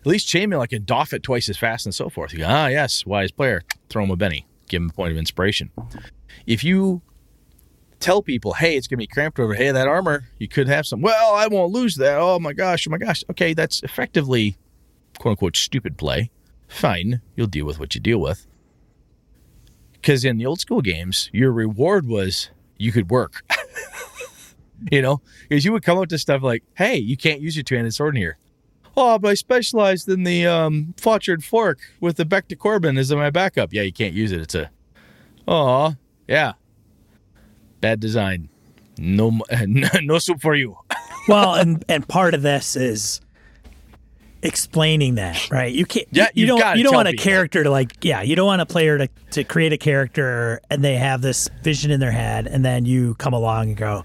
At 0.00 0.06
least 0.06 0.28
chainmail, 0.28 0.60
I 0.60 0.66
can 0.66 0.84
doff 0.84 1.12
it 1.12 1.22
twice 1.22 1.48
as 1.48 1.56
fast 1.56 1.86
and 1.86 1.94
so 1.94 2.08
forth. 2.08 2.36
Go, 2.36 2.44
ah, 2.46 2.66
yes, 2.66 3.06
wise 3.06 3.30
player. 3.30 3.62
Throw 3.88 4.04
him 4.04 4.10
a 4.10 4.16
Benny. 4.16 4.46
Give 4.68 4.82
him 4.82 4.90
a 4.90 4.92
point 4.92 5.12
of 5.12 5.18
inspiration. 5.18 5.70
If 6.46 6.64
you 6.64 7.00
tell 8.00 8.22
people, 8.22 8.52
hey, 8.54 8.76
it's 8.76 8.86
going 8.86 8.98
to 8.98 9.02
be 9.02 9.06
cramped 9.06 9.38
over, 9.38 9.54
hey, 9.54 9.70
that 9.70 9.88
armor, 9.88 10.24
you 10.38 10.48
could 10.48 10.68
have 10.68 10.86
some, 10.86 11.00
well, 11.00 11.34
I 11.34 11.46
won't 11.46 11.72
lose 11.72 11.96
that. 11.96 12.18
Oh 12.18 12.38
my 12.38 12.52
gosh, 12.52 12.86
oh 12.86 12.90
my 12.90 12.98
gosh. 12.98 13.24
Okay, 13.30 13.54
that's 13.54 13.82
effectively, 13.82 14.56
quote 15.18 15.32
unquote, 15.32 15.56
stupid 15.56 15.96
play. 15.96 16.30
Fine, 16.68 17.20
you'll 17.36 17.46
deal 17.46 17.64
with 17.64 17.78
what 17.78 17.94
you 17.94 18.00
deal 18.00 18.18
with. 18.18 18.46
Because 20.04 20.22
in 20.22 20.36
the 20.36 20.44
old 20.44 20.60
school 20.60 20.82
games, 20.82 21.30
your 21.32 21.50
reward 21.50 22.06
was 22.06 22.50
you 22.76 22.92
could 22.92 23.08
work. 23.08 23.42
you 24.92 25.00
know, 25.00 25.22
because 25.48 25.64
you 25.64 25.72
would 25.72 25.82
come 25.82 25.96
up 25.96 26.08
to 26.10 26.18
stuff 26.18 26.42
like, 26.42 26.62
hey, 26.74 26.98
you 26.98 27.16
can't 27.16 27.40
use 27.40 27.56
your 27.56 27.62
two 27.62 27.74
handed 27.74 27.94
sword 27.94 28.14
in 28.14 28.20
here. 28.20 28.36
Oh, 28.98 29.18
but 29.18 29.28
I 29.28 29.34
specialized 29.34 30.06
in 30.10 30.24
the 30.24 30.46
um, 30.46 30.94
Fork 30.98 31.78
with 32.00 32.18
the 32.18 32.26
bec 32.26 32.48
de 32.48 32.54
corbin 32.54 32.98
as 32.98 33.10
my 33.14 33.30
backup. 33.30 33.72
Yeah, 33.72 33.80
you 33.80 33.94
can't 33.94 34.12
use 34.12 34.30
it. 34.30 34.42
It's 34.42 34.54
a, 34.54 34.70
oh, 35.48 35.94
yeah, 36.28 36.52
bad 37.80 37.98
design. 37.98 38.50
No, 38.98 39.40
no 40.02 40.18
soup 40.18 40.42
for 40.42 40.54
you. 40.54 40.76
well, 41.28 41.54
and 41.54 41.82
and 41.88 42.06
part 42.06 42.34
of 42.34 42.42
this 42.42 42.76
is 42.76 43.22
explaining 44.44 45.16
that, 45.16 45.50
right? 45.50 45.72
You 45.72 45.84
can't. 45.86 46.06
Yeah, 46.12 46.28
you, 46.34 46.46
you've 46.46 46.58
don't. 46.58 46.76
You 46.76 46.84
don't 46.84 46.94
want 46.94 47.08
a 47.08 47.16
character 47.16 47.64
to 47.64 47.70
like. 47.70 47.92
Yeah, 48.02 48.22
you 48.22 48.36
don't 48.36 48.46
want 48.46 48.62
a 48.62 48.66
player 48.66 48.98
to 48.98 49.08
to 49.32 49.42
create 49.42 49.72
a 49.72 49.78
character 49.78 50.60
and 50.70 50.84
they 50.84 50.96
have 50.96 51.22
this 51.22 51.48
vision 51.62 51.90
in 51.90 51.98
their 51.98 52.12
head, 52.12 52.46
and 52.46 52.64
then 52.64 52.84
you 52.84 53.14
come 53.14 53.32
along 53.32 53.68
and 53.68 53.76
go, 53.76 54.04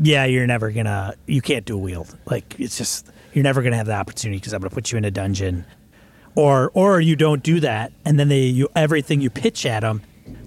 "Yeah, 0.00 0.24
you're 0.26 0.46
never 0.46 0.70
gonna. 0.70 1.14
You 1.26 1.40
can't 1.40 1.64
do 1.64 1.74
a 1.76 1.78
wield. 1.78 2.18
Like 2.26 2.58
it's 2.58 2.76
just 2.76 3.08
you're 3.32 3.44
never 3.44 3.62
gonna 3.62 3.76
have 3.76 3.86
the 3.86 3.94
opportunity 3.94 4.38
because 4.38 4.52
I'm 4.52 4.60
gonna 4.60 4.70
put 4.70 4.92
you 4.92 4.98
in 4.98 5.04
a 5.04 5.10
dungeon." 5.10 5.64
Or, 6.34 6.70
or 6.72 7.00
you 7.00 7.16
don't 7.16 7.42
do 7.42 7.58
that, 7.60 7.90
and 8.04 8.20
then 8.20 8.28
they 8.28 8.42
you 8.42 8.68
everything 8.76 9.20
you 9.20 9.28
pitch 9.28 9.66
at 9.66 9.80
them 9.80 10.02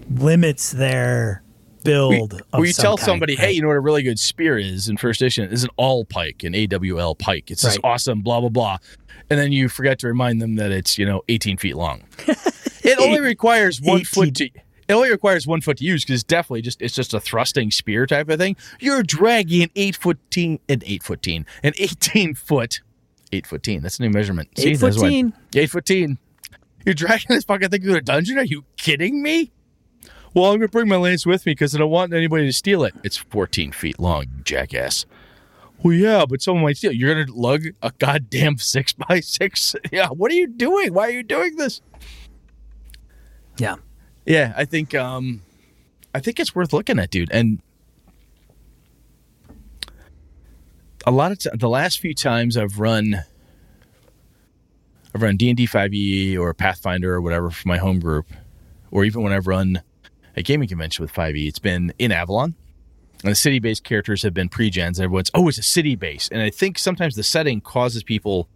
limits 0.09 0.71
their 0.71 1.43
build. 1.83 2.33
of 2.33 2.41
Where 2.51 2.65
you 2.65 2.73
some 2.73 2.83
tell 2.83 2.97
kind, 2.97 3.05
somebody, 3.05 3.35
hey, 3.35 3.51
you 3.51 3.61
know 3.61 3.67
what 3.67 3.77
a 3.77 3.81
really 3.81 4.03
good 4.03 4.19
spear 4.19 4.57
is 4.57 4.87
in 4.87 4.97
first 4.97 5.21
edition 5.21 5.51
is 5.51 5.63
an 5.63 5.69
all 5.77 6.05
pike, 6.05 6.43
an 6.43 6.53
AWL 6.55 7.15
pike. 7.15 7.51
It's 7.51 7.61
this 7.61 7.77
awesome, 7.83 8.21
blah 8.21 8.39
blah 8.39 8.49
blah, 8.49 8.77
and 9.31 9.39
then 9.39 9.53
you 9.53 9.69
forget 9.69 9.97
to 9.99 10.07
remind 10.07 10.41
them 10.41 10.55
that 10.57 10.71
it's 10.71 10.97
you 10.97 11.05
know 11.05 11.21
18 11.29 11.57
feet 11.57 11.77
long. 11.77 12.03
it 12.27 12.99
only 12.99 13.21
requires 13.21 13.81
one 13.81 14.03
foot 14.03 14.35
to. 14.35 14.45
It 14.45 14.93
only 14.93 15.09
requires 15.09 15.47
one 15.47 15.61
foot 15.61 15.77
to 15.77 15.85
use 15.85 16.03
because 16.03 16.15
it's 16.15 16.23
definitely 16.25 16.61
just 16.63 16.81
it's 16.81 16.93
just 16.93 17.13
a 17.13 17.19
thrusting 17.21 17.71
spear 17.71 18.05
type 18.05 18.27
of 18.29 18.39
thing. 18.39 18.57
You're 18.81 19.03
dragging 19.03 19.63
an 19.63 19.69
eight 19.77 19.95
foot 19.95 20.19
teen, 20.31 20.59
an 20.67 20.81
eight 20.85 21.01
foot 21.01 21.21
teen, 21.21 21.45
an 21.63 21.71
18 21.77 22.35
foot, 22.35 22.81
eight 23.31 23.47
foot 23.47 23.63
teen. 23.63 23.81
That's 23.81 23.99
a 23.99 24.01
new 24.01 24.09
measurement. 24.09 24.49
Eight 24.57 24.77
that's 24.79 24.95
foot 24.97 25.01
why- 25.03 25.09
teen? 25.09 25.33
Eight 25.55 25.69
foot 25.69 25.85
teen. 25.85 26.17
You're 26.85 26.93
dragging 26.93 27.27
this 27.29 27.45
fucking 27.45 27.69
thing 27.69 27.83
to 27.83 27.95
a 27.95 28.01
dungeon? 28.01 28.37
Are 28.37 28.43
you 28.43 28.65
kidding 28.75 29.23
me? 29.23 29.53
Well, 30.33 30.51
I'm 30.51 30.57
gonna 30.57 30.67
bring 30.67 30.89
my 30.89 30.97
lance 30.97 31.25
with 31.25 31.45
me 31.45 31.53
because 31.53 31.73
I 31.73 31.77
don't 31.77 31.89
want 31.91 32.13
anybody 32.13 32.45
to 32.47 32.53
steal 32.53 32.83
it. 32.83 32.93
It's 33.01 33.15
14 33.15 33.71
feet 33.71 33.97
long, 33.97 34.25
jackass. 34.43 35.05
Well, 35.83 35.93
yeah, 35.93 36.25
but 36.27 36.41
someone 36.41 36.63
might 36.63 36.77
steal. 36.77 36.91
You're 36.91 37.13
gonna 37.13 37.31
lug 37.35 37.63
a 37.81 37.91
goddamn 37.97 38.57
six 38.57 38.93
by 38.93 39.19
six. 39.19 39.75
Yeah, 39.91 40.09
what 40.09 40.31
are 40.31 40.35
you 40.35 40.47
doing? 40.47 40.93
Why 40.93 41.07
are 41.07 41.11
you 41.11 41.23
doing 41.23 41.55
this? 41.55 41.81
yeah. 43.57 43.75
Yeah, 44.25 44.53
I 44.55 44.65
think 44.65 44.93
um, 44.93 45.41
I 46.13 46.19
think 46.19 46.39
it's 46.39 46.53
worth 46.53 46.73
looking 46.73 46.99
at, 46.99 47.09
dude. 47.09 47.31
And 47.31 47.59
a 51.05 51.11
lot 51.11 51.31
of 51.31 51.39
t- 51.39 51.49
the 51.53 51.67
last 51.69 51.99
few 51.99 52.13
times 52.13 52.55
I've 52.57 52.79
run, 52.79 53.23
I've 55.15 55.21
run 55.23 55.37
D 55.37 55.49
and 55.49 55.57
D 55.57 55.65
five 55.65 55.93
E 55.93 56.37
or 56.37 56.53
Pathfinder 56.53 57.13
or 57.15 57.21
whatever 57.21 57.49
for 57.49 57.67
my 57.67 57.77
home 57.77 57.99
group, 57.99 58.27
or 58.91 59.03
even 59.05 59.23
when 59.23 59.33
I've 59.33 59.47
run 59.47 59.81
a 60.35 60.43
gaming 60.43 60.67
convention 60.69 61.01
with 61.03 61.11
five 61.11 61.35
E, 61.35 61.47
it's 61.47 61.59
been 61.59 61.91
in 61.97 62.11
Avalon. 62.11 62.53
And 63.23 63.31
the 63.31 63.35
city 63.35 63.59
based 63.59 63.83
characters 63.83 64.23
have 64.23 64.33
been 64.33 64.49
pre-gens. 64.49 64.99
Everyone's 64.99 65.31
oh, 65.33 65.47
it's 65.47 65.57
a 65.57 65.63
city 65.63 65.95
base, 65.95 66.29
and 66.31 66.41
I 66.41 66.49
think 66.49 66.79
sometimes 66.79 67.15
the 67.15 67.23
setting 67.23 67.61
causes 67.61 68.03
people 68.03 68.49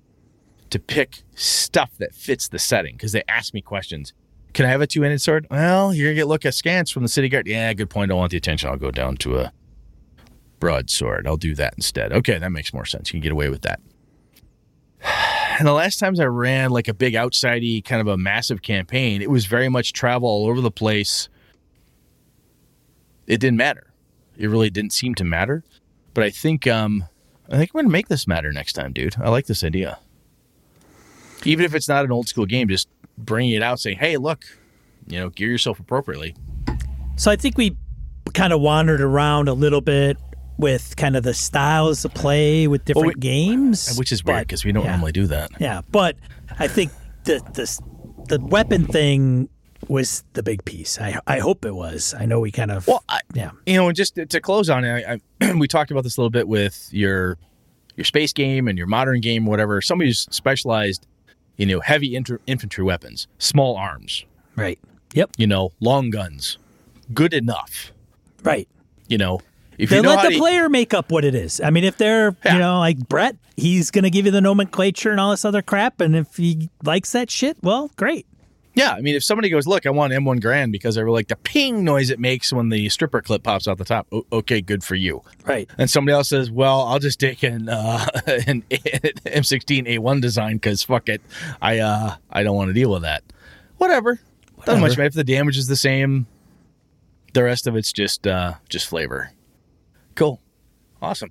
to 0.72 0.80
pick 0.80 1.24
stuff 1.36 1.92
that 2.00 2.14
fits 2.16 2.48
the 2.48 2.60
setting 2.60 2.96
because 2.96 3.12
they 3.12 3.24
ask 3.28 3.54
me 3.54 3.62
questions. 3.62 4.14
Can 4.54 4.66
I 4.66 4.70
have 4.70 4.82
a 4.82 4.88
two-handed 4.88 5.22
sword? 5.22 5.48
Well, 5.52 5.94
you're 5.94 6.08
gonna 6.08 6.16
get 6.16 6.28
look 6.28 6.46
askance 6.46 6.90
from 6.90 7.04
the 7.04 7.10
city 7.10 7.30
guard. 7.30 7.46
Yeah, 7.46 7.74
good 7.74 7.90
point. 7.90 8.12
I 8.12 8.16
want 8.16 8.32
the 8.32 8.38
attention. 8.38 8.70
I'll 8.70 8.78
go 8.78 8.92
down 8.92 9.18
to 9.18 9.38
a 9.38 9.52
broadsword. 10.60 11.28
I'll 11.28 11.38
do 11.38 11.54
that 11.56 11.74
instead. 11.76 12.12
Okay, 12.12 12.38
that 12.40 12.52
makes 12.52 12.74
more 12.74 12.86
sense. 12.86 13.10
You 13.10 13.14
can 13.14 13.22
get 13.22 13.32
away 13.32 13.50
with 13.50 13.62
that. 13.62 13.80
And 15.58 15.66
the 15.66 15.72
last 15.72 16.00
times 16.00 16.20
I 16.20 16.26
ran 16.26 16.72
like 16.72 16.90
a 16.90 16.94
big 16.94 17.14
outsidey 17.14 17.82
kind 17.82 18.02
of 18.02 18.08
a 18.08 18.18
massive 18.18 18.62
campaign, 18.62 19.22
it 19.22 19.30
was 19.30 19.46
very 19.46 19.70
much 19.70 19.94
travel 19.94 20.28
all 20.28 20.48
over 20.48 20.60
the 20.60 20.70
place. 20.70 21.30
It 23.26 23.40
didn't 23.40 23.56
matter. 23.56 23.88
It 24.38 24.48
really 24.48 24.70
didn't 24.70 24.94
seem 24.94 25.16
to 25.16 25.24
matter. 25.24 25.64
But 26.14 26.24
I 26.24 26.30
think 26.30 26.68
um 26.68 27.06
I 27.52 27.58
think 27.58 27.74
we're 27.74 27.82
gonna 27.82 27.92
make 27.92 28.08
this 28.08 28.28
matter 28.28 28.52
next 28.52 28.74
time, 28.74 28.94
dude. 28.94 29.16
I 29.20 29.30
like 29.30 29.46
this 29.46 29.64
idea. 29.64 30.00
Even 31.44 31.66
if 31.66 31.76
it's 31.76 31.88
not 31.88 32.06
an 32.06 32.12
old 32.12 32.28
school 32.28 32.46
game, 32.46 32.68
just 32.68 32.88
bringing 33.18 33.52
it 33.54 33.62
out, 33.62 33.80
saying, 33.80 33.98
"Hey, 33.98 34.18
look, 34.18 34.46
you 35.08 35.20
know, 35.20 35.30
gear 35.30 35.50
yourself 35.50 35.80
appropriately." 35.80 36.36
So 37.18 37.30
I 37.32 37.36
think 37.36 37.58
we 37.58 37.78
kind 38.34 38.52
of 38.52 38.62
wandered 38.62 39.00
around 39.02 39.48
a 39.48 39.54
little 39.54 39.82
bit 39.82 40.18
with 40.58 40.96
kind 40.96 41.16
of 41.16 41.24
the 41.24 41.34
styles 41.34 42.04
of 42.06 42.14
play 42.14 42.68
with 42.68 42.86
different 42.86 43.16
we- 43.16 43.22
games, 43.22 43.96
Which 43.98 44.12
is 44.12 44.24
weird 44.24 44.42
because 44.48 44.66
we 44.66 44.72
don't 44.72 44.84
yeah. 44.86 44.92
normally 44.92 45.12
do 45.12 45.28
that. 45.28 45.52
Yeah, 45.60 45.82
but 45.92 46.16
I 46.60 46.68
think 46.68 46.92
the 47.26 47.40
the 47.54 48.36
the 48.38 48.40
weapon 48.46 48.86
thing 48.88 49.50
was 49.90 50.24
the 50.34 50.44
big 50.44 50.66
piece. 50.66 51.00
I 51.00 51.20
I 51.28 51.40
hope 51.40 51.66
it 51.66 51.76
was. 51.76 52.14
I 52.18 52.26
know 52.26 52.40
we 52.40 52.52
kind 52.52 52.72
of 52.72 52.88
Well, 52.88 53.04
I, 53.10 53.20
yeah 53.34 53.52
you 53.66 53.76
know, 53.78 53.88
and 53.88 53.96
just 53.96 54.16
to, 54.16 54.26
to 54.26 54.42
close 54.42 54.70
on 54.70 54.84
it, 54.84 55.06
I, 55.08 55.20
I, 55.42 55.54
we 55.60 55.68
talked 55.68 55.92
about 55.92 56.04
this 56.04 56.18
a 56.18 56.22
little 56.22 56.30
bit 56.30 56.48
with 56.48 56.90
your 56.92 57.38
your 57.96 58.06
space 58.06 58.34
game 58.34 58.68
and 58.68 58.78
your 58.78 58.88
modern 58.88 59.22
game, 59.22 59.46
whatever. 59.46 59.82
Somebody 59.82 60.10
who's 60.10 60.28
specialized, 60.32 61.08
you 61.58 61.66
know, 61.66 61.80
heavy 61.80 62.16
inter- 62.16 62.42
infantry 62.48 62.84
weapons, 62.84 63.28
small 63.38 63.78
arms, 63.78 64.26
right. 64.56 64.78
Yep. 65.14 65.32
you 65.38 65.48
know, 65.48 65.72
long 65.80 66.10
guns, 66.10 66.58
good 67.14 67.34
enough. 67.34 67.94
Right. 68.44 68.68
You 69.08 69.18
know, 69.18 69.40
If 69.78 69.92
you 69.92 70.02
know 70.02 70.10
let 70.10 70.24
the 70.24 70.32
to, 70.32 70.38
player 70.38 70.68
make 70.68 70.94
up 70.94 71.10
what 71.12 71.24
it 71.24 71.36
is. 71.36 71.62
I 71.62 71.70
mean, 71.70 71.84
if 71.86 71.98
they're 71.98 72.36
Yeah. 72.44 72.54
you 72.54 72.60
know 72.60 72.80
like 72.80 73.08
Brett, 73.08 73.38
he's 73.56 73.92
gonna 73.92 74.10
give 74.10 74.26
you 74.26 74.32
the 74.32 74.42
nomenclature 74.42 75.12
and 75.12 75.20
all 75.22 75.32
this 75.32 75.46
other 75.46 75.62
crap, 75.62 76.02
and 76.02 76.16
if 76.18 76.36
he 76.36 76.70
likes 76.84 77.12
that 77.14 77.30
shit, 77.32 77.58
well, 77.62 77.90
great. 77.96 78.26
Yeah, 78.76 78.92
I 78.92 79.02
mean, 79.02 79.16
if 79.16 79.24
somebody 79.24 79.50
goes, 79.50 79.66
look, 79.68 79.86
I 79.86 79.90
want 79.90 80.12
M1 80.14 80.42
Garand 80.42 80.72
because 80.72 80.98
I 80.98 81.02
really 81.02 81.16
like 81.16 81.30
the 81.30 81.38
ping 81.38 81.84
noise 81.86 82.10
it 82.10 82.20
makes 82.20 82.52
when 82.52 82.70
the 82.70 82.90
stripper 82.90 83.22
clip 83.22 83.42
pops 83.42 83.68
out 83.68 83.78
the 83.78 83.86
top. 83.86 84.06
O- 84.12 84.26
okay, 84.34 84.60
good 84.62 84.84
for 84.84 84.96
you. 84.96 85.22
Right. 85.46 85.70
And 85.78 85.90
somebody 85.90 86.14
else 86.14 86.28
says, 86.30 86.52
well, 86.52 86.82
I'll 86.82 87.00
just 87.00 87.20
take 87.20 87.42
an 87.44 87.70
uh, 87.70 88.06
an 88.28 88.64
M16 88.70 89.88
A1 89.88 90.22
design 90.22 90.58
because 90.58 90.84
fuck 90.84 91.08
it, 91.10 91.22
I 91.62 91.80
uh, 91.80 92.16
I 92.30 92.44
don't 92.44 92.56
want 92.56 92.70
to 92.70 92.74
deal 92.74 92.92
with 92.92 93.04
that. 93.04 93.24
Whatever. 93.78 94.20
Doesn't 94.66 94.82
much 94.82 94.92
matter 94.98 95.04
if 95.08 95.14
the 95.14 95.24
damage 95.24 95.58
is 95.58 95.68
the 95.68 95.76
same. 95.76 96.28
The 97.34 97.44
rest 97.44 97.68
of 97.68 97.76
it's 97.76 97.94
just 97.94 98.26
uh, 98.28 98.56
just 98.70 98.88
flavor. 98.88 99.32
Cool. 100.16 100.42
Awesome. 101.02 101.30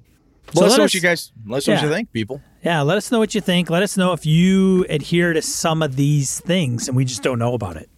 So 0.53 0.61
let 0.61 0.71
us 0.73 0.77
know 0.79 0.85
what 0.85 0.95
you 0.95 1.01
guys 1.01 1.33
let 1.47 1.59
us 1.59 1.67
know 1.69 1.75
what 1.75 1.83
Yeah. 1.83 1.89
you 1.89 1.95
think, 1.95 2.13
people. 2.13 2.43
Yeah, 2.65 2.81
let 2.83 2.97
us 2.97 3.13
know 3.13 3.19
what 3.19 3.35
you 3.35 3.41
think. 3.41 3.69
Let 3.69 3.83
us 3.83 3.97
know 3.97 4.13
if 4.13 4.25
you 4.25 4.87
adhere 4.89 5.33
to 5.35 5.43
some 5.43 5.83
of 5.83 5.97
these 5.97 6.41
things 6.41 6.89
and 6.89 6.97
we 6.97 7.05
just 7.05 7.23
don't 7.23 7.39
know 7.39 7.53
about 7.55 7.77
it. 7.77 7.91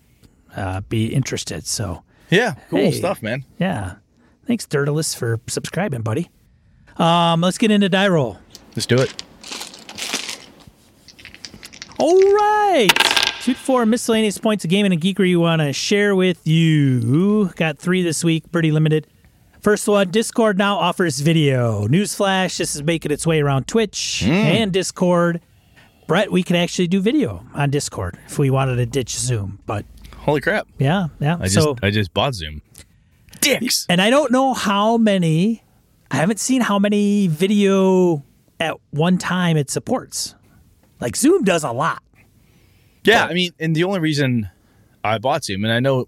Uh, 0.57 0.81
be 0.83 1.07
interested. 1.15 1.67
So, 1.67 2.03
Yeah, 2.31 2.55
cool 2.71 2.81
Hey. 2.81 2.91
stuff, 2.93 3.23
man. 3.23 3.45
yeah. 3.59 3.95
Thanks, 4.47 4.67
Dirtless, 4.67 5.15
for 5.15 5.39
subscribing, 5.47 6.03
buddy. 6.03 6.29
Um, 6.97 7.41
let's 7.43 7.59
get 7.59 7.71
into 7.71 7.89
die 7.89 8.09
roll. 8.09 8.39
Let's 8.75 8.87
do 8.87 8.97
it. 8.99 9.23
All 11.99 12.15
right. 12.33 12.89
Two 13.43 13.55
to 13.55 13.59
four 13.59 13.87
miscellaneous 13.87 14.39
points 14.39 14.65
of 14.65 14.71
gaming 14.71 14.93
and 14.93 15.01
geekery 15.01 15.29
you 15.29 15.39
want 15.41 15.63
to 15.63 15.73
share 15.73 16.15
with 16.17 16.47
you. 16.47 17.47
Got 17.57 17.79
three 17.79 18.03
this 18.03 18.25
week, 18.25 18.51
pretty 18.51 18.73
limited. 18.73 19.07
First 19.67 19.89
one 19.89 20.13
Discord 20.13 20.59
now 20.59 20.77
offers 20.77 21.19
video. 21.19 21.89
Newsflash 21.89 22.57
this 22.57 22.77
is 22.77 22.85
making 22.85 23.11
its 23.11 23.27
way 23.27 23.41
around 23.41 23.67
Twitch 23.67 24.23
hmm. 24.25 24.31
and 24.31 24.73
Discord. 24.73 25.41
Brett, 26.07 26.31
we 26.31 26.45
can 26.45 26.55
actually 26.55 26.87
do 26.87 27.01
video 27.01 27.45
on 27.53 27.71
Discord 27.71 28.17
if 28.29 28.39
we 28.39 28.49
wanted 28.49 28.77
to 28.77 28.87
ditch 28.87 29.17
Zoom. 29.17 29.59
But 29.67 29.85
Holy 30.19 30.41
crap! 30.41 30.69
yeah, 30.79 31.09
yeah. 31.19 31.39
I 31.41 31.49
just 31.49 31.55
so, 31.55 31.75
I 31.83 31.91
just 31.91 32.15
bought 32.15 32.37
Zoom. 32.37 32.63
Dicks. 33.41 33.87
and 33.89 34.01
I 34.01 34.09
don't 34.09 34.31
know 34.31 34.55
how 34.55 34.99
many, 34.99 35.65
I 36.13 36.19
haven't 36.19 36.39
seen 36.39 36.61
how 36.61 36.79
many 36.79 37.27
video 37.27 38.25
at 38.61 38.77
one 38.91 39.19
time 39.19 39.57
it 39.57 39.69
supports. 39.69 40.37
Like 41.01 41.17
Zoom 41.17 41.43
does 41.43 41.65
a 41.65 41.73
lot. 41.73 42.05
Yeah, 43.03 43.25
I 43.25 43.35
mean, 43.35 43.51
and 43.59 43.75
the 43.75 43.83
only 43.83 43.99
reason 43.99 44.49
I 45.03 45.19
bought 45.19 45.45
Zoom, 45.45 45.65
and 45.65 45.73
I 45.73 45.81
know, 45.81 46.07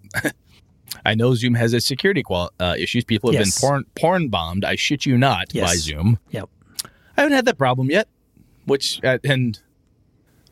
I 1.08 1.14
know 1.14 1.34
Zoom 1.34 1.54
has 1.54 1.72
its 1.72 1.86
security 1.86 2.22
qual- 2.22 2.52
uh, 2.60 2.74
issues. 2.78 3.04
People 3.04 3.30
have 3.32 3.40
Yes. 3.40 3.60
been 3.60 3.68
porn 3.68 3.84
porn 3.94 4.28
bombed. 4.28 4.64
I 4.64 4.76
shit 4.76 5.06
you 5.06 5.16
not 5.18 5.46
Yes. 5.54 5.68
by 5.68 5.76
Zoom. 5.76 6.18
Yep. 6.30 6.48
I 7.16 7.20
haven't 7.22 7.32
had 7.34 7.44
that 7.46 7.58
problem 7.58 7.90
yet. 7.90 8.08
Which 8.66 9.02
uh, 9.02 9.18
and 9.24 9.58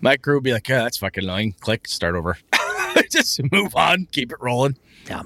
my 0.00 0.16
crew 0.16 0.34
would 0.36 0.44
be 0.44 0.52
like, 0.52 0.68
"Yeah, 0.68 0.82
that's 0.84 0.96
fucking 0.98 1.24
annoying." 1.24 1.54
Click, 1.60 1.86
start 1.86 2.14
over. 2.16 2.38
Just 3.10 3.40
move 3.52 3.76
on, 3.76 4.08
keep 4.12 4.32
it 4.32 4.38
rolling. 4.40 4.76
Yeah. 5.08 5.22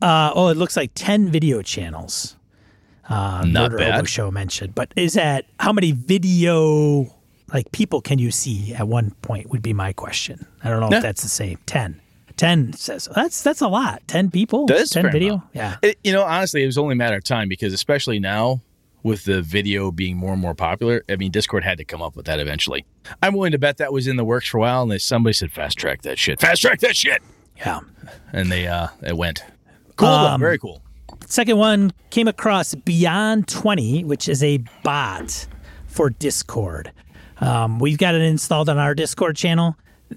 Uh, 0.00 0.30
oh, 0.34 0.48
it 0.48 0.56
looks 0.56 0.76
like 0.76 0.92
10 0.94 1.28
video 1.28 1.60
channels. 1.62 2.36
Uh, 3.08 3.42
Not 3.46 3.72
Murder 3.72 3.78
bad. 3.78 4.08
Show 4.08 4.30
mentioned. 4.30 4.74
But 4.74 4.92
is 4.96 5.14
that 5.14 5.46
how 5.58 5.72
many 5.72 5.92
video 5.92 7.14
like 7.52 7.72
people 7.72 8.00
can 8.00 8.18
you 8.18 8.30
see 8.30 8.74
at 8.74 8.86
one 8.86 9.10
point 9.22 9.50
would 9.50 9.62
be 9.62 9.72
my 9.72 9.92
question. 9.92 10.46
I 10.62 10.68
don't 10.70 10.80
know 10.80 10.88
Yeah. 10.90 10.98
if 10.98 11.02
that's 11.02 11.22
the 11.22 11.28
same. 11.28 11.58
10. 11.66 12.00
10 12.38 12.72
says 12.72 13.08
that's 13.14 13.42
that's 13.42 13.60
a 13.60 13.68
lot. 13.68 14.02
10 14.06 14.30
people? 14.30 14.66
That 14.66 14.78
is 14.78 14.90
10 14.90 15.02
fair 15.04 15.12
video? 15.12 15.34
amount. 15.34 15.48
Yeah. 15.52 15.76
It, 15.82 15.98
you 16.02 16.12
know, 16.12 16.22
honestly, 16.24 16.62
it 16.62 16.66
was 16.66 16.78
only 16.78 16.94
a 16.94 16.96
matter 16.96 17.16
of 17.16 17.24
time 17.24 17.48
because, 17.48 17.72
especially 17.74 18.18
now 18.18 18.62
with 19.02 19.24
the 19.24 19.42
video 19.42 19.90
being 19.92 20.16
more 20.16 20.32
and 20.32 20.40
more 20.40 20.54
popular, 20.54 21.04
I 21.08 21.16
mean, 21.16 21.30
Discord 21.30 21.62
had 21.64 21.78
to 21.78 21.84
come 21.84 22.00
up 22.02 22.16
with 22.16 22.26
that 22.26 22.40
eventually. 22.40 22.84
I'm 23.22 23.34
willing 23.34 23.52
to 23.52 23.58
bet 23.58 23.76
that 23.76 23.92
was 23.92 24.06
in 24.08 24.16
the 24.16 24.24
works 24.24 24.48
for 24.48 24.58
a 24.58 24.60
while, 24.60 24.82
and 24.82 24.90
then 24.90 24.98
somebody 24.98 25.34
said, 25.34 25.52
"Fast 25.52 25.76
track 25.78 26.02
that 26.02 26.18
shit, 26.18 26.40
fast 26.40 26.62
track 26.62 26.80
that 26.80 26.96
shit," 26.96 27.22
Yeah. 27.58 27.80
and 28.32 28.50
they 28.50 28.66
uh, 28.66 28.88
it 29.02 29.16
went. 29.16 29.44
Cool. 29.96 30.08
Um, 30.08 30.40
very 30.40 30.58
cool. 30.58 30.80
Second 31.26 31.58
one 31.58 31.92
came 32.10 32.28
across 32.28 32.74
Beyond 32.74 33.48
20, 33.48 34.04
which 34.04 34.28
is 34.28 34.42
a 34.42 34.58
bot 34.82 35.46
for 35.86 36.08
Discord. 36.10 36.92
Um, 37.40 37.78
we've 37.78 37.98
got 37.98 38.14
it 38.14 38.22
installed 38.22 38.68
on 38.68 38.78
our 38.78 38.94
Discord 38.94 39.36
channel. 39.36 39.76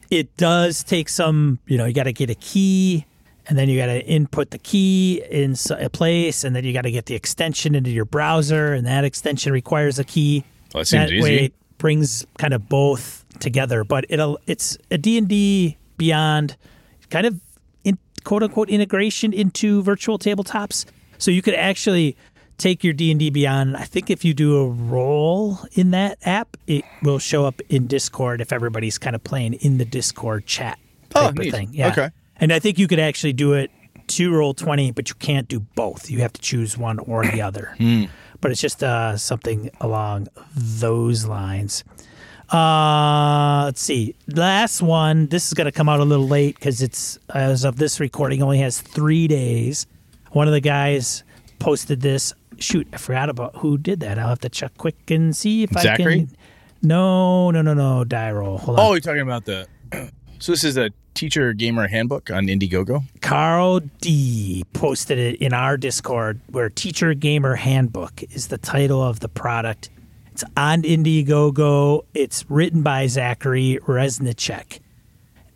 It 0.10 0.36
does 0.38 0.84
take 0.84 1.10
some, 1.10 1.60
you 1.68 1.78
know, 1.78 1.86
you 1.86 1.94
got 1.94 2.04
to 2.04 2.14
get 2.14 2.30
a 2.30 2.36
key 2.36 3.06
and 3.48 3.58
then 3.58 3.70
you 3.70 3.78
got 3.78 3.88
to 3.88 4.06
input 4.06 4.52
the 4.52 4.58
key 4.58 5.22
in 5.30 5.56
a 5.72 5.90
place 5.90 6.44
and 6.44 6.56
then 6.56 6.64
you 6.64 6.74
got 6.74 6.84
to 6.84 6.92
get 6.92 7.08
the 7.08 7.16
extension 7.16 7.76
into 7.76 7.90
your 7.90 8.06
browser 8.06 8.74
and 8.74 8.86
that 8.86 9.04
extension 9.04 9.52
requires 9.52 10.00
a 10.00 10.04
key. 10.04 10.44
Well, 10.74 10.82
that 10.82 10.88
seems 10.88 11.10
that 11.10 11.14
easy. 11.14 11.24
way 11.24 11.46
it 11.46 11.54
brings 11.78 12.26
kind 12.38 12.54
of 12.54 12.70
both 12.70 13.26
together, 13.40 13.84
but 13.84 14.06
it'll 14.10 14.40
it's 14.48 14.78
a 14.90 14.98
D&D 14.98 15.78
Beyond 15.98 16.58
kind 17.12 17.28
of 17.28 17.40
in, 17.84 18.00
quote 18.24 18.42
unquote 18.42 18.70
integration 18.72 19.34
into 19.34 19.84
virtual 19.84 20.18
tabletops. 20.18 20.86
So 21.20 21.30
you 21.30 21.44
could 21.44 21.54
actually 21.54 22.18
take 22.62 22.84
your 22.84 22.94
D&D 22.94 23.30
Beyond. 23.32 23.76
I 23.76 23.84
think 23.84 24.10
if 24.10 24.24
you 24.24 24.34
do 24.34 24.58
a 24.58 24.68
roll 24.68 25.60
in 25.74 25.92
that 25.92 26.18
app, 26.24 26.58
it 26.68 26.86
will 27.02 27.20
show 27.20 27.46
up 27.46 27.60
in 27.70 27.88
Discord 27.88 28.40
if 28.42 28.54
everybody's 28.54 28.98
kind 28.98 29.16
of 29.16 29.24
playing 29.24 29.54
in 29.56 29.78
the 29.78 29.86
Discord 29.86 30.46
chat 30.46 30.80
Oh, 31.16 31.32
type 31.32 31.40
of 31.40 31.52
thing. 31.52 31.70
Yeah. 31.74 31.90
Okay. 31.90 32.10
And 32.38 32.54
I 32.54 32.60
think 32.60 32.80
you 32.80 32.88
could 32.88 33.00
actually 33.00 33.34
do 33.34 33.54
it 33.54 33.72
to 34.08 34.34
roll 34.34 34.54
20, 34.54 34.92
but 34.92 35.10
you 35.10 35.16
can't 35.16 35.48
do 35.48 35.60
both. 35.60 36.10
You 36.10 36.20
have 36.20 36.34
to 36.34 36.42
choose 36.42 36.78
one 36.78 37.00
or 37.00 37.26
the 37.26 37.42
other. 37.42 37.76
Hmm. 37.78 38.06
But 38.40 38.50
it's 38.50 38.62
just 38.62 38.84
uh, 38.84 39.18
something 39.18 39.70
along 39.82 40.28
those 40.56 41.28
lines. 41.28 41.84
Uh, 42.52 43.62
let's 43.66 43.82
see. 43.82 44.16
Last 44.28 44.82
one. 44.82 45.28
This 45.28 45.48
is 45.48 45.54
going 45.54 45.66
to 45.66 45.72
come 45.72 45.88
out 45.88 46.00
a 46.00 46.04
little 46.04 46.28
late 46.28 46.56
because 46.56 46.82
it's 46.82 47.20
as 47.36 47.64
of 47.64 47.76
this 47.76 48.00
recording 48.00 48.42
only 48.42 48.58
has 48.58 48.82
three 48.82 49.28
days. 49.28 49.86
One 50.32 50.48
of 50.48 50.54
the 50.54 50.60
guys 50.60 51.24
posted 51.60 52.02
this. 52.02 52.34
Shoot, 52.62 52.88
I 52.94 52.98
forgot 52.98 53.30
about 53.30 53.58
who 53.58 53.78
did 53.78 54.00
that. 54.02 54.20
I'll 54.20 54.30
have 54.30 54.40
to 54.40 54.50
check 54.50 54.78
quick 54.78 55.10
and 55.10 55.36
see 55.36 55.64
if 55.64 55.76
I 55.76 55.82
Zachary? 55.82 56.28
can. 56.28 56.36
No, 56.84 57.52
no, 57.52 57.62
no, 57.62 57.74
no. 57.74 58.04
Die 58.04 58.32
roll. 58.32 58.58
Hold 58.58 58.80
on. 58.80 58.86
Oh, 58.86 58.92
you're 58.94 59.02
talking 59.02 59.22
about 59.22 59.46
the. 59.46 59.68
So 60.40 60.52
this 60.52 60.64
is 60.64 60.78
a 60.78 60.90
teacher 61.14 61.54
gamer 61.54 61.88
handbook 61.88 62.32
on 62.32 62.48
Indiegogo. 62.48 63.04
Carl 63.22 63.82
D 64.00 64.64
posted 64.74 65.20
it 65.20 65.36
in 65.42 65.54
our 65.54 65.78
Discord 65.78 66.40
where 66.50 66.70
Teacher 66.70 67.14
Gamer 67.14 67.56
Handbook 67.56 68.24
is 68.32 68.48
the 68.48 68.58
title 68.58 69.04
of 69.04 69.20
the 69.20 69.30
product. 69.30 69.90
It's 70.32 70.44
on 70.58 70.82
Indiegogo. 70.84 72.06
It's 72.14 72.50
written 72.50 72.82
by 72.82 73.08
Zachary 73.08 73.78
Resnicek. 73.86 74.80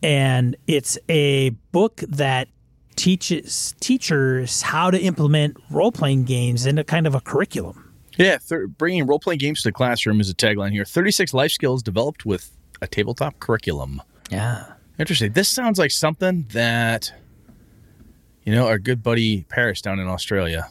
And 0.04 0.56
it's 0.68 1.00
a 1.10 1.50
book 1.72 2.04
that 2.10 2.48
teaches 2.96 3.76
teachers 3.80 4.62
how 4.62 4.90
to 4.92 5.00
implement 5.00 5.58
role 5.70 5.92
playing 5.92 6.24
games 6.24 6.66
into 6.66 6.84
kind 6.84 7.06
of 7.08 7.16
a 7.16 7.22
curriculum. 7.22 7.94
Yeah, 8.18 8.38
thir- 8.38 8.68
bringing 8.68 9.06
role 9.06 9.20
playing 9.20 9.40
games 9.40 9.62
to 9.64 9.70
the 9.70 9.74
classroom 9.74 10.22
is 10.22 10.30
a 10.30 10.34
tagline 10.34 10.72
here. 10.72 10.86
36 10.86 11.34
life 11.34 11.52
skills 11.52 11.84
developed 11.84 12.26
with 12.26 12.56
a 12.82 12.88
tabletop 12.88 13.40
curriculum. 13.40 14.02
Yeah. 14.32 14.66
Interesting. 14.98 15.34
This 15.34 15.50
sounds 15.50 15.78
like 15.78 15.92
something 15.92 16.46
that, 16.54 17.12
you 18.44 18.54
know, 18.54 18.68
our 18.68 18.80
good 18.80 19.04
buddy 19.04 19.44
Paris 19.50 19.82
down 19.82 20.00
in 20.00 20.08
Australia. 20.08 20.70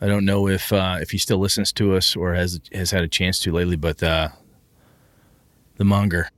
I 0.00 0.06
don't 0.06 0.24
know 0.24 0.48
if 0.48 0.72
uh, 0.72 0.98
if 1.00 1.10
he 1.10 1.18
still 1.18 1.38
listens 1.38 1.72
to 1.74 1.94
us 1.94 2.16
or 2.16 2.34
has 2.34 2.60
has 2.72 2.90
had 2.90 3.02
a 3.04 3.08
chance 3.08 3.38
to 3.40 3.52
lately, 3.52 3.76
but 3.76 4.02
uh, 4.02 4.28
the 5.76 5.84
monger, 5.84 6.28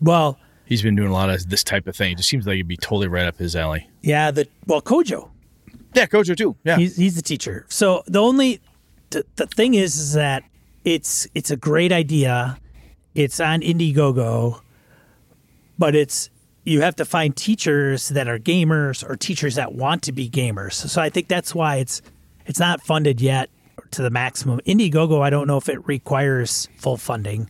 Well, 0.00 0.38
he's 0.68 0.82
been 0.82 0.94
doing 0.94 1.08
a 1.08 1.12
lot 1.12 1.30
of 1.30 1.48
this 1.48 1.64
type 1.64 1.86
of 1.86 1.96
thing. 1.96 2.12
It 2.12 2.18
just 2.18 2.28
seems 2.28 2.46
like 2.46 2.54
it'd 2.54 2.68
be 2.68 2.76
totally 2.76 3.08
right 3.08 3.26
up 3.26 3.38
his 3.38 3.56
alley. 3.56 3.88
yeah, 4.02 4.30
the 4.30 4.46
well, 4.66 4.82
Kojo. 4.82 5.30
Yeah, 5.94 6.06
Kojo 6.06 6.36
too. 6.36 6.54
Yeah, 6.64 6.76
He's, 6.76 6.96
he's 6.96 7.16
the 7.16 7.22
teacher. 7.22 7.64
So 7.68 8.02
the 8.06 8.20
only 8.20 8.60
the, 9.10 9.24
the 9.36 9.46
thing 9.46 9.74
is, 9.74 9.96
is 9.96 10.12
that 10.12 10.44
it's 10.84 11.26
it's 11.34 11.50
a 11.50 11.56
great 11.56 11.92
idea. 11.92 12.58
It's 13.14 13.40
on 13.40 13.62
Indiegogo, 13.62 14.60
but 15.78 15.94
it's 15.94 16.30
you 16.64 16.82
have 16.82 16.96
to 16.96 17.04
find 17.04 17.34
teachers 17.34 18.08
that 18.10 18.28
are 18.28 18.38
gamers 18.38 19.08
or 19.08 19.16
teachers 19.16 19.54
that 19.54 19.72
want 19.72 20.02
to 20.02 20.12
be 20.12 20.28
gamers. 20.28 20.74
So 20.74 21.00
I 21.00 21.08
think 21.08 21.28
that's 21.28 21.54
why 21.54 21.76
it's 21.76 22.02
it's 22.46 22.60
not 22.60 22.82
funded 22.82 23.20
yet 23.20 23.48
to 23.92 24.02
the 24.02 24.10
maximum. 24.10 24.60
Indiegogo, 24.66 25.22
I 25.22 25.30
don't 25.30 25.46
know 25.46 25.56
if 25.56 25.68
it 25.68 25.86
requires 25.88 26.68
full 26.76 26.98
funding 26.98 27.48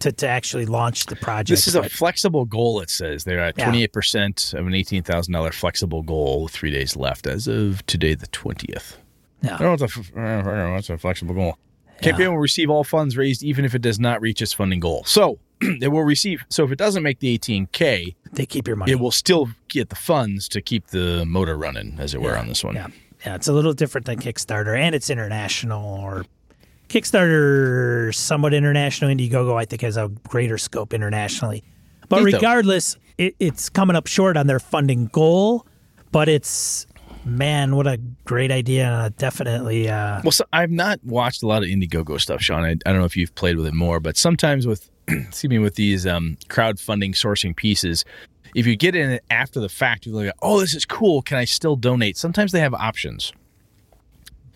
to, 0.00 0.12
to 0.12 0.28
actually 0.28 0.66
launch 0.66 1.06
the 1.06 1.16
project. 1.16 1.48
This 1.50 1.66
is 1.66 1.74
a 1.74 1.88
flexible 1.88 2.44
goal. 2.44 2.80
It 2.80 2.90
says 2.90 3.24
they're 3.24 3.40
at 3.40 3.56
Yeah. 3.58 3.64
twenty 3.64 3.82
eight 3.82 3.92
percent 3.92 4.52
of 4.56 4.66
an 4.66 4.74
eighteen 4.74 5.02
thousand 5.02 5.32
dollar 5.32 5.52
flexible 5.52 6.02
goal. 6.02 6.44
with 6.44 6.52
Three 6.52 6.70
days 6.70 6.96
left 6.96 7.26
as 7.26 7.46
of 7.48 7.84
today, 7.86 8.14
the 8.14 8.26
twentieth. 8.28 8.98
I 9.42 9.46
yeah. 9.46 9.50
don't 9.58 9.60
know 9.62 9.70
what's 9.70 9.82
a, 9.82 10.00
f- 10.00 10.12
I 10.16 10.42
don't 10.42 10.56
know 10.56 10.72
what's 10.72 10.90
a 10.90 10.98
flexible 10.98 11.34
goal. 11.34 11.58
Campaign 12.02 12.28
will 12.28 12.38
receive 12.38 12.68
all 12.68 12.84
funds 12.84 13.16
raised 13.16 13.42
even 13.42 13.64
if 13.64 13.74
it 13.74 13.80
does 13.80 13.98
not 13.98 14.20
reach 14.20 14.42
its 14.42 14.52
funding 14.52 14.80
goal. 14.80 15.02
So 15.06 15.38
it 15.60 15.88
will 15.90 16.02
receive. 16.04 16.44
So 16.50 16.62
if 16.64 16.70
it 16.72 16.76
doesn't 16.78 17.02
make 17.02 17.20
the 17.20 17.38
18k, 17.38 18.14
they 18.32 18.44
keep 18.46 18.66
your 18.66 18.76
money. 18.76 18.92
it 18.92 19.00
will 19.00 19.10
still 19.10 19.48
get 19.68 19.88
the 19.88 19.96
funds 19.96 20.46
to 20.50 20.60
keep 20.60 20.88
the 20.88 21.24
motor 21.24 21.56
running, 21.56 21.96
as 21.98 22.12
it 22.14 22.20
were, 22.20 22.36
on 22.36 22.48
this 22.48 22.62
one. 22.62 22.74
Yeah. 22.74 22.88
Yeah, 23.24 23.34
it's 23.34 23.48
a 23.48 23.52
little 23.54 23.72
different 23.72 24.06
than 24.06 24.18
Kickstarter, 24.18 24.78
and 24.78 24.94
it's 24.94 25.08
international. 25.08 25.82
Or 26.00 26.26
Kickstarter, 26.88 28.14
somewhat 28.14 28.54
international. 28.54 29.10
Indiegogo, 29.10 29.54
I 29.54 29.64
think, 29.64 29.82
has 29.82 29.96
a 29.96 30.08
greater 30.28 30.58
scope 30.58 30.94
internationally. 30.94 31.64
But 32.08 32.22
regardless, 32.22 32.96
it, 33.18 33.34
it's 33.38 33.68
coming 33.68 33.96
up 33.96 34.06
short 34.06 34.36
on 34.36 34.46
their 34.46 34.60
funding 34.60 35.06
goal. 35.06 35.66
But 36.12 36.28
it's 36.28 36.86
man, 37.24 37.74
what 37.74 37.86
a 37.86 37.98
great 38.24 38.50
idea! 38.52 38.88
Uh, 38.88 39.10
definitely. 39.18 39.88
Uh, 39.88 40.20
Well, 40.22 40.30
so 40.32 40.44
I've 40.52 40.70
not 40.70 41.02
watched 41.04 41.42
a 41.42 41.46
lot 41.46 41.62
of 41.62 41.68
Indiegogo 41.68 42.20
stuff, 42.20 42.40
Sean. 42.40 42.64
I, 42.64 42.70
I 42.70 42.74
don't 42.84 42.98
know 42.98 43.04
if 43.04 43.16
you've 43.16 43.34
played 43.34 43.56
with 43.56 43.66
it 43.66 43.74
more, 43.74 44.00
but 44.00 44.16
sometimes 44.16 44.66
with, 44.66 44.88
excuse 45.08 45.50
me, 45.50 45.58
with 45.58 45.74
these 45.74 46.06
um, 46.06 46.38
crowdfunding 46.48 47.10
sourcing 47.14 47.54
pieces, 47.54 48.04
if 48.54 48.66
you 48.66 48.76
get 48.76 48.94
in 48.94 49.10
it 49.10 49.24
after 49.28 49.60
the 49.60 49.68
fact, 49.68 50.06
you're 50.06 50.14
like, 50.14 50.32
oh, 50.40 50.60
this 50.60 50.74
is 50.74 50.84
cool. 50.84 51.20
Can 51.20 51.36
I 51.36 51.44
still 51.44 51.76
donate? 51.76 52.16
Sometimes 52.16 52.52
they 52.52 52.60
have 52.60 52.72
options. 52.72 53.32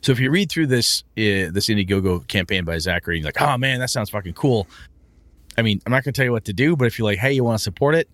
So 0.02 0.12
if 0.12 0.20
you 0.20 0.30
read 0.30 0.50
through 0.50 0.68
this 0.68 1.02
uh, 1.18 1.50
this 1.52 1.68
Indiegogo 1.68 2.26
campaign 2.26 2.64
by 2.64 2.78
Zachary, 2.78 3.18
you're 3.18 3.26
like, 3.26 3.40
oh 3.40 3.58
man, 3.58 3.80
that 3.80 3.90
sounds 3.90 4.10
fucking 4.10 4.32
cool. 4.34 4.66
I 5.58 5.62
mean, 5.62 5.80
I'm 5.84 5.90
not 5.92 6.04
going 6.04 6.12
to 6.14 6.18
tell 6.18 6.24
you 6.24 6.32
what 6.32 6.44
to 6.46 6.52
do, 6.52 6.76
but 6.76 6.86
if 6.86 6.98
you're 6.98 7.04
like, 7.06 7.18
hey, 7.18 7.32
you 7.32 7.44
want 7.44 7.58
to 7.58 7.62
support 7.62 7.94
it, 7.94 8.08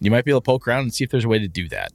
you 0.00 0.10
might 0.10 0.24
be 0.24 0.30
able 0.32 0.40
to 0.40 0.44
poke 0.44 0.66
around 0.66 0.80
and 0.80 0.94
see 0.94 1.04
if 1.04 1.10
there's 1.10 1.24
a 1.24 1.28
way 1.28 1.38
to 1.38 1.48
do 1.48 1.68
that 1.68 1.92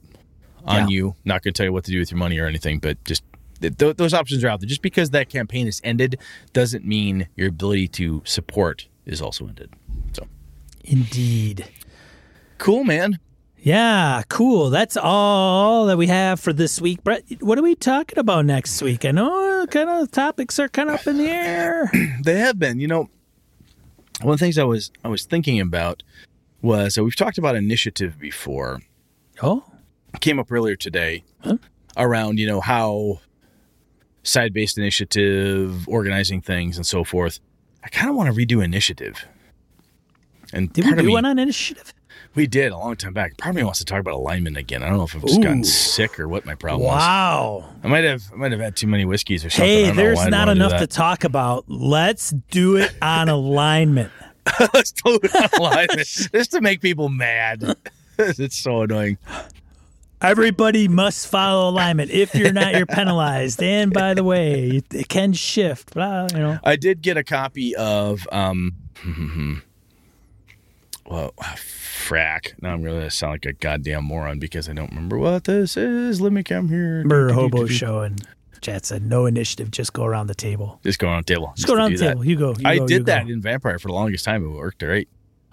on 0.64 0.88
Yeah. 0.88 0.94
you. 0.94 1.16
Not 1.24 1.42
going 1.42 1.52
to 1.52 1.58
tell 1.58 1.66
you 1.66 1.72
what 1.72 1.84
to 1.84 1.90
do 1.90 1.98
with 1.98 2.10
your 2.10 2.18
money 2.18 2.38
or 2.38 2.46
anything, 2.46 2.78
but 2.78 3.02
just 3.04 3.22
th- 3.60 3.76
th- 3.76 3.96
those 3.96 4.14
options 4.14 4.42
are 4.44 4.48
out 4.48 4.60
there. 4.60 4.68
Just 4.68 4.82
because 4.82 5.10
that 5.10 5.28
campaign 5.28 5.66
is 5.66 5.80
ended 5.84 6.18
doesn't 6.52 6.86
mean 6.86 7.28
your 7.36 7.48
ability 7.48 7.88
to 7.88 8.22
support 8.24 8.86
is 9.04 9.20
also 9.20 9.46
ended. 9.46 9.70
So 10.14 10.26
indeed. 10.84 11.66
cool, 12.58 12.84
man. 12.84 13.18
Yeah, 13.64 14.22
cool. 14.28 14.68
That's 14.68 14.94
all 14.94 15.86
that 15.86 15.96
we 15.96 16.06
have 16.08 16.38
for 16.38 16.52
this 16.52 16.82
week. 16.82 17.02
Brett, 17.02 17.24
what 17.40 17.58
are 17.58 17.62
we 17.62 17.74
talking 17.74 18.18
about 18.18 18.44
next 18.44 18.82
week? 18.82 19.06
I 19.06 19.10
know 19.10 19.66
kind 19.70 19.88
of 19.88 20.10
topics 20.10 20.58
are 20.58 20.68
kind 20.68 20.90
of 20.90 20.96
up 20.96 21.06
in 21.06 21.16
the 21.16 21.28
air. 21.28 21.90
They 22.22 22.38
have 22.38 22.58
been. 22.58 22.78
You 22.78 22.88
know, 22.88 23.08
one 24.20 24.34
of 24.34 24.38
the 24.38 24.44
things 24.44 24.58
I 24.58 24.64
was 24.64 24.92
I 25.02 25.08
was 25.08 25.24
thinking 25.24 25.60
about 25.60 26.02
was 26.60 26.98
uh, 26.98 27.04
we've 27.04 27.16
talked 27.16 27.38
about 27.38 27.56
initiative 27.56 28.18
before. 28.18 28.80
Oh, 29.42 29.64
came 30.20 30.38
up 30.38 30.52
earlier 30.52 30.76
today 30.76 31.24
Huh? 31.40 31.56
around 31.96 32.38
you 32.38 32.46
know 32.46 32.60
how 32.60 33.20
side-based 34.22 34.78
initiative 34.78 35.88
organizing 35.88 36.40
things 36.40 36.76
and 36.76 36.86
so 36.86 37.04
forth 37.04 37.40
i 37.82 37.88
kind 37.88 38.08
of 38.08 38.16
want 38.16 38.32
to 38.32 38.34
redo 38.34 38.64
initiative 38.64 39.26
and 40.52 40.72
did 40.72 40.86
we 40.86 40.94
do 40.94 41.02
me, 41.02 41.12
one 41.12 41.24
on 41.24 41.38
initiative? 41.38 41.92
We 42.34 42.46
did 42.46 42.72
a 42.72 42.76
long 42.76 42.96
time 42.96 43.12
back 43.12 43.36
part 43.38 43.50
of 43.50 43.56
me 43.56 43.62
wants 43.62 43.78
to 43.78 43.84
talk 43.84 44.00
about 44.00 44.14
alignment 44.14 44.56
again 44.56 44.82
i 44.82 44.88
don't 44.88 44.96
know 44.98 45.04
if 45.04 45.14
i've 45.14 45.24
just 45.24 45.40
gotten 45.42 45.62
sick 45.64 46.18
or 46.18 46.26
what 46.28 46.44
my 46.44 46.54
problem 46.54 46.82
was 46.82 46.98
Wow. 46.98 47.68
i 47.82 47.88
might 47.88 48.04
have 48.04 48.22
i 48.32 48.36
might 48.36 48.52
have 48.52 48.60
had 48.60 48.76
too 48.76 48.86
many 48.86 49.04
whiskeys 49.04 49.44
or 49.44 49.50
something 49.50 49.68
Hey, 49.86 49.90
there's 49.90 50.26
not 50.26 50.48
enough 50.48 50.78
to 50.80 50.86
talk 50.86 51.24
about. 51.24 51.64
Let's 51.68 52.30
do 52.50 52.76
it 52.76 52.92
on 53.02 53.28
alignment. 53.28 54.10
let's 54.74 54.92
do 54.92 55.18
it 55.22 55.34
on 55.34 55.48
alignment 55.60 56.06
just 56.34 56.50
to 56.50 56.60
make 56.60 56.80
people 56.80 57.08
mad 57.08 57.76
it's 58.18 58.56
so 58.56 58.82
annoying 58.82 59.16
Everybody 60.20 60.88
must 60.88 61.26
follow 61.28 61.68
alignment. 61.68 62.10
If 62.10 62.34
you're 62.34 62.52
not, 62.52 62.74
you're 62.74 62.86
penalized. 62.86 63.62
And 63.62 63.92
by 63.92 64.14
the 64.14 64.24
way, 64.24 64.80
it 64.90 65.08
can 65.10 65.34
shift. 65.34 65.92
Blah, 65.92 66.28
you 66.32 66.38
know. 66.38 66.58
I 66.64 66.76
did 66.76 67.02
get 67.02 67.18
a 67.18 67.24
copy 67.24 67.76
of 67.76 68.26
um 68.32 68.72
well 71.04 71.34
frack. 72.04 72.52
Now 72.60 72.72
I'm 72.74 72.82
really 72.82 72.98
gonna 72.98 73.10
sound 73.10 73.32
like 73.32 73.46
a 73.46 73.52
goddamn 73.52 74.04
moron 74.04 74.38
because 74.38 74.68
I 74.68 74.72
don't 74.72 74.90
remember 74.90 75.18
what 75.18 75.44
this 75.44 75.76
is. 75.76 76.20
Let 76.20 76.32
me 76.32 76.42
come 76.42 76.68
here. 76.68 76.98
Remember 76.98 77.32
Hobo 77.32 77.66
Show 77.66 78.00
and 78.00 78.22
Chat 78.64 78.86
said 78.86 79.02
no 79.02 79.26
initiative, 79.26 79.70
just 79.70 79.92
go 79.92 80.04
around 80.04 80.26
the 80.26 80.34
table. 80.34 80.80
Just 80.82 80.98
go 80.98 81.08
around 81.08 81.26
the 81.26 81.34
table. 81.34 81.52
Just 81.54 81.68
go 81.68 81.74
around 81.74 81.92
the 81.92 81.98
that. 81.98 82.08
table. 82.08 82.24
You 82.24 82.36
go. 82.36 82.54
You 82.58 82.66
I 82.66 82.78
go, 82.78 82.86
did 82.86 83.06
that 83.06 83.26
go. 83.26 83.32
in 83.32 83.42
Vampire 83.42 83.78
for 83.78 83.88
the 83.88 83.94
longest 83.94 84.24
time. 84.24 84.44
It 84.44 84.48
worked 84.48 84.80
great. 84.80 85.08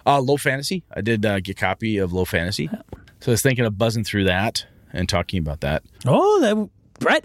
Uh, 0.06 0.20
Low 0.20 0.36
Fantasy. 0.36 0.82
I 0.94 1.02
did 1.02 1.24
uh, 1.24 1.38
get 1.40 1.52
a 1.52 1.60
copy 1.60 1.98
of 1.98 2.12
Low 2.12 2.24
Fantasy. 2.24 2.68
So 3.20 3.30
I 3.30 3.32
was 3.32 3.42
thinking 3.42 3.64
of 3.66 3.76
buzzing 3.78 4.02
through 4.02 4.24
that 4.24 4.66
and 4.92 5.08
talking 5.08 5.38
about 5.38 5.60
that. 5.60 5.82
Oh, 6.06 6.40
that 6.40 6.68
Brett. 7.00 7.24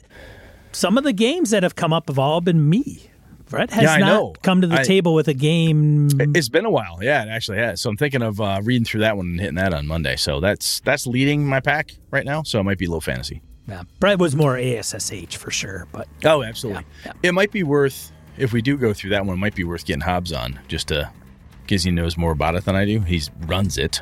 Some 0.73 0.97
of 0.97 1.03
the 1.03 1.13
games 1.13 1.49
that 1.51 1.63
have 1.63 1.75
come 1.75 1.93
up 1.93 2.09
have 2.09 2.19
all 2.19 2.41
been 2.41 2.69
me. 2.69 3.09
Brett 3.49 3.71
has 3.71 3.83
Yeah, 3.83 3.97
not 3.97 4.41
come 4.41 4.61
to 4.61 4.67
the 4.67 4.79
I- 4.81 4.83
table 4.83 5.13
with 5.13 5.27
a 5.27 5.33
game. 5.33 6.07
It- 6.19 6.35
It's 6.35 6.49
been 6.49 6.65
a 6.65 6.69
while. 6.69 6.99
Yeah, 7.01 7.23
it 7.23 7.29
actually 7.29 7.59
has. 7.59 7.81
So 7.81 7.89
I'm 7.89 7.97
thinking 7.97 8.21
of 8.21 8.41
uh, 8.41 8.59
reading 8.63 8.85
through 8.85 9.01
that 9.01 9.15
one 9.17 9.27
and 9.27 9.39
hitting 9.39 9.55
that 9.55 9.73
on 9.73 9.87
Monday. 9.87 10.15
So 10.17 10.39
that's 10.39 10.79
that's 10.81 11.07
leading 11.07 11.45
my 11.45 11.59
pack 11.59 11.91
right 12.11 12.25
now. 12.25 12.43
So 12.43 12.59
it 12.59 12.63
might 12.63 12.77
be 12.77 12.87
Low 12.87 12.99
Fantasy. 12.99 13.41
Yeah, 13.67 13.83
Brett 13.99 14.17
was 14.19 14.35
more 14.35 14.57
ASSH 14.57 15.35
for 15.37 15.51
sure, 15.51 15.87
but 15.91 16.07
Oh, 16.23 16.41
absolutely. 16.43 16.83
Yeah, 17.05 17.11
It 17.23 17.33
might 17.33 17.51
be 17.51 17.63
worth 17.63 18.11
if 18.37 18.53
we 18.53 18.61
do 18.61 18.77
go 18.77 18.93
through 18.93 19.09
that 19.11 19.25
one. 19.25 19.35
It 19.35 19.39
might 19.39 19.55
be 19.55 19.63
worth 19.65 19.85
getting 19.85 20.01
Hobbs 20.01 20.31
on 20.31 20.59
just 20.69 20.87
to 20.89 21.09
because 21.63 21.83
he 21.83 21.91
knows 21.91 22.17
more 22.17 22.31
about 22.31 22.55
it 22.55 22.63
than 22.63 22.75
I 22.77 22.85
do. 22.85 23.01
He 23.01 23.21
runs 23.45 23.77
it 23.77 24.01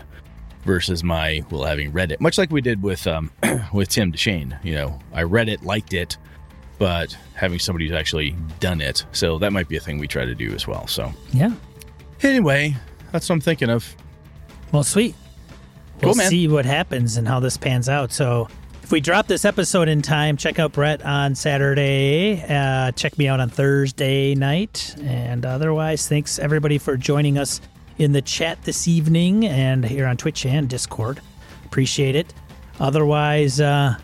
versus 0.66 1.04
my 1.04 1.42
well 1.52 1.64
having 1.64 1.92
read 1.92 2.12
it, 2.12 2.20
much 2.22 2.38
like 2.38 2.52
we 2.52 2.62
did 2.62 2.82
with 2.84 3.06
um 3.08 3.32
with 3.74 3.90
Tim 3.90 4.12
Deshane. 4.12 4.64
You 4.64 4.76
know, 4.76 5.00
I 5.14 5.24
read 5.24 5.50
it, 5.50 5.64
liked 5.64 5.94
it, 5.94 6.18
but 6.78 7.18
having 7.34 7.60
somebody 7.60 7.88
who's 7.88 7.98
actually 7.98 8.36
done 8.60 8.82
it. 8.82 9.06
So 9.12 9.38
that 9.40 9.52
might 9.52 9.68
be 9.68 9.78
a 9.78 9.80
thing 9.80 9.98
we 9.98 10.08
try 10.08 10.26
to 10.26 10.36
do 10.36 10.52
as 10.54 10.68
well. 10.68 10.88
So 10.88 11.12
yeah. 11.34 11.52
anyway, 12.22 12.76
that's 13.12 13.30
what 13.30 13.36
I'm 13.36 13.42
thinking 13.42 13.70
of. 13.70 13.96
Well, 14.72 14.84
sweet. 14.84 15.16
We'll 16.02 16.16
man. 16.16 16.30
see 16.30 16.48
what 16.48 16.66
happens 16.66 17.18
and 17.18 17.28
how 17.28 17.40
this 17.40 17.58
pans 17.58 17.88
out. 17.88 18.12
So, 18.12 18.50
if 18.84 18.92
we 18.92 19.02
drop 19.02 19.26
this 19.26 19.46
episode 19.46 19.88
in 19.88 20.04
time, 20.04 20.38
check 20.38 20.60
out 20.60 20.74
Brett 20.74 21.04
on 21.04 21.34
Saturday. 21.34 22.44
Uh, 22.48 22.92
check 22.92 23.18
me 23.18 23.28
out 23.28 23.40
on 23.40 23.50
Thursday 23.50 24.36
night. 24.36 24.96
And 25.02 25.44
otherwise, 25.44 26.08
thanks 26.08 26.38
everybody 26.38 26.78
for 26.78 26.96
joining 26.96 27.40
us 27.40 27.62
in 27.98 28.12
the 28.12 28.22
chat 28.22 28.62
this 28.64 28.88
evening 28.88 29.46
and 29.46 29.84
here 29.84 30.06
on 30.06 30.18
Twitch 30.18 30.46
and 30.46 30.70
Discord. 30.70 31.20
Appreciate 31.66 32.16
it. 32.16 32.32
Otherwise, 32.80 33.60
uh, 33.60 33.96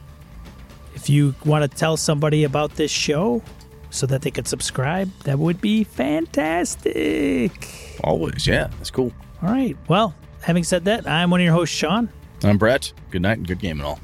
if 1.02 1.10
you 1.10 1.34
want 1.46 1.70
to 1.70 1.78
tell 1.78 1.98
somebody 1.98 2.44
about 2.44 2.76
this 2.76 2.92
show 2.92 3.42
so 3.90 4.06
that 4.06 4.22
they 4.22 4.30
could 4.30 4.48
subscribe, 4.48 5.10
that 5.24 5.40
would 5.40 5.60
be 5.60 5.84
fantastic. 5.84 7.98
Always, 8.04 8.46
yeah, 8.46 8.68
that's 8.78 8.92
cool. 8.92 9.12
All 9.42 9.50
right. 9.50 9.76
Well, 9.88 10.14
having 10.42 10.64
said 10.64 10.86
that, 10.86 11.08
I'm 11.08 11.32
one 11.32 11.40
of 11.40 11.44
your 11.44 11.56
hosts, 11.56 11.76
Sean. 11.76 12.08
I'm 12.44 12.60
Brett. 12.60 12.94
Good 13.10 13.24
night 13.24 13.40
and 13.40 13.48
good 13.48 13.58
game 13.58 13.80
and 13.80 13.88
all. 13.88 14.00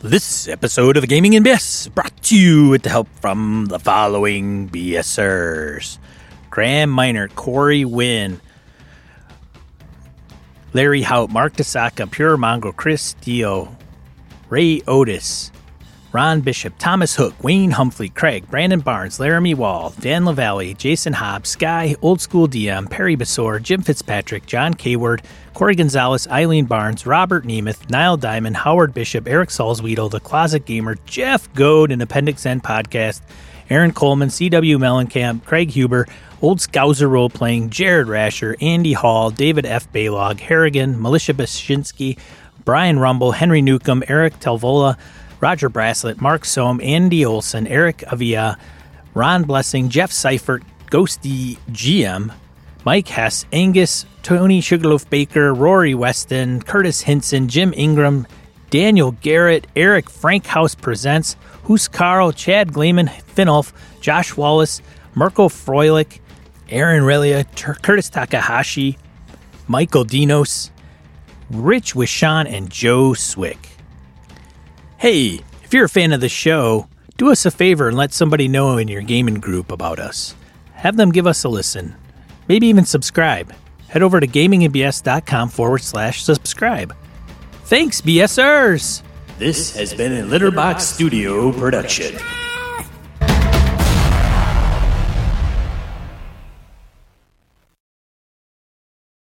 This 0.00 0.48
episode 0.48 0.96
of 0.96 1.06
Gaming 1.06 1.36
and 1.36 1.44
BS 1.44 1.94
brought 1.94 2.16
to 2.24 2.38
you 2.38 2.70
with 2.70 2.82
the 2.82 2.88
help 2.88 3.08
from 3.20 3.66
the 3.66 3.78
following 3.78 4.70
BSers 4.70 5.98
Graham 6.48 6.88
Miner, 6.88 7.28
Corey 7.28 7.84
Wynn, 7.84 8.40
Larry 10.72 11.02
Hout, 11.02 11.28
Mark 11.28 11.56
DeSaka, 11.56 12.10
Pure 12.10 12.38
Mongo, 12.38 12.74
Chris 12.74 13.12
Dio, 13.20 13.76
Ray 14.48 14.80
Otis, 14.86 15.50
Ron 16.14 16.42
Bishop, 16.42 16.74
Thomas 16.78 17.16
Hook, 17.16 17.34
Wayne 17.42 17.72
Humphrey, 17.72 18.08
Craig, 18.08 18.48
Brandon 18.48 18.78
Barnes, 18.78 19.18
Laramie 19.18 19.52
Wall, 19.52 19.92
Dan 19.98 20.24
LaValle, 20.24 20.74
Jason 20.74 21.12
Hobbs, 21.12 21.50
Sky, 21.50 21.96
Old 22.02 22.20
School 22.20 22.46
DM, 22.46 22.88
Perry 22.88 23.16
Basor, 23.16 23.60
Jim 23.60 23.82
Fitzpatrick, 23.82 24.46
John 24.46 24.74
Kayward, 24.74 25.24
Corey 25.54 25.74
Gonzalez, 25.74 26.28
Eileen 26.28 26.66
Barnes, 26.66 27.04
Robert 27.04 27.44
Nemeth, 27.44 27.90
Niall 27.90 28.16
Diamond, 28.16 28.58
Howard 28.58 28.94
Bishop, 28.94 29.26
Eric 29.26 29.48
Salzwedel, 29.48 30.08
The 30.08 30.20
Closet 30.20 30.64
Gamer, 30.64 30.94
Jeff 31.04 31.52
Goad, 31.52 31.90
and 31.90 32.00
Appendix 32.00 32.46
N 32.46 32.60
Podcast, 32.60 33.20
Aaron 33.68 33.90
Coleman, 33.90 34.28
CW 34.28 34.76
Mellencamp, 34.76 35.44
Craig 35.44 35.70
Huber, 35.70 36.06
Old 36.40 36.60
Scouser 36.60 37.10
Role 37.10 37.28
Playing, 37.28 37.70
Jared 37.70 38.06
Rasher, 38.06 38.54
Andy 38.60 38.92
Hall, 38.92 39.30
David 39.32 39.66
F. 39.66 39.92
Baylog, 39.92 40.38
Harrigan, 40.38 41.02
Militia 41.02 41.34
Bashinsky, 41.34 42.16
Brian 42.64 43.00
Rumble, 43.00 43.32
Henry 43.32 43.62
Newcomb, 43.62 44.04
Eric 44.06 44.38
Telvola, 44.38 44.96
Roger 45.40 45.68
Braslett, 45.68 46.20
Mark 46.20 46.42
Soam, 46.42 46.82
Andy 46.82 47.24
Olson, 47.24 47.66
Eric 47.66 48.04
Avia, 48.12 48.58
Ron 49.14 49.44
Blessing, 49.44 49.88
Jeff 49.88 50.10
Seifert, 50.10 50.62
Ghosty 50.90 51.58
GM, 51.70 52.32
Mike 52.84 53.08
Hess, 53.08 53.44
Angus, 53.52 54.06
Tony 54.22 54.60
Sugarloaf 54.60 55.08
Baker, 55.10 55.52
Rory 55.52 55.94
Weston, 55.94 56.62
Curtis 56.62 57.02
Hinson, 57.02 57.48
Jim 57.48 57.72
Ingram, 57.76 58.26
Daniel 58.70 59.12
Garrett, 59.12 59.66
Eric 59.76 60.10
Frankhouse 60.10 60.74
Presents, 60.74 61.36
Hoos 61.64 61.88
Carl, 61.88 62.32
Chad 62.32 62.72
Gleeman, 62.72 63.06
Finolf, 63.34 63.72
Josh 64.00 64.36
Wallace, 64.36 64.82
Mirko 65.14 65.48
Froelich, 65.48 66.20
Aaron 66.68 67.04
Relia, 67.04 67.44
Tur- 67.54 67.74
Curtis 67.74 68.08
Takahashi, 68.08 68.98
Michael 69.68 70.04
Dinos, 70.04 70.70
Rich 71.50 71.94
Wishan, 71.94 72.46
and 72.50 72.70
Joe 72.70 73.14
Swick. 73.14 73.68
Hey, 74.96 75.40
if 75.62 75.74
you're 75.74 75.84
a 75.84 75.88
fan 75.88 76.12
of 76.12 76.20
the 76.20 76.28
show, 76.28 76.88
do 77.16 77.30
us 77.30 77.44
a 77.46 77.50
favor 77.50 77.88
and 77.88 77.96
let 77.96 78.12
somebody 78.12 78.48
know 78.48 78.76
in 78.78 78.88
your 78.88 79.02
gaming 79.02 79.36
group 79.36 79.70
about 79.70 79.98
us. 79.98 80.34
Have 80.72 80.96
them 80.96 81.12
give 81.12 81.26
us 81.26 81.44
a 81.44 81.48
listen. 81.48 81.94
Maybe 82.48 82.66
even 82.68 82.84
subscribe. 82.84 83.52
Head 83.88 84.02
over 84.02 84.20
to 84.20 84.26
gamingandbs.com 84.26 85.48
forward 85.50 85.82
slash 85.82 86.22
subscribe. 86.22 86.94
Thanks, 87.64 88.00
BSers! 88.00 89.02
This 89.38 89.74
has 89.76 89.94
been 89.94 90.12
a 90.12 90.22
Litterbox 90.22 90.80
Studio 90.80 91.52
production. 91.52 92.16